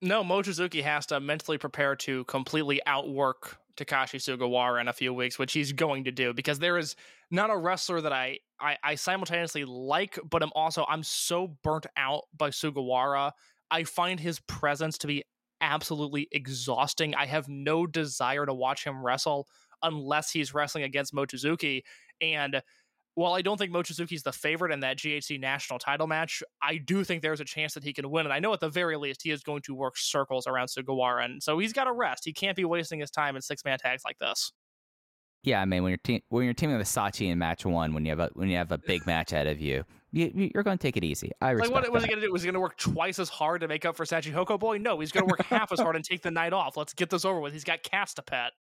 No, 0.00 0.22
Mochizuki 0.22 0.82
has 0.82 1.06
to 1.06 1.18
mentally 1.18 1.58
prepare 1.58 1.96
to 1.96 2.24
completely 2.24 2.80
outwork 2.86 3.58
Takashi 3.76 4.16
Sugiura 4.16 4.80
in 4.80 4.88
a 4.88 4.92
few 4.92 5.12
weeks, 5.12 5.38
which 5.38 5.52
he's 5.52 5.72
going 5.72 6.04
to 6.04 6.12
do 6.12 6.32
because 6.32 6.58
there 6.58 6.78
is 6.78 6.96
not 7.30 7.50
a 7.50 7.56
wrestler 7.56 8.00
that 8.00 8.12
I, 8.12 8.38
I 8.60 8.76
I 8.82 8.94
simultaneously 8.94 9.64
like, 9.64 10.18
but 10.28 10.42
I'm 10.42 10.52
also 10.54 10.84
I'm 10.88 11.02
so 11.02 11.56
burnt 11.62 11.86
out 11.96 12.24
by 12.36 12.50
Sugiura. 12.50 13.32
I 13.70 13.84
find 13.84 14.20
his 14.20 14.40
presence 14.40 14.98
to 14.98 15.06
be 15.06 15.24
absolutely 15.60 16.28
exhausting. 16.30 17.14
I 17.14 17.26
have 17.26 17.48
no 17.48 17.86
desire 17.86 18.46
to 18.46 18.54
watch 18.54 18.84
him 18.84 19.04
wrestle 19.04 19.48
unless 19.82 20.30
he's 20.30 20.54
wrestling 20.54 20.84
against 20.84 21.14
Mochizuki. 21.14 21.82
And 22.20 22.62
while 23.14 23.34
I 23.34 23.42
don't 23.42 23.56
think 23.56 23.72
Mochizuki's 23.72 24.22
the 24.22 24.32
favorite 24.32 24.72
in 24.72 24.80
that 24.80 24.98
GHC 24.98 25.40
national 25.40 25.78
title 25.78 26.06
match, 26.06 26.42
I 26.62 26.78
do 26.78 27.04
think 27.04 27.22
there's 27.22 27.40
a 27.40 27.44
chance 27.44 27.74
that 27.74 27.84
he 27.84 27.92
can 27.92 28.10
win. 28.10 28.26
And 28.26 28.32
I 28.32 28.40
know 28.40 28.52
at 28.52 28.60
the 28.60 28.68
very 28.68 28.96
least 28.96 29.22
he 29.22 29.30
is 29.30 29.42
going 29.42 29.62
to 29.62 29.74
work 29.74 29.96
circles 29.96 30.46
around 30.46 30.66
Sugiura. 30.66 31.24
And 31.24 31.42
so 31.42 31.58
he's 31.58 31.72
got 31.72 31.84
to 31.84 31.92
rest. 31.92 32.24
He 32.24 32.32
can't 32.32 32.56
be 32.56 32.64
wasting 32.64 33.00
his 33.00 33.10
time 33.10 33.36
in 33.36 33.42
six 33.42 33.64
man 33.64 33.78
tags 33.78 34.02
like 34.04 34.18
this. 34.18 34.52
Yeah, 35.44 35.60
I 35.60 35.66
mean 35.66 35.82
when 35.82 35.90
you're 35.90 35.98
te- 35.98 36.24
when 36.30 36.44
you're 36.44 36.54
teaming 36.54 36.78
with 36.78 36.86
Sachi 36.86 37.30
in 37.30 37.38
match 37.38 37.66
one, 37.66 37.92
when 37.92 38.06
you 38.06 38.10
have 38.10 38.20
a 38.20 38.30
when 38.32 38.48
you 38.48 38.56
have 38.56 38.72
a 38.72 38.78
big 38.78 39.06
match 39.06 39.30
ahead 39.32 39.46
of 39.46 39.60
you, 39.60 39.84
you 40.10 40.50
you're 40.54 40.62
going 40.62 40.78
to 40.78 40.82
take 40.82 40.96
it 40.96 41.04
easy. 41.04 41.32
I 41.42 41.48
Like, 41.48 41.64
respect 41.64 41.74
what 41.74 41.92
was 41.92 42.02
he 42.02 42.08
going 42.08 42.20
to 42.20 42.26
do? 42.26 42.32
Was 42.32 42.42
he 42.42 42.46
going 42.46 42.54
to 42.54 42.60
work 42.60 42.78
twice 42.78 43.18
as 43.18 43.28
hard 43.28 43.60
to 43.60 43.68
make 43.68 43.84
up 43.84 43.94
for 43.94 44.06
Shachihoko 44.06 44.58
Boy? 44.58 44.78
No, 44.78 44.98
he's 45.00 45.12
going 45.12 45.26
to 45.26 45.30
work 45.30 45.44
half 45.44 45.70
as 45.70 45.80
hard 45.80 45.96
and 45.96 46.04
take 46.04 46.22
the 46.22 46.30
night 46.30 46.54
off. 46.54 46.78
Let's 46.78 46.94
get 46.94 47.10
this 47.10 47.26
over 47.26 47.40
with. 47.40 47.52
He's 47.52 47.62
got 47.62 47.82
cast 47.82 48.16
to 48.16 48.22
pet. 48.22 48.52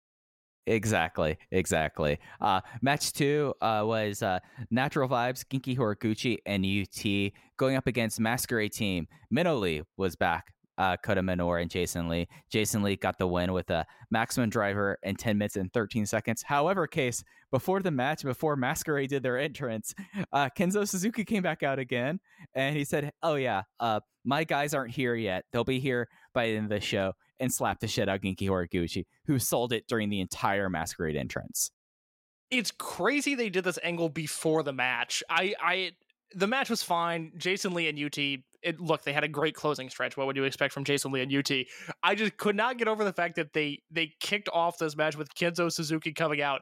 Exactly, 0.66 1.38
exactly. 1.50 2.18
Uh, 2.40 2.60
match 2.82 3.12
two 3.12 3.52
uh, 3.60 3.82
was 3.84 4.22
uh, 4.22 4.38
Natural 4.70 5.08
Vibes, 5.08 5.44
Genki 5.44 5.76
Horiguchi, 5.76 6.38
and 6.46 6.64
UT 6.64 7.32
going 7.56 7.76
up 7.76 7.86
against 7.86 8.20
Masquerade 8.20 8.72
Team. 8.72 9.08
Minoli 9.34 9.82
was 9.96 10.14
back. 10.14 10.52
Uh, 10.78 10.96
Kota 10.96 11.20
Minoura 11.20 11.60
and 11.60 11.70
Jason 11.70 12.08
Lee. 12.08 12.26
Jason 12.50 12.82
Lee 12.82 12.96
got 12.96 13.18
the 13.18 13.26
win 13.26 13.52
with 13.52 13.70
a 13.70 13.84
maximum 14.10 14.48
driver 14.48 14.98
in 15.02 15.14
10 15.14 15.36
minutes 15.36 15.56
and 15.56 15.70
13 15.72 16.06
seconds. 16.06 16.42
However, 16.42 16.86
case 16.86 17.22
before 17.50 17.80
the 17.80 17.90
match, 17.90 18.22
before 18.22 18.56
Masquerade 18.56 19.10
did 19.10 19.22
their 19.22 19.38
entrance, 19.38 19.94
uh, 20.32 20.48
Kenzo 20.56 20.88
Suzuki 20.88 21.24
came 21.24 21.42
back 21.42 21.62
out 21.62 21.78
again 21.78 22.20
and 22.54 22.74
he 22.74 22.84
said, 22.84 23.12
Oh, 23.22 23.34
yeah, 23.34 23.62
uh, 23.80 24.00
my 24.24 24.44
guys 24.44 24.72
aren't 24.72 24.94
here 24.94 25.14
yet. 25.14 25.44
They'll 25.52 25.62
be 25.62 25.78
here 25.78 26.08
by 26.32 26.46
the 26.46 26.56
end 26.56 26.64
of 26.64 26.70
the 26.70 26.80
show 26.80 27.12
and 27.42 27.52
slapped 27.52 27.82
the 27.82 27.88
shit 27.88 28.08
out 28.08 28.16
of 28.16 28.22
Genki 28.22 28.48
Horiguchi, 28.48 29.04
who 29.26 29.38
sold 29.38 29.74
it 29.74 29.86
during 29.86 30.08
the 30.08 30.20
entire 30.20 30.70
Masquerade 30.70 31.16
entrance. 31.16 31.70
it's 32.50 32.70
crazy 32.70 33.34
they 33.34 33.48
did 33.50 33.64
this 33.64 33.78
angle 33.82 34.08
before 34.08 34.62
the 34.62 34.72
match. 34.72 35.22
I, 35.28 35.54
I, 35.60 35.92
the 36.34 36.46
match 36.46 36.70
was 36.70 36.82
fine. 36.82 37.32
Jason 37.36 37.74
Lee 37.74 37.88
and 37.88 37.98
UT. 37.98 38.16
It 38.62 38.78
look, 38.78 39.02
they 39.02 39.12
had 39.12 39.24
a 39.24 39.28
great 39.28 39.54
closing 39.56 39.90
stretch. 39.90 40.16
What 40.16 40.26
would 40.28 40.36
you 40.36 40.44
expect 40.44 40.72
from 40.72 40.84
Jason 40.84 41.10
Lee 41.10 41.22
and 41.22 41.34
UT? 41.34 41.50
I 42.02 42.14
just 42.14 42.36
could 42.36 42.54
not 42.54 42.78
get 42.78 42.86
over 42.86 43.02
the 43.02 43.12
fact 43.12 43.34
that 43.36 43.52
they 43.52 43.82
they 43.90 44.12
kicked 44.20 44.48
off 44.52 44.78
this 44.78 44.96
match 44.96 45.16
with 45.16 45.34
Kenzo 45.34 45.72
Suzuki 45.72 46.12
coming 46.12 46.40
out. 46.40 46.60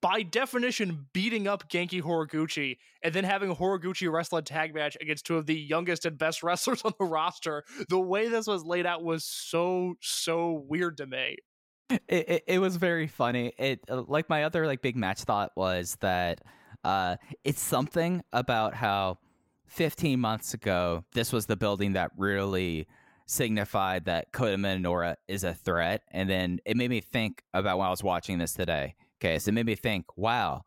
By 0.00 0.22
definition, 0.22 1.06
beating 1.12 1.48
up 1.48 1.70
Genki 1.70 2.02
Horiguchi 2.02 2.78
and 3.02 3.14
then 3.14 3.24
having 3.24 3.54
Horiguchi 3.54 4.10
wrestle 4.10 4.38
a 4.38 4.42
tag 4.42 4.74
match 4.74 4.96
against 5.00 5.26
two 5.26 5.36
of 5.36 5.46
the 5.46 5.54
youngest 5.54 6.04
and 6.04 6.18
best 6.18 6.42
wrestlers 6.44 6.82
on 6.84 6.92
the 6.98 7.04
roster. 7.04 7.64
The 7.88 7.98
way 7.98 8.28
this 8.28 8.46
was 8.46 8.64
laid 8.64 8.86
out 8.86 9.02
was 9.02 9.24
so 9.24 9.94
so 10.00 10.64
weird 10.68 10.98
to 10.98 11.06
me. 11.06 11.36
It, 11.90 12.02
it, 12.08 12.44
it 12.46 12.58
was 12.58 12.76
very 12.76 13.06
funny. 13.06 13.52
It 13.58 13.80
uh, 13.88 14.02
like 14.06 14.28
my 14.28 14.44
other 14.44 14.66
like 14.66 14.82
big 14.82 14.96
match 14.96 15.22
thought 15.22 15.52
was 15.56 15.96
that 16.00 16.42
uh, 16.84 17.16
it's 17.44 17.60
something 17.60 18.22
about 18.32 18.74
how 18.74 19.18
15 19.66 20.20
months 20.20 20.54
ago 20.54 21.04
this 21.12 21.32
was 21.32 21.46
the 21.46 21.56
building 21.56 21.94
that 21.94 22.10
really 22.16 22.86
signified 23.28 24.06
that 24.06 24.32
Kota 24.32 24.56
Minoura 24.56 25.16
is 25.28 25.44
a 25.44 25.54
threat, 25.54 26.02
and 26.10 26.28
then 26.28 26.60
it 26.64 26.76
made 26.76 26.90
me 26.90 27.00
think 27.00 27.42
about 27.54 27.78
when 27.78 27.86
I 27.86 27.90
was 27.90 28.02
watching 28.02 28.38
this 28.38 28.54
today. 28.54 28.94
Okay, 29.20 29.38
so 29.38 29.48
it 29.48 29.54
made 29.54 29.66
me 29.66 29.74
think, 29.74 30.06
wow. 30.16 30.62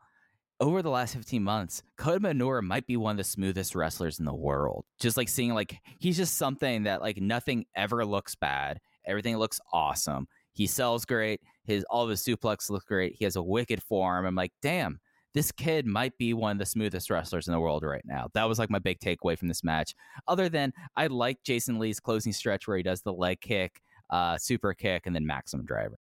Over 0.59 0.83
the 0.83 0.89
last 0.89 1.15
15 1.15 1.43
months, 1.43 1.81
Kota 1.97 2.19
Minoura 2.19 2.61
might 2.61 2.85
be 2.85 2.95
one 2.95 3.11
of 3.11 3.17
the 3.17 3.23
smoothest 3.23 3.73
wrestlers 3.73 4.19
in 4.19 4.25
the 4.25 4.33
world. 4.33 4.85
Just 4.99 5.17
like 5.17 5.27
seeing 5.29 5.55
like 5.55 5.79
he's 5.97 6.17
just 6.17 6.37
something 6.37 6.83
that 6.83 7.01
like 7.01 7.17
nothing 7.17 7.65
ever 7.75 8.05
looks 8.05 8.35
bad. 8.35 8.79
Everything 9.07 9.37
looks 9.37 9.59
awesome. 9.73 10.27
He 10.53 10.67
sells 10.67 11.05
great. 11.05 11.41
His 11.63 11.83
all 11.89 12.03
of 12.03 12.09
his 12.11 12.21
suplex 12.21 12.69
look 12.69 12.85
great. 12.85 13.15
He 13.17 13.23
has 13.25 13.37
a 13.37 13.41
wicked 13.41 13.81
form. 13.81 14.25
I'm 14.27 14.35
like, 14.35 14.51
damn, 14.61 14.99
this 15.33 15.51
kid 15.51 15.87
might 15.87 16.17
be 16.17 16.33
one 16.33 16.53
of 16.53 16.59
the 16.59 16.65
smoothest 16.65 17.09
wrestlers 17.09 17.47
in 17.47 17.53
the 17.53 17.59
world 17.59 17.83
right 17.83 18.03
now. 18.05 18.27
That 18.33 18.47
was 18.47 18.59
like 18.59 18.69
my 18.69 18.79
big 18.79 18.99
takeaway 18.99 19.37
from 19.37 19.47
this 19.47 19.63
match. 19.63 19.95
Other 20.27 20.49
than 20.49 20.73
I 20.95 21.07
like 21.07 21.37
Jason 21.43 21.79
Lee's 21.79 21.99
closing 21.99 22.33
stretch 22.33 22.67
where 22.67 22.77
he 22.77 22.83
does 22.83 23.01
the 23.01 23.13
leg 23.13 23.39
kick, 23.41 23.81
uh, 24.09 24.37
super 24.37 24.73
kick, 24.73 25.07
and 25.07 25.15
then 25.15 25.25
maximum 25.25 25.65
driver. 25.65 25.97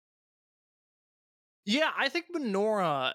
Yeah, 1.65 1.91
I 1.97 2.09
think 2.09 2.27
Minoura 2.35 3.13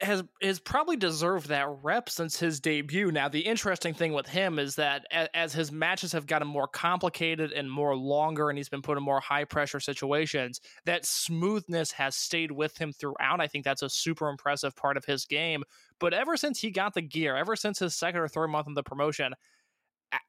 has 0.00 0.22
has 0.40 0.58
probably 0.58 0.96
deserved 0.96 1.48
that 1.48 1.68
rep 1.82 2.08
since 2.08 2.38
his 2.38 2.58
debut. 2.58 3.10
Now, 3.12 3.28
the 3.28 3.40
interesting 3.40 3.92
thing 3.92 4.14
with 4.14 4.26
him 4.26 4.58
is 4.58 4.76
that 4.76 5.04
as, 5.10 5.28
as 5.34 5.52
his 5.52 5.70
matches 5.70 6.12
have 6.12 6.26
gotten 6.26 6.48
more 6.48 6.66
complicated 6.66 7.52
and 7.52 7.70
more 7.70 7.94
longer, 7.94 8.48
and 8.48 8.56
he's 8.56 8.70
been 8.70 8.80
put 8.80 8.96
in 8.96 9.04
more 9.04 9.20
high 9.20 9.44
pressure 9.44 9.80
situations, 9.80 10.60
that 10.86 11.04
smoothness 11.04 11.92
has 11.92 12.16
stayed 12.16 12.50
with 12.50 12.78
him 12.78 12.92
throughout. 12.92 13.40
I 13.40 13.46
think 13.46 13.64
that's 13.64 13.82
a 13.82 13.90
super 13.90 14.30
impressive 14.30 14.74
part 14.74 14.96
of 14.96 15.04
his 15.04 15.26
game. 15.26 15.64
But 15.98 16.14
ever 16.14 16.38
since 16.38 16.60
he 16.60 16.70
got 16.70 16.94
the 16.94 17.02
gear, 17.02 17.36
ever 17.36 17.54
since 17.54 17.78
his 17.78 17.94
second 17.94 18.20
or 18.20 18.28
third 18.28 18.48
month 18.48 18.68
in 18.68 18.74
the 18.74 18.82
promotion, 18.82 19.34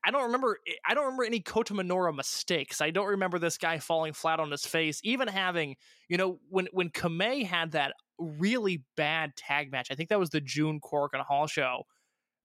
I- 0.05 0.11
don't 0.11 0.23
remember. 0.23 0.59
Eh, 0.67 0.73
I 0.87 0.93
don't 0.93 1.05
remember 1.05 1.23
any 1.23 1.39
Kota 1.39 1.73
Minoura 1.73 2.15
mistakes. 2.15 2.81
I 2.81 2.91
don't 2.91 3.07
remember 3.07 3.39
this 3.39 3.57
guy 3.57 3.79
falling 3.79 4.13
flat 4.13 4.39
on 4.39 4.51
his 4.51 4.65
face. 4.65 4.99
Even 5.03 5.27
having, 5.27 5.75
you 6.07 6.17
know, 6.17 6.39
when 6.49 6.67
when 6.71 6.89
Kamei 6.89 7.45
had 7.45 7.71
that 7.71 7.93
really 8.19 8.83
bad 8.95 9.35
tag 9.35 9.71
match. 9.71 9.87
I 9.91 9.95
think 9.95 10.09
that 10.09 10.19
was 10.19 10.29
the 10.29 10.41
June 10.41 10.79
Korakuen 10.79 11.25
Hall 11.25 11.47
show. 11.47 11.83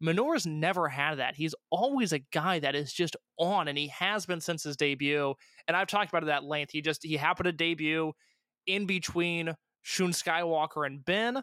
Minoura's 0.03 0.47
never 0.47 0.89
had 0.89 1.17
that. 1.17 1.35
He's 1.37 1.55
always 1.71 2.13
a 2.13 2.19
guy 2.19 2.59
that 2.59 2.75
is 2.75 2.93
just 2.93 3.17
on, 3.39 3.69
and 3.69 3.79
he 3.79 3.89
has 3.89 4.27
been 4.27 4.41
since 4.41 4.63
his 4.63 4.77
debut. 4.77 5.35
And 5.67 5.77
I've 5.77 5.87
talked 5.87 6.11
about 6.11 6.23
it 6.23 6.29
at 6.29 6.45
length. 6.45 6.73
He 6.73 6.83
just 6.83 7.03
he 7.05 7.17
happened 7.17 7.47
to 7.47 7.53
debut 7.53 8.13
in 8.67 8.87
between 8.87 9.55
Shun 9.83 10.11
Skywalker 10.11 10.87
and 10.87 11.05
Ben, 11.05 11.43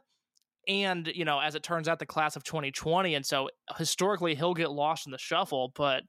and 0.68 1.07
you 1.14 1.26
know, 1.26 1.40
as 1.40 1.56
it 1.56 1.64
turns 1.64 1.88
out, 1.88 1.99
the 1.99 2.06
class 2.06 2.35
of 2.35 2.44
2020. 2.44 3.15
And 3.15 3.26
so 3.26 3.49
historically, 3.77 4.35
he'll 4.35 4.53
get 4.53 4.72
lost 4.72 5.06
in 5.06 5.11
the 5.11 5.18
shuffle, 5.18 5.72
but 5.76 6.03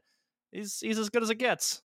he's 0.52 0.78
he's 0.81 0.98
as 0.98 1.10
good 1.10 1.22
as 1.22 1.31
it 1.31 1.36
gets. 1.36 1.82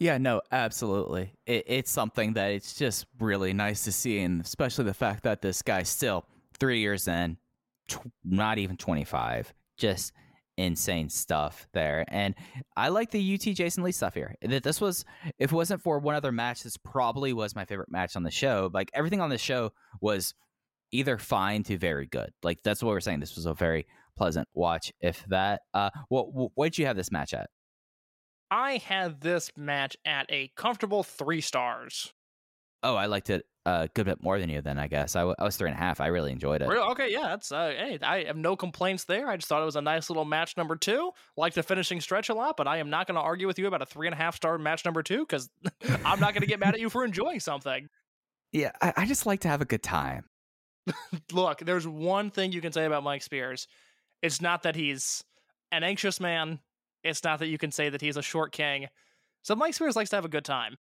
Yeah, 0.00 0.18
no, 0.18 0.42
absolutely. 0.52 1.34
It, 1.46 1.64
it's 1.66 1.90
something 1.90 2.34
that 2.34 2.52
it's 2.52 2.74
just 2.74 3.06
really 3.18 3.52
nice 3.52 3.82
to 3.84 3.92
see, 3.92 4.20
and 4.20 4.40
especially 4.40 4.84
the 4.84 4.94
fact 4.94 5.24
that 5.24 5.42
this 5.42 5.62
guy's 5.62 5.88
still 5.88 6.24
three 6.60 6.80
years 6.80 7.08
in, 7.08 7.36
tw- 7.88 8.12
not 8.24 8.58
even 8.58 8.76
25. 8.76 9.52
Just 9.76 10.12
insane 10.56 11.08
stuff 11.08 11.66
there. 11.72 12.04
And 12.08 12.34
I 12.76 12.88
like 12.88 13.10
the 13.10 13.34
UT 13.34 13.54
Jason 13.54 13.82
Lee 13.82 13.92
stuff 13.92 14.14
here. 14.14 14.34
That 14.42 14.62
this 14.62 14.80
was, 14.80 15.04
if 15.38 15.52
it 15.52 15.56
wasn't 15.56 15.82
for 15.82 15.98
one 15.98 16.14
other 16.14 16.32
match, 16.32 16.62
this 16.62 16.76
probably 16.76 17.32
was 17.32 17.56
my 17.56 17.64
favorite 17.64 17.90
match 17.90 18.16
on 18.16 18.24
the 18.24 18.30
show. 18.30 18.70
Like 18.72 18.90
everything 18.92 19.20
on 19.20 19.30
the 19.30 19.38
show 19.38 19.72
was 20.00 20.34
either 20.92 21.18
fine 21.18 21.62
to 21.64 21.78
very 21.78 22.06
good. 22.06 22.30
Like 22.42 22.58
that's 22.62 22.82
what 22.82 22.90
we're 22.90 23.00
saying. 23.00 23.20
This 23.20 23.36
was 23.36 23.46
a 23.46 23.54
very 23.54 23.86
pleasant 24.16 24.48
watch. 24.54 24.92
If 25.00 25.24
that, 25.28 25.62
uh, 25.74 25.90
what 26.08 26.28
what 26.54 26.66
did 26.66 26.78
you 26.78 26.86
have 26.86 26.96
this 26.96 27.12
match 27.12 27.34
at? 27.34 27.50
I 28.50 28.78
had 28.78 29.20
this 29.20 29.52
match 29.56 29.96
at 30.04 30.26
a 30.30 30.50
comfortable 30.56 31.02
three 31.02 31.40
stars. 31.40 32.12
Oh, 32.82 32.94
I 32.94 33.06
liked 33.06 33.28
it 33.28 33.44
a 33.66 33.88
good 33.92 34.06
bit 34.06 34.22
more 34.22 34.38
than 34.38 34.48
you. 34.48 34.62
Then 34.62 34.78
I 34.78 34.86
guess 34.86 35.16
I, 35.16 35.20
w- 35.20 35.34
I 35.38 35.44
was 35.44 35.56
three 35.56 35.68
and 35.68 35.76
a 35.76 35.80
half. 35.80 36.00
I 36.00 36.06
really 36.06 36.32
enjoyed 36.32 36.62
it. 36.62 36.68
Okay, 36.68 37.12
yeah, 37.12 37.28
that's 37.28 37.52
uh, 37.52 37.72
hey, 37.76 37.98
I 38.00 38.24
have 38.24 38.36
no 38.36 38.56
complaints 38.56 39.04
there. 39.04 39.28
I 39.28 39.36
just 39.36 39.48
thought 39.48 39.60
it 39.62 39.66
was 39.66 39.76
a 39.76 39.82
nice 39.82 40.08
little 40.08 40.24
match 40.24 40.56
number 40.56 40.76
two. 40.76 41.10
Like 41.36 41.54
the 41.54 41.62
finishing 41.62 42.00
stretch 42.00 42.28
a 42.28 42.34
lot, 42.34 42.56
but 42.56 42.66
I 42.66 42.78
am 42.78 42.88
not 42.88 43.06
going 43.06 43.16
to 43.16 43.20
argue 43.20 43.46
with 43.46 43.58
you 43.58 43.66
about 43.66 43.82
a 43.82 43.86
three 43.86 44.06
and 44.06 44.14
a 44.14 44.16
half 44.16 44.36
star 44.36 44.56
match 44.58 44.84
number 44.84 45.02
two 45.02 45.20
because 45.20 45.50
I'm 46.04 46.20
not 46.20 46.32
going 46.32 46.42
to 46.42 46.46
get 46.46 46.60
mad 46.60 46.74
at 46.74 46.80
you 46.80 46.88
for 46.88 47.04
enjoying 47.04 47.40
something. 47.40 47.88
Yeah, 48.52 48.70
I, 48.80 48.94
I 48.96 49.06
just 49.06 49.26
like 49.26 49.40
to 49.40 49.48
have 49.48 49.60
a 49.60 49.66
good 49.66 49.82
time. 49.82 50.24
Look, 51.32 51.60
there's 51.60 51.86
one 51.86 52.30
thing 52.30 52.52
you 52.52 52.60
can 52.60 52.72
say 52.72 52.84
about 52.84 53.04
Mike 53.04 53.22
Spears. 53.22 53.66
It's 54.22 54.40
not 54.40 54.62
that 54.62 54.76
he's 54.76 55.22
an 55.72 55.84
anxious 55.84 56.20
man. 56.20 56.60
It's 57.04 57.22
not 57.22 57.38
that 57.40 57.48
you 57.48 57.58
can 57.58 57.70
say 57.70 57.88
that 57.88 58.00
he's 58.00 58.16
a 58.16 58.22
short 58.22 58.52
king. 58.52 58.86
So 59.42 59.54
Mike 59.54 59.74
Spears 59.74 59.96
likes 59.96 60.10
to 60.10 60.16
have 60.16 60.24
a 60.24 60.30
good 60.30 60.44
time. 60.44 60.76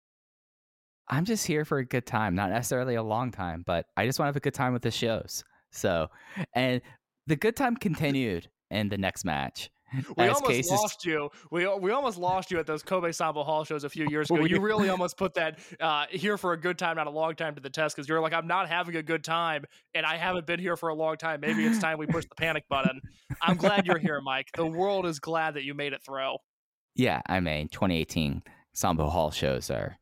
I'm 1.09 1.25
just 1.25 1.47
here 1.47 1.65
for 1.65 1.79
a 1.79 1.85
good 1.85 2.07
time, 2.07 2.35
not 2.35 2.51
necessarily 2.51 2.95
a 2.95 3.03
long 3.03 3.33
time, 3.33 3.65
but 3.67 3.87
I 3.97 4.07
just 4.07 4.19
want 4.19 4.27
to 4.27 4.31
have 4.31 4.37
a 4.37 4.41
good 4.41 4.55
time 4.55 4.73
with 4.73 4.83
the 4.83 4.91
shows. 4.91 5.43
So, 5.73 6.09
and 6.55 6.81
the 7.27 7.37
good 7.37 7.57
time 7.57 7.77
continued 7.77 8.49
in 8.71 8.89
the 8.89 8.99
next 8.99 9.25
match. 9.25 9.71
We 10.17 10.25
almost 10.27 10.47
cases- 10.47 10.71
lost 10.71 11.05
you. 11.05 11.31
We 11.51 11.67
we 11.79 11.91
almost 11.91 12.19
lost 12.19 12.51
you 12.51 12.59
at 12.59 12.67
those 12.67 12.83
Kobe 12.83 13.11
Sanbo 13.11 13.45
Hall 13.45 13.65
shows 13.65 13.85
a 13.85 13.89
few 13.89 14.07
years 14.09 14.31
ago. 14.31 14.45
You 14.45 14.61
really 14.61 14.89
almost 14.89 15.17
put 15.17 15.35
that 15.35 15.59
uh, 15.81 16.07
here 16.11 16.37
for 16.39 16.53
a 16.53 16.57
good 16.57 16.79
time, 16.79 16.97
not 16.97 17.07
a 17.07 17.11
long 17.11 17.35
time 17.35 17.55
to 17.55 17.61
the 17.61 17.71
test 17.71 17.97
because 17.97 18.09
you're 18.09 18.21
like, 18.21 18.33
I'm 18.33 18.47
not 18.47 18.69
having 18.69 18.97
a 18.97 19.03
good 19.03 19.25
time, 19.25 19.65
and 19.95 20.07
I 20.07 20.17
haven't 20.17 20.47
been 20.47 20.61
here 20.61 20.77
for 20.77 20.89
a 20.89 20.95
long 20.95 21.17
time. 21.17 21.41
Maybe 21.41 21.65
it's 21.67 21.79
time 21.79 21.99
we 21.99 22.07
push 22.07 22.25
the 22.25 22.35
panic 22.35 22.65
button. 22.69 23.01
I'm 23.41 23.57
glad 23.57 23.87
you're 23.87 23.99
here, 23.99 24.21
Mike. 24.21 24.51
The 24.55 24.67
world 24.67 25.07
is 25.07 25.19
glad 25.19 25.55
that 25.55 25.65
you 25.65 25.75
made 25.75 25.93
it 25.93 26.03
through. 26.05 26.37
Yeah, 26.95 27.21
I 27.27 27.41
mean, 27.41 27.69
2018 27.69 28.43
Sanbo 28.75 29.11
Hall 29.11 29.31
shows 29.31 29.71
are 29.71 29.99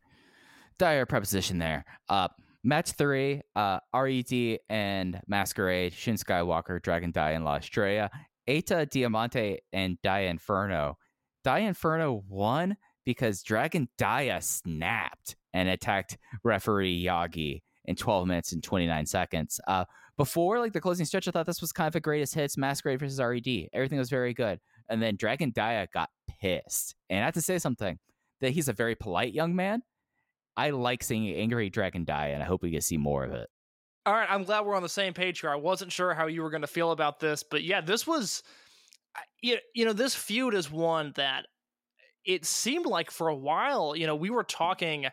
dire 0.79 1.07
preposition 1.07 1.59
there. 1.59 1.85
Uh, 2.09 2.29
match 2.65 2.93
three, 2.93 3.43
uh, 3.55 3.79
RED 3.95 4.59
and 4.69 5.21
Masquerade, 5.27 5.93
Shun 5.93 6.15
Skywalker, 6.15 6.83
Dragon 6.83 7.11
Dia, 7.11 7.31
and 7.31 7.45
La 7.45 7.57
Estrella. 7.57 8.11
Eita 8.51 8.89
Diamante 8.91 9.61
and 9.73 9.97
Dia 10.03 10.29
Inferno. 10.29 10.99
Dia 11.45 11.59
Inferno 11.59 12.25
won 12.29 12.77
because 13.05 13.43
Dragon 13.43 13.89
Dia 13.97 14.41
snapped 14.41 15.37
and 15.53 15.69
attacked 15.69 16.19
referee 16.43 17.05
Yagi 17.05 17.63
in 17.85 17.95
12 17.95 18.27
minutes 18.27 18.53
and 18.53 18.63
29 18.63 19.07
seconds. 19.07 19.61
Uh, 19.69 19.85
before 20.17 20.59
like 20.59 20.73
the 20.73 20.81
closing 20.81 21.07
stretch, 21.07 21.29
I 21.29 21.31
thought 21.31 21.47
this 21.47 21.61
was 21.61 21.73
kind 21.73 21.89
of 21.89 21.95
a 21.95 22.01
greatest 22.01 22.35
hits 22.35 22.59
Masquerade 22.59 22.99
versus 22.99 23.21
RED. 23.21 23.69
Everything 23.73 23.99
was 23.99 24.11
very 24.11 24.35
good. 24.35 24.59
And 24.89 25.01
then 25.01 25.17
Dragon 25.17 25.51
Dia 25.51 25.87
got 25.95 26.11
pissed. 26.41 26.97
And 27.09 27.21
I 27.21 27.25
have 27.27 27.35
to 27.35 27.43
say 27.43 27.59
something 27.59 27.99
that 28.41 28.51
he's 28.51 28.69
a 28.69 28.73
very 28.73 28.97
polite 28.97 29.33
young 29.33 29.55
man. 29.55 29.83
I 30.57 30.71
like 30.71 31.05
seeing 31.05 31.33
angry 31.35 31.71
Dragon 31.71 32.05
Dia, 32.05 32.35
and 32.35 32.43
I 32.43 32.47
hope 32.47 32.63
we 32.63 32.71
get 32.71 32.81
to 32.81 32.87
see 32.87 32.97
more 32.97 33.25
of 33.25 33.33
it. 33.33 33.49
All 34.07 34.15
right, 34.15 34.29
I'm 34.31 34.45
glad 34.45 34.65
we're 34.65 34.77
on 34.77 34.83
the 34.83 34.89
same 34.89 35.13
page 35.13 35.41
here. 35.41 35.51
I 35.51 35.57
wasn't 35.57 35.93
sure 35.93 36.15
how 36.15 36.27
you 36.27 36.43
were 36.43 36.51
going 36.51 36.63
to 36.63 36.67
feel 36.67 36.91
about 36.91 37.21
this, 37.21 37.43
but 37.43 37.63
yeah, 37.63 37.83
this 37.83 38.07
was, 38.07 38.43
you 39.43 39.59
you 39.75 39.85
know, 39.85 39.93
this 39.93 40.15
feud 40.15 40.55
is 40.55 40.71
one 40.71 41.13
that 41.17 41.47
it 42.25 42.47
seemed 42.47 42.87
like 42.87 43.11
for 43.11 43.29
a 43.29 43.37
while, 43.37 43.95
you 43.95 44.07
know, 44.07 44.17
we 44.17 44.31
were 44.31 44.45
talking 44.45 45.07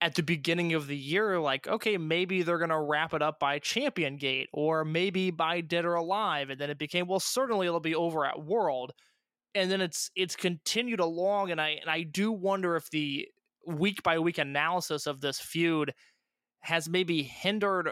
at 0.00 0.14
the 0.14 0.22
beginning 0.22 0.74
of 0.74 0.86
the 0.86 0.96
year, 0.96 1.40
like, 1.40 1.66
okay, 1.66 1.96
maybe 1.96 2.42
they're 2.42 2.58
going 2.58 2.70
to 2.70 2.80
wrap 2.80 3.14
it 3.14 3.22
up 3.22 3.40
by 3.40 3.58
Champion 3.58 4.16
Gate 4.16 4.48
or 4.52 4.84
maybe 4.84 5.30
by 5.30 5.60
Dead 5.60 5.84
or 5.84 5.94
Alive, 5.94 6.50
and 6.50 6.60
then 6.60 6.70
it 6.70 6.78
became, 6.78 7.06
well, 7.08 7.20
certainly 7.20 7.66
it'll 7.66 7.80
be 7.80 7.94
over 7.94 8.24
at 8.24 8.44
World, 8.44 8.92
and 9.54 9.70
then 9.70 9.80
it's 9.80 10.10
it's 10.14 10.36
continued 10.36 11.00
along, 11.00 11.50
and 11.50 11.60
I 11.60 11.70
and 11.80 11.90
I 11.90 12.02
do 12.02 12.30
wonder 12.30 12.76
if 12.76 12.90
the 12.90 13.26
week 13.66 14.02
by 14.02 14.18
week 14.18 14.38
analysis 14.38 15.06
of 15.06 15.20
this 15.20 15.40
feud 15.40 15.94
has 16.60 16.88
maybe 16.88 17.22
hindered 17.22 17.90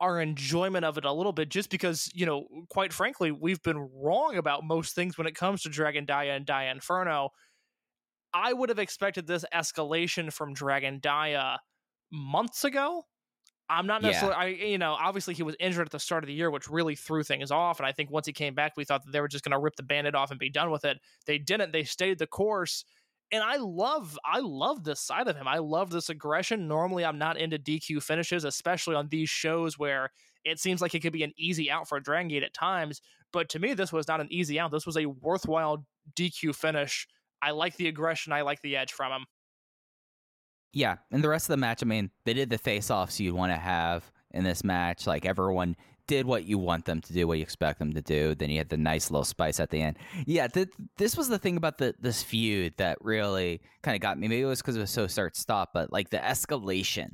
our 0.00 0.20
enjoyment 0.20 0.84
of 0.84 0.98
it 0.98 1.04
a 1.04 1.12
little 1.12 1.32
bit 1.32 1.48
just 1.48 1.70
because, 1.70 2.10
you 2.14 2.26
know, 2.26 2.46
quite 2.70 2.92
frankly, 2.92 3.30
we've 3.32 3.62
been 3.62 3.78
wrong 3.78 4.36
about 4.36 4.64
most 4.64 4.94
things 4.94 5.16
when 5.16 5.26
it 5.26 5.34
comes 5.36 5.62
to 5.62 5.68
Dragon 5.68 6.04
Dia 6.04 6.34
and 6.34 6.46
Dia 6.46 6.70
Inferno. 6.70 7.30
I 8.32 8.52
would 8.52 8.68
have 8.68 8.78
expected 8.78 9.26
this 9.26 9.44
escalation 9.54 10.32
from 10.32 10.54
Dragon 10.54 10.98
Dia 10.98 11.60
months 12.10 12.64
ago. 12.64 13.04
I'm 13.68 13.86
not 13.86 14.00
Yeah. 14.00 14.02
necessarily, 14.02 14.36
I, 14.36 14.46
you 14.48 14.78
know, 14.78 14.94
obviously 14.94 15.34
he 15.34 15.42
was 15.44 15.56
injured 15.60 15.86
at 15.86 15.92
the 15.92 16.00
start 16.00 16.24
of 16.24 16.28
the 16.28 16.34
year, 16.34 16.50
which 16.50 16.68
really 16.68 16.96
threw 16.96 17.22
things 17.24 17.50
off. 17.50 17.80
And 17.80 17.86
I 17.86 17.92
think 17.92 18.10
once 18.10 18.26
he 18.26 18.32
came 18.32 18.54
back, 18.54 18.74
we 18.76 18.84
thought 18.84 19.04
that 19.04 19.12
they 19.12 19.20
were 19.20 19.28
just 19.28 19.44
going 19.44 19.52
to 19.52 19.58
rip 19.58 19.76
the 19.76 19.82
bandit 19.84 20.14
off 20.14 20.30
and 20.30 20.40
be 20.40 20.50
done 20.50 20.70
with 20.70 20.84
it. 20.84 20.98
They 21.26 21.38
didn't. 21.38 21.72
They 21.72 21.84
stayed 21.84 22.18
the 22.18 22.26
course 22.26 22.84
and 23.32 23.42
I 23.42 23.56
love 23.56 24.18
I 24.24 24.40
love 24.40 24.84
this 24.84 25.00
side 25.00 25.28
of 25.28 25.36
him. 25.36 25.48
I 25.48 25.58
love 25.58 25.90
this 25.90 26.08
aggression. 26.08 26.68
Normally 26.68 27.04
I'm 27.04 27.18
not 27.18 27.36
into 27.36 27.58
DQ 27.58 28.02
finishes, 28.02 28.44
especially 28.44 28.94
on 28.94 29.08
these 29.08 29.28
shows 29.28 29.78
where 29.78 30.10
it 30.44 30.58
seems 30.58 30.80
like 30.80 30.94
it 30.94 31.00
could 31.00 31.12
be 31.12 31.24
an 31.24 31.32
easy 31.36 31.70
out 31.70 31.88
for 31.88 31.98
Dragon 32.00 32.28
Gate 32.28 32.42
at 32.42 32.54
times. 32.54 33.00
But 33.32 33.48
to 33.50 33.58
me, 33.58 33.74
this 33.74 33.92
was 33.92 34.06
not 34.06 34.20
an 34.20 34.28
easy 34.30 34.60
out. 34.60 34.70
This 34.70 34.86
was 34.86 34.96
a 34.96 35.06
worthwhile 35.06 35.84
DQ 36.16 36.54
finish. 36.54 37.08
I 37.42 37.50
like 37.50 37.76
the 37.76 37.88
aggression. 37.88 38.32
I 38.32 38.42
like 38.42 38.60
the 38.62 38.76
edge 38.76 38.92
from 38.92 39.12
him. 39.12 39.26
Yeah, 40.72 40.96
and 41.12 41.22
the 41.22 41.28
rest 41.28 41.44
of 41.44 41.52
the 41.52 41.56
match, 41.56 41.82
I 41.82 41.86
mean, 41.86 42.10
they 42.24 42.34
did 42.34 42.50
the 42.50 42.58
face-offs 42.58 43.20
you'd 43.20 43.34
want 43.34 43.52
to 43.52 43.56
have 43.56 44.10
in 44.32 44.44
this 44.44 44.64
match. 44.64 45.06
Like 45.06 45.24
everyone 45.24 45.76
did 46.06 46.26
what 46.26 46.44
you 46.44 46.58
want 46.58 46.84
them 46.84 47.00
to 47.00 47.12
do, 47.12 47.26
what 47.26 47.38
you 47.38 47.42
expect 47.42 47.78
them 47.78 47.92
to 47.94 48.02
do. 48.02 48.34
Then 48.34 48.50
you 48.50 48.58
had 48.58 48.68
the 48.68 48.76
nice 48.76 49.10
little 49.10 49.24
spice 49.24 49.60
at 49.60 49.70
the 49.70 49.80
end. 49.80 49.98
Yeah, 50.26 50.46
th- 50.46 50.68
this 50.98 51.16
was 51.16 51.28
the 51.28 51.38
thing 51.38 51.56
about 51.56 51.78
the 51.78 51.94
this 51.98 52.22
feud 52.22 52.74
that 52.78 52.98
really 53.00 53.60
kind 53.82 53.94
of 53.94 54.00
got 54.00 54.18
me. 54.18 54.28
Maybe 54.28 54.42
it 54.42 54.46
was 54.46 54.60
because 54.60 54.76
it 54.76 54.80
was 54.80 54.90
so 54.90 55.06
start 55.06 55.36
stop, 55.36 55.70
but 55.72 55.92
like 55.92 56.10
the 56.10 56.18
escalation 56.18 57.10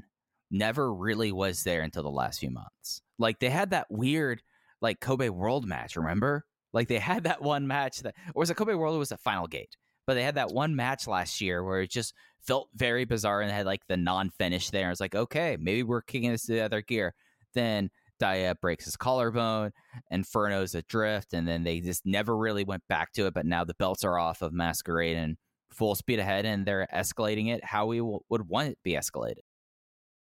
never 0.51 0.93
really 0.93 1.33
was 1.33 1.63
there 1.63 1.83
until 1.83 2.03
the 2.03 2.11
last 2.11 2.41
few 2.41 2.51
months. 2.51 3.03
Like 3.19 3.39
they 3.39 3.51
had 3.51 3.71
that 3.71 3.87
weird 3.91 4.43
like 4.81 5.01
Kobe 5.01 5.29
World 5.29 5.67
match. 5.67 5.97
Remember? 5.97 6.45
Like 6.73 6.89
they 6.89 6.99
had 6.99 7.25
that 7.25 7.43
one 7.43 7.67
match 7.67 8.01
that, 8.01 8.15
or 8.35 8.41
was 8.41 8.51
it 8.51 8.57
Kobe 8.57 8.75
World? 8.75 8.97
Or 8.97 8.99
was 8.99 9.13
it 9.13 9.21
Final 9.21 9.47
Gate? 9.47 9.77
But 10.07 10.15
they 10.15 10.23
had 10.23 10.37
that 10.37 10.53
one 10.53 10.75
match 10.75 11.07
last 11.07 11.41
year 11.41 11.63
where 11.65 11.81
it 11.81 11.91
just 11.91 12.15
felt 12.41 12.69
very 12.75 13.05
bizarre 13.05 13.43
and 13.43 13.51
had 13.51 13.67
like 13.67 13.87
the 13.87 13.97
non-finish 13.97 14.71
there. 14.71 14.87
I 14.87 14.91
was 14.91 15.01
like, 15.01 15.15
okay, 15.15 15.57
maybe 15.61 15.83
we're 15.83 16.03
kicking 16.03 16.31
this 16.31 16.47
to 16.47 16.53
the 16.53 16.65
other 16.65 16.81
gear. 16.81 17.15
Then 17.55 17.91
Dia 18.21 18.55
breaks 18.55 18.85
his 18.85 18.97
collarbone, 18.97 19.73
Inferno's 20.11 20.77
adrift, 20.77 21.33
and 21.33 21.49
then 21.49 21.65
they 21.65 21.81
just 21.81 22.07
never 22.07 22.37
really 22.37 22.63
went 22.63 22.85
back 22.89 23.13
to 23.15 23.27
it. 23.27 23.35
But 23.35 23.47
now 23.47 23.65
the 23.65 23.75
belts 23.75 24.05
are 24.05 24.19
off 24.19 24.43
of 24.43 24.53
Masquerade 24.53 25.17
and 25.17 25.37
full 25.73 25.97
speed 25.97 26.21
ahead, 26.21 26.45
and 26.45 26.65
they're 26.65 26.87
escalating 26.95 27.49
it 27.49 27.65
how 27.65 27.87
we 27.87 27.99
w- 27.99 28.21
would 28.29 28.49
want 28.49 28.69
it 28.69 28.73
to 28.73 28.81
be 28.85 28.93
escalated. 28.93 29.41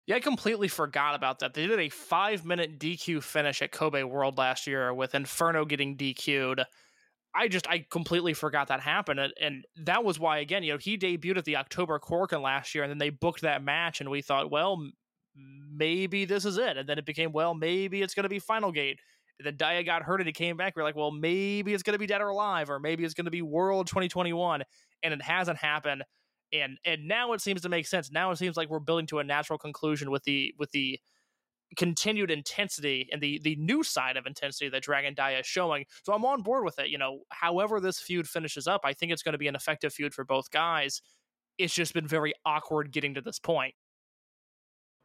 Yeah, 0.06 0.16
I 0.16 0.20
completely 0.20 0.68
forgot 0.68 1.16
about 1.16 1.40
that. 1.40 1.54
They 1.54 1.66
did 1.66 1.80
a 1.80 1.90
five 1.90 2.44
minute 2.46 2.80
DQ 2.80 3.24
finish 3.24 3.62
at 3.62 3.72
Kobe 3.72 4.04
World 4.04 4.38
last 4.38 4.68
year 4.68 4.94
with 4.94 5.16
Inferno 5.16 5.66
getting 5.66 5.96
DQ'd. 5.96 6.66
I 7.36 7.48
just 7.48 7.68
I 7.68 7.86
completely 7.90 8.34
forgot 8.34 8.68
that 8.68 8.82
happened, 8.82 9.20
and, 9.20 9.34
and 9.42 9.66
that 9.78 10.04
was 10.04 10.20
why 10.20 10.40
again, 10.40 10.64
you 10.64 10.74
know, 10.74 10.78
he 10.78 10.98
debuted 10.98 11.38
at 11.38 11.46
the 11.46 11.58
October 11.58 12.00
Korakuen 12.00 12.42
last 12.42 12.76
year, 12.76 12.84
and 12.84 12.92
then 12.92 13.00
they 13.00 13.10
booked 13.10 13.42
that 13.42 13.64
match, 13.64 14.02
and 14.02 14.10
we 14.10 14.22
thought, 14.22 14.52
well, 14.52 14.88
maybe 15.36 16.26
this 16.26 16.46
is 16.46 16.58
it, 16.58 16.78
and 16.78 16.88
then 16.88 16.98
it 16.98 17.06
became, 17.06 17.32
well, 17.32 17.54
maybe 17.54 18.02
it's 18.02 18.14
going 18.14 18.24
to 18.24 18.30
be 18.30 18.40
Final 18.40 18.72
Gate. 18.72 19.00
And 19.40 19.46
then 19.48 19.56
Dia 19.58 19.84
got 19.84 20.04
hurt, 20.04 20.22
and 20.22 20.28
he 20.28 20.34
came 20.34 20.58
back. 20.58 20.76
We're 20.76 20.84
like, 20.84 20.96
well, 20.96 21.12
maybe 21.12 21.74
it's 21.74 21.84
going 21.84 21.94
to 21.94 22.00
be 22.00 22.06
Dead 22.06 22.22
or 22.22 22.30
Alive, 22.30 22.70
or 22.70 22.80
maybe 22.80 23.04
it's 23.04 23.14
going 23.14 23.26
to 23.26 23.32
be 23.32 23.42
World 23.42 23.88
2021, 23.88 24.64
and 25.02 25.14
it 25.14 25.22
hasn't 25.22 25.58
happened. 25.58 26.04
And 26.52 26.78
and 26.86 27.08
now 27.08 27.34
it 27.34 27.42
seems 27.42 27.62
to 27.62 27.70
make 27.70 27.88
sense. 27.88 28.12
Now 28.12 28.30
it 28.30 28.38
seems 28.38 28.56
like 28.56 28.70
we're 28.70 28.80
building 28.80 29.08
to 29.08 29.20
a 29.20 29.24
natural 29.24 29.58
conclusion 29.58 30.12
with 30.12 30.24
the 30.24 30.54
with 30.60 30.70
the 30.72 31.00
continued 31.76 32.30
intensity 32.30 33.10
and 33.12 33.22
the 33.22 33.40
the 33.44 33.56
new 33.56 33.84
side 33.84 34.18
of 34.18 34.26
intensity 34.28 34.70
that 34.70 34.84
Dragon 34.84 35.16
Dia 35.16 35.40
is 35.40 35.48
showing. 35.48 35.86
So 36.04 36.14
I'm 36.14 36.26
on 36.26 36.44
board 36.44 36.64
with 36.64 36.78
it. 36.80 36.90
You 36.90 36.98
know, 36.98 37.22
however 37.30 37.80
this 37.80 38.00
feud 38.00 38.28
finishes 38.28 38.68
up, 38.68 38.82
I 38.84 38.94
think 38.94 39.12
it's 39.12 39.24
going 39.24 39.34
to 39.34 39.40
be 39.40 39.48
an 39.48 39.56
effective 39.56 39.94
feud 39.94 40.14
for 40.14 40.24
both 40.24 40.52
guys. 40.52 41.02
It's 41.58 41.74
just 41.74 41.94
been 41.94 42.08
very 42.08 42.34
awkward 42.46 42.92
getting 42.92 43.16
to 43.16 43.22
this 43.22 43.40
point. 43.40 43.74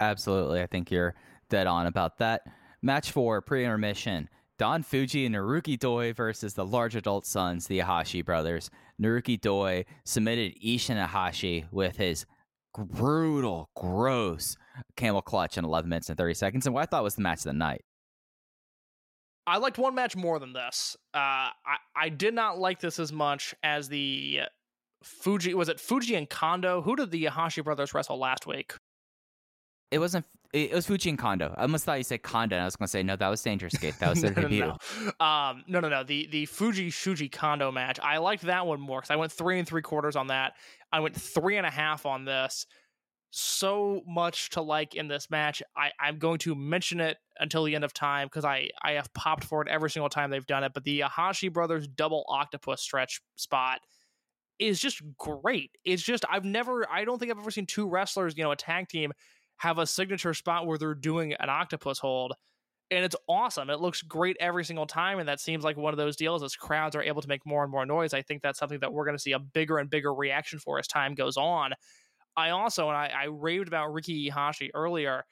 Absolutely. 0.01 0.63
I 0.63 0.67
think 0.67 0.91
you're 0.91 1.15
dead 1.49 1.67
on 1.67 1.87
about 1.87 2.19
that. 2.19 2.43
Match 2.83 3.11
four, 3.11 3.41
pre 3.43 3.65
intermission. 3.65 4.29
Don 4.59 4.83
Fuji 4.83 5.25
and 5.25 5.35
Naruki 5.35 5.79
Doi 5.79 6.13
versus 6.13 6.55
the 6.55 6.67
large 6.67 6.97
adult 6.97 7.27
sons, 7.27 7.69
the 7.69 7.79
Iihashi 7.79 8.25
brothers. 8.25 8.71
Naruki 9.01 9.41
Doi 9.41 9.85
submitted 10.05 10.55
Ishin 10.61 11.05
Iihashi 11.05 11.67
with 11.71 11.97
his 11.97 12.27
brutal, 12.77 13.71
gross 13.77 14.57
camel 14.97 15.23
clutch 15.23 15.59
in 15.59 15.65
11 15.65 15.89
minutes 15.89 16.09
and 16.09 16.19
30 16.19 16.35
seconds, 16.35 16.67
and 16.67 16.75
what 16.75 16.83
I 16.83 16.87
thought 16.87 17.05
was 17.05 17.15
the 17.15 17.23
match 17.23 17.39
of 17.39 17.45
the 17.45 17.53
night. 17.53 17.83
I 19.47 19.59
liked 19.59 19.79
one 19.79 19.95
match 19.95 20.15
more 20.15 20.39
than 20.39 20.53
this. 20.53 20.97
Uh, 21.15 21.19
I 21.19 21.77
I 21.97 22.09
did 22.11 22.35
not 22.35 22.59
like 22.59 22.81
this 22.81 22.99
as 22.99 23.13
much 23.13 23.55
as 23.63 23.89
the 23.89 24.41
Fuji. 25.03 25.55
Was 25.55 25.69
it 25.69 25.81
Fuji 25.81 26.17
and 26.17 26.29
Kondo? 26.29 26.83
Who 26.83 26.97
did 26.97 27.11
the 27.11 27.25
Iihashi 27.25 27.65
brothers 27.65 27.95
wrestle 27.95 28.19
last 28.19 28.47
week? 28.47 28.75
It 29.91 29.99
wasn't. 29.99 30.27
It 30.53 30.73
was 30.73 30.87
Fuji 30.87 31.11
and 31.11 31.19
Kondo. 31.19 31.55
I 31.59 31.63
almost 31.63 31.85
thought 31.85 31.99
you 31.99 32.05
said 32.05 32.23
Kondo. 32.23 32.57
And 32.57 32.63
I 32.63 32.65
was 32.65 32.75
going 32.75 32.87
to 32.87 32.91
say 32.91 33.03
no. 33.03 33.17
That 33.17 33.29
was 33.29 33.43
Dangerous 33.43 33.75
Gate. 33.75 33.99
That 33.99 34.09
was 34.11 34.23
their 34.23 34.33
no, 34.33 34.43
debut. 34.43 34.61
no, 34.61 34.77
no. 35.21 35.27
Um, 35.27 35.65
no, 35.67 35.81
no, 35.81 35.89
no. 35.89 36.05
The 36.05 36.27
the 36.31 36.47
Fuji 36.47 36.91
Shuji 36.91 37.31
Kondo 37.31 37.71
match. 37.71 37.99
I 38.03 38.19
liked 38.19 38.43
that 38.45 38.67
one 38.67 38.81
more 38.81 39.01
because 39.01 39.11
I 39.11 39.17
went 39.17 39.33
three 39.33 39.59
and 39.59 39.69
three 39.69 39.83
quarters 39.83 40.17
on 40.17 40.29
that. 40.29 40.55
I 40.93 41.01
went 41.01 41.15
three 41.15 41.57
and 41.59 41.67
a 41.67 41.71
half 41.71 42.07
on 42.07 42.25
this. 42.25 42.67
So 43.31 44.01
much 44.07 44.49
to 44.51 44.63
like 44.63 44.95
in 44.95 45.07
this 45.07 45.31
match. 45.31 45.63
I 45.77 45.91
I'm 46.01 46.19
going 46.19 46.39
to 46.39 46.55
mention 46.55 47.01
it 47.01 47.19
until 47.39 47.65
the 47.65 47.75
end 47.75 47.85
of 47.85 47.93
time 47.93 48.27
because 48.27 48.45
I 48.45 48.71
I 48.83 48.93
have 48.93 49.13
popped 49.13 49.45
for 49.45 49.61
it 49.61 49.69
every 49.69 49.91
single 49.91 50.09
time 50.09 50.31
they've 50.31 50.47
done 50.47 50.65
it. 50.65 50.73
But 50.73 50.85
the 50.85 51.01
Iihashi 51.01 51.53
brothers 51.53 51.87
double 51.87 52.25
octopus 52.29 52.81
stretch 52.81 53.21
spot 53.37 53.81
is 54.59 54.81
just 54.81 55.03
great. 55.19 55.73
It's 55.85 56.03
just 56.03 56.25
I've 56.29 56.45
never 56.45 56.91
I 56.91 57.05
don't 57.05 57.19
think 57.19 57.31
I've 57.31 57.39
ever 57.39 57.51
seen 57.51 57.67
two 57.67 57.89
wrestlers, 57.89 58.35
you 58.37 58.45
know, 58.45 58.51
a 58.53 58.57
tag 58.57 58.89
team 58.89 59.13
have 59.59 59.79
a 59.79 59.87
signature 59.87 60.35
spot 60.35 60.67
where 60.67 60.79
they're 60.79 60.95
doing 60.95 61.35
an 61.35 61.49
octopus 61.49 61.99
hold. 61.99 62.33
And 62.91 63.05
it's 63.05 63.17
awesome. 63.29 63.69
It 63.69 63.81
looks 63.81 64.01
great 64.01 64.37
every 64.41 64.65
single 64.65 64.87
time. 64.87 65.19
And 65.19 65.29
that 65.29 65.41
seems 65.41 65.63
like 65.63 65.77
one 65.77 65.93
of 65.93 65.99
those 65.99 66.17
deals 66.17 66.43
as 66.43 66.57
crowds 66.57 66.97
are 66.97 67.03
able 67.03 67.21
to 67.21 67.29
make 67.29 67.45
more 67.45 67.63
and 67.63 67.71
more 67.71 67.85
noise. 67.85 68.15
I 68.15 68.23
think 68.23 68.41
that's 68.41 68.59
something 68.59 68.81
that 68.81 68.93
we're 68.93 69.05
going 69.05 69.17
to 69.17 69.23
see 69.23 69.33
a 69.33 69.39
bigger 69.39 69.79
and 69.79 69.91
bigger 69.91 70.15
reaction 70.15 70.59
for 70.59 70.79
as 70.79 70.87
time 70.87 71.15
goes 71.15 71.37
on. 71.37 71.73
I 72.37 72.51
also, 72.51 72.89
and 72.89 72.97
I, 72.97 73.11
I 73.15 73.25
raved 73.27 73.69
about 73.69 73.93
Riki 73.93 74.31
Iihashi 74.31 74.71
earlier, 74.73 75.25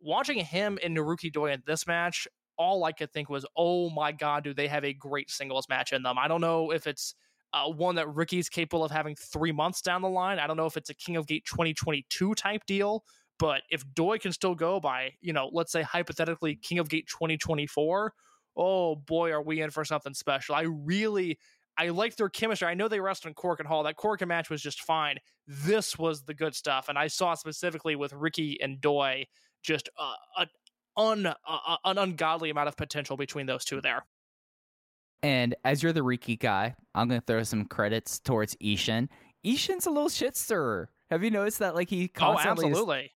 watching 0.00 0.38
him 0.38 0.78
and 0.82 0.96
Naruki 0.96 1.32
Doi 1.32 1.52
in 1.52 1.62
this 1.66 1.86
match, 1.86 2.28
all 2.56 2.84
I 2.84 2.92
could 2.92 3.12
think 3.12 3.28
was, 3.28 3.44
oh 3.56 3.90
my 3.90 4.12
God, 4.12 4.44
do 4.44 4.54
they 4.54 4.68
have 4.68 4.84
a 4.84 4.92
great 4.92 5.30
singles 5.30 5.68
match 5.68 5.92
in 5.92 6.02
them? 6.02 6.16
I 6.18 6.28
don't 6.28 6.40
know 6.40 6.72
if 6.72 6.86
it's 6.86 7.14
uh, 7.52 7.68
one 7.68 7.94
that 7.96 8.08
Riki's 8.08 8.48
capable 8.48 8.84
of 8.84 8.90
having 8.90 9.14
three 9.14 9.52
months 9.52 9.80
down 9.80 10.02
the 10.02 10.08
line. 10.08 10.38
I 10.38 10.46
don't 10.46 10.56
know 10.56 10.66
if 10.66 10.76
it's 10.76 10.90
a 10.90 10.94
King 10.94 11.16
of 11.16 11.26
Gate 11.26 11.44
2022 11.46 12.34
type 12.34 12.62
deal, 12.66 13.04
but 13.38 13.62
if 13.70 13.84
Doi 13.94 14.18
can 14.18 14.32
still 14.32 14.54
go 14.54 14.80
by, 14.80 15.12
you 15.20 15.32
know, 15.32 15.50
let's 15.52 15.72
say 15.72 15.82
hypothetically 15.82 16.56
King 16.56 16.78
of 16.78 16.88
Gate 16.88 17.06
2024, 17.08 18.12
oh 18.56 18.96
boy, 18.96 19.30
are 19.30 19.42
we 19.42 19.60
in 19.60 19.70
for 19.70 19.84
something 19.84 20.14
special. 20.14 20.54
I 20.54 20.62
really, 20.62 21.38
I 21.76 21.88
like 21.90 22.16
their 22.16 22.28
chemistry. 22.28 22.66
I 22.66 22.74
know 22.74 22.88
they 22.88 23.00
wrestled 23.00 23.30
in 23.30 23.34
Korakuen 23.34 23.66
Hall. 23.66 23.84
That 23.84 23.96
Korakuen 23.96 24.26
match 24.26 24.50
was 24.50 24.60
just 24.60 24.82
fine. 24.82 25.16
This 25.46 25.96
was 25.96 26.22
the 26.22 26.34
good 26.34 26.54
stuff. 26.54 26.88
And 26.88 26.98
I 26.98 27.06
saw 27.06 27.34
specifically 27.34 27.94
with 27.94 28.12
Riki 28.12 28.58
and 28.60 28.80
Doi 28.80 29.26
just 29.62 29.88
uh, 29.98 30.14
a, 30.38 31.00
un, 31.00 31.26
uh, 31.26 31.76
an 31.84 31.98
ungodly 31.98 32.50
amount 32.50 32.68
of 32.68 32.76
potential 32.76 33.16
between 33.16 33.46
those 33.46 33.64
two 33.64 33.80
there. 33.80 34.04
And 35.22 35.54
as 35.64 35.82
you're 35.82 35.92
the 35.92 36.02
Riki 36.02 36.36
guy, 36.36 36.74
I'm 36.94 37.08
going 37.08 37.20
to 37.20 37.26
throw 37.26 37.42
some 37.44 37.64
credits 37.64 38.18
towards 38.18 38.56
Ishin. 38.56 39.08
Ishin's 39.44 39.86
a 39.86 39.90
little 39.90 40.08
shit 40.08 40.36
stirrer. 40.36 40.90
Have 41.10 41.24
you 41.24 41.30
noticed 41.30 41.60
that? 41.60 41.74
Like 41.74 41.88
he 41.88 42.08
constantly 42.08 42.66
oh, 42.66 42.68
is- 42.68 42.72
absolutely. 42.72 43.12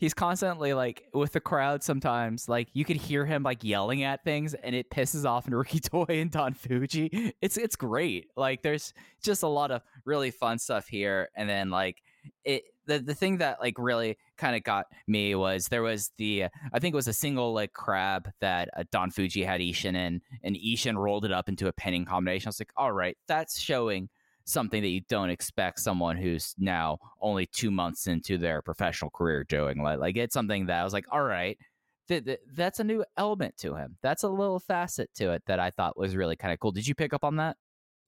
He's 0.00 0.14
constantly 0.14 0.72
like 0.72 1.04
with 1.12 1.32
the 1.32 1.40
crowd 1.40 1.82
sometimes 1.82 2.48
like 2.48 2.68
you 2.72 2.86
could 2.86 2.96
hear 2.96 3.26
him 3.26 3.42
like 3.42 3.62
yelling 3.62 4.02
at 4.02 4.24
things 4.24 4.54
and 4.54 4.74
it 4.74 4.90
pisses 4.90 5.26
off 5.26 5.46
Naruki 5.50 5.80
Doi 5.88 6.20
and 6.20 6.30
Don 6.30 6.54
Fuji. 6.54 7.34
It's 7.40 7.56
it's 7.56 7.76
great. 7.76 8.28
Like 8.34 8.62
there's 8.62 8.94
just 9.22 9.42
a 9.42 9.48
lot 9.48 9.70
of 9.70 9.82
really 10.04 10.30
fun 10.30 10.58
stuff 10.58 10.88
here 10.88 11.28
and 11.36 11.48
then 11.48 11.70
like 11.70 12.02
it 12.44 12.64
the 12.86 12.98
the 12.98 13.14
thing 13.14 13.38
that 13.38 13.60
like 13.60 13.74
really 13.78 14.16
kind 14.38 14.56
of 14.56 14.64
got 14.64 14.86
me 15.06 15.34
was 15.34 15.68
there 15.68 15.82
was 15.82 16.10
the 16.16 16.44
I 16.72 16.78
think 16.78 16.94
it 16.94 16.96
was 16.96 17.08
a 17.08 17.12
single 17.12 17.52
like 17.52 17.74
crab 17.74 18.30
that 18.40 18.70
uh, 18.74 18.84
Don 18.90 19.10
Fuji 19.10 19.44
had 19.44 19.60
Ishin 19.60 19.94
in 19.94 20.22
and 20.42 20.56
Ishin 20.56 20.96
rolled 20.96 21.26
it 21.26 21.32
up 21.32 21.48
into 21.48 21.68
a 21.68 21.72
pinning 21.72 22.06
combination. 22.06 22.48
I 22.48 22.50
was 22.50 22.60
like, 22.60 22.72
"All 22.76 22.92
right, 22.92 23.16
that's 23.28 23.60
showing 23.60 24.08
something 24.44 24.82
that 24.82 24.88
you 24.88 25.02
don't 25.08 25.30
expect 25.30 25.80
someone 25.80 26.16
who's 26.16 26.54
now 26.58 26.98
only 27.20 27.46
two 27.46 27.70
months 27.70 28.06
into 28.06 28.38
their 28.38 28.62
professional 28.62 29.10
career 29.10 29.44
doing. 29.44 29.82
Like, 29.82 29.98
like 29.98 30.16
it's 30.16 30.34
something 30.34 30.66
that 30.66 30.80
I 30.80 30.84
was 30.84 30.92
like, 30.92 31.06
all 31.10 31.22
right, 31.22 31.58
th- 32.08 32.24
th- 32.24 32.40
that's 32.54 32.80
a 32.80 32.84
new 32.84 33.04
element 33.16 33.56
to 33.58 33.74
him. 33.74 33.96
That's 34.02 34.22
a 34.22 34.28
little 34.28 34.60
facet 34.60 35.10
to 35.16 35.32
it 35.32 35.42
that 35.46 35.60
I 35.60 35.70
thought 35.70 35.98
was 35.98 36.16
really 36.16 36.36
kind 36.36 36.52
of 36.52 36.60
cool. 36.60 36.72
Did 36.72 36.86
you 36.86 36.94
pick 36.94 37.12
up 37.12 37.24
on 37.24 37.36
that? 37.36 37.56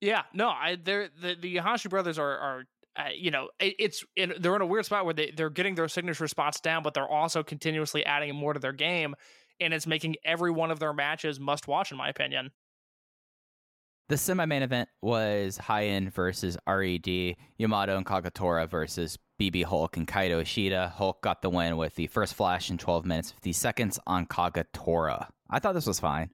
Yeah, 0.00 0.22
no, 0.34 0.48
I 0.48 0.76
they're 0.82 1.08
the 1.20 1.36
the 1.40 1.56
Iihashi 1.56 1.88
brothers 1.88 2.18
are 2.18 2.36
are 2.36 2.64
uh, 2.96 3.10
you 3.16 3.30
know 3.30 3.50
it, 3.60 3.76
it's 3.78 4.04
in, 4.16 4.34
they're 4.40 4.56
in 4.56 4.62
a 4.62 4.66
weird 4.66 4.84
spot 4.84 5.04
where 5.04 5.14
they 5.14 5.30
they're 5.30 5.48
getting 5.48 5.76
their 5.76 5.86
signature 5.86 6.26
spots 6.26 6.60
down, 6.60 6.82
but 6.82 6.92
they're 6.92 7.08
also 7.08 7.44
continuously 7.44 8.04
adding 8.04 8.34
more 8.34 8.52
to 8.52 8.58
their 8.58 8.72
game, 8.72 9.14
and 9.60 9.72
it's 9.72 9.86
making 9.86 10.16
every 10.24 10.50
one 10.50 10.72
of 10.72 10.80
their 10.80 10.92
matches 10.92 11.38
must 11.38 11.68
watch, 11.68 11.92
in 11.92 11.96
my 11.96 12.08
opinion. 12.08 12.50
The 14.12 14.18
semi 14.18 14.44
main 14.44 14.62
event 14.62 14.90
was 15.00 15.56
High 15.56 15.86
End 15.86 16.12
versus 16.12 16.58
RED, 16.66 17.34
Yamato 17.56 17.96
and 17.96 18.04
Kagetora 18.04 18.68
versus 18.68 19.18
BB 19.40 19.64
Hulk 19.64 19.96
and 19.96 20.06
Kaito 20.06 20.42
Ishida. 20.42 20.92
Hulk 20.96 21.22
got 21.22 21.40
the 21.40 21.48
win 21.48 21.78
with 21.78 21.94
the 21.94 22.08
first 22.08 22.34
flash 22.34 22.68
in 22.68 22.76
12 22.76 23.06
minutes 23.06 23.30
50 23.30 23.52
seconds 23.54 23.98
on 24.06 24.26
Kagetora. 24.26 25.28
I 25.48 25.60
thought 25.60 25.72
this 25.72 25.86
was 25.86 25.98
fine. 25.98 26.28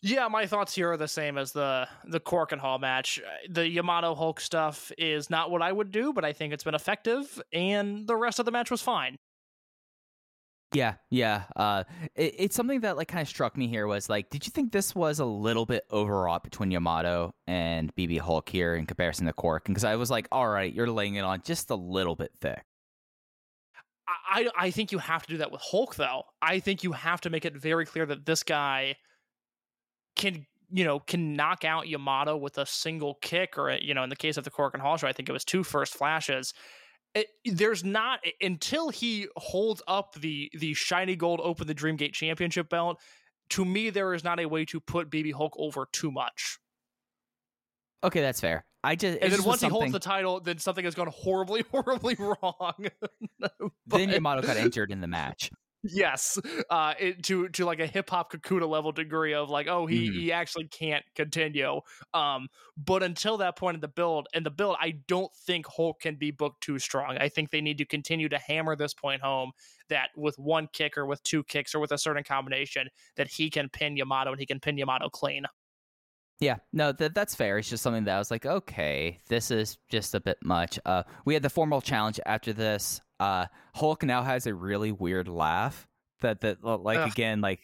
Yeah, 0.00 0.26
my 0.26 0.46
thoughts 0.46 0.74
here 0.74 0.90
are 0.90 0.96
the 0.96 1.06
same 1.06 1.38
as 1.38 1.52
the 1.52 1.86
the 2.04 2.18
Korakuen 2.18 2.58
Hall 2.58 2.80
match. 2.80 3.20
The 3.48 3.68
Yamato 3.68 4.16
Hulk 4.16 4.40
stuff 4.40 4.90
is 4.98 5.30
not 5.30 5.52
what 5.52 5.62
I 5.62 5.70
would 5.70 5.92
do, 5.92 6.12
but 6.12 6.24
I 6.24 6.32
think 6.32 6.52
it's 6.52 6.64
been 6.64 6.74
effective, 6.74 7.40
and 7.52 8.08
the 8.08 8.16
rest 8.16 8.40
of 8.40 8.44
the 8.44 8.50
match 8.50 8.72
was 8.72 8.82
fine. 8.82 9.18
Yeah, 10.74 10.94
yeah. 11.10 11.44
Uh, 11.54 11.84
it, 12.14 12.34
it's 12.38 12.56
something 12.56 12.80
that 12.80 12.96
like 12.96 13.08
kind 13.08 13.22
of 13.22 13.28
struck 13.28 13.56
me 13.56 13.68
here 13.68 13.86
was 13.86 14.08
like, 14.08 14.30
did 14.30 14.46
you 14.46 14.50
think 14.50 14.72
this 14.72 14.94
was 14.94 15.18
a 15.18 15.24
little 15.24 15.66
bit 15.66 15.84
overwrought 15.92 16.44
between 16.44 16.70
Yamato 16.70 17.34
and 17.46 17.94
BB 17.94 18.20
Hulk 18.20 18.48
here 18.48 18.74
in 18.74 18.86
comparison 18.86 19.26
to 19.26 19.32
Cork? 19.32 19.64
Because 19.66 19.84
I 19.84 19.96
was 19.96 20.10
like, 20.10 20.28
all 20.32 20.48
right, 20.48 20.72
you're 20.72 20.90
laying 20.90 21.16
it 21.16 21.24
on 21.24 21.42
just 21.44 21.70
a 21.70 21.74
little 21.74 22.16
bit 22.16 22.32
thick. 22.40 22.64
I, 24.30 24.48
I 24.56 24.70
think 24.70 24.92
you 24.92 24.98
have 24.98 25.22
to 25.26 25.32
do 25.32 25.38
that 25.38 25.52
with 25.52 25.60
Hulk, 25.62 25.96
though. 25.96 26.24
I 26.40 26.58
think 26.58 26.82
you 26.82 26.92
have 26.92 27.20
to 27.22 27.30
make 27.30 27.44
it 27.44 27.56
very 27.56 27.86
clear 27.86 28.06
that 28.06 28.26
this 28.26 28.42
guy 28.42 28.96
can, 30.16 30.46
you 30.70 30.84
know, 30.84 31.00
can 31.00 31.34
knock 31.34 31.64
out 31.64 31.88
Yamato 31.88 32.36
with 32.36 32.58
a 32.58 32.66
single 32.66 33.14
kick, 33.22 33.56
or 33.56 33.70
you 33.72 33.94
know, 33.94 34.02
in 34.02 34.10
the 34.10 34.16
case 34.16 34.36
of 34.36 34.44
the 34.44 34.50
Korakuen 34.50 34.80
Hall 34.80 34.96
show, 34.96 35.06
I 35.06 35.12
think 35.12 35.28
it 35.28 35.32
was 35.32 35.44
two 35.44 35.62
first 35.62 35.94
flashes. 35.94 36.52
It, 37.14 37.28
there's 37.44 37.84
not 37.84 38.20
eh, 38.24 38.30
until 38.40 38.88
he 38.88 39.26
holds 39.36 39.82
up 39.86 40.14
the 40.14 40.50
the 40.58 40.74
shiny 40.74 41.16
gold 41.16 41.40
Open 41.42 41.66
the 41.66 41.74
Dreamgate 41.74 42.12
Championship 42.12 42.68
belt. 42.68 43.00
To 43.50 43.64
me, 43.64 43.90
there 43.90 44.14
is 44.14 44.24
not 44.24 44.40
a 44.40 44.46
way 44.46 44.64
to 44.66 44.80
put 44.80 45.10
BB 45.10 45.34
Hulk 45.34 45.54
over 45.58 45.86
too 45.92 46.10
much. 46.10 46.58
Okay, 48.04 48.20
that's 48.20 48.40
fair. 48.40 48.64
I 48.84 48.96
just 48.96 49.18
And 49.20 49.32
then 49.32 49.44
once 49.44 49.60
he 49.60 49.68
holds 49.68 49.92
the 49.92 50.00
title, 50.00 50.40
then 50.40 50.58
something 50.58 50.84
has 50.84 50.94
gone 50.94 51.08
horribly, 51.08 51.64
horribly 51.70 52.16
wrong. 52.18 52.86
then 53.86 54.08
Yamato 54.08 54.42
got 54.42 54.56
injured 54.56 54.90
in 54.90 55.00
the 55.00 55.06
match. 55.06 55.50
Yes, 55.82 56.38
uh, 56.70 56.94
it, 56.98 57.22
to 57.24 57.48
to 57.50 57.64
like 57.64 57.80
a 57.80 57.86
hip 57.86 58.10
hop 58.10 58.32
Kakuta 58.32 58.68
level 58.68 58.92
degree 58.92 59.34
of 59.34 59.50
like, 59.50 59.66
oh, 59.68 59.86
he 59.86 60.10
Mhm. 60.10 60.12
he 60.12 60.32
actually 60.32 60.68
can't 60.68 61.04
continue. 61.14 61.80
Um, 62.14 62.48
but 62.76 63.02
until 63.02 63.36
that 63.38 63.56
point 63.56 63.74
in 63.76 63.80
the 63.80 63.88
build, 63.88 64.28
and 64.34 64.44
the 64.46 64.50
build, 64.50 64.76
I 64.80 64.92
don't 65.08 65.34
think 65.46 65.66
Hulk 65.66 66.00
can 66.00 66.16
be 66.16 66.30
booked 66.30 66.62
too 66.62 66.78
strong. 66.78 67.16
I 67.18 67.28
think 67.28 67.50
they 67.50 67.60
need 67.60 67.78
to 67.78 67.84
continue 67.86 68.28
to 68.28 68.38
hammer 68.38 68.76
this 68.76 68.94
point 68.94 69.22
home 69.22 69.52
that 69.88 70.10
with 70.16 70.36
one 70.38 70.68
kick 70.72 70.96
or 70.96 71.06
with 71.06 71.22
two 71.22 71.44
kicks 71.44 71.74
or 71.74 71.80
with 71.80 71.92
a 71.92 71.98
certain 71.98 72.24
combination 72.24 72.88
that 73.16 73.28
he 73.28 73.50
can 73.50 73.68
pin 73.68 73.96
Yamato 73.96 74.30
and 74.32 74.40
he 74.40 74.46
can 74.46 74.60
pin 74.60 74.78
Yamato 74.78 75.08
clean. 75.10 75.44
Yeah, 76.40 76.56
no, 76.72 76.90
that 76.92 77.14
that's 77.14 77.34
fair. 77.36 77.58
It's 77.58 77.68
just 77.70 77.82
something 77.84 78.04
that 78.04 78.16
I 78.16 78.18
was 78.18 78.30
like, 78.30 78.44
okay, 78.46 79.20
this 79.28 79.50
is 79.52 79.78
just 79.88 80.14
a 80.14 80.20
bit 80.20 80.38
much. 80.42 80.78
Uh, 80.84 81.04
we 81.24 81.34
had 81.34 81.42
the 81.44 81.50
formal 81.50 81.80
challenge 81.80 82.18
after 82.26 82.52
this. 82.52 83.00
Uh, 83.22 83.46
Hulk 83.74 84.02
now 84.02 84.22
has 84.22 84.46
a 84.46 84.54
really 84.54 84.90
weird 84.90 85.28
laugh 85.28 85.86
that 86.22 86.40
that 86.40 86.58
uh, 86.64 86.76
like 86.78 86.98
Ugh. 86.98 87.08
again 87.08 87.40
like 87.40 87.60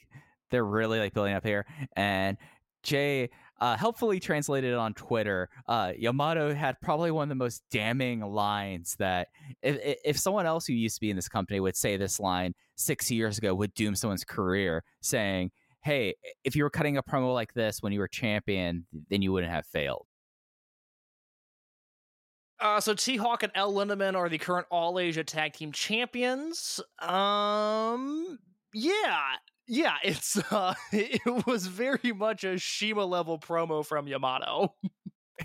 they're 0.51 0.65
really 0.65 1.01
like 1.01 1.13
building 1.15 1.35
up 1.35 1.45
here. 1.45 1.67
And 1.97 2.37
Jay 2.85 3.31
uh, 3.61 3.77
helpfully 3.77 4.21
translated 4.21 4.73
it 4.73 4.77
on 4.77 4.95
Twitter. 4.95 5.49
Uh, 5.67 5.93
Yamato 5.99 6.55
had 6.55 6.81
probably 6.81 7.11
one 7.11 7.25
of 7.25 7.29
the 7.29 7.35
most 7.35 7.63
damning 7.73 8.21
lines 8.21 8.95
that 9.01 9.29
if 9.63 9.77
if- 9.85 9.99
if 10.05 10.19
someone 10.19 10.47
else 10.47 10.67
who 10.67 10.75
used 10.75 10.95
to 10.97 11.01
be 11.01 11.11
in 11.11 11.17
this 11.17 11.29
company 11.29 11.59
would 11.59 11.77
say 11.77 11.97
this 11.97 12.21
line 12.21 12.55
six 12.77 13.11
years 13.11 13.37
ago 13.39 13.53
would 13.55 13.75
doom 13.75 13.97
someone's 13.97 14.25
career, 14.25 14.85
saying 15.03 15.51
hey, 15.83 16.15
if 16.45 16.55
you 16.57 16.65
were 16.65 16.71
cutting 16.71 16.97
a 16.99 17.03
promo 17.03 17.33
like 17.33 17.55
this 17.55 17.83
when 17.83 17.93
you 17.93 18.01
were 18.01 18.09
champion, 18.09 18.85
then 19.11 19.23
you 19.23 19.33
wouldn't 19.33 19.53
have 19.53 19.65
failed. 19.67 20.07
Uh, 22.61 22.81
so 22.81 22.95
T-Hawk 22.95 23.43
and 23.45 23.53
El 23.55 23.73
Lindaman 23.73 24.17
are 24.17 24.29
the 24.29 24.39
current 24.39 24.67
All 24.71 24.99
Asia 24.99 25.23
Tag 25.23 25.53
Team 25.53 25.71
Champions. 25.73 26.81
Um, 26.99 28.39
yeah, 28.75 29.21
yeah, 29.69 29.97
it's 30.03 30.37
uh, 30.51 30.75
it 30.93 31.47
was 31.47 31.67
very 31.67 32.13
much 32.13 32.45
a 32.45 32.59
CIMA 32.59 33.05
level 33.05 33.39
promo 33.39 33.85
from 33.85 34.09
Yamato. 34.09 34.75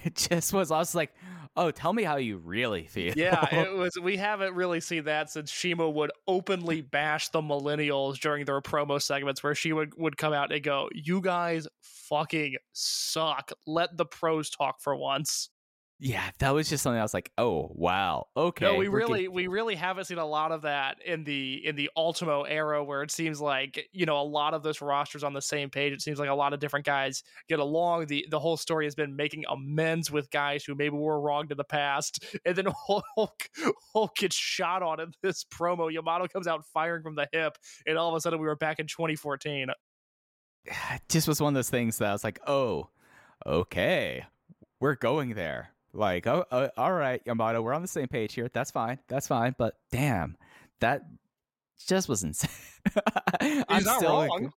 It 0.04 0.16
just 0.16 0.54
was. 0.54 0.72
I 0.72 0.80
was 0.80 0.96
like, 0.96 1.14
oh, 1.56 1.70
tell 1.70 1.94
me 1.94 2.04
how 2.04 2.16
you 2.16 2.38
really 2.38 2.88
feel. 2.88 3.14
Yeah, 3.16 3.48
it 3.54 3.74
was. 3.78 3.98
We 4.02 4.18
haven't 4.18 4.56
really 4.56 4.82
seen 4.82 5.04
that 5.06 5.30
since 5.30 5.52
CIMA 5.52 5.88
would 5.88 6.12
openly 6.28 6.82
bash 6.82 7.30
the 7.30 7.42
millennials 7.42 8.20
during 8.20 8.46
their 8.46 8.60
promo 8.60 9.00
segments, 9.00 9.44
where 9.44 9.54
she 9.54 9.72
would 9.72 9.94
would 9.98 10.18
come 10.18 10.34
out 10.34 10.52
and 10.52 10.64
go, 10.64 10.90
"You 10.94 11.22
guys 11.22 11.68
fucking 11.82 12.56
suck. 12.74 13.52
Let 13.68 13.96
the 13.98 14.06
pros 14.06 14.50
talk 14.50 14.82
for 14.82 14.96
once." 14.96 15.50
Yeah, 16.04 16.32
that 16.40 16.50
was 16.50 16.68
just 16.68 16.84
something 16.84 17.00
I 17.00 17.02
was 17.02 17.14
like, 17.14 17.32
oh, 17.38 17.72
wow, 17.74 18.28
okay. 18.36 18.66
no, 18.66 18.76
we 18.76 18.90
really 18.90 19.22
get- 19.22 19.32
we 19.32 19.48
really 19.48 19.76
haven't 19.76 20.04
seen 20.04 20.18
a 20.18 20.26
lot 20.26 20.52
of 20.52 20.64
that 20.64 20.98
in 21.06 21.24
the 21.24 21.66
in 21.66 21.78
the 21.78 21.90
Ultimo 21.96 22.44
era 22.44 22.84
where 22.84 23.04
it 23.04 23.10
seems 23.10 23.40
like, 23.40 23.88
you 23.94 24.06
know, 24.06 24.20
a 24.20 24.22
lot 24.22 24.54
of 24.54 24.64
those 24.64 24.82
roster's 24.82 25.24
on 25.24 25.32
the 25.32 25.42
same 25.42 25.70
page. 25.70 25.94
It 25.94 26.02
seems 26.02 26.20
like 26.20 26.28
a 26.28 26.34
lot 26.34 26.52
of 26.52 26.60
different 26.60 26.86
guys 26.86 27.24
get 27.48 27.60
along. 27.60 28.08
The 28.08 28.28
the 28.30 28.38
whole 28.38 28.58
story 28.58 28.86
has 28.86 28.96
been 28.96 29.16
making 29.16 29.46
amends 29.50 30.12
with 30.12 30.30
guys 30.30 30.66
who 30.66 30.76
maybe 30.76 30.98
were 30.98 31.22
wronged 31.22 31.52
in 31.52 31.58
the 31.58 31.64
past. 31.64 32.22
And 32.46 32.58
then 32.58 32.68
Hulk 33.16 33.50
Hulk 33.94 34.16
gets 34.18 34.36
shot 34.36 34.84
on 34.84 35.00
in 35.00 35.14
this 35.22 35.46
promo. 35.46 35.90
Yamato 35.90 36.28
comes 36.28 36.48
out 36.48 36.66
firing 36.66 37.02
from 37.02 37.16
the 37.16 37.30
hip, 37.32 37.58
and 37.88 37.98
all 37.98 38.10
of 38.10 38.16
a 38.16 38.20
sudden 38.20 38.42
we 38.42 38.48
were 38.48 38.58
back 38.58 38.80
in 38.80 38.88
2014. 38.88 39.70
it 40.66 41.02
just 41.08 41.30
was 41.30 41.40
one 41.40 41.54
of 41.54 41.56
those 41.56 41.70
things 41.70 42.00
that 42.00 42.10
I 42.10 42.12
was 42.12 42.26
like, 42.26 42.42
oh, 42.46 42.90
okay, 43.46 44.26
we're 44.82 44.96
going 44.96 45.36
there. 45.36 45.73
Like, 45.94 46.26
oh, 46.28 46.46
uh, 46.52 46.70
all 46.76 46.92
right, 46.92 47.22
Yamato, 47.26 47.62
we're 47.62 47.74
on 47.74 47.82
the 47.84 47.88
same 47.88 48.08
page 48.08 48.34
here. 48.34 48.50
That's 48.52 48.72
fine. 48.72 49.00
That's 49.08 49.28
fine. 49.28 49.54
But 49.58 49.76
damn, 49.92 50.38
that 50.80 51.04
just 51.88 52.10
was 52.10 52.24
insane. 52.24 52.50
I'm 53.40 53.64
He's 53.70 53.86
not 53.86 53.98
still 53.98 54.26
wrong. 54.26 54.52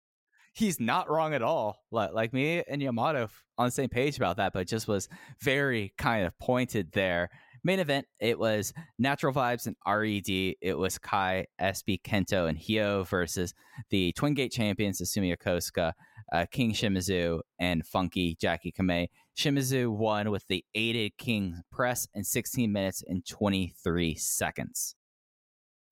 he's 0.55 0.81
not 0.81 1.11
wrong 1.11 1.35
at 1.35 1.43
all. 1.43 1.79
Like, 1.91 2.13
like 2.13 2.33
me 2.33 2.63
and 2.69 2.81
Yamato 2.83 3.29
on 3.59 3.67
the 3.67 3.71
same 3.71 3.89
page 3.91 4.17
about 4.17 4.39
that, 4.39 4.53
but 4.53 4.67
just 4.67 4.89
was 4.89 5.09
very 5.43 5.93
kind 5.99 6.27
of 6.27 6.39
pointed 6.39 6.93
there. 6.93 7.29
Main 7.65 7.81
event, 7.81 8.07
it 8.21 8.39
was 8.39 8.73
Natural 8.99 9.33
Vibes 9.33 9.67
and 9.67 9.75
RED. 9.87 10.55
It 10.63 10.79
was 10.79 10.99
Kai, 10.99 11.47
SB 11.61 12.01
Kento, 12.03 12.49
and 12.49 12.57
Hyo 12.57 13.05
versus 13.09 13.55
the 13.91 14.13
Twin 14.13 14.35
Gate 14.35 14.53
champions, 14.53 15.01
Susumu 15.01 15.37
Yokosuka, 15.37 15.93
uh, 16.33 16.47
King 16.53 16.73
Shimizu, 16.73 17.41
and 17.59 17.85
Funky 17.85 18.37
Jacky 18.41 18.73
Kamei. 18.73 19.09
Shimizu 19.37 19.89
won 19.89 20.31
with 20.31 20.47
the 20.49 20.65
aided 20.75 21.19
King 21.19 21.63
press 21.71 22.09
in 22.15 22.25
16 22.25 22.73
minutes 22.73 23.03
and 23.07 23.27
23 23.27 24.15
seconds. 24.15 24.95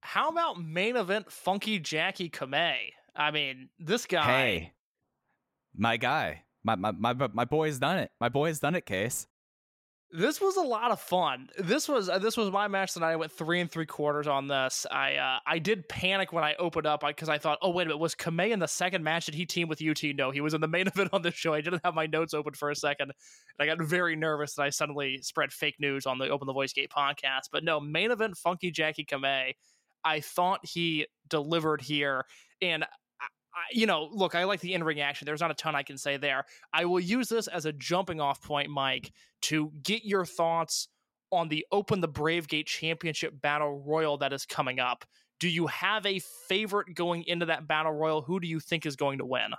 How 0.00 0.30
about 0.30 0.62
main 0.62 0.96
event 0.96 1.30
Funky 1.30 1.78
Jacky 1.78 2.30
Kamei? 2.30 2.92
I 3.14 3.30
mean, 3.30 3.68
this 3.78 4.06
guy. 4.06 4.22
Hey, 4.24 4.72
my 5.76 5.96
guy, 5.96 6.44
my 6.62 6.74
my 6.74 6.92
my 6.92 7.14
my 7.32 7.44
boy's 7.44 7.78
done 7.78 7.98
it. 7.98 8.10
My 8.20 8.28
boy's 8.28 8.60
done 8.60 8.74
it. 8.74 8.86
Case. 8.86 9.26
This 10.16 10.40
was 10.40 10.56
a 10.56 10.62
lot 10.62 10.92
of 10.92 11.00
fun. 11.00 11.48
This 11.58 11.88
was 11.88 12.08
uh, 12.08 12.20
this 12.20 12.36
was 12.36 12.48
my 12.52 12.68
match 12.68 12.92
tonight. 12.92 13.10
I 13.10 13.16
went 13.16 13.32
three 13.32 13.60
and 13.60 13.68
three 13.68 13.84
quarters 13.84 14.28
on 14.28 14.46
this. 14.46 14.86
I 14.88 15.16
uh, 15.16 15.40
I 15.44 15.58
did 15.58 15.88
panic 15.88 16.32
when 16.32 16.44
I 16.44 16.54
opened 16.54 16.86
up 16.86 17.02
because 17.04 17.28
I 17.28 17.36
thought, 17.36 17.58
oh 17.62 17.70
wait 17.70 17.82
a 17.82 17.86
minute, 17.86 17.98
was 17.98 18.14
Kamei 18.14 18.50
in 18.50 18.60
the 18.60 18.68
second 18.68 19.02
match? 19.02 19.26
Did 19.26 19.34
he 19.34 19.44
team 19.44 19.66
with 19.66 19.82
UT? 19.82 20.00
No, 20.14 20.30
he 20.30 20.40
was 20.40 20.54
in 20.54 20.60
the 20.60 20.68
main 20.68 20.86
event 20.94 21.10
on 21.12 21.22
the 21.22 21.32
show. 21.32 21.52
I 21.52 21.60
didn't 21.60 21.80
have 21.84 21.96
my 21.96 22.06
notes 22.06 22.32
open 22.32 22.54
for 22.54 22.70
a 22.70 22.76
second, 22.76 23.10
and 23.10 23.58
I 23.58 23.66
got 23.66 23.84
very 23.84 24.14
nervous 24.14 24.54
that 24.54 24.62
I 24.62 24.70
suddenly 24.70 25.18
spread 25.20 25.52
fake 25.52 25.80
news 25.80 26.06
on 26.06 26.18
the 26.18 26.28
Open 26.28 26.46
the 26.46 26.52
Voice 26.52 26.72
Gate 26.72 26.92
podcast. 26.96 27.48
But 27.50 27.64
no, 27.64 27.80
main 27.80 28.12
event 28.12 28.36
Funky 28.36 28.70
Jacky 28.70 29.04
Kamei. 29.04 29.54
I 30.04 30.20
thought 30.20 30.60
he 30.62 31.08
delivered 31.28 31.80
here, 31.80 32.24
and. 32.62 32.84
You 33.72 33.86
know, 33.86 34.08
look, 34.12 34.34
I 34.34 34.44
like 34.44 34.60
the 34.60 34.74
in 34.74 34.82
ring 34.84 35.00
action. 35.00 35.26
There's 35.26 35.40
not 35.40 35.50
a 35.50 35.54
ton 35.54 35.74
I 35.74 35.82
can 35.82 35.98
say 35.98 36.16
there. 36.16 36.44
I 36.72 36.84
will 36.84 37.00
use 37.00 37.28
this 37.28 37.46
as 37.48 37.66
a 37.66 37.72
jumping 37.72 38.20
off 38.20 38.42
point, 38.42 38.70
Mike, 38.70 39.12
to 39.42 39.72
get 39.82 40.04
your 40.04 40.24
thoughts 40.24 40.88
on 41.30 41.48
the 41.48 41.66
Open 41.72 42.00
the 42.00 42.08
Brave 42.08 42.48
Gate 42.48 42.66
Championship 42.66 43.40
Battle 43.40 43.82
Royal 43.84 44.18
that 44.18 44.32
is 44.32 44.46
coming 44.46 44.78
up. 44.78 45.04
Do 45.40 45.48
you 45.48 45.66
have 45.66 46.06
a 46.06 46.20
favorite 46.48 46.94
going 46.94 47.24
into 47.24 47.46
that 47.46 47.66
Battle 47.66 47.92
Royal? 47.92 48.22
Who 48.22 48.40
do 48.40 48.46
you 48.46 48.60
think 48.60 48.86
is 48.86 48.96
going 48.96 49.18
to 49.18 49.24
win? 49.24 49.50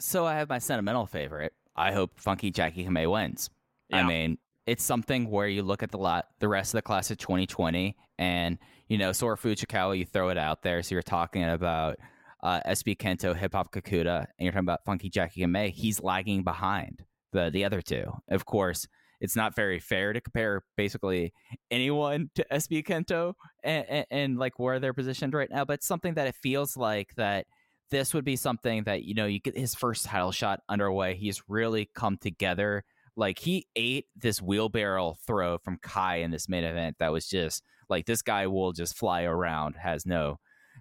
So 0.00 0.26
I 0.26 0.34
have 0.34 0.48
my 0.48 0.58
sentimental 0.58 1.06
favorite. 1.06 1.52
I 1.76 1.92
hope 1.92 2.18
Funky 2.18 2.50
Jacky 2.50 2.84
Kamei 2.84 3.10
wins. 3.10 3.50
I 3.92 4.02
mean, 4.02 4.38
it's 4.66 4.84
something 4.84 5.30
where 5.30 5.48
you 5.48 5.62
look 5.62 5.82
at 5.82 5.90
the 5.90 5.98
lot, 5.98 6.28
the 6.38 6.48
rest 6.48 6.74
of 6.74 6.78
the 6.78 6.82
class 6.82 7.10
of 7.10 7.18
2020, 7.18 7.96
and 8.18 8.58
you 8.88 8.98
know, 8.98 9.12
Sora 9.12 9.36
Fujikawa, 9.36 9.98
you 9.98 10.04
throw 10.04 10.28
it 10.28 10.38
out 10.38 10.62
there. 10.62 10.82
So 10.82 10.94
you're 10.94 11.02
talking 11.02 11.44
about 11.44 11.96
uh, 12.42 12.60
SB 12.66 12.96
Kento, 12.96 13.36
Hip 13.36 13.52
Hop 13.54 13.72
Kakuta, 13.72 14.18
and 14.20 14.26
you're 14.38 14.52
talking 14.52 14.64
about 14.64 14.84
Funky 14.84 15.10
Jacky 15.10 15.42
and 15.42 15.52
May, 15.52 15.70
He's 15.70 16.02
lagging 16.02 16.42
behind 16.42 17.04
the 17.32 17.50
the 17.50 17.64
other 17.64 17.82
two. 17.82 18.12
Of 18.28 18.46
course, 18.46 18.86
it's 19.20 19.36
not 19.36 19.54
very 19.54 19.78
fair 19.78 20.12
to 20.12 20.20
compare 20.20 20.62
basically 20.76 21.32
anyone 21.70 22.30
to 22.34 22.46
SB 22.50 22.84
Kento 22.86 23.34
and, 23.62 23.86
and, 23.88 24.06
and 24.10 24.38
like 24.38 24.58
where 24.58 24.78
they're 24.78 24.94
positioned 24.94 25.34
right 25.34 25.50
now. 25.50 25.64
But 25.64 25.74
it's 25.74 25.86
something 25.86 26.14
that 26.14 26.26
it 26.26 26.34
feels 26.34 26.76
like 26.76 27.14
that 27.16 27.46
this 27.90 28.14
would 28.14 28.24
be 28.24 28.36
something 28.36 28.84
that 28.84 29.04
you 29.04 29.14
know 29.14 29.26
you 29.26 29.40
get 29.40 29.56
his 29.56 29.74
first 29.74 30.06
title 30.06 30.32
shot 30.32 30.60
underway. 30.68 31.16
He's 31.16 31.42
really 31.48 31.90
come 31.94 32.16
together. 32.16 32.84
Like 33.16 33.38
he 33.38 33.66
ate 33.76 34.06
this 34.16 34.40
wheelbarrow 34.40 35.16
throw 35.26 35.58
from 35.58 35.78
Kai 35.82 36.16
in 36.16 36.30
this 36.30 36.48
main 36.48 36.64
event. 36.64 36.96
That 36.98 37.12
was 37.12 37.26
just 37.26 37.62
like 37.90 38.06
this 38.06 38.22
guy 38.22 38.46
will 38.46 38.72
just 38.72 38.96
fly 38.96 39.24
around, 39.24 39.74
has 39.76 40.06
no 40.06 40.38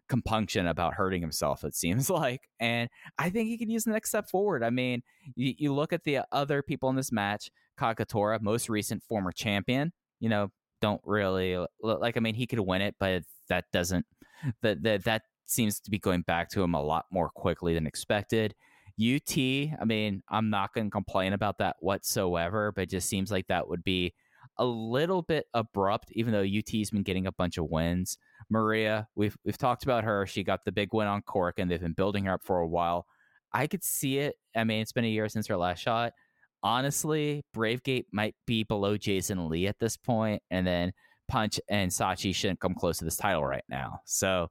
compunction 0.09 0.67
about 0.67 0.95
hurting 0.95 1.21
himself. 1.21 1.63
It 1.63 1.75
seems 1.75 2.09
like, 2.09 2.49
and 2.59 2.89
I 3.17 3.29
think 3.29 3.47
he 3.47 3.57
could 3.57 3.71
use 3.71 3.85
the 3.85 3.91
next 3.91 4.09
step 4.09 4.29
forward. 4.29 4.63
I 4.63 4.69
mean, 4.69 5.03
you, 5.35 5.53
you 5.57 5.73
look 5.73 5.93
at 5.93 6.03
the 6.03 6.21
other 6.31 6.61
people 6.61 6.89
in 6.89 6.95
this 6.95 7.11
match. 7.11 7.49
Kagetora, 7.79 8.41
most 8.41 8.67
recent 8.67 9.01
former 9.03 9.31
champion. 9.31 9.93
You 10.19 10.27
know, 10.27 10.49
don't 10.81 11.01
really 11.05 11.55
look 11.81 12.01
like. 12.01 12.17
I 12.17 12.19
mean, 12.19 12.35
he 12.35 12.45
could 12.45 12.59
win 12.59 12.81
it, 12.81 12.95
but 12.99 13.23
that 13.47 13.65
doesn't. 13.71 14.05
That 14.61 14.83
that 14.83 15.03
that 15.05 15.21
seems 15.45 15.79
to 15.81 15.91
be 15.91 15.99
going 15.99 16.21
back 16.21 16.49
to 16.49 16.63
him 16.63 16.73
a 16.73 16.81
lot 16.81 17.05
more 17.11 17.29
quickly 17.29 17.73
than 17.73 17.87
expected. 17.87 18.53
UT, 18.99 19.37
I 19.37 19.85
mean, 19.85 20.23
I'm 20.29 20.49
not 20.49 20.73
going 20.73 20.87
to 20.87 20.91
complain 20.91 21.31
about 21.31 21.59
that 21.59 21.77
whatsoever, 21.79 22.73
but 22.73 22.89
just 22.89 23.07
seems 23.07 23.31
like 23.31 23.47
that 23.47 23.69
would 23.69 23.83
be 23.83 24.13
a 24.57 24.65
little 24.65 25.21
bit 25.21 25.47
abrupt, 25.53 26.11
even 26.11 26.33
though 26.33 26.41
UT's 26.41 26.91
been 26.91 27.03
getting 27.03 27.25
a 27.25 27.31
bunch 27.31 27.57
of 27.57 27.69
wins. 27.69 28.17
Maria, 28.49 29.07
we've 29.15 29.37
we've 29.43 29.57
talked 29.57 29.83
about 29.83 30.03
her. 30.03 30.25
She 30.25 30.43
got 30.43 30.65
the 30.65 30.71
big 30.71 30.93
win 30.93 31.07
on 31.07 31.21
Cork, 31.21 31.59
and 31.59 31.69
they've 31.69 31.79
been 31.79 31.93
building 31.93 32.25
her 32.25 32.33
up 32.33 32.43
for 32.43 32.59
a 32.59 32.67
while. 32.67 33.05
I 33.53 33.67
could 33.67 33.83
see 33.83 34.19
it. 34.19 34.35
I 34.55 34.63
mean, 34.63 34.81
it's 34.81 34.91
been 34.91 35.05
a 35.05 35.09
year 35.09 35.29
since 35.29 35.47
her 35.47 35.57
last 35.57 35.79
shot. 35.79 36.13
Honestly, 36.61 37.43
Bravegate 37.55 38.05
might 38.11 38.35
be 38.45 38.63
below 38.63 38.97
Jason 38.97 39.49
Lee 39.49 39.67
at 39.67 39.79
this 39.79 39.97
point, 39.97 40.41
and 40.51 40.67
then 40.67 40.91
Punch 41.27 41.59
and 41.69 41.89
Sachi 41.91 42.33
shouldn't 42.33 42.59
come 42.59 42.73
close 42.73 42.97
to 42.99 43.05
this 43.05 43.17
title 43.17 43.45
right 43.45 43.63
now. 43.69 43.99
So 44.05 44.49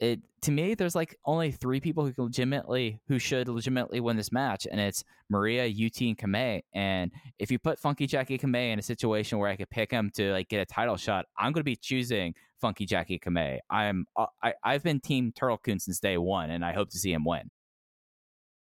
it 0.00 0.20
to 0.42 0.50
me 0.52 0.74
there's 0.74 0.94
like 0.94 1.16
only 1.24 1.50
three 1.50 1.80
people 1.80 2.04
who 2.04 2.12
can 2.12 2.24
legitimately 2.24 3.00
who 3.08 3.18
should 3.18 3.48
legitimately 3.48 4.00
win 4.00 4.16
this 4.16 4.30
match 4.30 4.66
and 4.70 4.80
it's 4.80 5.02
Maria, 5.30 5.64
UT, 5.66 6.00
and 6.00 6.16
Kamei. 6.16 6.62
And 6.72 7.10
if 7.38 7.50
you 7.50 7.58
put 7.58 7.78
Funky 7.78 8.06
Jacky 8.06 8.38
Kamei 8.38 8.72
in 8.72 8.78
a 8.78 8.82
situation 8.82 9.38
where 9.38 9.50
I 9.50 9.56
could 9.56 9.70
pick 9.70 9.90
him 9.90 10.10
to 10.14 10.32
like 10.32 10.48
get 10.48 10.60
a 10.60 10.66
title 10.66 10.96
shot, 10.96 11.26
I'm 11.36 11.52
going 11.52 11.60
to 11.60 11.64
be 11.64 11.76
choosing 11.76 12.34
Funky 12.60 12.86
Jacky 12.86 13.18
Kamei. 13.18 13.58
I'm 13.68 14.06
uh, 14.16 14.26
I 14.42 14.54
I've 14.64 14.82
been 14.82 15.00
Team 15.00 15.32
Turtle 15.32 15.58
Coon 15.58 15.78
since 15.78 16.00
day 16.00 16.16
one, 16.18 16.50
and 16.50 16.64
I 16.64 16.72
hope 16.72 16.90
to 16.90 16.98
see 16.98 17.12
him 17.12 17.24
win. 17.24 17.50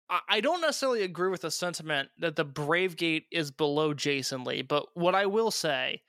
I- 0.09 0.21
I 0.27 0.41
don't 0.41 0.61
necessarily 0.61 1.03
agree 1.03 1.29
with 1.29 1.41
the 1.41 1.51
sentiment 1.51 2.09
that 2.17 2.35
the 2.35 2.45
Brave 2.45 2.95
Gate 2.97 3.25
is 3.31 3.51
below 3.51 3.93
Jason 3.93 4.43
Lee, 4.43 4.61
but 4.61 4.87
what 4.95 5.15
I 5.15 5.25
will 5.27 5.51
say 5.51 6.01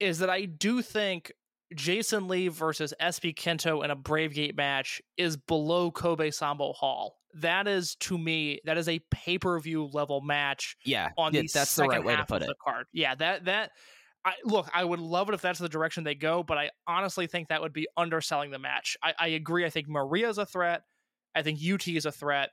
is 0.00 0.18
that 0.20 0.30
I 0.30 0.46
do 0.46 0.82
think 0.82 1.32
Jason 1.76 2.28
Lee 2.28 2.48
versus 2.48 2.94
SB 3.00 3.34
Kento 3.34 3.84
in 3.84 3.90
a 3.90 3.96
Brave 3.96 4.34
Gate 4.34 4.56
match 4.56 5.00
is 5.16 5.36
below 5.36 5.90
Kobe 5.90 6.30
Sanbo 6.30 6.74
Hall. 6.74 7.16
That 7.34 7.66
is 7.66 7.94
to 8.00 8.18
me, 8.18 8.60
that 8.64 8.76
is 8.76 8.88
a 8.88 8.98
pay 9.10 9.38
per 9.38 9.58
view 9.58 9.88
level 9.92 10.20
match 10.20 10.76
Yeah, 10.84 11.10
on 11.16 11.32
yeah, 11.34 11.42
the 11.42 11.48
that's 11.52 11.74
the 11.74 11.82
second 11.82 11.90
right 11.90 12.04
way 12.04 12.12
to 12.12 12.18
half 12.18 12.28
put 12.28 12.36
of 12.36 12.42
it. 12.42 12.46
the 12.48 12.54
card. 12.62 12.86
Yeah, 12.92 13.14
that 13.16 13.46
that 13.46 13.70
I 14.24 14.34
look, 14.44 14.68
I 14.72 14.84
would 14.84 15.00
love 15.00 15.28
it 15.28 15.34
if 15.34 15.40
that's 15.40 15.58
the 15.58 15.68
direction 15.68 16.04
they 16.04 16.14
go, 16.14 16.42
but 16.42 16.56
I 16.58 16.70
honestly 16.86 17.26
think 17.26 17.48
that 17.48 17.60
would 17.60 17.72
be 17.72 17.88
underselling 17.96 18.50
the 18.50 18.58
match. 18.58 18.96
I, 19.02 19.14
I 19.18 19.26
agree. 19.28 19.64
I 19.64 19.70
think 19.70 19.88
Maria's 19.88 20.38
a 20.38 20.46
threat. 20.46 20.82
I 21.34 21.42
think 21.42 21.58
UT 21.66 21.88
is 21.88 22.06
a 22.06 22.12
threat. 22.12 22.50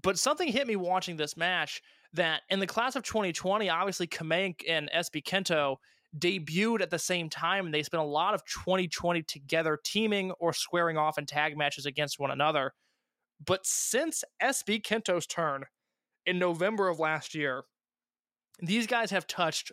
But 0.00 0.18
something 0.18 0.48
hit 0.48 0.66
me 0.66 0.76
watching 0.76 1.16
this 1.16 1.36
match 1.36 1.82
that 2.14 2.42
in 2.48 2.60
the 2.60 2.66
class 2.66 2.96
of 2.96 3.02
2020, 3.02 3.68
obviously 3.68 4.06
Kamei 4.06 4.54
and 4.68 4.90
SB 4.94 5.22
Kento 5.24 5.76
debuted 6.18 6.82
at 6.82 6.90
the 6.90 6.98
same 6.98 7.28
time, 7.28 7.66
and 7.66 7.74
they 7.74 7.82
spent 7.82 8.02
a 8.02 8.06
lot 8.06 8.34
of 8.34 8.44
2020 8.44 9.22
together 9.22 9.78
teaming 9.82 10.32
or 10.32 10.52
squaring 10.52 10.96
off 10.96 11.18
in 11.18 11.26
tag 11.26 11.56
matches 11.56 11.86
against 11.86 12.18
one 12.18 12.30
another. 12.30 12.72
But 13.44 13.64
since 13.64 14.22
SB 14.42 14.84
Kento's 14.84 15.26
turn 15.26 15.64
in 16.26 16.38
November 16.38 16.88
of 16.88 16.98
last 16.98 17.34
year, 17.34 17.64
these 18.60 18.86
guys 18.86 19.10
have 19.10 19.26
touched 19.26 19.72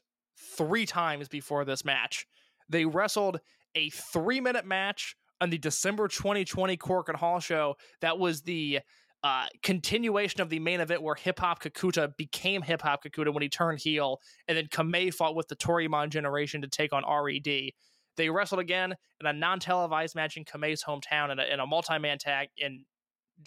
three 0.57 0.85
times 0.85 1.27
before 1.27 1.65
this 1.65 1.83
match. 1.85 2.25
They 2.69 2.85
wrestled 2.85 3.39
a 3.75 3.89
three 3.89 4.39
minute 4.39 4.65
match 4.65 5.15
on 5.41 5.49
the 5.49 5.57
December 5.57 6.07
2020 6.07 6.77
Korakuen 6.77 7.15
Hall 7.15 7.39
show. 7.39 7.75
That 8.01 8.17
was 8.17 8.41
the 8.41 8.79
uh, 9.23 9.47
continuation 9.63 10.41
of 10.41 10.49
the 10.49 10.59
main 10.59 10.79
event 10.79 11.01
where 11.01 11.15
Hip 11.15 11.39
Hop 11.39 11.61
Kakuta 11.61 12.15
became 12.15 12.61
Hip 12.61 12.81
Hop 12.81 13.03
Kakuta 13.03 13.33
when 13.33 13.43
he 13.43 13.49
turned 13.49 13.79
heel, 13.79 14.19
and 14.47 14.57
then 14.57 14.67
Kamei 14.67 15.13
fought 15.13 15.35
with 15.35 15.47
the 15.47 15.55
Toryumon 15.55 16.09
generation 16.09 16.61
to 16.61 16.67
take 16.67 16.93
on 16.93 17.03
RED. 17.03 17.71
They 18.17 18.29
wrestled 18.29 18.61
again 18.61 18.95
in 19.19 19.27
a 19.27 19.33
non 19.33 19.59
televised 19.59 20.15
match 20.15 20.37
in 20.37 20.45
Kamei's 20.45 20.83
hometown 20.83 21.31
in 21.31 21.39
a, 21.39 21.63
a 21.63 21.67
multi 21.67 21.99
man 21.99 22.17
tag 22.17 22.49
in 22.57 22.85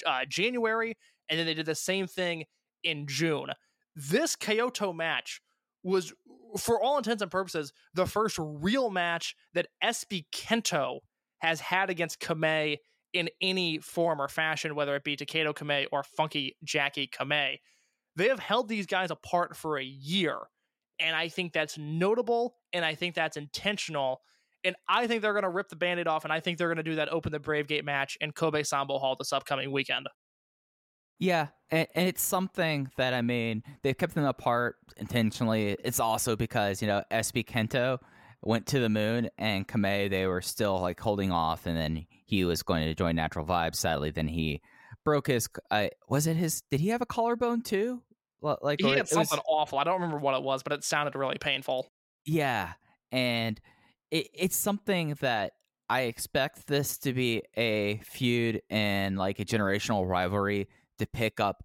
uh, 0.06 0.24
January, 0.28 0.96
and 1.28 1.38
then 1.38 1.46
they 1.46 1.54
did 1.54 1.66
the 1.66 1.74
same 1.74 2.06
thing 2.06 2.44
in 2.82 3.06
June. 3.06 3.48
This 3.96 4.36
Kyoto 4.36 4.92
match 4.92 5.40
was, 5.82 6.12
for 6.58 6.82
all 6.82 6.98
intents 6.98 7.22
and 7.22 7.30
purposes, 7.30 7.72
the 7.94 8.06
first 8.06 8.38
real 8.38 8.90
match 8.90 9.34
that 9.54 9.68
SB 9.82 10.26
Kento 10.32 11.00
has 11.38 11.60
had 11.60 11.90
against 11.90 12.20
Kamei 12.20 12.78
in 13.12 13.28
any 13.40 13.78
form 13.78 14.20
or 14.20 14.28
fashion, 14.28 14.74
whether 14.74 14.94
it 14.96 15.04
be 15.04 15.16
Takedo 15.16 15.54
Kamei 15.54 15.86
or 15.92 16.02
Funky 16.02 16.56
Jacky 16.64 17.06
Kamei. 17.06 17.58
They 18.16 18.28
have 18.28 18.38
held 18.38 18.68
these 18.68 18.86
guys 18.86 19.10
apart 19.10 19.56
for 19.56 19.78
a 19.78 19.84
year. 19.84 20.38
And 20.98 21.16
I 21.16 21.28
think 21.28 21.52
that's 21.52 21.78
notable 21.78 22.56
and 22.72 22.84
I 22.84 22.94
think 22.94 23.14
that's 23.14 23.36
intentional. 23.36 24.20
And 24.64 24.76
I 24.88 25.06
think 25.06 25.22
they're 25.22 25.32
going 25.32 25.42
to 25.42 25.48
rip 25.48 25.68
the 25.68 25.76
bandit 25.76 26.06
off. 26.06 26.24
And 26.24 26.32
I 26.32 26.40
think 26.40 26.58
they're 26.58 26.68
going 26.68 26.76
to 26.76 26.82
do 26.82 26.96
that 26.96 27.08
Open 27.10 27.32
the 27.32 27.40
Brave 27.40 27.66
Gate 27.66 27.84
match 27.84 28.16
in 28.20 28.32
Kobe 28.32 28.62
Sanbo 28.62 29.00
Hall 29.00 29.16
this 29.18 29.32
upcoming 29.32 29.72
weekend. 29.72 30.08
Yeah, 31.18 31.48
and 31.70 31.86
it's 31.94 32.20
something 32.20 32.90
that 32.96 33.14
I 33.14 33.22
mean 33.22 33.62
they've 33.84 33.96
kept 33.96 34.16
them 34.16 34.24
apart 34.24 34.74
intentionally. 34.96 35.76
It's 35.84 36.00
also 36.00 36.34
because 36.34 36.82
you 36.82 36.88
know 36.88 37.04
SB 37.12 37.46
Kento 37.46 37.98
went 38.42 38.66
to 38.66 38.80
the 38.80 38.88
moon 38.88 39.28
and 39.38 39.66
Kamei 39.66 40.10
they 40.10 40.26
were 40.26 40.42
still 40.42 40.80
like 40.80 40.98
holding 41.00 41.30
off, 41.30 41.66
and 41.66 41.76
then 41.76 42.06
he 42.24 42.44
was 42.44 42.62
going 42.62 42.84
to 42.84 42.94
join 42.94 43.16
Natural 43.16 43.46
Vibes. 43.46 43.76
Sadly, 43.76 44.10
then 44.10 44.28
he 44.28 44.60
broke 45.04 45.26
his. 45.28 45.48
Uh, 45.70 45.88
was 46.08 46.26
it 46.26 46.36
his? 46.36 46.62
Did 46.70 46.80
he 46.80 46.88
have 46.88 47.02
a 47.02 47.06
collarbone 47.06 47.62
too? 47.62 48.02
Like 48.40 48.80
He 48.80 48.88
had 48.88 48.98
it 48.98 49.02
was- 49.02 49.10
something 49.10 49.38
awful. 49.46 49.78
I 49.78 49.84
don't 49.84 49.94
remember 50.00 50.18
what 50.18 50.34
it 50.34 50.42
was, 50.42 50.62
but 50.64 50.72
it 50.72 50.82
sounded 50.84 51.14
really 51.14 51.38
painful. 51.38 51.92
Yeah, 52.24 52.72
and 53.12 53.60
it, 54.10 54.28
it's 54.34 54.56
something 54.56 55.16
that 55.20 55.52
I 55.88 56.02
expect 56.02 56.66
this 56.66 56.98
to 56.98 57.12
be 57.12 57.42
a 57.56 57.98
feud 58.04 58.62
and 58.70 59.16
like 59.16 59.38
a 59.38 59.44
generational 59.44 60.08
rivalry 60.08 60.68
to 60.98 61.06
pick 61.06 61.38
up 61.38 61.62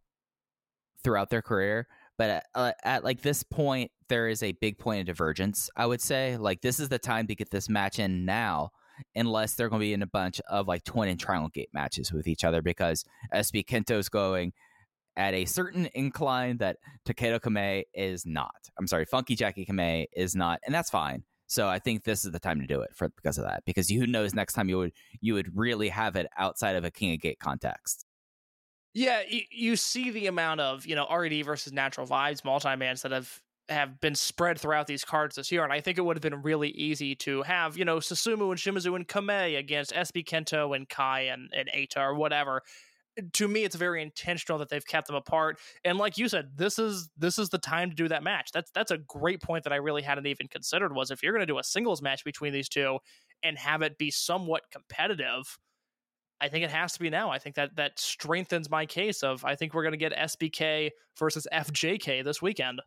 throughout 1.04 1.30
their 1.30 1.42
career. 1.42 1.88
But 2.18 2.30
at, 2.30 2.46
uh, 2.56 2.72
at 2.84 3.04
like 3.04 3.22
this 3.22 3.44
point, 3.44 3.92
there 4.10 4.28
is 4.28 4.42
a 4.42 4.54
big 4.54 4.78
point 4.78 5.02
of 5.02 5.06
divergence. 5.06 5.70
I 5.76 5.86
would 5.86 6.02
say 6.02 6.38
like 6.38 6.62
this 6.62 6.80
is 6.80 6.90
the 6.90 7.00
time 7.00 7.28
to 7.28 7.36
get 7.36 7.52
this 7.52 7.70
match 7.70 8.00
in 8.00 8.26
now, 8.26 8.72
unless 9.16 9.54
they're 9.54 9.70
going 9.70 9.80
to 9.80 9.86
be 9.86 9.94
in 9.94 10.02
a 10.02 10.08
bunch 10.08 10.42
of 10.50 10.68
like 10.68 10.84
twin 10.84 11.10
and 11.10 11.20
triangle 11.20 11.50
gate 11.50 11.70
matches 11.74 12.12
with 12.12 12.28
each 12.28 12.44
other 12.44 12.62
because 12.62 13.06
SB 13.34 13.66
Kento's 13.66 14.10
going 14.10 14.54
at 15.16 15.34
a 15.34 15.46
certain 15.46 15.90
incline 15.94 16.58
that 16.58 16.78
Takedo 17.08 17.40
Kamei 17.40 17.84
is 17.94 18.26
not. 18.26 18.70
I'm 18.78 18.88
sorry, 18.88 19.06
Funky 19.06 19.36
Jacky 19.36 19.66
Kamei 19.66 20.06
is 20.16 20.36
not, 20.36 20.60
and 20.66 20.74
that's 20.74 20.90
fine. 20.90 21.24
So 21.48 21.68
I 21.68 21.80
think 21.80 22.04
this 22.04 22.26
is 22.26 22.32
the 22.32 22.40
time 22.40 22.60
to 22.60 22.68
do 22.68 22.82
it 22.82 22.92
for 22.94 23.10
because 23.10 23.38
of 23.38 23.46
that. 23.46 23.64
Because 23.66 23.90
who 23.90 24.06
knows 24.06 24.34
next 24.34 24.54
time 24.54 24.70
you 24.70 24.78
would 24.78 24.92
you 25.22 25.34
would 25.34 25.58
really 25.58 25.90
have 25.90 26.16
it 26.16 26.28
outside 26.38 26.76
of 26.76 26.84
a 26.84 26.92
King 26.92 27.14
of 27.14 27.22
Gate 27.22 27.40
context. 27.40 28.06
Yeah, 28.98 29.22
you, 29.30 29.42
you 29.52 29.76
see 29.76 30.10
the 30.10 30.26
amount 30.26 30.60
of 30.60 30.88
you 30.88 30.96
know 30.96 31.06
RED 31.16 31.46
versus 31.46 31.72
Natural 31.72 32.08
Vibes 32.08 32.44
multi-mans 32.44 33.04
that 33.04 33.12
have 33.12 33.42
have 33.70 34.00
been 34.02 34.16
spread 34.16 34.60
throughout 34.60 34.88
these 34.88 35.06
cards 35.06 35.36
this 35.36 35.52
year, 35.52 35.64
and 35.64 35.72
I 35.72 35.82
think 35.82 36.00
it 36.00 36.02
would 36.02 36.18
have 36.18 36.24
been 36.24 36.42
really 36.42 36.70
easy 36.70 37.14
to 37.18 37.44
have 37.44 37.78
you 37.78 37.86
know 37.86 37.98
Susumu 37.98 38.50
and 38.50 38.58
Shimizu 38.58 38.96
and 38.96 39.08
Kamei 39.08 39.56
against 39.56 39.94
SB 39.94 40.26
Kento 40.26 40.76
and 40.76 40.90
Kai 40.90 41.22
and, 41.22 41.52
and 41.56 41.70
Eita 41.70 41.98
or 41.98 42.16
whatever. 42.16 42.64
To 43.34 43.48
me, 43.48 43.64
it's 43.64 43.76
very 43.76 44.02
intentional 44.02 44.58
that 44.58 44.70
they've 44.70 44.86
kept 44.86 45.06
them 45.06 45.16
apart, 45.16 45.60
and 45.84 46.00
like 46.00 46.18
you 46.18 46.28
said, 46.28 46.54
this 46.56 46.80
is 46.80 47.08
this 47.16 47.38
is 47.38 47.50
the 47.50 47.60
time 47.60 47.92
to 47.92 47.96
do 47.96 48.08
that 48.08 48.24
match. 48.24 48.50
That's 48.52 48.72
that's 48.72 48.90
a 48.90 48.98
great 48.98 49.44
point 49.44 49.64
that 49.66 49.74
I 49.74 49.78
really 49.78 50.02
hadn't 50.02 50.26
even 50.26 50.48
considered. 50.48 50.96
Was 50.96 51.12
if 51.12 51.22
you're 51.22 51.34
going 51.34 51.46
to 51.46 51.54
do 51.54 51.60
a 51.60 51.64
singles 51.64 52.02
match 52.02 52.24
between 52.24 52.52
these 52.52 52.68
two 52.68 52.98
and 53.44 53.60
have 53.60 53.84
it 53.84 54.00
be 54.00 54.10
somewhat 54.10 54.64
competitive. 54.72 55.60
I 56.40 56.50
think 56.50 56.64
it 56.64 56.72
has 56.72 56.94
to 56.94 57.00
be 57.00 57.10
now. 57.10 57.32
I 57.32 57.40
think 57.40 57.56
that 57.56 57.76
that 57.76 57.98
strengthens 58.00 58.70
my 58.70 58.86
case 58.86 59.24
of 59.24 59.44
I 59.44 59.56
think 59.56 59.74
we're 59.74 59.84
going 59.84 59.94
to 59.94 59.98
get 59.98 60.14
SBK 60.14 60.92
versus 61.18 61.48
FJK 61.52 62.24
this 62.24 62.42
weekend. 62.42 62.82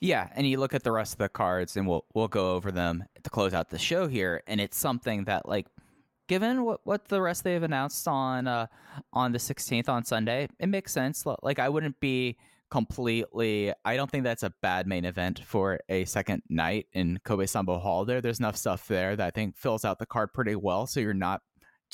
Yeah, 0.00 0.28
and 0.34 0.46
you 0.46 0.58
look 0.58 0.74
at 0.74 0.82
the 0.82 0.92
rest 0.92 1.14
of 1.14 1.18
the 1.18 1.28
cards, 1.28 1.76
and 1.76 1.86
we'll 1.86 2.04
we'll 2.14 2.28
go 2.28 2.54
over 2.54 2.70
them 2.70 3.04
to 3.22 3.30
close 3.30 3.54
out 3.54 3.70
the 3.70 3.78
show 3.78 4.06
here. 4.06 4.42
And 4.46 4.60
it's 4.60 4.76
something 4.76 5.24
that, 5.24 5.48
like, 5.48 5.66
given 6.28 6.64
what 6.64 6.80
what 6.84 7.08
the 7.08 7.20
rest 7.20 7.44
they've 7.44 7.62
announced 7.62 8.06
on 8.06 8.46
uh 8.46 8.66
on 9.12 9.32
the 9.32 9.38
16th 9.38 9.88
on 9.88 10.04
Sunday, 10.04 10.48
it 10.58 10.68
makes 10.68 10.92
sense. 10.92 11.24
Like, 11.42 11.58
I 11.58 11.68
wouldn't 11.68 11.98
be 12.00 12.36
completely. 12.70 13.72
I 13.84 13.96
don't 13.96 14.10
think 14.10 14.24
that's 14.24 14.42
a 14.42 14.52
bad 14.62 14.86
main 14.86 15.04
event 15.04 15.40
for 15.44 15.80
a 15.88 16.04
second 16.04 16.42
night 16.48 16.86
in 16.92 17.18
Kobe 17.24 17.44
Sanbo 17.44 17.80
Hall. 17.80 18.04
There, 18.04 18.20
there's 18.20 18.40
enough 18.40 18.56
stuff 18.56 18.86
there 18.88 19.16
that 19.16 19.26
I 19.26 19.30
think 19.30 19.56
fills 19.56 19.84
out 19.84 19.98
the 19.98 20.06
card 20.06 20.32
pretty 20.32 20.56
well. 20.56 20.86
So 20.86 21.00
you're 21.00 21.14
not 21.14 21.40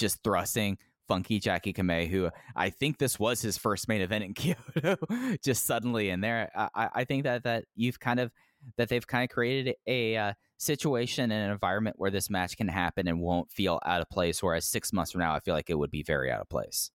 just 0.01 0.22
thrusting 0.24 0.78
Funky 1.06 1.39
Jacky 1.39 1.72
Kamei, 1.72 2.09
who 2.09 2.31
I 2.56 2.70
think 2.70 2.98
this 2.98 3.18
was 3.18 3.40
his 3.43 3.59
first 3.59 3.89
main 3.89 4.01
event 4.01 4.24
in 4.24 4.35
Kyoto, 4.35 4.97
just 5.44 5.66
suddenly 5.66 6.10
in 6.10 6.20
there. 6.20 6.51
I, 6.55 6.89
I- 6.94 7.05
think 7.05 7.24
that 7.24 7.44
that 7.44 7.64
you've 7.74 7.98
kind 8.01 8.18
of 8.20 8.32
that 8.77 8.89
they've 8.89 9.06
kind 9.06 9.24
of 9.24 9.31
created 9.35 9.74
a 9.86 10.16
uh, 10.16 10.32
situation 10.59 11.31
and 11.32 11.44
an 11.47 11.51
environment 11.51 11.97
where 11.98 12.10
this 12.10 12.28
match 12.31 12.56
can 12.56 12.68
happen 12.68 13.09
and 13.09 13.20
won't 13.20 13.51
feel 13.51 13.81
out 13.85 14.01
of 14.02 14.09
place. 14.10 14.43
Whereas 14.43 14.68
six 14.68 14.93
months 14.93 15.12
from 15.12 15.20
now, 15.22 15.35
I 15.35 15.40
feel 15.40 15.55
like 15.55 15.70
it 15.70 15.78
would 15.78 15.90
be 15.90 16.02
very 16.02 16.31
out 16.31 16.40
of 16.43 16.48
place. 16.48 16.90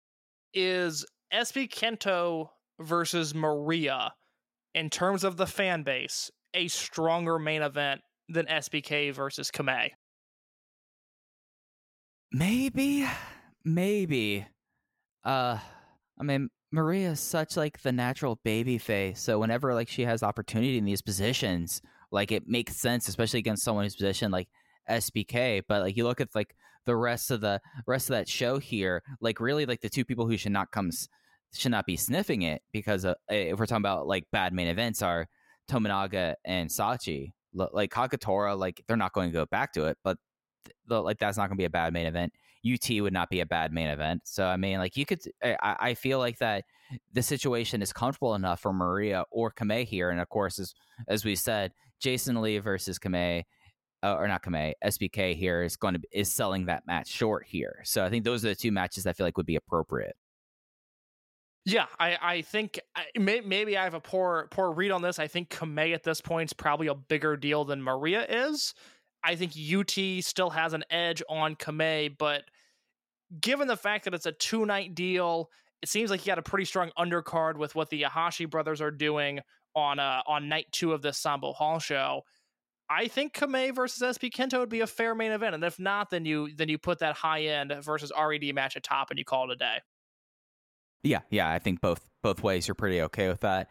Is 0.53 1.05
SB 1.33 1.69
Kento 1.69 2.49
versus 2.79 3.33
Maria 3.33 4.13
in 4.73 4.89
terms 4.89 5.23
of 5.23 5.37
the 5.37 5.47
fan 5.47 5.83
base 5.83 6.31
a 6.53 6.67
stronger 6.67 7.37
main 7.39 7.61
event 7.63 8.01
than 8.29 8.45
SBK 8.45 9.13
versus 9.13 9.51
Kamei? 9.51 9.89
Maybe, 12.31 13.07
maybe. 13.63 14.47
Uh, 15.23 15.57
I 16.19 16.23
mean, 16.23 16.49
Maria 16.71 17.11
is 17.11 17.19
such 17.19 17.55
like 17.55 17.81
the 17.81 17.91
natural 17.91 18.39
baby 18.43 18.77
face. 18.77 19.21
So 19.21 19.39
whenever 19.39 19.73
like 19.73 19.87
she 19.87 20.03
has 20.03 20.23
opportunity 20.23 20.77
in 20.77 20.85
these 20.85 21.01
positions, 21.01 21.81
like 22.11 22.31
it 22.31 22.47
makes 22.47 22.75
sense, 22.75 23.07
especially 23.07 23.39
against 23.39 23.63
someone 23.63 23.85
who's 23.85 23.95
positioned 23.95 24.31
like 24.33 24.49
SBK. 24.89 25.61
But 25.67 25.81
like 25.81 25.97
you 25.97 26.03
look 26.03 26.21
at 26.21 26.35
like 26.35 26.55
the 26.85 26.95
rest 26.95 27.31
of 27.31 27.41
the 27.41 27.61
rest 27.87 28.09
of 28.09 28.15
that 28.15 28.27
show 28.27 28.59
here, 28.59 29.03
like 29.21 29.39
really 29.39 29.65
like 29.65 29.81
the 29.81 29.89
two 29.89 30.05
people 30.05 30.27
who 30.27 30.37
should 30.37 30.51
not 30.51 30.71
come 30.71 30.91
should 31.53 31.71
not 31.71 31.85
be 31.85 31.95
sniffing 31.95 32.41
it 32.41 32.61
because 32.73 33.05
uh, 33.05 33.13
if 33.29 33.57
we're 33.57 33.65
talking 33.65 33.77
about 33.81 34.07
like 34.07 34.25
bad 34.31 34.53
main 34.53 34.67
events 34.67 35.01
are 35.01 35.27
Tominaga 35.69 36.35
and 36.43 36.69
Sachi. 36.69 37.31
Like 37.53 37.89
Kagetora, 37.89 38.57
like 38.57 38.83
they're 38.85 38.97
not 38.97 39.13
going 39.13 39.29
to 39.29 39.33
go 39.33 39.45
back 39.45 39.71
to 39.73 39.85
it, 39.85 39.97
but 40.03 40.17
th- 40.89 41.03
like 41.03 41.19
that's 41.19 41.37
not 41.37 41.47
going 41.47 41.57
to 41.57 41.61
be 41.61 41.65
a 41.65 41.69
bad 41.69 41.93
main 41.93 42.05
event. 42.05 42.33
UT 42.65 42.89
would 43.01 43.13
not 43.13 43.29
be 43.29 43.41
a 43.41 43.45
bad 43.45 43.71
main 43.71 43.87
event. 43.87 44.21
So 44.25 44.45
I 44.45 44.57
mean, 44.57 44.79
like 44.79 44.97
you 44.97 45.05
could, 45.05 45.21
I, 45.43 45.75
I 45.79 45.93
feel 45.93 46.19
like 46.19 46.39
that 46.39 46.65
the 47.13 47.21
situation 47.21 47.81
is 47.81 47.93
comfortable 47.93 48.35
enough 48.35 48.61
for 48.61 48.73
Maria 48.73 49.23
or 49.31 49.51
Kamei 49.51 49.85
here, 49.85 50.09
and 50.09 50.19
of 50.19 50.29
course, 50.29 50.59
as 50.59 50.73
as 51.07 51.25
we 51.25 51.35
said, 51.35 51.71
Jason 51.99 52.41
Lee 52.41 52.59
versus 52.59 52.99
Kamei. 52.99 53.43
Uh, 54.03 54.17
or 54.19 54.27
not 54.27 54.43
Kamei, 54.43 54.73
SBK 54.83 55.35
here 55.35 55.63
is 55.63 55.77
going 55.77 55.95
to 55.95 56.01
is 56.11 56.31
selling 56.31 56.65
that 56.65 56.85
match 56.85 57.07
short 57.07 57.43
here. 57.47 57.81
So 57.85 58.05
I 58.05 58.09
think 58.09 58.23
those 58.23 58.45
are 58.45 58.49
the 58.49 58.55
two 58.55 58.71
matches 58.71 59.07
I 59.07 59.13
feel 59.13 59.25
like 59.25 59.35
would 59.35 59.47
be 59.47 59.55
appropriate. 59.55 60.15
Yeah, 61.65 61.87
I, 61.99 62.17
I 62.21 62.41
think 62.43 62.79
I, 62.95 63.05
may, 63.17 63.41
maybe 63.41 63.75
I 63.75 63.83
have 63.83 63.95
a 63.95 63.99
poor 63.99 64.47
poor 64.51 64.71
read 64.71 64.91
on 64.91 65.01
this. 65.01 65.17
I 65.17 65.25
think 65.25 65.49
Kamei 65.49 65.95
at 65.95 66.03
this 66.03 66.21
point 66.21 66.49
is 66.49 66.53
probably 66.53 66.87
a 66.87 66.93
bigger 66.93 67.35
deal 67.35 67.65
than 67.65 67.81
Maria 67.81 68.23
is. 68.29 68.75
I 69.25 69.35
think 69.35 69.53
UT 69.53 70.23
still 70.23 70.51
has 70.51 70.73
an 70.73 70.83
edge 70.89 71.23
on 71.27 71.55
Kamei, 71.55 72.15
but 72.15 72.43
given 73.41 73.67
the 73.67 73.77
fact 73.77 74.05
that 74.05 74.13
it's 74.13 74.27
a 74.27 74.31
two 74.31 74.65
night 74.65 74.93
deal, 74.93 75.49
it 75.81 75.89
seems 75.89 76.11
like 76.11 76.25
you 76.25 76.31
got 76.31 76.39
a 76.39 76.43
pretty 76.43 76.65
strong 76.65 76.91
undercard 76.97 77.57
with 77.57 77.75
what 77.75 77.89
the 77.89 78.03
Iihashi 78.03 78.49
brothers 78.49 78.81
are 78.81 78.91
doing 78.91 79.39
on 79.75 79.99
uh, 79.99 80.21
on 80.27 80.47
night 80.47 80.67
two 80.71 80.93
of 80.93 81.01
this 81.01 81.21
Sanbo 81.21 81.53
Hall 81.53 81.79
show. 81.79 82.21
I 82.87 83.07
think 83.07 83.33
Kamei 83.33 83.73
versus 83.73 84.17
SB 84.17 84.29
Kento 84.31 84.59
would 84.59 84.69
be 84.69 84.81
a 84.81 84.87
fair 84.87 85.15
main 85.15 85.31
event, 85.31 85.55
and 85.55 85.63
if 85.63 85.79
not, 85.79 86.11
then 86.11 86.25
you 86.25 86.53
then 86.55 86.69
you 86.69 86.77
put 86.77 86.99
that 86.99 87.15
high 87.15 87.43
end 87.43 87.73
versus 87.81 88.11
RED 88.17 88.53
match 88.53 88.75
at 88.75 88.83
top, 88.83 89.09
and 89.09 89.17
you 89.17 89.25
call 89.25 89.49
it 89.49 89.53
a 89.53 89.57
day. 89.57 89.77
Yeah, 91.03 91.21
yeah, 91.29 91.49
I 91.49 91.59
think 91.59 91.81
both 91.81 92.07
both 92.21 92.43
ways 92.43 92.67
you're 92.67 92.75
pretty 92.75 93.01
okay 93.01 93.27
with 93.27 93.41
that. 93.41 93.69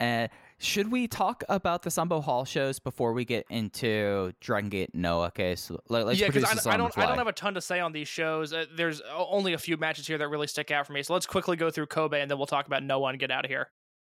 And 0.00 0.30
should 0.60 0.90
we 0.90 1.06
talk 1.06 1.44
about 1.48 1.82
the 1.82 1.90
Sanbo 1.90 2.22
Hall 2.22 2.44
shows 2.44 2.80
before 2.80 3.12
we 3.12 3.24
get 3.24 3.46
into 3.48 4.32
Dragon 4.40 4.68
Gate 4.68 4.94
Noah? 4.94 5.26
Okay, 5.26 5.54
so 5.54 5.80
let, 5.88 6.06
us 6.06 6.18
yeah, 6.18 6.26
because 6.26 6.66
I, 6.66 6.74
I, 6.74 6.76
don't 6.76 6.96
I 6.98 7.06
don't 7.06 7.18
have 7.18 7.28
a 7.28 7.32
ton 7.32 7.54
to 7.54 7.60
say 7.60 7.78
on 7.78 7.92
these 7.92 8.08
shows. 8.08 8.52
Uh, 8.52 8.64
there's 8.74 9.00
only 9.14 9.52
a 9.52 9.58
few 9.58 9.76
matches 9.76 10.06
here 10.06 10.18
that 10.18 10.28
really 10.28 10.48
stick 10.48 10.70
out 10.70 10.86
for 10.86 10.92
me. 10.92 11.02
So 11.04 11.12
let's 11.12 11.26
quickly 11.26 11.56
go 11.56 11.70
through 11.70 11.86
Kobe 11.86 12.20
and 12.20 12.30
then 12.30 12.38
we'll 12.38 12.46
talk 12.46 12.66
about 12.66 12.82
Noah 12.82 13.10
and 13.10 13.18
get 13.20 13.30
out 13.30 13.44
of 13.44 13.50
here. 13.50 13.70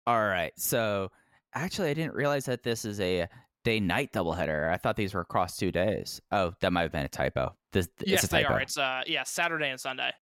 All 0.07 0.21
right. 0.21 0.53
So 0.57 1.11
actually, 1.55 1.91
I 1.91 1.95
didn't 1.95 2.15
realize 2.15 2.47
that 2.47 2.63
this 2.63 2.87
is 2.87 3.01
a 3.01 3.29
day 3.65 3.79
night 3.79 4.13
doubleheader. 4.13 4.71
I 4.73 4.79
thought 4.79 4.97
these 4.97 5.13
were 5.13 5.21
across 5.21 5.57
two 5.57 5.71
days. 5.71 6.23
Oh, 6.33 6.55
that 6.61 6.73
might 6.73 6.83
have 6.83 6.93
been 6.93 7.05
a 7.05 7.09
typo. 7.09 7.55
This, 7.73 7.89
yes, 8.05 8.25
it's 8.25 8.33
a 8.33 8.37
typo. 8.37 8.49
they 8.49 8.55
are. 8.55 8.61
It's 8.61 8.79
uh 8.79 9.03
yeah 9.07 9.25
Saturday 9.25 9.69
and 9.69 9.79
Sunday. 9.79 10.13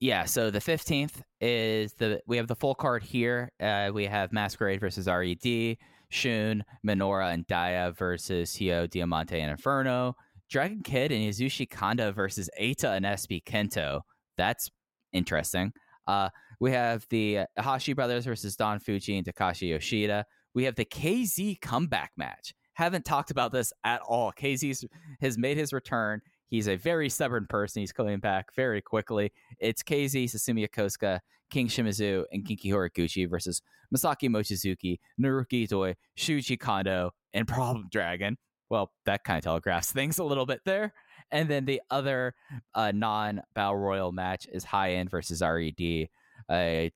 Yeah, 0.00 0.24
so 0.24 0.50
the 0.50 0.60
15th 0.60 1.22
is 1.40 1.94
the 1.94 2.20
we 2.26 2.36
have 2.36 2.46
the 2.46 2.54
full 2.54 2.74
card 2.74 3.02
here. 3.02 3.50
Uh, 3.60 3.90
we 3.92 4.04
have 4.04 4.32
Masquerade 4.32 4.80
versus 4.80 5.08
RED, 5.08 5.76
Shun, 6.08 6.64
Minoura, 6.86 7.34
and 7.34 7.44
Dia 7.48 7.92
versus 7.98 8.52
Hyo, 8.52 8.88
Diamante, 8.88 9.40
and 9.40 9.50
Inferno. 9.50 10.14
Dragon 10.48 10.82
Kid 10.82 11.12
and 11.12 11.22
Yasushi 11.22 11.68
Kanda 11.68 12.12
versus 12.12 12.48
Eita 12.60 12.96
and 12.96 13.04
SB 13.04 13.42
Kento. 13.42 14.00
That's 14.36 14.70
interesting. 15.12 15.72
Uh, 16.06 16.30
we 16.60 16.72
have 16.72 17.04
the 17.10 17.40
Iihashi 17.58 17.94
brothers 17.94 18.24
versus 18.24 18.56
Don 18.56 18.78
Fuji 18.78 19.18
and 19.18 19.26
Takashi 19.26 19.70
Yoshida. 19.70 20.24
We 20.54 20.64
have 20.64 20.76
the 20.76 20.86
KZ 20.86 21.60
comeback 21.60 22.12
match. 22.16 22.54
Haven't 22.74 23.04
talked 23.04 23.30
about 23.30 23.52
this 23.52 23.72
at 23.84 24.00
all. 24.02 24.32
KZ 24.32 24.84
has 25.20 25.36
made 25.36 25.56
his 25.56 25.72
return. 25.72 26.20
He's 26.48 26.68
a 26.68 26.76
very 26.76 27.08
stubborn 27.08 27.46
person. 27.48 27.80
He's 27.80 27.92
coming 27.92 28.18
back 28.18 28.54
very 28.54 28.80
quickly. 28.80 29.32
It's 29.58 29.82
KZ, 29.82 30.24
Susumu 30.24 30.66
Yokosuka, 30.68 31.20
King 31.50 31.68
Shimizu, 31.68 32.24
and 32.32 32.44
Genki 32.44 32.66
Horiguchi 32.66 33.28
versus 33.28 33.62
Masaaki 33.94 34.28
Mochizuki, 34.28 34.98
Naruki 35.20 35.68
Doi, 35.68 35.94
Shuji 36.16 36.58
Kondo, 36.58 37.10
and 37.34 37.46
Problem 37.46 37.88
Dragon. 37.90 38.36
Well, 38.70 38.92
that 39.06 39.24
kind 39.24 39.38
of 39.38 39.44
telegraphs 39.44 39.92
things 39.92 40.18
a 40.18 40.24
little 40.24 40.46
bit 40.46 40.60
there. 40.64 40.92
And 41.30 41.48
then 41.48 41.64
the 41.66 41.82
other 41.90 42.34
uh, 42.74 42.92
non 42.94 43.42
Battle 43.54 43.76
Royal 43.76 44.12
match 44.12 44.46
is 44.50 44.64
High 44.64 44.94
End 44.94 45.10
versus 45.10 45.42
RED. 45.42 46.08
Uh, 46.48 46.88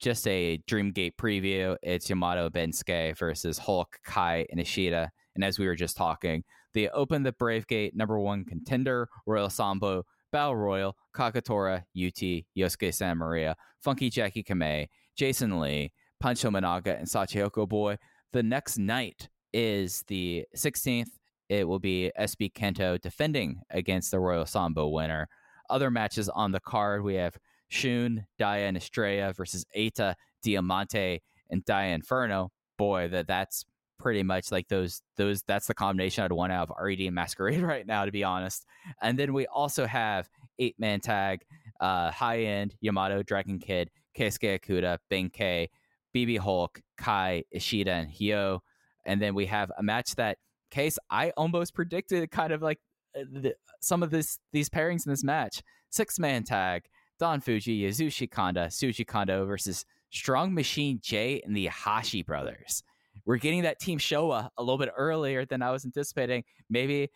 just 0.00 0.26
a 0.26 0.58
Dreamgate 0.68 1.16
preview. 1.16 1.76
It's 1.82 2.08
Yamato 2.08 2.48
Bensuke 2.48 3.16
versus 3.18 3.58
Hulk, 3.58 3.98
Kai, 4.04 4.46
and 4.50 4.60
Ishida. 4.60 5.10
And 5.34 5.44
as 5.44 5.58
we 5.58 5.66
were 5.66 5.76
just 5.76 5.96
talking, 5.96 6.42
they 6.74 6.88
opened 6.88 7.26
the 7.26 7.32
Brave 7.32 7.66
Gate 7.66 7.94
number 7.94 8.18
one 8.18 8.44
contender, 8.44 9.08
Royal 9.26 9.50
Sambo, 9.50 10.04
Battle 10.32 10.56
Royal, 10.56 10.96
Kagetora, 11.14 11.78
UT, 11.96 12.44
Yosuke 12.56 12.94
Santa 12.94 13.14
Maria, 13.14 13.56
Funky 13.80 14.10
Jacky 14.10 14.42
Kamei, 14.42 14.88
Jason 15.16 15.58
Lee, 15.60 15.92
Punch 16.20 16.42
Tominaga, 16.42 16.98
and 16.98 17.08
Shachihoko 17.08 17.68
Boy. 17.68 17.98
The 18.32 18.42
next 18.42 18.78
night 18.78 19.28
is 19.52 20.04
the 20.06 20.46
16th. 20.56 21.10
It 21.48 21.66
will 21.66 21.80
be 21.80 22.12
SB 22.18 22.52
Kento 22.52 23.00
defending 23.00 23.60
against 23.70 24.12
the 24.12 24.20
Royal 24.20 24.46
Sambo 24.46 24.88
winner. 24.88 25.28
Other 25.68 25.90
matches 25.90 26.28
on 26.28 26.52
the 26.52 26.60
card 26.60 27.02
we 27.02 27.14
have 27.14 27.36
Shun, 27.68 28.26
Dia, 28.38 28.68
and 28.68 28.76
Estrella 28.76 29.32
versus 29.32 29.64
Eita, 29.76 30.14
Diamante, 30.42 31.22
and 31.50 31.64
Dia 31.64 31.94
Inferno. 31.94 32.50
Boy, 32.78 33.08
that 33.08 33.26
that's 33.26 33.64
pretty 34.00 34.22
much 34.22 34.50
like 34.50 34.66
those 34.68 35.02
those 35.16 35.42
that's 35.42 35.66
the 35.66 35.74
combination 35.74 36.24
I'd 36.24 36.32
want 36.32 36.52
out 36.52 36.70
of 36.70 36.76
RED 36.80 37.00
and 37.00 37.14
Masquerade 37.14 37.60
right 37.62 37.86
now, 37.86 38.04
to 38.04 38.10
be 38.10 38.24
honest. 38.24 38.64
And 39.02 39.18
then 39.18 39.32
we 39.32 39.46
also 39.46 39.86
have 39.86 40.28
eight 40.58 40.74
man 40.78 41.00
tag, 41.00 41.42
uh, 41.80 42.10
high 42.10 42.40
end 42.40 42.74
Yamato, 42.80 43.22
Dragon 43.22 43.58
Kid, 43.58 43.90
Keisuke 44.16 44.58
Okuda, 44.60 44.98
Ben-K, 45.08 45.68
BB 46.14 46.38
Hulk, 46.38 46.80
Kai, 46.96 47.44
Ishida, 47.52 47.92
and 47.92 48.10
Hyo. 48.10 48.60
And 49.06 49.20
then 49.20 49.34
we 49.34 49.46
have 49.46 49.70
a 49.78 49.82
match 49.82 50.14
that 50.16 50.38
case 50.70 50.98
I 51.10 51.30
almost 51.36 51.74
predicted 51.74 52.30
kind 52.30 52.52
of 52.52 52.62
like 52.62 52.78
uh, 53.18 53.24
the, 53.30 53.54
some 53.80 54.02
of 54.02 54.10
this 54.10 54.38
these 54.52 54.68
pairings 54.68 55.06
in 55.06 55.12
this 55.12 55.24
match. 55.24 55.62
Six 55.90 56.18
man 56.18 56.44
tag, 56.44 56.84
Don 57.18 57.40
Fuji, 57.40 57.82
Yasushi 57.82 58.30
Kanda, 58.30 58.66
Shuji 58.66 59.06
Kondo 59.06 59.44
versus 59.44 59.84
Strong 60.10 60.54
Machine 60.54 61.00
J 61.02 61.42
and 61.44 61.54
the 61.54 61.66
Iihashi 61.68 62.24
brothers 62.24 62.82
we're 63.24 63.36
getting 63.36 63.62
that 63.62 63.80
team 63.80 63.98
Showa 63.98 64.48
a 64.56 64.62
little 64.62 64.78
bit 64.78 64.90
earlier 64.96 65.44
than 65.44 65.62
I 65.62 65.70
was 65.70 65.84
anticipating. 65.84 66.44
Maybe 66.68 67.10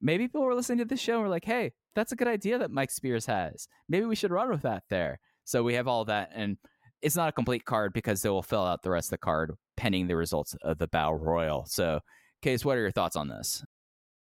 maybe 0.00 0.24
people 0.24 0.42
were 0.42 0.54
listening 0.54 0.78
to 0.78 0.84
the 0.84 0.96
show 0.96 1.14
and 1.14 1.22
were 1.22 1.28
like, 1.28 1.44
hey, 1.44 1.72
that's 1.94 2.12
a 2.12 2.16
good 2.16 2.28
idea 2.28 2.58
that 2.58 2.70
Mike 2.70 2.90
Spears 2.90 3.26
has. 3.26 3.68
Maybe 3.88 4.04
we 4.06 4.16
should 4.16 4.30
run 4.30 4.50
with 4.50 4.62
that 4.62 4.84
there. 4.90 5.18
So 5.44 5.62
we 5.62 5.74
have 5.74 5.88
all 5.88 6.04
that 6.06 6.30
and 6.34 6.56
it's 7.02 7.16
not 7.16 7.28
a 7.28 7.32
complete 7.32 7.66
card 7.66 7.92
because 7.92 8.22
they 8.22 8.30
will 8.30 8.42
fill 8.42 8.64
out 8.64 8.82
the 8.82 8.90
rest 8.90 9.08
of 9.08 9.10
the 9.10 9.18
card 9.18 9.54
pending 9.76 10.06
the 10.06 10.16
results 10.16 10.56
of 10.62 10.78
the 10.78 10.88
Battle 10.88 11.18
Royal. 11.18 11.66
So, 11.66 12.00
Case, 12.40 12.64
what 12.64 12.78
are 12.78 12.80
your 12.80 12.90
thoughts 12.90 13.14
on 13.14 13.28
this? 13.28 13.62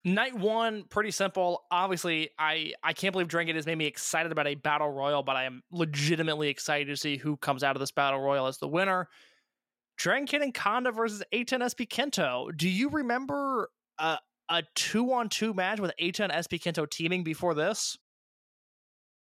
Night 0.03 0.35
one, 0.35 0.83
pretty 0.89 1.11
simple. 1.11 1.63
Obviously, 1.71 2.29
I 2.37 2.73
I 2.83 2.93
can't 2.93 3.11
believe 3.11 3.27
Dragon 3.27 3.55
has 3.55 3.65
made 3.65 3.77
me 3.77 3.87
excited 3.87 4.31
about 4.31 4.45
a 4.45 4.55
battle 4.55 4.89
royal, 4.89 5.23
but 5.23 5.35
I 5.35 5.45
am 5.45 5.63
legitimately 5.71 6.49
excited 6.49 6.87
to 6.87 6.97
see 6.97 7.17
who 7.17 7.37
comes 7.37 7.63
out 7.63 7.75
of 7.75 7.79
this 7.79 7.91
battle 7.91 8.19
royal 8.19 8.45
as 8.45 8.57
the 8.57 8.67
winner. 8.67 9.09
Dragon 9.97 10.41
and 10.43 10.53
Kanda 10.53 10.91
versus 10.91 11.23
Eita 11.33 11.53
and 11.53 11.63
SB 11.63 11.87
Kento. 11.87 12.55
Do 12.55 12.69
you 12.69 12.89
remember 12.89 13.69
a, 13.97 14.19
a 14.49 14.63
two 14.75 15.11
on 15.13 15.29
two 15.29 15.53
match 15.53 15.79
with 15.79 15.91
Eita 16.01 16.21
and 16.21 16.33
SB 16.33 16.61
Kento 16.61 16.89
teaming 16.89 17.23
before 17.23 17.53
this? 17.53 17.97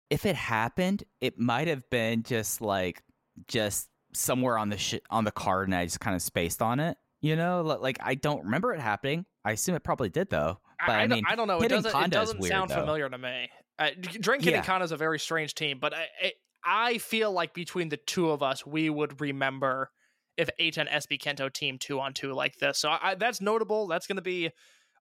If 0.09 0.25
it 0.25 0.35
happened, 0.35 1.03
it 1.21 1.37
might 1.39 1.67
have 1.67 1.87
been 1.89 2.23
just 2.23 2.61
like 2.61 3.03
just 3.47 3.89
somewhere 4.13 4.57
on 4.57 4.69
the 4.69 4.77
sh- 4.77 4.95
on 5.09 5.23
the 5.23 5.31
card, 5.31 5.67
and 5.67 5.75
I 5.75 5.85
just 5.85 5.99
kind 5.99 6.15
of 6.15 6.21
spaced 6.21 6.61
on 6.61 6.79
it. 6.79 6.97
You 7.21 7.35
know, 7.35 7.61
like 7.61 7.97
I 8.01 8.15
don't 8.15 8.45
remember 8.45 8.73
it 8.73 8.79
happening. 8.79 9.25
I 9.45 9.51
assume 9.51 9.75
it 9.75 9.83
probably 9.83 10.09
did 10.09 10.29
though. 10.29 10.59
But 10.85 10.95
I, 10.95 11.01
I 11.01 11.07
mean, 11.07 11.23
I 11.27 11.35
don't 11.35 11.47
know. 11.47 11.59
It 11.59 11.67
doesn't, 11.67 11.93
it 12.05 12.11
doesn't 12.11 12.39
weird, 12.39 12.49
sound 12.51 12.71
though. 12.71 12.75
familiar 12.75 13.09
to 13.09 13.17
me. 13.17 13.49
Uh, 13.77 13.89
Dragon 13.99 14.43
Kid 14.43 14.51
Yeah. 14.51 14.57
and 14.57 14.65
Kanda 14.65 14.85
is 14.85 14.91
a 14.91 14.97
very 14.97 15.19
strange 15.19 15.53
team, 15.53 15.77
but 15.79 15.93
I, 15.93 16.07
I 16.23 16.31
I 16.63 16.97
feel 16.97 17.31
like 17.31 17.53
between 17.53 17.89
the 17.89 17.97
two 17.97 18.29
of 18.31 18.41
us, 18.41 18.65
we 18.65 18.89
would 18.89 19.19
remember 19.21 19.91
if 20.39 20.49
Eita 20.57 20.77
and 20.77 20.89
SB 20.89 21.19
Kento 21.19 21.51
team 21.51 21.77
two 21.77 21.99
on 21.99 22.13
two 22.13 22.33
like 22.33 22.57
this. 22.57 22.79
So 22.79 22.89
I, 22.89 23.15
that's 23.15 23.41
notable. 23.41 23.87
That's 23.87 24.07
going 24.07 24.15
to 24.15 24.21
be 24.21 24.49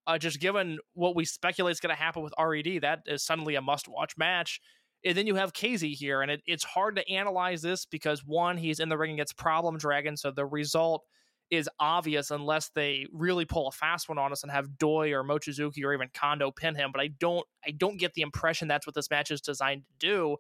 uh, 0.06 0.19
just 0.19 0.40
given 0.40 0.78
what 0.94 1.15
we 1.15 1.24
speculate 1.24 1.73
is 1.73 1.81
going 1.81 1.94
to 1.94 2.02
happen 2.02 2.23
with 2.23 2.35
RED. 2.39 2.82
That 2.82 3.02
is 3.06 3.24
suddenly 3.24 3.55
a 3.55 3.62
must 3.62 3.86
watch 3.86 4.19
match. 4.19 4.60
And 5.05 5.16
then 5.16 5.28
you 5.28 5.36
have 5.36 5.52
KZ 5.52 5.93
here, 5.93 6.23
and 6.23 6.31
it, 6.31 6.43
it's 6.44 6.65
hard 6.65 6.97
to 6.97 7.09
analyze 7.09 7.62
this 7.62 7.86
because 7.86 8.24
one, 8.27 8.56
he's 8.56 8.81
in 8.81 8.89
the 8.89 8.98
ring 8.98 9.12
against 9.12 9.36
Problem 9.36 9.78
Dragon, 9.78 10.16
so 10.16 10.32
the 10.32 10.44
result 10.44 11.05
is 11.52 11.70
obvious 11.78 12.32
unless 12.32 12.70
they 12.74 13.06
really 13.12 13.44
pull 13.44 13.69
a 13.69 13.70
fast 13.70 14.09
one 14.09 14.19
on 14.19 14.32
us 14.32 14.43
and 14.43 14.51
have 14.51 14.77
Doi 14.77 15.12
or 15.12 15.23
Mochizuki 15.23 15.85
or 15.85 15.94
even 15.94 16.09
Kondo 16.12 16.51
pin 16.51 16.74
him. 16.74 16.90
But 16.93 17.01
I 17.01 17.09
don't, 17.20 17.47
I 17.65 17.70
don't 17.70 17.97
get 17.97 18.15
the 18.15 18.23
impression 18.23 18.66
that's 18.66 18.86
what 18.86 18.94
this 18.94 19.09
match 19.09 19.31
is 19.31 19.40
designed 19.40 19.85
to 19.86 20.06
do. 20.06 20.36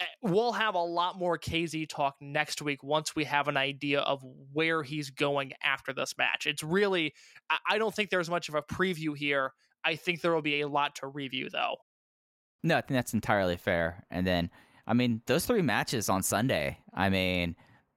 Eh, 0.00 0.04
We'll 0.22 0.52
have 0.52 0.74
a 0.74 0.82
lot 0.82 1.18
more 1.18 1.38
KZ 1.38 1.88
talk 1.88 2.16
next 2.20 2.62
week 2.62 2.82
once 2.82 3.16
we 3.16 3.24
have 3.24 3.48
an 3.48 3.56
idea 3.56 4.00
of 4.00 4.22
where 4.52 4.82
he's 4.82 5.10
going 5.10 5.52
after 5.62 5.92
this 5.92 6.14
match. 6.18 6.46
It's 6.46 6.62
really, 6.62 7.14
I- 7.68 7.78
don't 7.78 7.94
think 7.94 8.10
there's 8.10 8.30
much 8.30 8.48
of 8.48 8.54
a 8.54 8.62
preview 8.62 9.16
here. 9.16 9.52
I 9.84 9.96
think 9.96 10.20
there 10.20 10.32
will 10.34 10.42
be 10.42 10.60
a 10.60 10.68
lot 10.68 10.96
to 10.96 11.06
review 11.06 11.48
though. 11.50 11.76
No, 12.62 12.76
I 12.76 12.80
think 12.80 12.96
that's 12.96 13.14
entirely 13.14 13.56
fair. 13.56 14.04
And 14.10 14.26
then, 14.26 14.50
I 14.86 14.94
mean, 14.94 15.22
those 15.26 15.46
three 15.46 15.62
matches 15.62 16.08
on 16.08 16.22
Sunday. 16.22 16.78
I 16.92 17.08
mean, 17.08 17.54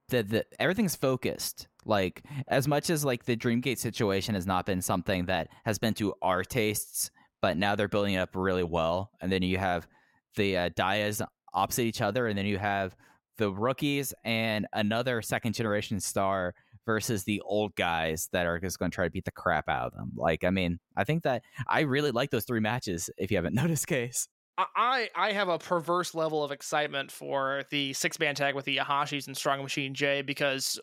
the 0.10 0.22
the 0.24 0.46
everything's 0.60 0.96
focused. 0.96 1.68
Like 1.86 2.24
as 2.48 2.68
much 2.68 2.92
as 2.92 3.04
like 3.04 3.26
the 3.26 3.36
Dreamgate 3.36 3.80
situation 3.80 4.36
has 4.36 4.46
not 4.46 4.68
been 4.68 4.82
something 4.82 5.26
that 5.26 5.48
has 5.66 5.80
been 5.80 5.96
to 5.96 6.14
our 6.22 6.44
tastes, 6.44 7.10
but 7.42 7.58
now 7.58 7.76
they're 7.76 7.88
building 7.88 8.14
it 8.14 8.20
up 8.20 8.36
really 8.36 8.64
well. 8.64 9.10
And 9.20 9.32
then 9.32 9.42
you 9.42 9.58
have 9.58 9.88
the 10.36 10.58
uh, 10.58 10.70
Dias 10.76 11.22
opposite 11.54 11.84
each 11.84 12.02
other, 12.02 12.28
and 12.28 12.38
then 12.38 12.46
you 12.46 12.58
have 12.58 12.96
the 13.38 13.52
rookies 13.52 14.14
and 14.24 14.68
another 14.74 15.22
second 15.22 15.54
generation 15.54 16.00
star 16.00 16.54
versus 16.86 17.24
the 17.24 17.42
old 17.42 17.76
guys 17.76 18.30
that 18.32 18.46
are 18.46 18.60
just 18.60 18.80
going 18.80 18.92
to 18.92 18.96
try 18.96 19.06
to 19.06 19.12
beat 19.12 19.26
the 19.26 19.32
crap 19.32 19.70
out 19.70 19.88
of 19.88 19.94
them. 19.94 20.12
Like, 20.16 20.44
I 20.44 20.50
mean, 20.50 20.80
I 20.96 21.04
think 21.04 21.24
that 21.24 21.44
I 21.68 21.82
really 21.82 22.12
like 22.12 22.32
those 22.32 22.46
three 22.46 22.60
matches. 22.60 23.10
If 23.18 23.32
you 23.32 23.38
haven't 23.38 23.56
noticed, 23.56 23.88
case. 23.88 24.28
I 24.58 25.10
I 25.16 25.32
have 25.32 25.48
a 25.50 25.58
perverse 25.58 26.14
level 26.14 26.44
of 26.44 26.52
excitement 26.52 27.12
for 27.12 27.64
the 27.72 27.94
six 27.94 28.20
man 28.20 28.36
tag 28.36 28.54
with 28.54 28.66
the 28.66 28.78
Iihashis 28.78 29.28
and 29.28 29.36
Strong 29.36 29.64
Machine 29.64 29.94
J 29.94 30.22
because 30.22 30.80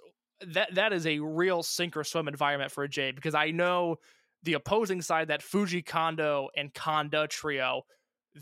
that 0.47 0.75
that 0.75 0.93
is 0.93 1.07
a 1.07 1.19
real 1.21 1.63
sink 1.63 1.97
or 1.97 2.03
swim 2.03 2.29
environment 2.29 2.73
for 2.73 2.85
a 2.85 2.89
J 2.89 3.13
because 3.13 3.35
I 3.35 3.51
know 3.51 3.97
the 4.43 4.55
opposing 4.55 5.03
side 5.03 5.29
that 5.29 5.43
Fuji 5.43 5.83
Kondo 5.83 6.49
and 6.57 6.73
Kanda 6.75 7.27
trio 7.29 7.83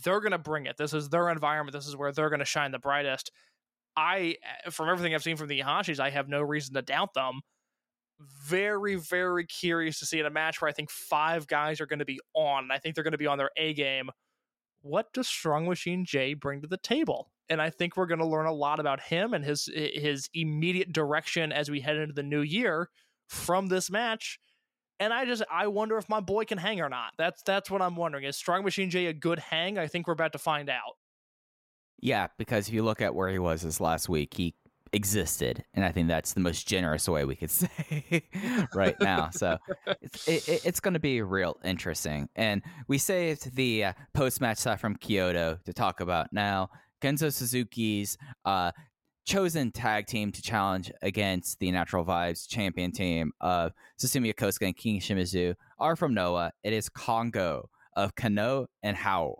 they're 0.02 0.20
going 0.20 0.32
to 0.32 0.38
bring 0.38 0.66
it. 0.66 0.76
This 0.76 0.92
is 0.92 1.08
their 1.08 1.30
environment. 1.30 1.74
This 1.74 1.86
is 1.86 1.96
where 1.96 2.12
they're 2.12 2.30
going 2.30 2.40
to 2.40 2.44
shine 2.44 2.72
the 2.72 2.78
brightest. 2.78 3.30
I 3.96 4.36
eh, 4.64 4.70
from 4.70 4.88
everything 4.88 5.14
I've 5.14 5.22
seen 5.22 5.36
from 5.36 5.48
the 5.48 5.60
Iihashis, 5.60 6.00
I 6.00 6.10
have 6.10 6.28
no 6.28 6.42
reason 6.42 6.74
to 6.74 6.82
doubt 6.82 7.14
them. 7.14 7.40
Very, 8.44 8.94
very 8.94 9.44
curious 9.44 9.98
to 9.98 10.06
see 10.06 10.20
in 10.20 10.26
a 10.26 10.30
match 10.30 10.60
where 10.60 10.68
I 10.68 10.72
think 10.72 10.90
five 10.90 11.46
guys 11.46 11.80
are 11.80 11.86
going 11.86 11.98
to 11.98 12.04
be 12.04 12.20
on. 12.34 12.70
I 12.70 12.78
think 12.78 12.94
they're 12.94 13.04
going 13.04 13.12
to 13.12 13.18
be 13.18 13.26
on 13.26 13.38
their 13.38 13.50
A 13.56 13.74
game 13.74 14.10
what 14.86 15.12
does 15.12 15.26
Strong 15.26 15.66
Machine 15.66 16.04
J 16.04 16.34
bring 16.34 16.62
to 16.62 16.68
the 16.68 16.76
table? 16.76 17.30
And 17.48 17.60
I 17.60 17.70
think 17.70 17.96
we're 17.96 18.06
going 18.06 18.20
to 18.20 18.26
learn 18.26 18.46
a 18.46 18.52
lot 18.52 18.80
about 18.80 19.00
him 19.00 19.34
and 19.34 19.44
his 19.44 19.68
eh, 19.74 19.90
his 19.94 20.28
immediate 20.34 20.92
direction 20.92 21.52
as 21.52 21.70
we 21.70 21.80
head 21.80 21.96
into 21.96 22.14
the 22.14 22.22
new 22.22 22.42
year 22.42 22.88
from 23.28 23.66
this 23.66 23.90
match. 23.90 24.38
And 24.98 25.12
I 25.12 25.24
just 25.24 25.42
I 25.50 25.66
wonder 25.66 25.98
if 25.98 26.08
my 26.08 26.20
boy 26.20 26.44
can 26.44 26.58
hang 26.58 26.80
or 26.80 26.88
not. 26.88 27.12
That's 27.18 27.42
that's 27.42 27.70
what 27.70 27.82
I'm 27.82 27.96
wondering. 27.96 28.24
Is 28.24 28.36
Strong 28.36 28.64
Machine 28.64 28.90
J 28.90 29.06
a 29.06 29.12
good 29.12 29.38
hang? 29.38 29.78
I 29.78 29.86
think 29.86 30.06
we're 30.06 30.14
about 30.14 30.32
to 30.32 30.38
find 30.38 30.70
out. 30.70 30.96
Yeah, 32.00 32.28
because 32.38 32.68
if 32.68 32.74
you 32.74 32.82
look 32.82 33.02
at 33.02 33.14
where 33.14 33.28
he 33.28 33.38
was 33.38 33.62
this 33.62 33.80
last 33.80 34.08
week, 34.08 34.34
he 34.34 34.54
existed, 34.92 35.64
and 35.74 35.84
I 35.84 35.92
think 35.92 36.08
that's 36.08 36.32
the 36.32 36.40
most 36.40 36.66
generous 36.66 37.08
way 37.08 37.24
we 37.24 37.36
could 37.36 37.50
say 37.50 38.24
right 38.74 38.96
now. 39.00 39.30
So 39.30 39.58
it's 40.00 40.28
it, 40.28 40.62
it's 40.64 40.80
going 40.80 40.94
to 40.94 41.00
be 41.00 41.22
real 41.22 41.58
interesting. 41.64 42.28
And 42.34 42.62
we 42.88 42.98
saved 42.98 43.54
the 43.54 43.86
uh, 43.86 43.92
post 44.14 44.40
match 44.40 44.58
stuff 44.58 44.80
from 44.80 44.96
Kyoto 44.96 45.58
to 45.64 45.72
talk 45.72 46.00
about 46.00 46.32
now. 46.32 46.70
Kenzo 47.02 47.32
Suzuki's 47.32 48.16
uh, 48.44 48.72
chosen 49.26 49.72
tag 49.72 50.06
team 50.06 50.32
to 50.32 50.40
challenge 50.40 50.90
against 51.02 51.58
the 51.58 51.70
Natural 51.70 52.04
Vibes 52.04 52.48
champion 52.48 52.92
team 52.92 53.32
of 53.40 53.72
Susumu 54.00 54.32
Yokosuka 54.32 54.66
and 54.66 54.76
King 54.76 55.00
Shimizu 55.00 55.54
are 55.78 55.96
from 55.96 56.14
Noah. 56.14 56.52
It 56.62 56.72
is 56.72 56.88
Kongo 56.88 57.68
of 57.94 58.14
Kenoh 58.14 58.66
and 58.82 58.96
Haoh 58.96 59.34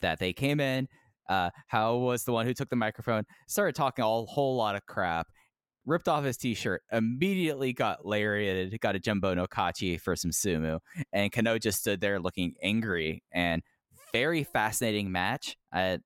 that 0.00 0.18
they 0.18 0.32
came 0.32 0.60
in 0.60 0.88
uh, 1.28 1.50
Haoh 1.72 1.98
was 1.98 2.24
the 2.24 2.32
one 2.32 2.46
who 2.46 2.54
took 2.54 2.70
the 2.70 2.76
microphone, 2.76 3.24
started 3.46 3.74
talking 3.74 4.02
a 4.02 4.08
whole 4.08 4.56
lot 4.56 4.74
of 4.74 4.86
crap, 4.86 5.28
ripped 5.84 6.08
off 6.08 6.24
his 6.24 6.36
t-shirt, 6.36 6.82
immediately 6.92 7.72
got 7.72 8.06
lariated, 8.06 8.78
got 8.80 8.96
a 8.96 8.98
jumbo 8.98 9.34
no 9.34 9.46
kachi 9.46 10.00
for 10.00 10.16
some 10.16 10.30
sumo, 10.30 10.80
and 11.12 11.30
Kenoh 11.32 11.60
just 11.60 11.80
stood 11.80 12.00
there 12.00 12.18
looking 12.18 12.54
angry 12.62 13.22
and 13.32 13.62
very 14.12 14.42
fascinating 14.42 15.12
match. 15.12 15.56
A, 15.72 16.00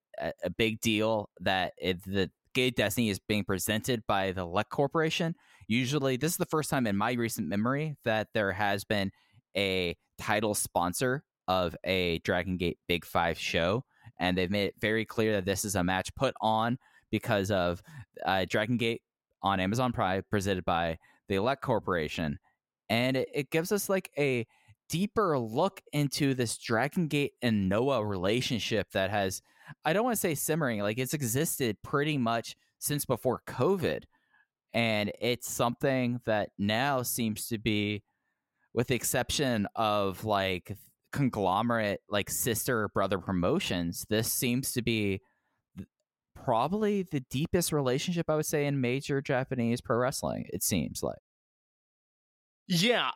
a 0.45 0.51
big 0.51 0.81
deal 0.81 1.31
that 1.41 1.73
it, 1.79 2.03
the 2.05 2.31
Gate 2.55 2.77
Destiny 2.77 3.09
is 3.09 3.19
being 3.19 3.45
presented 3.45 4.03
by 4.07 4.33
the 4.33 4.45
Lek 4.45 4.69
Corporation. 4.69 5.35
Usually, 5.69 6.17
this 6.17 6.33
is 6.33 6.37
the 6.39 6.47
first 6.47 6.71
time 6.71 6.87
in 6.87 6.97
my 6.97 7.13
recent 7.13 7.49
memory 7.49 7.97
that 8.05 8.29
there 8.35 8.53
has 8.53 8.85
been 8.85 9.11
a 9.57 9.97
title 10.19 10.55
sponsor 10.55 11.25
of 11.49 11.77
a 11.85 12.19
Dragon 12.21 12.57
Gate 12.57 12.79
Big 12.89 13.05
Five 13.05 13.39
show 13.39 13.85
and 14.19 14.39
they've 14.39 14.51
made 14.51 14.67
it 14.67 14.75
very 14.81 15.05
clear 15.05 15.33
that 15.33 15.45
this 15.45 15.65
is 15.65 15.75
a 15.75 15.85
match 15.85 16.15
put 16.15 16.35
on 16.41 16.79
because 17.11 17.51
of 17.51 17.83
uh, 18.25 18.47
Dragon 18.49 18.77
Gate 18.77 19.03
on 19.43 19.61
Amazon 19.61 19.93
Prime, 19.93 20.23
presented 20.31 20.65
by 20.65 20.99
the 21.29 21.35
Elect 21.35 21.61
Corporation, 21.61 22.39
and 22.89 23.17
it, 23.17 23.29
it 23.35 23.51
gives 23.51 23.73
us 23.73 23.89
like 23.89 24.11
a 24.17 24.47
deeper 24.89 25.39
look 25.39 25.83
into 25.93 26.35
this 26.35 26.57
Dragon 26.57 27.09
Gate 27.09 27.33
and 27.43 27.69
Noah 27.69 28.05
relationship 28.05 28.91
that 28.93 29.11
has, 29.11 29.43
I 29.85 29.93
don't 29.93 30.05
want 30.05 30.17
to 30.17 30.21
say 30.21 30.35
simmering, 30.35 30.81
like 30.81 30.99
it's 30.99 31.15
existed 31.15 31.77
pretty 31.83 32.19
much 32.19 32.57
since 32.79 33.05
before 33.05 33.43
COVID. 33.47 34.05
And 34.75 35.13
it's 35.21 35.51
something 35.51 36.21
that 36.25 36.51
now 36.59 37.03
seems 37.03 37.49
to 37.49 37.59
be, 37.59 38.03
with 38.73 38.89
the 38.89 38.95
exception 38.95 39.67
of 39.77 40.25
like 40.25 40.77
conglomerate 41.13 42.01
like 42.09 42.31
sister 42.31 42.89
brother 42.95 43.19
promotions 43.19 44.07
this 44.09 44.33
seems 44.33 44.73
to 44.73 44.83
be 44.83 45.21
probably 46.35 47.03
the 47.03 47.21
deepest 47.31 47.71
relationship 47.71 48.29
i 48.31 48.35
would 48.35 48.47
say 48.47 48.65
in 48.67 48.81
major 48.81 49.21
japanese 49.21 49.81
pro 49.81 49.97
wrestling 49.97 50.47
it 50.53 50.63
seems 50.63 51.03
like 51.03 51.19
yeah 52.67 53.11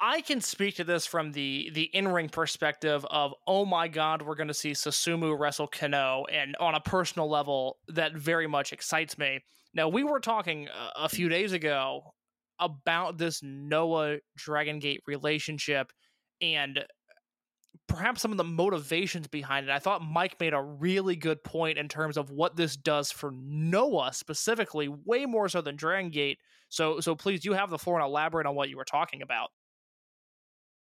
I 0.00 0.20
can 0.20 0.40
speak 0.40 0.76
to 0.76 0.84
this 0.84 1.06
from 1.06 1.32
the 1.32 1.70
the 1.74 1.84
in 1.84 2.08
ring 2.08 2.28
perspective 2.28 3.04
of 3.10 3.34
oh 3.46 3.64
my 3.64 3.88
god 3.88 4.22
we're 4.22 4.34
going 4.34 4.48
to 4.48 4.54
see 4.54 4.72
Susumu 4.72 5.38
wrestle 5.38 5.68
Kenoh 5.68 6.24
and 6.32 6.56
on 6.60 6.74
a 6.74 6.80
personal 6.80 7.28
level 7.28 7.78
that 7.88 8.14
very 8.14 8.46
much 8.46 8.72
excites 8.72 9.18
me. 9.18 9.40
Now 9.74 9.88
we 9.88 10.04
were 10.04 10.20
talking 10.20 10.68
a 10.96 11.08
few 11.08 11.28
days 11.28 11.52
ago 11.52 12.14
about 12.58 13.18
this 13.18 13.42
Noah 13.42 14.18
Dragon 14.36 14.78
Gate 14.78 15.02
relationship 15.06 15.92
and 16.40 16.84
perhaps 17.86 18.20
some 18.20 18.30
of 18.30 18.38
the 18.38 18.44
motivations 18.44 19.28
behind 19.28 19.68
it. 19.68 19.72
I 19.72 19.78
thought 19.78 20.02
Mike 20.02 20.40
made 20.40 20.54
a 20.54 20.62
really 20.62 21.16
good 21.16 21.42
point 21.44 21.78
in 21.78 21.88
terms 21.88 22.16
of 22.16 22.30
what 22.30 22.56
this 22.56 22.76
does 22.76 23.10
for 23.10 23.30
Noah 23.32 24.12
specifically, 24.12 24.88
way 24.88 25.26
more 25.26 25.48
so 25.48 25.60
than 25.60 25.76
Dragon 25.76 26.10
Gate. 26.10 26.38
So, 26.68 27.00
so 27.00 27.14
please, 27.14 27.44
you 27.44 27.52
have 27.52 27.70
the 27.70 27.78
floor 27.78 28.00
and 28.00 28.06
elaborate 28.06 28.46
on 28.46 28.54
what 28.54 28.70
you 28.70 28.76
were 28.76 28.84
talking 28.84 29.22
about. 29.22 29.50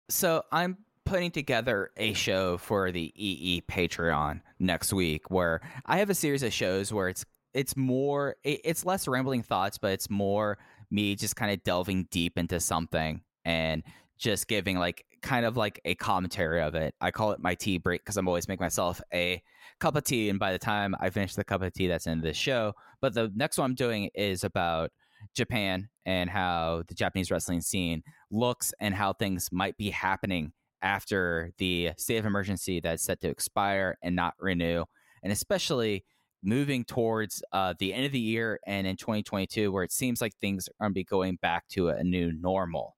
So 0.10 0.44
I'm 0.52 0.78
putting 1.06 1.32
together 1.32 1.92
a 1.98 2.14
show 2.14 2.58
for 2.58 2.92
the 2.92 3.12
EE 3.16 3.62
Patreon 3.70 4.42
next 4.60 4.94
week, 4.94 5.30
where 5.30 5.62
I 5.86 5.98
have 5.98 6.10
a 6.10 6.16
series 6.16 6.44
of 6.44 6.54
shows 6.54 6.94
where 6.94 7.10
it's 7.10 7.26
it's 7.54 7.78
more 7.78 8.36
it's 8.44 8.86
less 8.86 9.08
rambling 9.08 9.44
thoughts, 9.44 9.78
but 9.78 9.92
it's 9.92 10.10
more 10.10 10.58
me 10.90 11.16
just 11.16 11.36
kind 11.36 11.52
of 11.52 11.64
delving 11.64 12.08
deep 12.12 12.38
into 12.38 12.60
something 12.60 13.22
and 13.46 13.84
just 14.18 14.48
giving 14.48 14.78
like 14.78 15.06
kind 15.22 15.46
of 15.46 15.58
like 15.58 15.80
a 15.86 15.96
commentary 15.96 16.62
of 16.62 16.76
it. 16.76 16.94
I 17.02 17.12
call 17.12 17.32
it 17.32 17.40
my 17.40 17.56
tea 17.56 17.78
break 17.78 18.02
because 18.02 18.18
I'm 18.18 18.28
always 18.28 18.48
making 18.48 18.64
myself 18.64 19.02
a 19.14 19.42
cup 19.80 19.96
of 19.96 20.04
tea, 20.04 20.30
and 20.30 20.40
by 20.40 20.52
the 20.52 20.60
time 20.60 20.96
I 21.00 21.10
finish 21.10 21.36
the 21.36 21.44
cup 21.44 21.62
of 21.62 21.74
tea, 21.74 21.88
that's 21.88 22.08
in 22.08 22.22
this 22.22 22.38
show. 22.38 22.74
But 23.02 23.14
the 23.14 23.32
next 23.36 23.58
one 23.58 23.72
I'm 23.72 23.76
doing 23.76 24.10
is 24.14 24.44
about 24.44 24.92
Japan 25.36 25.90
and 26.06 26.30
how 26.30 26.84
the 26.88 26.94
Japanese 26.94 27.32
wrestling 27.32 27.62
scene 27.62 28.04
looks 28.32 28.74
and 28.80 28.94
how 28.94 29.14
things 29.14 29.50
might 29.52 29.78
be 29.78 29.90
happening 29.90 30.52
after 30.82 31.52
the 31.58 31.92
state 31.98 32.18
of 32.18 32.26
emergency 32.26 32.80
that's 32.80 33.04
set 33.04 33.22
to 33.22 33.30
expire 33.30 33.98
and 34.04 34.16
not 34.16 34.34
renew, 34.40 34.84
and 35.24 35.32
especially 35.32 36.04
moving 36.44 36.84
towards 36.84 37.42
uh, 37.54 37.74
the 37.80 37.94
end 37.94 38.06
of 38.06 38.12
the 38.12 38.20
year 38.20 38.60
and 38.68 38.86
in 38.86 38.98
2022, 38.98 39.72
where 39.72 39.84
it 39.84 39.94
seems 39.94 40.22
like 40.22 40.34
things 40.42 40.68
are 40.68 40.86
going 40.86 40.92
to 40.92 40.94
be 40.94 41.04
going 41.06 41.38
back 41.42 41.68
to 41.70 41.90
a 41.90 42.04
new 42.04 42.34
normal. 42.34 42.98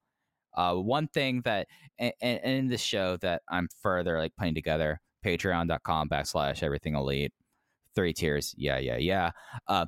Uh, 0.55 0.73
one 0.73 1.07
thing 1.09 1.41
that 1.45 1.67
and, 1.99 2.13
and 2.21 2.39
in 2.43 2.67
this 2.67 2.81
show 2.81 3.17
that 3.17 3.41
I'm 3.49 3.67
further 3.81 4.17
like 4.17 4.33
putting 4.37 4.55
together, 4.55 4.99
patreon.com 5.23 6.09
backslash 6.09 6.63
everything 6.63 6.95
elite, 6.95 7.33
three 7.93 8.13
tiers. 8.13 8.55
Yeah, 8.57 8.77
yeah, 8.79 8.97
yeah. 8.97 9.31
Uh, 9.67 9.85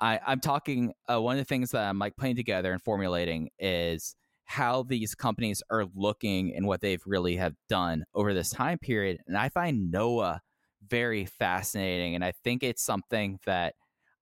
I, 0.00 0.20
I'm 0.26 0.40
talking, 0.40 0.92
uh, 1.10 1.20
one 1.20 1.36
of 1.36 1.38
the 1.38 1.44
things 1.44 1.70
that 1.70 1.88
I'm 1.88 1.98
like 1.98 2.16
putting 2.16 2.36
together 2.36 2.72
and 2.72 2.82
formulating 2.82 3.50
is 3.58 4.14
how 4.44 4.82
these 4.82 5.14
companies 5.14 5.62
are 5.70 5.86
looking 5.94 6.54
and 6.54 6.66
what 6.66 6.80
they've 6.80 7.02
really 7.06 7.36
have 7.36 7.54
done 7.68 8.04
over 8.14 8.34
this 8.34 8.50
time 8.50 8.78
period. 8.78 9.18
And 9.26 9.36
I 9.36 9.48
find 9.48 9.90
Noah 9.90 10.40
very 10.88 11.24
fascinating. 11.24 12.14
And 12.14 12.24
I 12.24 12.32
think 12.42 12.62
it's 12.62 12.82
something 12.82 13.38
that 13.46 13.74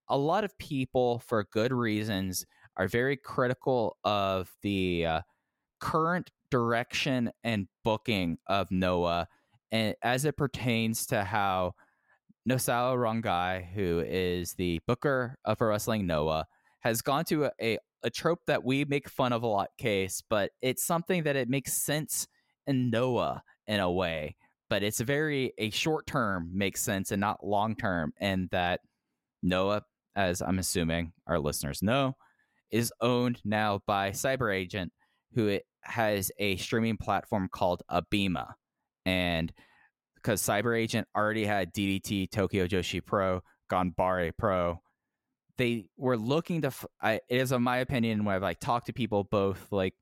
a 0.09 0.19
lot 0.19 0.45
of 0.45 0.57
people, 0.59 1.21
for 1.21 1.45
good 1.53 1.73
reasons, 1.73 2.45
are 2.77 2.89
very 2.89 3.17
critical 3.17 3.97
of 4.05 4.51
the 4.63 5.07
uh, 5.07 5.21
current 5.81 6.31
direction 6.51 7.31
and 7.45 7.69
booking 7.85 8.39
of 8.47 8.71
Noah 8.71 9.29
and 9.71 9.95
as 10.03 10.25
it 10.25 10.37
pertains 10.37 11.07
to 11.07 11.25
how 11.25 11.73
Nozawa 12.49 12.97
Rongai, 12.97 13.71
who 13.75 14.03
is 14.07 14.55
the 14.55 14.81
booker 14.87 15.37
of 15.45 15.61
Wrestling 15.61 16.07
Noah, 16.07 16.47
has 16.81 17.03
gone 17.03 17.27
to 17.27 17.45
a, 17.45 17.51
a, 17.61 17.79
a, 18.03 18.09
trope 18.09 18.41
that 18.47 18.65
we 18.65 18.87
make 18.87 19.07
fun 19.11 19.35
of 19.35 19.43
a 19.43 19.47
lot 19.47 19.69
case, 19.77 20.23
but 20.31 20.51
it's 20.63 20.87
something 20.87 21.25
that 21.25 21.37
it 21.37 21.51
makes 21.51 21.75
sense 21.75 22.27
in 22.67 22.89
Noah 22.89 23.43
in 23.67 23.81
a 23.81 23.93
way. 23.93 24.35
But 24.71 24.83
it's 24.83 25.01
very 25.01 25.53
a 25.59 25.69
short 25.69 26.07
term 26.07 26.51
makes 26.55 26.81
sense 26.81 27.11
and 27.13 27.21
not 27.21 27.45
long 27.45 27.77
term, 27.77 28.15
and 28.19 28.49
that 28.51 28.81
Noah, 29.43 29.83
as 30.17 30.41
I'm 30.41 30.59
assuming 30.59 31.13
our 31.27 31.39
listeners 31.39 31.83
know, 31.83 32.15
is 32.71 32.93
owned 33.03 33.41
now 33.45 33.83
by 33.87 34.11
Cyber 34.13 34.55
Agent, 34.55 34.91
who 35.35 35.49
it 35.49 35.65
has 35.83 36.33
a 36.39 36.57
streaming 36.57 36.97
platform 36.97 37.51
called 37.53 37.83
Abema. 37.91 38.55
And 39.05 39.53
because 40.23 40.43
Cyber 40.43 40.79
Agent 40.79 41.07
already 41.17 41.45
had 41.45 41.73
DDT 41.73 42.31
Tokyo 42.31 42.67
Joshi 42.67 43.05
Pro, 43.05 43.43
Ganbare 43.71 44.33
Pro. 44.37 44.81
They 45.57 45.87
were 45.97 46.17
looking 46.17 46.63
to. 46.63 46.69
f- 46.69 46.87
I, 47.01 47.15
it 47.29 47.41
is, 47.41 47.53
in 47.53 47.63
my 47.63 47.79
opinion, 47.79 48.25
when 48.25 48.35
I've 48.35 48.43
like 48.43 48.61
talked 48.61 48.87
to 48.87 48.93
people 48.93 49.25
both 49.25 49.67
like 49.71 49.95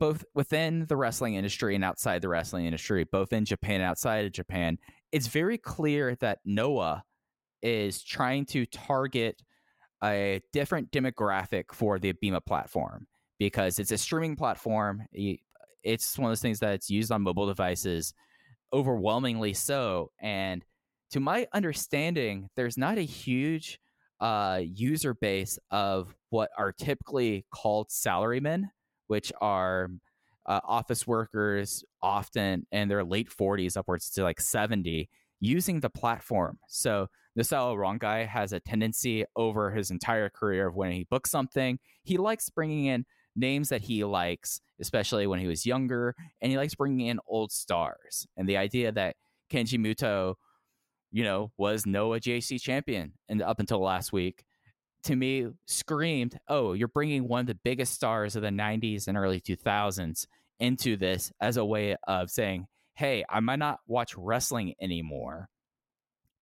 both 0.00 0.24
within 0.34 0.86
the 0.86 0.96
wrestling 0.96 1.34
industry 1.34 1.74
and 1.74 1.84
outside 1.84 2.22
the 2.22 2.28
wrestling 2.28 2.66
industry, 2.66 3.04
both 3.04 3.32
in 3.32 3.44
Japan 3.44 3.76
and 3.76 3.84
outside 3.84 4.24
of 4.24 4.32
Japan, 4.32 4.78
it's 5.12 5.26
very 5.26 5.58
clear 5.58 6.14
that 6.16 6.38
Noah 6.44 7.02
is 7.62 8.02
trying 8.02 8.46
to 8.46 8.64
target 8.66 9.42
a 10.02 10.40
different 10.52 10.90
demographic 10.92 11.64
for 11.72 11.98
the 11.98 12.12
Abema 12.12 12.44
platform 12.44 13.06
because 13.38 13.78
it's 13.78 13.90
a 13.90 13.98
streaming 13.98 14.36
platform. 14.36 15.02
It's 15.82 16.18
one 16.18 16.26
of 16.26 16.30
those 16.30 16.42
things 16.42 16.60
that's 16.60 16.90
used 16.90 17.10
on 17.10 17.22
mobile 17.22 17.46
devices, 17.46 18.14
overwhelmingly 18.72 19.54
so. 19.54 20.10
And 20.20 20.64
to 21.10 21.20
my 21.20 21.46
understanding, 21.52 22.48
there's 22.56 22.76
not 22.76 22.98
a 22.98 23.02
huge 23.02 23.78
uh, 24.20 24.60
user 24.64 25.14
base 25.14 25.58
of 25.70 26.14
what 26.30 26.50
are 26.58 26.72
typically 26.72 27.46
called 27.52 27.88
salarymen, 27.88 28.64
which 29.06 29.32
are 29.40 29.90
uh, 30.46 30.60
office 30.64 31.06
workers, 31.06 31.84
often 32.02 32.66
in 32.72 32.88
their 32.88 33.04
late 33.04 33.28
40s, 33.30 33.76
upwards 33.76 34.10
to 34.10 34.22
like 34.22 34.40
70, 34.40 35.08
using 35.40 35.80
the 35.80 35.90
platform. 35.90 36.58
So 36.68 37.08
Nozawa 37.38 37.76
Rongai 37.76 38.26
has 38.26 38.52
a 38.52 38.60
tendency 38.60 39.24
over 39.36 39.70
his 39.70 39.90
entire 39.90 40.28
career 40.28 40.66
of 40.66 40.74
when 40.74 40.90
he 40.90 41.04
books 41.04 41.30
something, 41.30 41.78
he 42.02 42.16
likes 42.16 42.50
bringing 42.50 42.86
in 42.86 43.04
names 43.38 43.68
that 43.70 43.82
he 43.82 44.04
likes, 44.04 44.60
especially 44.80 45.26
when 45.26 45.38
he 45.38 45.46
was 45.46 45.66
younger, 45.66 46.14
and 46.40 46.50
he 46.50 46.58
likes 46.58 46.74
bringing 46.74 47.06
in 47.06 47.20
old 47.26 47.52
stars. 47.52 48.26
And 48.36 48.48
the 48.48 48.56
idea 48.56 48.92
that 48.92 49.16
Keiji 49.50 49.78
Muto, 49.78 50.34
you 51.10 51.24
know, 51.24 51.52
was 51.56 51.86
Noah 51.86 52.20
JC 52.20 52.60
champion 52.60 53.14
and 53.28 53.40
up 53.42 53.60
until 53.60 53.80
last 53.80 54.12
week, 54.12 54.44
to 55.04 55.16
me 55.16 55.46
screamed, 55.66 56.38
"Oh, 56.48 56.72
you're 56.72 56.88
bringing 56.88 57.28
one 57.28 57.40
of 57.40 57.46
the 57.46 57.54
biggest 57.54 57.94
stars 57.94 58.36
of 58.36 58.42
the 58.42 58.50
90s 58.50 59.08
and 59.08 59.16
early 59.16 59.40
2000s 59.40 60.26
into 60.58 60.96
this 60.96 61.32
as 61.40 61.56
a 61.56 61.64
way 61.64 61.96
of 62.06 62.30
saying, 62.30 62.66
"Hey, 62.94 63.24
I 63.28 63.40
might 63.40 63.60
not 63.60 63.80
watch 63.86 64.16
wrestling 64.16 64.74
anymore, 64.80 65.48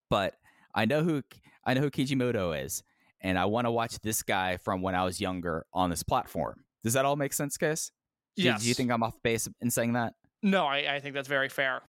but 0.08 0.34
I 0.74 0.84
know 0.86 1.02
who 1.04 1.22
I 1.64 1.74
know 1.74 1.82
who 1.82 1.90
Keiji 1.90 2.16
Muto 2.16 2.64
is, 2.64 2.82
and 3.20 3.38
I 3.38 3.44
want 3.44 3.66
to 3.66 3.70
watch 3.70 3.98
this 4.00 4.22
guy 4.22 4.56
from 4.56 4.82
when 4.82 4.94
I 4.94 5.04
was 5.04 5.20
younger 5.20 5.66
on 5.72 5.90
this 5.90 6.02
platform." 6.02 6.65
Does 6.86 6.94
that 6.94 7.04
all 7.04 7.16
make 7.16 7.32
sense, 7.34 7.56
Case? 7.58 7.90
Do- 8.36 8.42
Yes. 8.44 8.62
Do 8.62 8.68
you 8.68 8.74
think 8.74 8.90
I'm 8.90 9.02
off 9.02 9.20
base 9.22 9.48
in 9.60 9.70
saying 9.70 9.92
that? 9.94 10.14
No, 10.42 10.64
I, 10.66 10.94
I 10.96 11.00
think 11.00 11.14
that's 11.14 11.28
very 11.28 11.48
fair. 11.50 11.82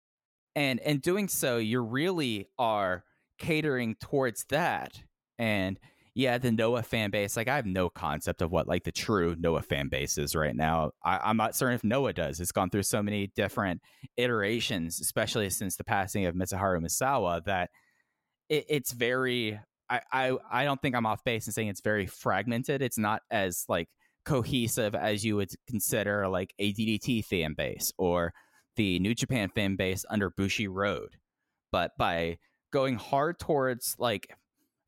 and 0.56 0.80
in 0.80 0.98
doing 0.99 1.28
so 1.28 1.57
you 1.57 1.80
really 1.82 2.48
are 2.57 3.03
catering 3.38 3.95
towards 4.02 4.44
that 4.49 5.03
and 5.38 5.80
yeah 6.15 6.40
the 6.40 6.52
noah 6.52 6.82
fan 6.82 7.11
base 7.11 7.38
like 7.38 7.48
i 7.48 7.56
have 7.56 7.68
no 7.68 7.88
concept 7.90 8.41
of 8.41 8.49
what 8.52 8.68
like 8.68 8.84
the 8.84 8.91
true 8.91 9.36
noah 9.38 9.61
fan 9.61 9.88
base 9.90 10.18
is 10.18 10.36
right 10.36 10.56
now 10.56 10.90
I, 11.06 11.19
i'm 11.26 11.38
not 11.38 11.56
certain 11.56 11.76
if 11.76 11.84
noah 11.84 12.14
does 12.14 12.40
it's 12.40 12.52
gone 12.52 12.72
through 12.72 12.82
so 12.82 13.03
many 13.03 13.28
different 13.36 13.80
iterations 14.18 14.99
especially 14.99 15.52
since 15.52 15.76
the 15.76 15.84
passing 15.84 16.26
of 16.26 16.34
mitsuharu 16.34 16.80
misawa 16.82 17.44
that 17.45 17.69
it, 18.49 18.65
it's 18.68 18.91
very 18.91 19.60
I, 19.88 20.02
I 20.11 20.38
i 20.52 20.64
don't 20.65 20.82
think 20.82 20.95
i'm 20.95 21.06
off 21.06 21.24
base 21.24 21.45
in 21.45 21.53
saying 21.53 21.68
it's 21.68 21.82
very 21.82 22.07
fragmented 22.07 22.82
it's 22.82 22.98
not 22.98 23.22
as 23.30 23.65
like 23.69 23.88
cohesive 24.27 24.93
as 24.93 25.23
you 25.23 25.37
would 25.37 25.49
consider 25.69 26.27
like 26.27 26.53
a 26.59 26.73
ddt 26.73 27.23
fan 27.23 27.53
base 27.53 27.93
or 27.97 28.33
the 28.75 28.99
New 28.99 29.15
Japan 29.15 29.49
fan 29.55 29.75
base 29.75 30.05
under 30.09 30.29
Bushiroad. 30.29 31.07
But 31.71 31.91
by 31.97 32.37
going 32.71 32.95
hard 32.95 33.39
towards 33.39 33.95
like 33.97 34.27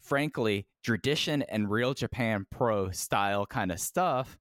frankly 0.02 0.68
tradition 0.84 1.42
and 1.44 1.72
real 1.72 1.94
Japan 1.94 2.46
pro 2.52 2.92
style 2.92 3.46
kind 3.46 3.72
of 3.72 3.80
stuff, 3.80 4.38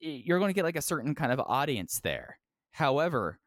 you're 0.00 0.38
going 0.38 0.50
to 0.50 0.54
get 0.54 0.64
like 0.64 0.76
a 0.76 0.82
certain 0.82 1.14
kind 1.14 1.32
of 1.32 1.40
audience 1.40 2.00
there. 2.00 2.38
However, 2.70 3.38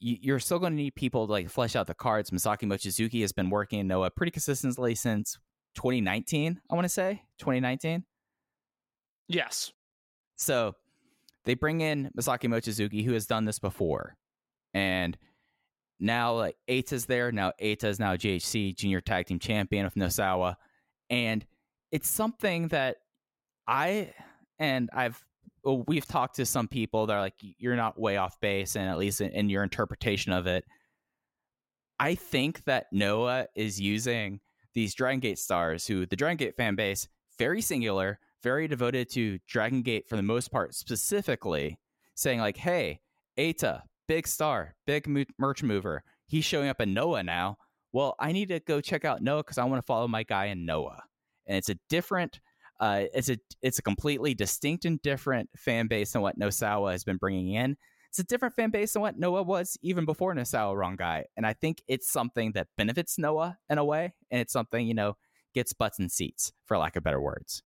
you're 0.00 0.40
still 0.40 0.58
going 0.58 0.72
to 0.72 0.82
need 0.82 0.94
people 0.96 1.26
to 1.26 1.32
like 1.32 1.48
flesh 1.48 1.74
out 1.74 1.86
the 1.86 1.94
cards. 1.94 2.30
Masaaki 2.30 2.64
Mochizuki 2.64 3.22
has 3.22 3.32
been 3.32 3.48
working 3.48 3.78
in 3.78 3.88
Noah 3.88 4.10
pretty 4.10 4.32
consistently 4.32 4.94
since 4.94 5.38
2019, 5.74 6.60
I 6.68 6.74
want 6.74 6.84
to 6.84 6.88
say 6.88 7.22
2019. 7.38 8.04
Yes. 9.28 9.72
So 10.36 10.74
they 11.44 11.54
bring 11.54 11.80
in 11.80 12.10
Masaaki 12.18 12.48
Mochizuki, 12.48 13.04
who 13.04 13.12
has 13.12 13.26
done 13.26 13.44
this 13.44 13.58
before. 13.58 14.16
And 14.74 15.16
now 16.00 16.34
like 16.34 16.56
Eita's 16.68 17.06
there. 17.06 17.32
Now 17.32 17.52
Eita 17.60 17.84
is 17.84 17.98
now 17.98 18.16
GHC 18.16 18.76
junior 18.76 19.00
tag 19.00 19.26
team 19.26 19.38
champion 19.38 19.86
of 19.86 19.94
Nozawa. 19.94 20.56
And 21.10 21.44
it's 21.90 22.08
something 22.08 22.68
that 22.68 22.96
I 23.66 24.12
and 24.58 24.90
I've 24.92 25.22
well, 25.64 25.84
we've 25.86 26.06
talked 26.06 26.36
to 26.36 26.46
some 26.46 26.68
people 26.68 27.06
that 27.06 27.14
are 27.14 27.20
like, 27.20 27.34
you're 27.40 27.76
not 27.76 27.98
way 27.98 28.16
off 28.16 28.40
base, 28.40 28.76
and 28.76 28.88
at 28.88 28.96
least 28.96 29.20
in, 29.20 29.30
in 29.30 29.48
your 29.50 29.62
interpretation 29.62 30.32
of 30.32 30.46
it. 30.46 30.64
I 31.98 32.14
think 32.14 32.64
that 32.64 32.86
Noah 32.92 33.46
is 33.56 33.80
using 33.80 34.40
these 34.72 34.94
Dragon 34.94 35.20
Gate 35.20 35.38
stars, 35.38 35.86
who 35.86 36.06
the 36.06 36.16
Dragon 36.16 36.36
Gate 36.36 36.56
fan 36.56 36.76
base, 36.76 37.08
very 37.38 37.60
singular, 37.60 38.18
very 38.42 38.68
devoted 38.68 39.08
to 39.10 39.38
Dragon 39.46 39.82
Gate 39.82 40.08
for 40.08 40.16
the 40.16 40.22
most 40.22 40.50
part, 40.50 40.74
specifically 40.74 41.78
saying 42.14 42.40
like, 42.40 42.56
"Hey, 42.56 43.00
Eita, 43.38 43.82
big 44.06 44.26
star, 44.26 44.74
big 44.86 45.06
mo- 45.06 45.24
merch 45.38 45.62
mover. 45.62 46.02
He's 46.26 46.44
showing 46.44 46.68
up 46.68 46.80
in 46.80 46.94
Noah 46.94 47.22
now. 47.22 47.58
Well, 47.92 48.14
I 48.20 48.32
need 48.32 48.48
to 48.48 48.60
go 48.60 48.80
check 48.80 49.04
out 49.04 49.22
Noah 49.22 49.42
because 49.42 49.58
I 49.58 49.64
want 49.64 49.78
to 49.80 49.86
follow 49.86 50.08
my 50.08 50.22
guy 50.22 50.46
in 50.46 50.66
Noah." 50.66 51.02
And 51.46 51.56
it's 51.56 51.70
a 51.70 51.78
different, 51.88 52.40
uh, 52.80 53.04
it's 53.14 53.30
a 53.30 53.38
it's 53.62 53.78
a 53.78 53.82
completely 53.82 54.34
distinct 54.34 54.84
and 54.84 55.00
different 55.02 55.48
fan 55.56 55.86
base 55.86 56.12
than 56.12 56.22
what 56.22 56.38
Nozawa 56.38 56.92
has 56.92 57.04
been 57.04 57.16
bringing 57.16 57.54
in. 57.54 57.76
It's 58.08 58.18
a 58.18 58.24
different 58.24 58.54
fan 58.54 58.70
base 58.70 58.94
than 58.94 59.02
what 59.02 59.18
Noah 59.18 59.42
was 59.42 59.76
even 59.82 60.04
before 60.06 60.34
Nozawa 60.34 60.74
Rongai. 60.74 61.24
And 61.36 61.46
I 61.46 61.52
think 61.52 61.82
it's 61.88 62.10
something 62.10 62.52
that 62.52 62.68
benefits 62.76 63.18
Noah 63.18 63.58
in 63.68 63.78
a 63.78 63.84
way. 63.84 64.14
And 64.30 64.40
it's 64.40 64.52
something, 64.52 64.86
you 64.86 64.94
know, 64.94 65.16
gets 65.54 65.74
butts 65.74 65.98
and 65.98 66.10
seats, 66.10 66.52
for 66.64 66.78
lack 66.78 66.96
of 66.96 67.02
better 67.02 67.20
words. 67.20 67.62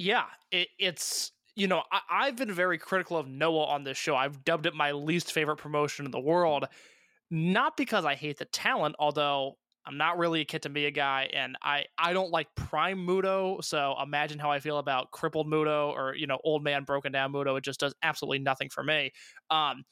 Yeah, 0.00 0.24
it, 0.50 0.68
it's 0.78 1.30
you 1.56 1.66
know 1.68 1.82
I, 1.92 2.00
I've 2.10 2.36
been 2.36 2.50
very 2.50 2.78
critical 2.78 3.18
of 3.18 3.28
Noah 3.28 3.66
on 3.66 3.84
this 3.84 3.98
show. 3.98 4.16
I've 4.16 4.42
dubbed 4.46 4.64
it 4.64 4.74
my 4.74 4.92
least 4.92 5.30
favorite 5.30 5.58
promotion 5.58 6.06
in 6.06 6.10
the 6.10 6.18
world, 6.18 6.64
not 7.30 7.76
because 7.76 8.06
I 8.06 8.14
hate 8.14 8.38
the 8.38 8.46
talent, 8.46 8.96
although 8.98 9.58
I'm 9.86 9.98
not 9.98 10.16
really 10.16 10.40
a 10.40 10.46
Kitamiya 10.46 10.94
guy, 10.94 11.28
and 11.34 11.54
I 11.60 11.84
I 11.98 12.14
don't 12.14 12.30
like 12.30 12.48
Prime 12.54 13.06
Muto. 13.06 13.62
So 13.62 13.94
imagine 14.02 14.38
how 14.38 14.50
I 14.50 14.58
feel 14.58 14.78
about 14.78 15.10
crippled 15.10 15.48
Muto 15.48 15.90
or 15.92 16.14
you 16.14 16.26
know 16.26 16.38
old 16.44 16.64
man 16.64 16.84
broken 16.84 17.12
down 17.12 17.30
Muto. 17.34 17.58
It 17.58 17.64
just 17.64 17.80
does 17.80 17.94
absolutely 18.02 18.38
nothing 18.38 18.70
for 18.70 18.82
me. 18.82 19.12
Um, 19.50 19.84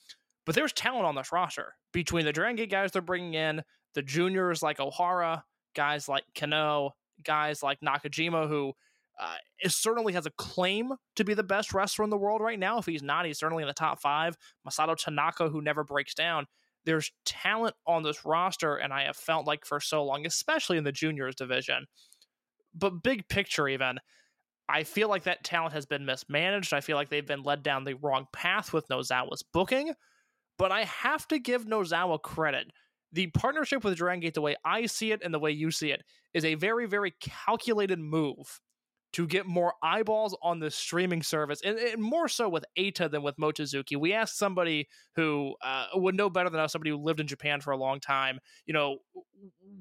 but 0.46 0.54
there's 0.54 0.72
talent 0.72 1.04
on 1.04 1.16
this 1.16 1.32
roster 1.32 1.74
between 1.92 2.24
the 2.24 2.32
Dragon 2.32 2.56
Gate 2.56 2.70
guys 2.70 2.92
they're 2.92 3.02
bringing 3.02 3.34
in, 3.34 3.62
the 3.94 4.02
juniors 4.02 4.62
like 4.62 4.80
O'Hara, 4.80 5.44
guys 5.74 6.08
like 6.08 6.24
Kenoh, 6.34 6.92
guys 7.22 7.62
like 7.62 7.80
Nakajima 7.80 8.48
who 8.48 8.72
uh, 9.18 9.34
it 9.58 9.72
certainly 9.72 10.12
has 10.12 10.26
a 10.26 10.30
claim 10.32 10.92
to 11.16 11.24
be 11.24 11.34
the 11.34 11.42
best 11.42 11.74
wrestler 11.74 12.04
in 12.04 12.10
the 12.10 12.16
world 12.16 12.40
right 12.40 12.58
now. 12.58 12.78
If 12.78 12.86
he's 12.86 13.02
not, 13.02 13.26
he's 13.26 13.38
certainly 13.38 13.62
in 13.62 13.68
the 13.68 13.74
top 13.74 14.00
five. 14.00 14.36
Masato 14.66 14.96
Tanaka, 14.96 15.48
who 15.48 15.60
never 15.60 15.82
breaks 15.82 16.14
down. 16.14 16.46
There's 16.84 17.10
talent 17.26 17.74
on 17.86 18.02
this 18.02 18.24
roster, 18.24 18.76
and 18.76 18.92
I 18.92 19.04
have 19.04 19.16
felt 19.16 19.46
like 19.46 19.66
for 19.66 19.80
so 19.80 20.04
long, 20.04 20.24
especially 20.24 20.78
in 20.78 20.84
the 20.84 20.92
juniors 20.92 21.34
division. 21.34 21.86
But 22.74 23.02
big 23.02 23.28
picture, 23.28 23.66
even, 23.68 23.98
I 24.68 24.84
feel 24.84 25.08
like 25.08 25.24
that 25.24 25.42
talent 25.42 25.72
has 25.72 25.86
been 25.86 26.06
mismanaged. 26.06 26.72
I 26.72 26.80
feel 26.80 26.96
like 26.96 27.08
they've 27.08 27.26
been 27.26 27.42
led 27.42 27.62
down 27.62 27.84
the 27.84 27.96
wrong 27.96 28.26
path 28.32 28.72
with 28.72 28.88
Nozawa's 28.88 29.42
booking. 29.52 29.92
But 30.58 30.70
I 30.70 30.84
have 30.84 31.26
to 31.28 31.38
give 31.38 31.66
Nozawa 31.66 32.22
credit. 32.22 32.68
The 33.12 33.28
partnership 33.28 33.82
with 33.82 33.96
Dragon 33.96 34.20
Gate, 34.20 34.34
the 34.34 34.42
way 34.42 34.56
I 34.64 34.86
see 34.86 35.12
it 35.12 35.22
and 35.24 35.32
the 35.32 35.38
way 35.38 35.50
you 35.50 35.70
see 35.70 35.90
it, 35.90 36.02
is 36.34 36.44
a 36.44 36.54
very, 36.54 36.86
very 36.86 37.14
calculated 37.20 37.98
move 37.98 38.60
to 39.12 39.26
get 39.26 39.46
more 39.46 39.72
eyeballs 39.82 40.36
on 40.42 40.60
the 40.60 40.70
streaming 40.70 41.22
service, 41.22 41.60
and, 41.64 41.78
and 41.78 42.02
more 42.02 42.28
so 42.28 42.48
with 42.48 42.64
Eita 42.78 43.10
than 43.10 43.22
with 43.22 43.36
Mochizuki. 43.36 43.96
We 43.96 44.12
asked 44.12 44.36
somebody 44.36 44.88
who 45.16 45.54
uh, 45.62 45.86
would 45.94 46.14
know 46.14 46.28
better 46.28 46.50
than 46.50 46.60
us, 46.60 46.72
somebody 46.72 46.90
who 46.90 46.98
lived 46.98 47.20
in 47.20 47.26
Japan 47.26 47.60
for 47.60 47.70
a 47.70 47.76
long 47.76 48.00
time, 48.00 48.38
you 48.66 48.74
know, 48.74 48.98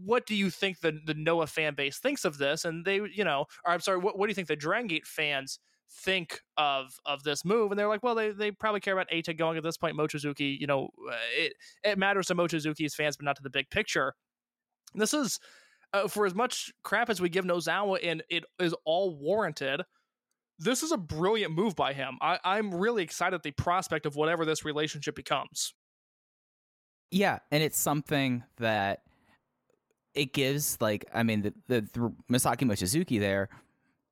what 0.03 0.25
do 0.25 0.35
you 0.35 0.49
think 0.49 0.79
the, 0.79 0.99
the 1.05 1.13
Noah 1.13 1.47
fan 1.47 1.75
base 1.75 1.99
thinks 1.99 2.23
of 2.23 2.37
this? 2.37 2.63
And 2.63 2.85
they, 2.85 3.01
you 3.13 3.23
know, 3.23 3.45
or 3.65 3.73
I'm 3.73 3.81
sorry, 3.81 3.97
what, 3.97 4.17
what 4.17 4.27
do 4.27 4.31
you 4.31 4.35
think 4.35 4.47
the 4.47 4.55
Dragon 4.55 4.87
Gate 4.87 5.05
fans 5.05 5.59
think 5.89 6.41
of 6.57 6.99
of 7.05 7.23
this 7.23 7.43
move? 7.43 7.71
And 7.71 7.79
they're 7.79 7.87
like, 7.87 8.03
well, 8.03 8.15
they, 8.15 8.31
they 8.31 8.51
probably 8.51 8.79
care 8.79 8.93
about 8.93 9.09
Eita 9.09 9.37
going 9.37 9.57
at 9.57 9.63
this 9.63 9.77
point. 9.77 9.97
Mochizuki, 9.97 10.57
you 10.57 10.67
know, 10.67 10.89
uh, 11.09 11.15
it, 11.37 11.53
it 11.83 11.97
matters 11.97 12.27
to 12.27 12.35
Mochizuki's 12.35 12.95
fans, 12.95 13.17
but 13.17 13.25
not 13.25 13.35
to 13.35 13.43
the 13.43 13.49
big 13.49 13.69
picture. 13.69 14.13
This 14.95 15.13
is 15.13 15.39
uh, 15.93 16.07
for 16.07 16.25
as 16.25 16.35
much 16.35 16.71
crap 16.83 17.09
as 17.09 17.21
we 17.21 17.29
give 17.29 17.45
Nozawa, 17.45 17.99
and 18.03 18.23
it 18.29 18.45
is 18.59 18.75
all 18.85 19.15
warranted. 19.15 19.81
This 20.59 20.83
is 20.83 20.91
a 20.91 20.97
brilliant 20.97 21.53
move 21.53 21.75
by 21.75 21.93
him. 21.93 22.17
I, 22.21 22.39
I'm 22.43 22.73
really 22.73 23.03
excited 23.03 23.35
at 23.35 23.43
the 23.43 23.51
prospect 23.51 24.05
of 24.05 24.15
whatever 24.15 24.43
this 24.43 24.65
relationship 24.65 25.15
becomes. 25.15 25.73
Yeah, 27.11 27.39
and 27.51 27.63
it's 27.63 27.79
something 27.79 28.43
that 28.57 29.01
it 30.13 30.33
gives 30.33 30.79
like 30.81 31.05
I 31.13 31.23
mean 31.23 31.43
the 31.43 31.53
the, 31.67 31.81
the 31.93 32.13
Masaaki 32.29 32.63
Mochizuki 32.63 33.19
there 33.19 33.49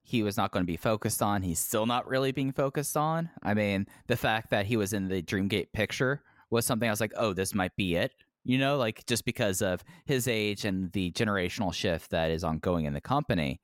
he 0.06 0.22
was 0.22 0.38
not 0.38 0.52
going 0.52 0.62
to 0.62 0.68
be 0.68 0.78
focused 0.78 1.24
on. 1.24 1.42
He's 1.42 1.58
still 1.58 1.88
not 1.88 2.08
really 2.08 2.32
being 2.32 2.52
focused 2.52 2.96
on. 2.96 3.32
I 3.42 3.56
mean, 3.56 3.88
the 4.06 4.16
fact 4.16 4.52
that 4.52 4.68
he 4.68 4.78
was 4.78 4.94
in 4.94 5.08
the 5.08 5.24
Dreamgate 5.24 5.72
picture 5.74 6.22
was 6.52 6.64
something 6.64 6.88
I 6.88 6.92
was 6.92 7.02
like, 7.02 7.14
"Oh, 7.18 7.34
this 7.34 7.56
might 7.56 7.76
be 7.76 7.96
it." 7.96 8.14
You 8.46 8.58
know, 8.60 8.78
like 8.78 9.06
just 9.08 9.26
because 9.26 9.62
of 9.62 9.84
his 10.06 10.28
age 10.28 10.64
and 10.66 10.92
the 10.94 11.12
generational 11.12 11.74
shift 11.74 12.12
that 12.12 12.32
is 12.32 12.44
ongoing 12.44 12.86
in 12.86 12.94
the 12.94 13.02
company. 13.02 13.60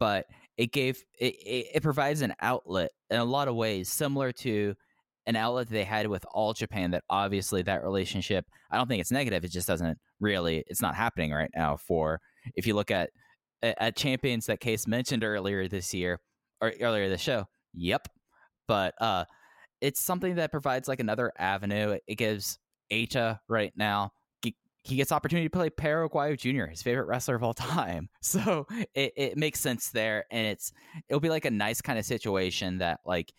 But 0.00 0.26
it 0.56 0.72
gave 0.72 1.02
it, 1.18 1.34
it, 1.34 1.66
it 1.74 1.82
provides 1.82 2.22
an 2.22 2.34
outlet 2.40 2.90
in 3.10 3.18
a 3.18 3.24
lot 3.24 3.48
of 3.48 3.54
ways 3.54 3.88
similar 3.90 4.32
to 4.32 4.74
an 5.26 5.36
outlet 5.36 5.68
they 5.68 5.84
had 5.84 6.06
with 6.06 6.24
all 6.30 6.52
Japan 6.54 6.92
that 6.92 7.04
obviously 7.10 7.62
that 7.62 7.84
relationship 7.84 8.46
I 8.70 8.76
don't 8.76 8.88
think 8.88 9.00
it's 9.00 9.10
negative 9.10 9.44
it 9.44 9.50
just 9.50 9.66
doesn't 9.66 9.98
really 10.20 10.64
it's 10.66 10.82
not 10.82 10.94
happening 10.94 11.32
right 11.32 11.50
now 11.54 11.76
for 11.76 12.20
if 12.54 12.66
you 12.66 12.74
look 12.74 12.90
at 12.90 13.10
at 13.62 13.96
champions 13.96 14.46
that 14.46 14.60
case 14.60 14.86
mentioned 14.86 15.24
earlier 15.24 15.68
this 15.68 15.92
year 15.92 16.20
or 16.60 16.72
earlier 16.80 17.08
this 17.08 17.20
show 17.20 17.44
yep 17.74 18.06
but 18.68 18.94
uh 19.00 19.24
it's 19.80 20.00
something 20.00 20.36
that 20.36 20.50
provides 20.50 20.88
like 20.88 21.00
another 21.00 21.32
avenue 21.38 21.98
it 22.06 22.14
gives 22.14 22.58
Eita 22.92 23.40
right 23.48 23.72
now 23.76 24.12
he 24.86 24.94
gets 24.94 25.10
opportunity 25.10 25.46
to 25.46 25.50
play 25.50 25.68
Perro 25.68 26.08
Aguayo 26.08 26.38
Jr., 26.38 26.66
his 26.66 26.80
favorite 26.80 27.06
wrestler 27.06 27.34
of 27.34 27.42
all 27.42 27.54
time. 27.54 28.08
So 28.20 28.66
it, 28.94 29.12
it 29.16 29.36
makes 29.36 29.60
sense 29.60 29.90
there. 29.90 30.24
And 30.30 30.46
it's 30.46 30.72
it'll 31.08 31.20
be 31.20 31.30
like 31.30 31.44
a 31.44 31.50
nice 31.50 31.80
kind 31.80 31.98
of 31.98 32.04
situation 32.04 32.78
that 32.78 33.00
like 33.06 33.32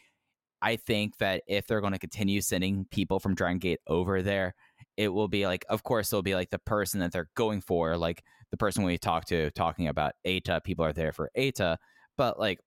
I 0.61 0.78
think 0.78 1.18
that 1.18 1.44
if 1.45 1.68
they're 1.68 1.82
going 1.82 1.94
to 1.94 1.99
continue 1.99 2.41
sending 2.41 2.86
people 2.90 3.19
from 3.19 3.36
Dragon 3.36 3.60
Gate 3.60 3.80
over 3.86 4.22
there, 4.22 4.56
it 4.95 5.10
will 5.10 5.28
be 5.28 5.45
like, 5.45 5.65
of 5.69 5.84
course, 5.84 6.11
it'll 6.11 6.24
be 6.24 6.36
like 6.36 6.49
the 6.49 6.60
person 6.60 7.02
that 7.02 7.11
they're 7.11 7.30
going 7.36 7.61
for, 7.61 7.98
like 7.98 8.24
the 8.49 8.57
person 8.57 8.84
we 8.84 8.98
talked 8.98 9.28
to 9.28 9.52
talking 9.52 9.88
about 9.88 10.14
Eita. 10.26 10.64
People 10.64 10.86
are 10.86 10.94
there 10.94 11.11
for 11.11 11.30
Eita, 11.38 11.78
but 12.18 12.40
like 12.40 12.60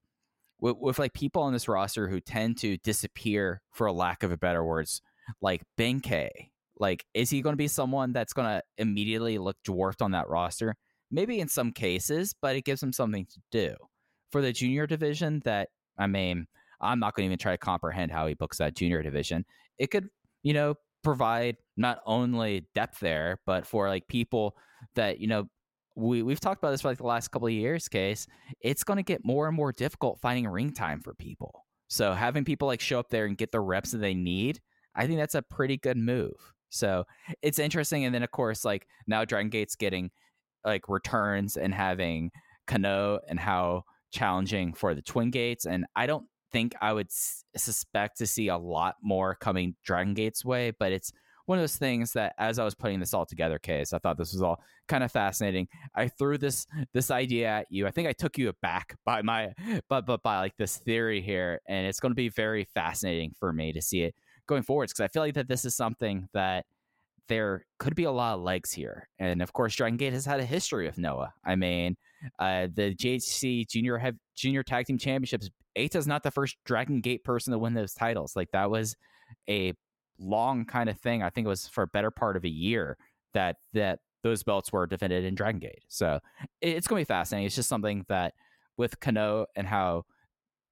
with, 0.60 0.76
with 0.78 0.98
like 0.98 1.14
people 1.14 1.42
on 1.42 1.52
this 1.52 1.68
roster 1.68 2.06
who 2.06 2.20
tend 2.20 2.58
to 2.58 2.76
disappear, 2.78 3.62
for 3.72 3.86
a 3.86 3.92
lack 3.92 4.22
of 4.22 4.30
a 4.30 4.36
better 4.36 4.62
words, 4.62 5.02
like 5.40 5.62
Ben-K 5.76 6.50
like, 6.80 7.04
is 7.14 7.30
he 7.30 7.42
going 7.42 7.52
to 7.52 7.58
be 7.58 7.68
someone 7.68 8.12
that's 8.12 8.32
going 8.32 8.48
to 8.48 8.62
immediately 8.78 9.38
look 9.38 9.56
dwarfed 9.64 10.02
on 10.02 10.12
that 10.12 10.28
roster? 10.28 10.74
Maybe 11.10 11.38
in 11.38 11.48
some 11.48 11.72
cases, 11.72 12.34
but 12.40 12.56
it 12.56 12.64
gives 12.64 12.82
him 12.82 12.92
something 12.92 13.26
to 13.26 13.40
do. 13.52 13.74
For 14.32 14.40
the 14.40 14.52
junior 14.52 14.86
division, 14.86 15.42
that, 15.44 15.68
I 15.98 16.06
mean, 16.06 16.46
I'm 16.80 16.98
not 16.98 17.14
going 17.14 17.24
to 17.24 17.26
even 17.26 17.38
try 17.38 17.52
to 17.52 17.58
comprehend 17.58 18.10
how 18.10 18.26
he 18.26 18.34
books 18.34 18.58
that 18.58 18.74
junior 18.74 19.02
division. 19.02 19.44
It 19.78 19.90
could, 19.90 20.08
you 20.42 20.54
know, 20.54 20.76
provide 21.04 21.56
not 21.76 22.00
only 22.06 22.66
depth 22.74 23.00
there, 23.00 23.40
but 23.44 23.66
for 23.66 23.88
like 23.88 24.08
people 24.08 24.56
that, 24.94 25.20
you 25.20 25.26
know, 25.26 25.48
we, 25.96 26.22
we've 26.22 26.40
talked 26.40 26.62
about 26.62 26.70
this 26.70 26.80
for 26.80 26.88
like 26.88 26.98
the 26.98 27.06
last 27.06 27.28
couple 27.28 27.48
of 27.48 27.52
years, 27.52 27.88
case, 27.88 28.26
it's 28.62 28.84
going 28.84 28.96
to 28.96 29.02
get 29.02 29.24
more 29.24 29.48
and 29.48 29.56
more 29.56 29.72
difficult 29.72 30.20
finding 30.20 30.48
ring 30.48 30.72
time 30.72 31.00
for 31.00 31.12
people. 31.14 31.66
So 31.88 32.12
having 32.14 32.44
people 32.44 32.68
like 32.68 32.80
show 32.80 32.98
up 33.00 33.10
there 33.10 33.26
and 33.26 33.36
get 33.36 33.52
the 33.52 33.60
reps 33.60 33.90
that 33.90 33.98
they 33.98 34.14
need, 34.14 34.60
I 34.94 35.06
think 35.06 35.18
that's 35.18 35.34
a 35.34 35.42
pretty 35.42 35.76
good 35.76 35.96
move. 35.96 36.54
So 36.70 37.04
it's 37.42 37.58
interesting. 37.58 38.04
And 38.04 38.14
then 38.14 38.22
of 38.22 38.30
course, 38.30 38.64
like 38.64 38.86
now 39.06 39.24
Dragon 39.24 39.50
Gate's 39.50 39.76
getting 39.76 40.10
like 40.64 40.88
returns 40.88 41.56
and 41.56 41.74
having 41.74 42.30
Kenoh 42.66 43.18
and 43.28 43.38
Haoh 43.38 43.82
challenging 44.12 44.72
for 44.72 44.94
the 44.94 45.02
Twin 45.02 45.30
Gates. 45.30 45.66
And 45.66 45.84
I 45.94 46.06
don't 46.06 46.26
think 46.52 46.74
I 46.80 46.92
would 46.92 47.06
s- 47.06 47.44
suspect 47.56 48.18
to 48.18 48.26
see 48.26 48.48
a 48.48 48.58
lot 48.58 48.96
more 49.02 49.34
coming 49.34 49.76
Dragon 49.84 50.14
Gate's 50.14 50.44
way, 50.44 50.72
but 50.78 50.92
it's 50.92 51.12
one 51.46 51.58
of 51.58 51.62
those 51.62 51.76
things 51.76 52.12
that 52.12 52.34
as 52.38 52.60
I 52.60 52.64
was 52.64 52.76
putting 52.76 53.00
this 53.00 53.12
all 53.12 53.26
together, 53.26 53.58
case 53.58 53.92
I 53.92 53.98
thought 53.98 54.16
this 54.16 54.32
was 54.32 54.42
all 54.42 54.62
kind 54.86 55.02
of 55.02 55.10
fascinating. 55.10 55.66
I 55.96 56.06
threw 56.06 56.38
this 56.38 56.64
this 56.92 57.10
idea 57.10 57.48
at 57.48 57.66
you. 57.70 57.88
I 57.88 57.90
think 57.90 58.06
I 58.06 58.12
took 58.12 58.38
you 58.38 58.48
aback 58.50 58.96
by 59.04 59.22
my 59.22 59.52
but 59.88 60.06
but 60.06 60.22
by 60.22 60.38
like 60.38 60.56
this 60.58 60.76
theory 60.76 61.20
here, 61.20 61.60
and 61.66 61.86
it's 61.88 61.98
going 61.98 62.12
to 62.12 62.16
be 62.16 62.28
very 62.28 62.68
fascinating 62.72 63.32
for 63.38 63.52
me 63.52 63.72
to 63.72 63.82
see 63.82 64.02
it 64.02 64.14
going 64.50 64.62
forwards 64.62 64.92
because 64.92 65.04
I 65.04 65.08
feel 65.08 65.22
like 65.22 65.34
that 65.34 65.48
this 65.48 65.64
is 65.64 65.74
something 65.74 66.28
that 66.34 66.66
there 67.28 67.64
could 67.78 67.94
be 67.94 68.04
a 68.04 68.10
lot 68.10 68.34
of 68.34 68.42
legs 68.42 68.72
here. 68.72 69.08
And 69.18 69.40
of 69.40 69.52
course, 69.52 69.74
Dragon 69.74 69.96
Gate 69.96 70.12
has 70.12 70.26
had 70.26 70.40
a 70.40 70.44
history 70.44 70.84
with 70.84 70.98
Noah. 70.98 71.32
I 71.44 71.56
mean, 71.56 71.96
uh, 72.38 72.66
the 72.74 72.94
GHC 72.94 73.68
Junior 73.68 73.96
have 73.96 74.16
Junior 74.34 74.62
Tag 74.62 74.86
Team 74.86 74.98
Championships. 74.98 75.48
Eita's 75.78 76.08
not 76.08 76.24
the 76.24 76.32
first 76.32 76.56
Dragon 76.66 77.00
Gate 77.00 77.24
person 77.24 77.52
to 77.52 77.58
win 77.58 77.72
those 77.72 77.94
titles. 77.94 78.34
Like 78.34 78.50
that 78.50 78.70
was 78.70 78.96
a 79.48 79.72
long 80.18 80.64
kind 80.64 80.90
of 80.90 80.98
thing. 80.98 81.22
I 81.22 81.30
think 81.30 81.46
it 81.46 81.48
was 81.48 81.68
for 81.68 81.82
a 81.82 81.86
better 81.86 82.10
part 82.10 82.36
of 82.36 82.44
a 82.44 82.48
year 82.48 82.98
that 83.32 83.56
that 83.72 84.00
those 84.22 84.42
belts 84.42 84.72
were 84.72 84.86
defended 84.86 85.24
in 85.24 85.36
Dragon 85.36 85.60
Gate. 85.60 85.84
So 85.88 86.18
it's 86.60 86.88
going 86.88 87.00
to 87.00 87.06
be 87.06 87.08
fascinating. 87.08 87.46
It's 87.46 87.54
just 87.54 87.68
something 87.68 88.04
that 88.08 88.34
with 88.76 88.98
Kenoh 89.00 89.46
and 89.54 89.66
Haoh 89.66 90.04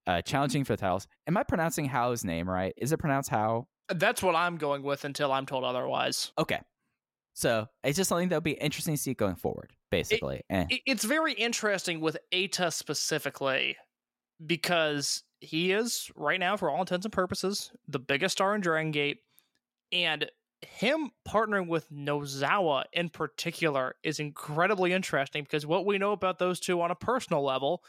uh, 0.09 0.23
challenging 0.23 0.65
for 0.65 0.73
the 0.73 0.79
titles. 0.79 1.07
Am 1.29 1.37
I 1.37 1.43
pronouncing 1.43 1.89
Haoh's 1.89 2.25
name 2.25 2.49
right? 2.49 2.73
Is 2.79 2.91
it 2.91 2.97
pronounced 2.97 3.29
How? 3.29 3.69
That's 3.89 4.23
what 4.23 4.35
I'm 4.35 4.57
going 4.57 4.83
with 4.83 5.05
until 5.05 5.31
I'm 5.31 5.47
told 5.47 5.65
otherwise. 5.65 6.33
Okay. 6.39 6.61
So 7.35 7.67
it's 7.85 7.97
just 7.97 8.09
something 8.09 8.29
that 8.31 8.37
would 8.37 8.45
be 8.45 8.53
interesting 8.53 8.95
to 8.95 9.01
see 9.01 9.15
going 9.15 9.37
forward, 9.37 9.73
basically. 9.91 10.41
Eh. 10.51 10.65
It's 10.87 11.05
very 11.05 11.35
interesting 11.35 12.01
with 12.01 12.17
Eita 12.33 12.73
specifically 12.73 13.77
because 14.45 15.23
he 15.41 15.73
is, 15.73 16.11
right 16.17 16.41
now, 16.41 16.57
for 16.57 16.69
all 16.69 16.81
intents 16.81 17.07
and 17.07 17.13
purposes, 17.13 17.71
the 17.87 18.01
biggest 18.01 18.33
star 18.33 18.55
in 18.55 18.61
Dragon 18.61 18.91
Gate. 18.91 19.19
And 19.93 20.29
him 20.63 21.11
partnering 21.27 21.69
with 21.69 21.89
Nozawa 21.91 22.85
in 22.93 23.11
particular 23.11 23.95
is 24.03 24.19
incredibly 24.19 24.93
interesting 24.93 25.45
because 25.45 25.65
what 25.65 25.87
we 25.87 25.99
know 25.99 26.13
about 26.13 26.39
those 26.39 26.59
two 26.61 26.81
on 26.81 26.91
a 26.91 26.97
personal 26.97 27.45
level 27.45 27.83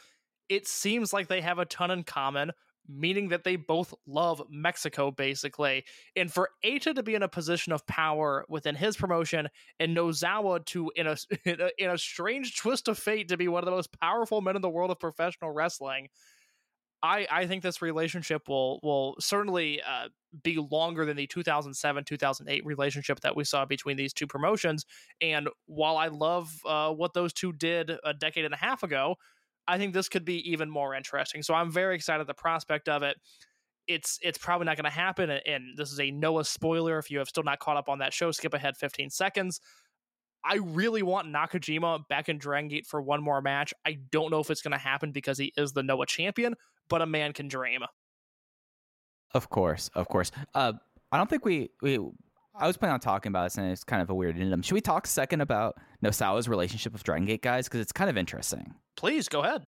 it 0.50 0.66
seems 0.66 1.12
like 1.12 1.28
they 1.28 1.40
have 1.40 1.60
a 1.60 1.64
ton 1.64 1.92
in 1.92 2.02
common, 2.02 2.50
meaning 2.88 3.28
that 3.28 3.44
they 3.44 3.54
both 3.54 3.94
love 4.06 4.42
Mexico, 4.50 5.12
basically. 5.12 5.84
And 6.16 6.30
for 6.30 6.50
Eita 6.64 6.94
to 6.96 7.02
be 7.04 7.14
in 7.14 7.22
a 7.22 7.28
position 7.28 7.72
of 7.72 7.86
power 7.86 8.44
within 8.48 8.74
his 8.74 8.96
promotion, 8.96 9.48
and 9.78 9.96
Nozawa 9.96 10.66
to, 10.66 10.90
in 10.96 11.06
a, 11.06 11.16
in 11.44 11.60
a, 11.60 11.70
in 11.78 11.90
a 11.90 11.96
strange 11.96 12.56
twist 12.56 12.88
of 12.88 12.98
fate, 12.98 13.28
to 13.28 13.36
be 13.36 13.46
one 13.46 13.62
of 13.62 13.66
the 13.66 13.70
most 13.70 13.98
powerful 14.00 14.40
men 14.40 14.56
in 14.56 14.62
the 14.62 14.68
world 14.68 14.90
of 14.90 14.98
professional 14.98 15.52
wrestling. 15.52 16.08
I, 17.02 17.26
I 17.30 17.46
think 17.46 17.62
this 17.62 17.80
relationship 17.80 18.46
will 18.46 18.78
will 18.82 19.16
certainly 19.20 19.80
uh, 19.80 20.08
be 20.42 20.56
longer 20.56 21.06
than 21.06 21.16
the 21.16 21.26
2007 21.26 22.04
2008 22.04 22.66
relationship 22.66 23.20
that 23.20 23.34
we 23.34 23.44
saw 23.44 23.64
between 23.64 23.96
these 23.96 24.12
two 24.12 24.26
promotions. 24.26 24.84
And 25.20 25.48
while 25.64 25.96
I 25.96 26.08
love 26.08 26.52
uh, 26.66 26.90
what 26.90 27.14
those 27.14 27.32
two 27.32 27.52
did 27.52 27.92
a 28.04 28.12
decade 28.12 28.44
and 28.44 28.52
a 28.52 28.58
half 28.58 28.82
ago, 28.82 29.16
I 29.68 29.78
think 29.78 29.94
this 29.94 30.08
could 30.08 30.24
be 30.24 30.50
even 30.50 30.70
more 30.70 30.94
interesting. 30.94 31.42
So 31.42 31.54
I'm 31.54 31.70
very 31.70 31.94
excited 31.94 32.26
the 32.26 32.34
prospect 32.34 32.88
of 32.88 33.02
it. 33.02 33.16
It's 33.86 34.18
it's 34.22 34.38
probably 34.38 34.66
not 34.66 34.76
going 34.76 34.84
to 34.84 34.90
happen, 34.90 35.30
and 35.30 35.76
this 35.76 35.90
is 35.90 35.98
a 35.98 36.10
Noah 36.10 36.44
spoiler. 36.44 36.98
If 36.98 37.10
you 37.10 37.18
have 37.18 37.28
still 37.28 37.42
not 37.42 37.58
caught 37.58 37.76
up 37.76 37.88
on 37.88 37.98
that 37.98 38.12
show, 38.12 38.30
skip 38.30 38.54
ahead 38.54 38.76
15 38.76 39.10
seconds. 39.10 39.60
I 40.44 40.56
really 40.56 41.02
want 41.02 41.28
Nakajima 41.28 42.08
back 42.08 42.28
in 42.28 42.38
Dragon 42.38 42.68
Gate 42.68 42.86
for 42.86 43.02
one 43.02 43.22
more 43.22 43.42
match. 43.42 43.74
I 43.84 43.98
don't 44.10 44.30
know 44.30 44.40
if 44.40 44.50
it's 44.50 44.62
going 44.62 44.72
to 44.72 44.78
happen 44.78 45.12
because 45.12 45.38
he 45.38 45.52
is 45.56 45.72
the 45.72 45.82
Noah 45.82 46.06
champion, 46.06 46.54
but 46.88 47.02
a 47.02 47.06
man 47.06 47.32
can 47.32 47.48
dream. 47.48 47.82
Of 49.34 49.50
course, 49.50 49.90
of 49.94 50.08
course. 50.08 50.30
Uh, 50.54 50.72
I 51.12 51.16
don't 51.16 51.28
think 51.28 51.44
we 51.44 51.70
we. 51.82 51.98
I 52.60 52.66
was 52.66 52.76
planning 52.76 52.94
on 52.94 53.00
talking 53.00 53.30
about 53.30 53.44
this, 53.44 53.56
and 53.56 53.70
it's 53.72 53.84
kind 53.84 54.02
of 54.02 54.10
a 54.10 54.14
weird 54.14 54.36
item. 54.36 54.60
Should 54.60 54.74
we 54.74 54.82
talk 54.82 55.06
second 55.06 55.40
about 55.40 55.76
Nozawa's 56.04 56.48
relationship 56.48 56.92
with 56.92 57.02
Dragon 57.02 57.26
Gate 57.26 57.42
guys 57.42 57.66
because 57.66 57.80
it's 57.80 57.92
kind 57.92 58.10
of 58.10 58.18
interesting. 58.18 58.74
Please 58.96 59.28
go 59.28 59.42
ahead. 59.42 59.64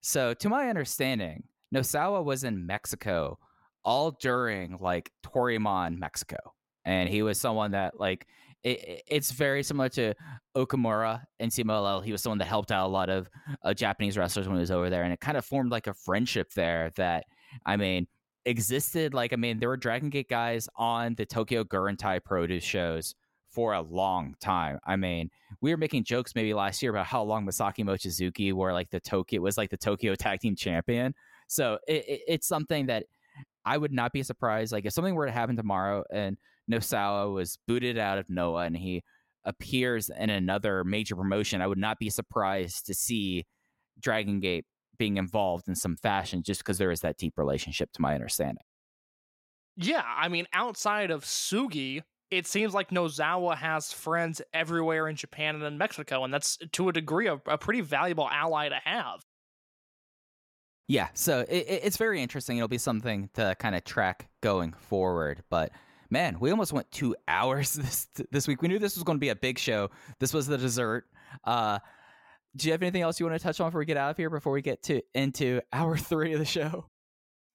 So, 0.00 0.32
to 0.34 0.48
my 0.48 0.68
understanding, 0.68 1.44
Nozawa 1.74 2.24
was 2.24 2.42
in 2.42 2.66
Mexico 2.66 3.38
all 3.84 4.12
during 4.12 4.78
like 4.80 5.12
Toryumon 5.22 5.98
Mexico, 5.98 6.38
and 6.84 7.08
he 7.08 7.22
was 7.22 7.38
someone 7.38 7.72
that 7.72 8.00
like 8.00 8.26
it, 8.62 9.02
it's 9.06 9.32
very 9.32 9.62
similar 9.62 9.90
to 9.90 10.14
Okamura 10.56 11.22
and 11.38 11.50
CMLL. 11.50 12.02
He 12.02 12.12
was 12.12 12.22
someone 12.22 12.38
that 12.38 12.48
helped 12.48 12.72
out 12.72 12.86
a 12.86 12.92
lot 12.92 13.10
of 13.10 13.28
uh, 13.62 13.74
Japanese 13.74 14.16
wrestlers 14.16 14.48
when 14.48 14.56
he 14.56 14.60
was 14.60 14.70
over 14.70 14.88
there, 14.88 15.02
and 15.02 15.12
it 15.12 15.20
kind 15.20 15.36
of 15.36 15.44
formed 15.44 15.70
like 15.70 15.86
a 15.86 15.94
friendship 15.94 16.52
there 16.54 16.90
that 16.96 17.24
I 17.66 17.76
mean 17.76 18.06
existed. 18.44 19.14
Like 19.14 19.32
I 19.32 19.36
mean, 19.36 19.58
there 19.58 19.68
were 19.68 19.76
Dragon 19.76 20.10
Gate 20.10 20.28
guys 20.28 20.68
on 20.76 21.14
the 21.14 21.26
Tokyo 21.26 21.64
Gurentai 21.64 22.24
produce 22.24 22.64
shows 22.64 23.14
for 23.50 23.72
a 23.72 23.80
long 23.80 24.34
time. 24.40 24.78
I 24.86 24.96
mean, 24.96 25.30
we 25.60 25.70
were 25.72 25.76
making 25.76 26.04
jokes 26.04 26.34
maybe 26.34 26.54
last 26.54 26.82
year 26.82 26.92
about 26.92 27.06
how 27.06 27.22
long 27.22 27.44
Masaaki 27.44 27.84
Mochizuki 27.84 28.52
were 28.52 28.72
like 28.72 28.90
the 28.90 29.00
Tokyo 29.00 29.40
was 29.40 29.58
like 29.58 29.70
the 29.70 29.76
Tokyo 29.76 30.14
Tag 30.14 30.40
Team 30.40 30.54
Champion. 30.54 31.14
So 31.48 31.78
it, 31.88 32.04
it, 32.06 32.20
it's 32.28 32.46
something 32.46 32.86
that 32.86 33.06
I 33.64 33.76
would 33.76 33.92
not 33.92 34.12
be 34.12 34.22
surprised. 34.22 34.72
Like 34.72 34.86
if 34.86 34.92
something 34.92 35.14
were 35.14 35.26
to 35.26 35.32
happen 35.32 35.56
tomorrow 35.56 36.04
and 36.12 36.36
Nozawa 36.70 37.32
was 37.32 37.58
booted 37.66 37.98
out 37.98 38.18
of 38.18 38.30
Noah 38.30 38.64
and 38.64 38.76
he 38.76 39.02
appears 39.44 40.10
in 40.10 40.30
another 40.30 40.84
major 40.84 41.16
promotion, 41.16 41.60
I 41.60 41.66
would 41.66 41.78
not 41.78 41.98
be 41.98 42.10
surprised 42.10 42.86
to 42.86 42.94
see 42.94 43.46
Dragon 43.98 44.40
Gate 44.40 44.64
being 45.00 45.16
involved 45.16 45.66
in 45.66 45.74
some 45.74 45.96
fashion 45.96 46.42
just 46.42 46.60
because 46.60 46.76
there 46.76 46.90
is 46.90 47.00
that 47.00 47.16
deep 47.16 47.38
relationship 47.38 47.90
to 47.90 48.02
my 48.02 48.14
understanding. 48.14 48.62
Yeah, 49.76 50.02
I 50.04 50.28
mean, 50.28 50.46
outside 50.52 51.10
of 51.10 51.24
Sugi, 51.24 52.02
it 52.30 52.46
seems 52.46 52.74
like 52.74 52.90
Nozawa 52.90 53.56
has 53.56 53.94
friends 53.94 54.42
everywhere 54.52 55.08
in 55.08 55.16
Japan 55.16 55.54
and 55.54 55.64
in 55.64 55.78
Mexico, 55.78 56.22
and 56.22 56.34
that's 56.34 56.58
to 56.72 56.90
a 56.90 56.92
degree 56.92 57.28
a, 57.28 57.40
a 57.46 57.56
pretty 57.56 57.80
valuable 57.80 58.28
ally 58.28 58.68
to 58.68 58.78
have. 58.84 59.24
Yeah, 60.86 61.08
so 61.14 61.46
it, 61.48 61.66
it's 61.66 61.96
very 61.96 62.22
interesting. 62.22 62.58
It'll 62.58 62.68
be 62.68 62.76
something 62.76 63.30
to 63.34 63.56
kind 63.58 63.74
of 63.74 63.84
track 63.84 64.28
going 64.42 64.74
forward. 64.74 65.42
But 65.48 65.70
man, 66.10 66.36
we 66.40 66.50
almost 66.50 66.74
went 66.74 66.90
two 66.90 67.16
hours 67.28 67.72
this 67.72 68.06
this 68.30 68.46
week. 68.46 68.60
We 68.60 68.68
knew 68.68 68.78
this 68.78 68.96
was 68.96 69.04
going 69.04 69.16
to 69.16 69.20
be 69.20 69.30
a 69.30 69.36
big 69.36 69.58
show. 69.58 69.88
This 70.18 70.34
was 70.34 70.46
the 70.46 70.58
dessert. 70.58 71.06
Uh, 71.44 71.78
do 72.56 72.66
you 72.66 72.72
have 72.72 72.82
anything 72.82 73.02
else 73.02 73.20
you 73.20 73.26
want 73.26 73.38
to 73.38 73.42
touch 73.42 73.60
on 73.60 73.68
before 73.68 73.80
we 73.80 73.86
get 73.86 73.96
out 73.96 74.10
of 74.10 74.16
here? 74.16 74.30
Before 74.30 74.52
we 74.52 74.62
get 74.62 74.82
to 74.84 75.02
into 75.14 75.60
hour 75.72 75.96
three 75.98 76.32
of 76.32 76.38
the 76.38 76.44
show? 76.44 76.86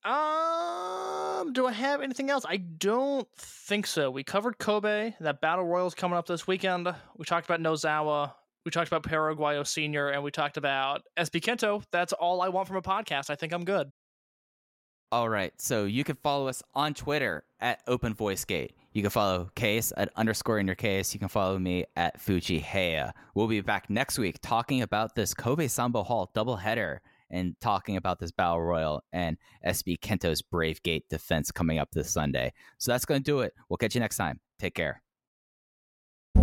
Um, 0.03 1.53
do 1.53 1.65
I 1.65 1.71
have 1.71 2.01
anything 2.01 2.29
else? 2.29 2.45
I 2.47 2.57
don't 2.57 3.27
think 3.37 3.87
so. 3.87 4.11
We 4.11 4.23
covered 4.23 4.59
Kobe. 4.59 5.13
That 5.19 5.41
battle 5.41 5.65
royal 5.65 5.87
is 5.87 5.95
coming 5.95 6.17
up 6.17 6.27
this 6.27 6.45
weekend. 6.45 6.87
We 7.17 7.25
talked 7.25 7.49
about 7.49 7.59
Nozawa. 7.59 8.33
We 8.65 8.71
talked 8.71 8.87
about 8.87 9.03
Perro 9.03 9.35
Aguayo 9.35 9.65
Senior, 9.65 10.09
and 10.09 10.23
we 10.23 10.31
talked 10.31 10.57
about 10.57 11.03
SB 11.17 11.41
Kento. 11.41 11.83
That's 11.91 12.13
all 12.13 12.41
I 12.41 12.49
want 12.49 12.67
from 12.67 12.77
a 12.77 12.81
podcast. 12.81 13.29
I 13.29 13.35
think 13.35 13.53
I'm 13.53 13.63
good. 13.63 13.91
All 15.11 15.29
right. 15.29 15.53
So 15.59 15.85
you 15.85 16.03
can 16.03 16.15
follow 16.17 16.47
us 16.47 16.63
on 16.73 16.93
Twitter 16.93 17.43
at 17.59 17.81
Open 17.87 18.13
Voice 18.13 18.43
Gate. 18.43 18.73
You 18.95 19.01
can 19.01 19.11
follow 19.11 19.49
Case 19.55 19.91
at 19.97 20.09
underscore 20.15 20.57
in 20.57 20.67
your 20.67 20.77
case. 20.77 21.13
You 21.13 21.19
can 21.19 21.27
follow 21.27 21.59
me 21.59 21.83
at 21.97 22.21
Fuji 22.21 22.61
Heya. 22.61 23.11
We'll 23.35 23.49
be 23.49 23.59
back 23.59 23.89
next 23.89 24.17
week 24.17 24.39
talking 24.41 24.81
about 24.81 25.15
this 25.15 25.33
Kobe 25.33 25.67
Sanbo 25.67 26.05
Hall 26.05 26.31
doubleheader 26.33 26.99
and 27.29 27.59
talking 27.59 27.97
about 27.97 28.19
this 28.19 28.31
Battle 28.31 28.61
Royal 28.61 29.03
and 29.11 29.35
SB 29.67 29.99
Kento's 29.99 30.41
Brave 30.41 30.81
Gate 30.81 31.03
defense 31.09 31.51
coming 31.51 31.77
up 31.77 31.89
this 31.91 32.09
Sunday. 32.09 32.53
So 32.77 32.93
that's 32.93 33.03
going 33.03 33.19
to 33.19 33.23
do 33.25 33.41
it. 33.41 33.53
We'll 33.67 33.75
catch 33.75 33.95
you 33.95 33.99
next 33.99 34.15
time. 34.15 34.39
Take 34.59 34.75
care. 34.75 35.01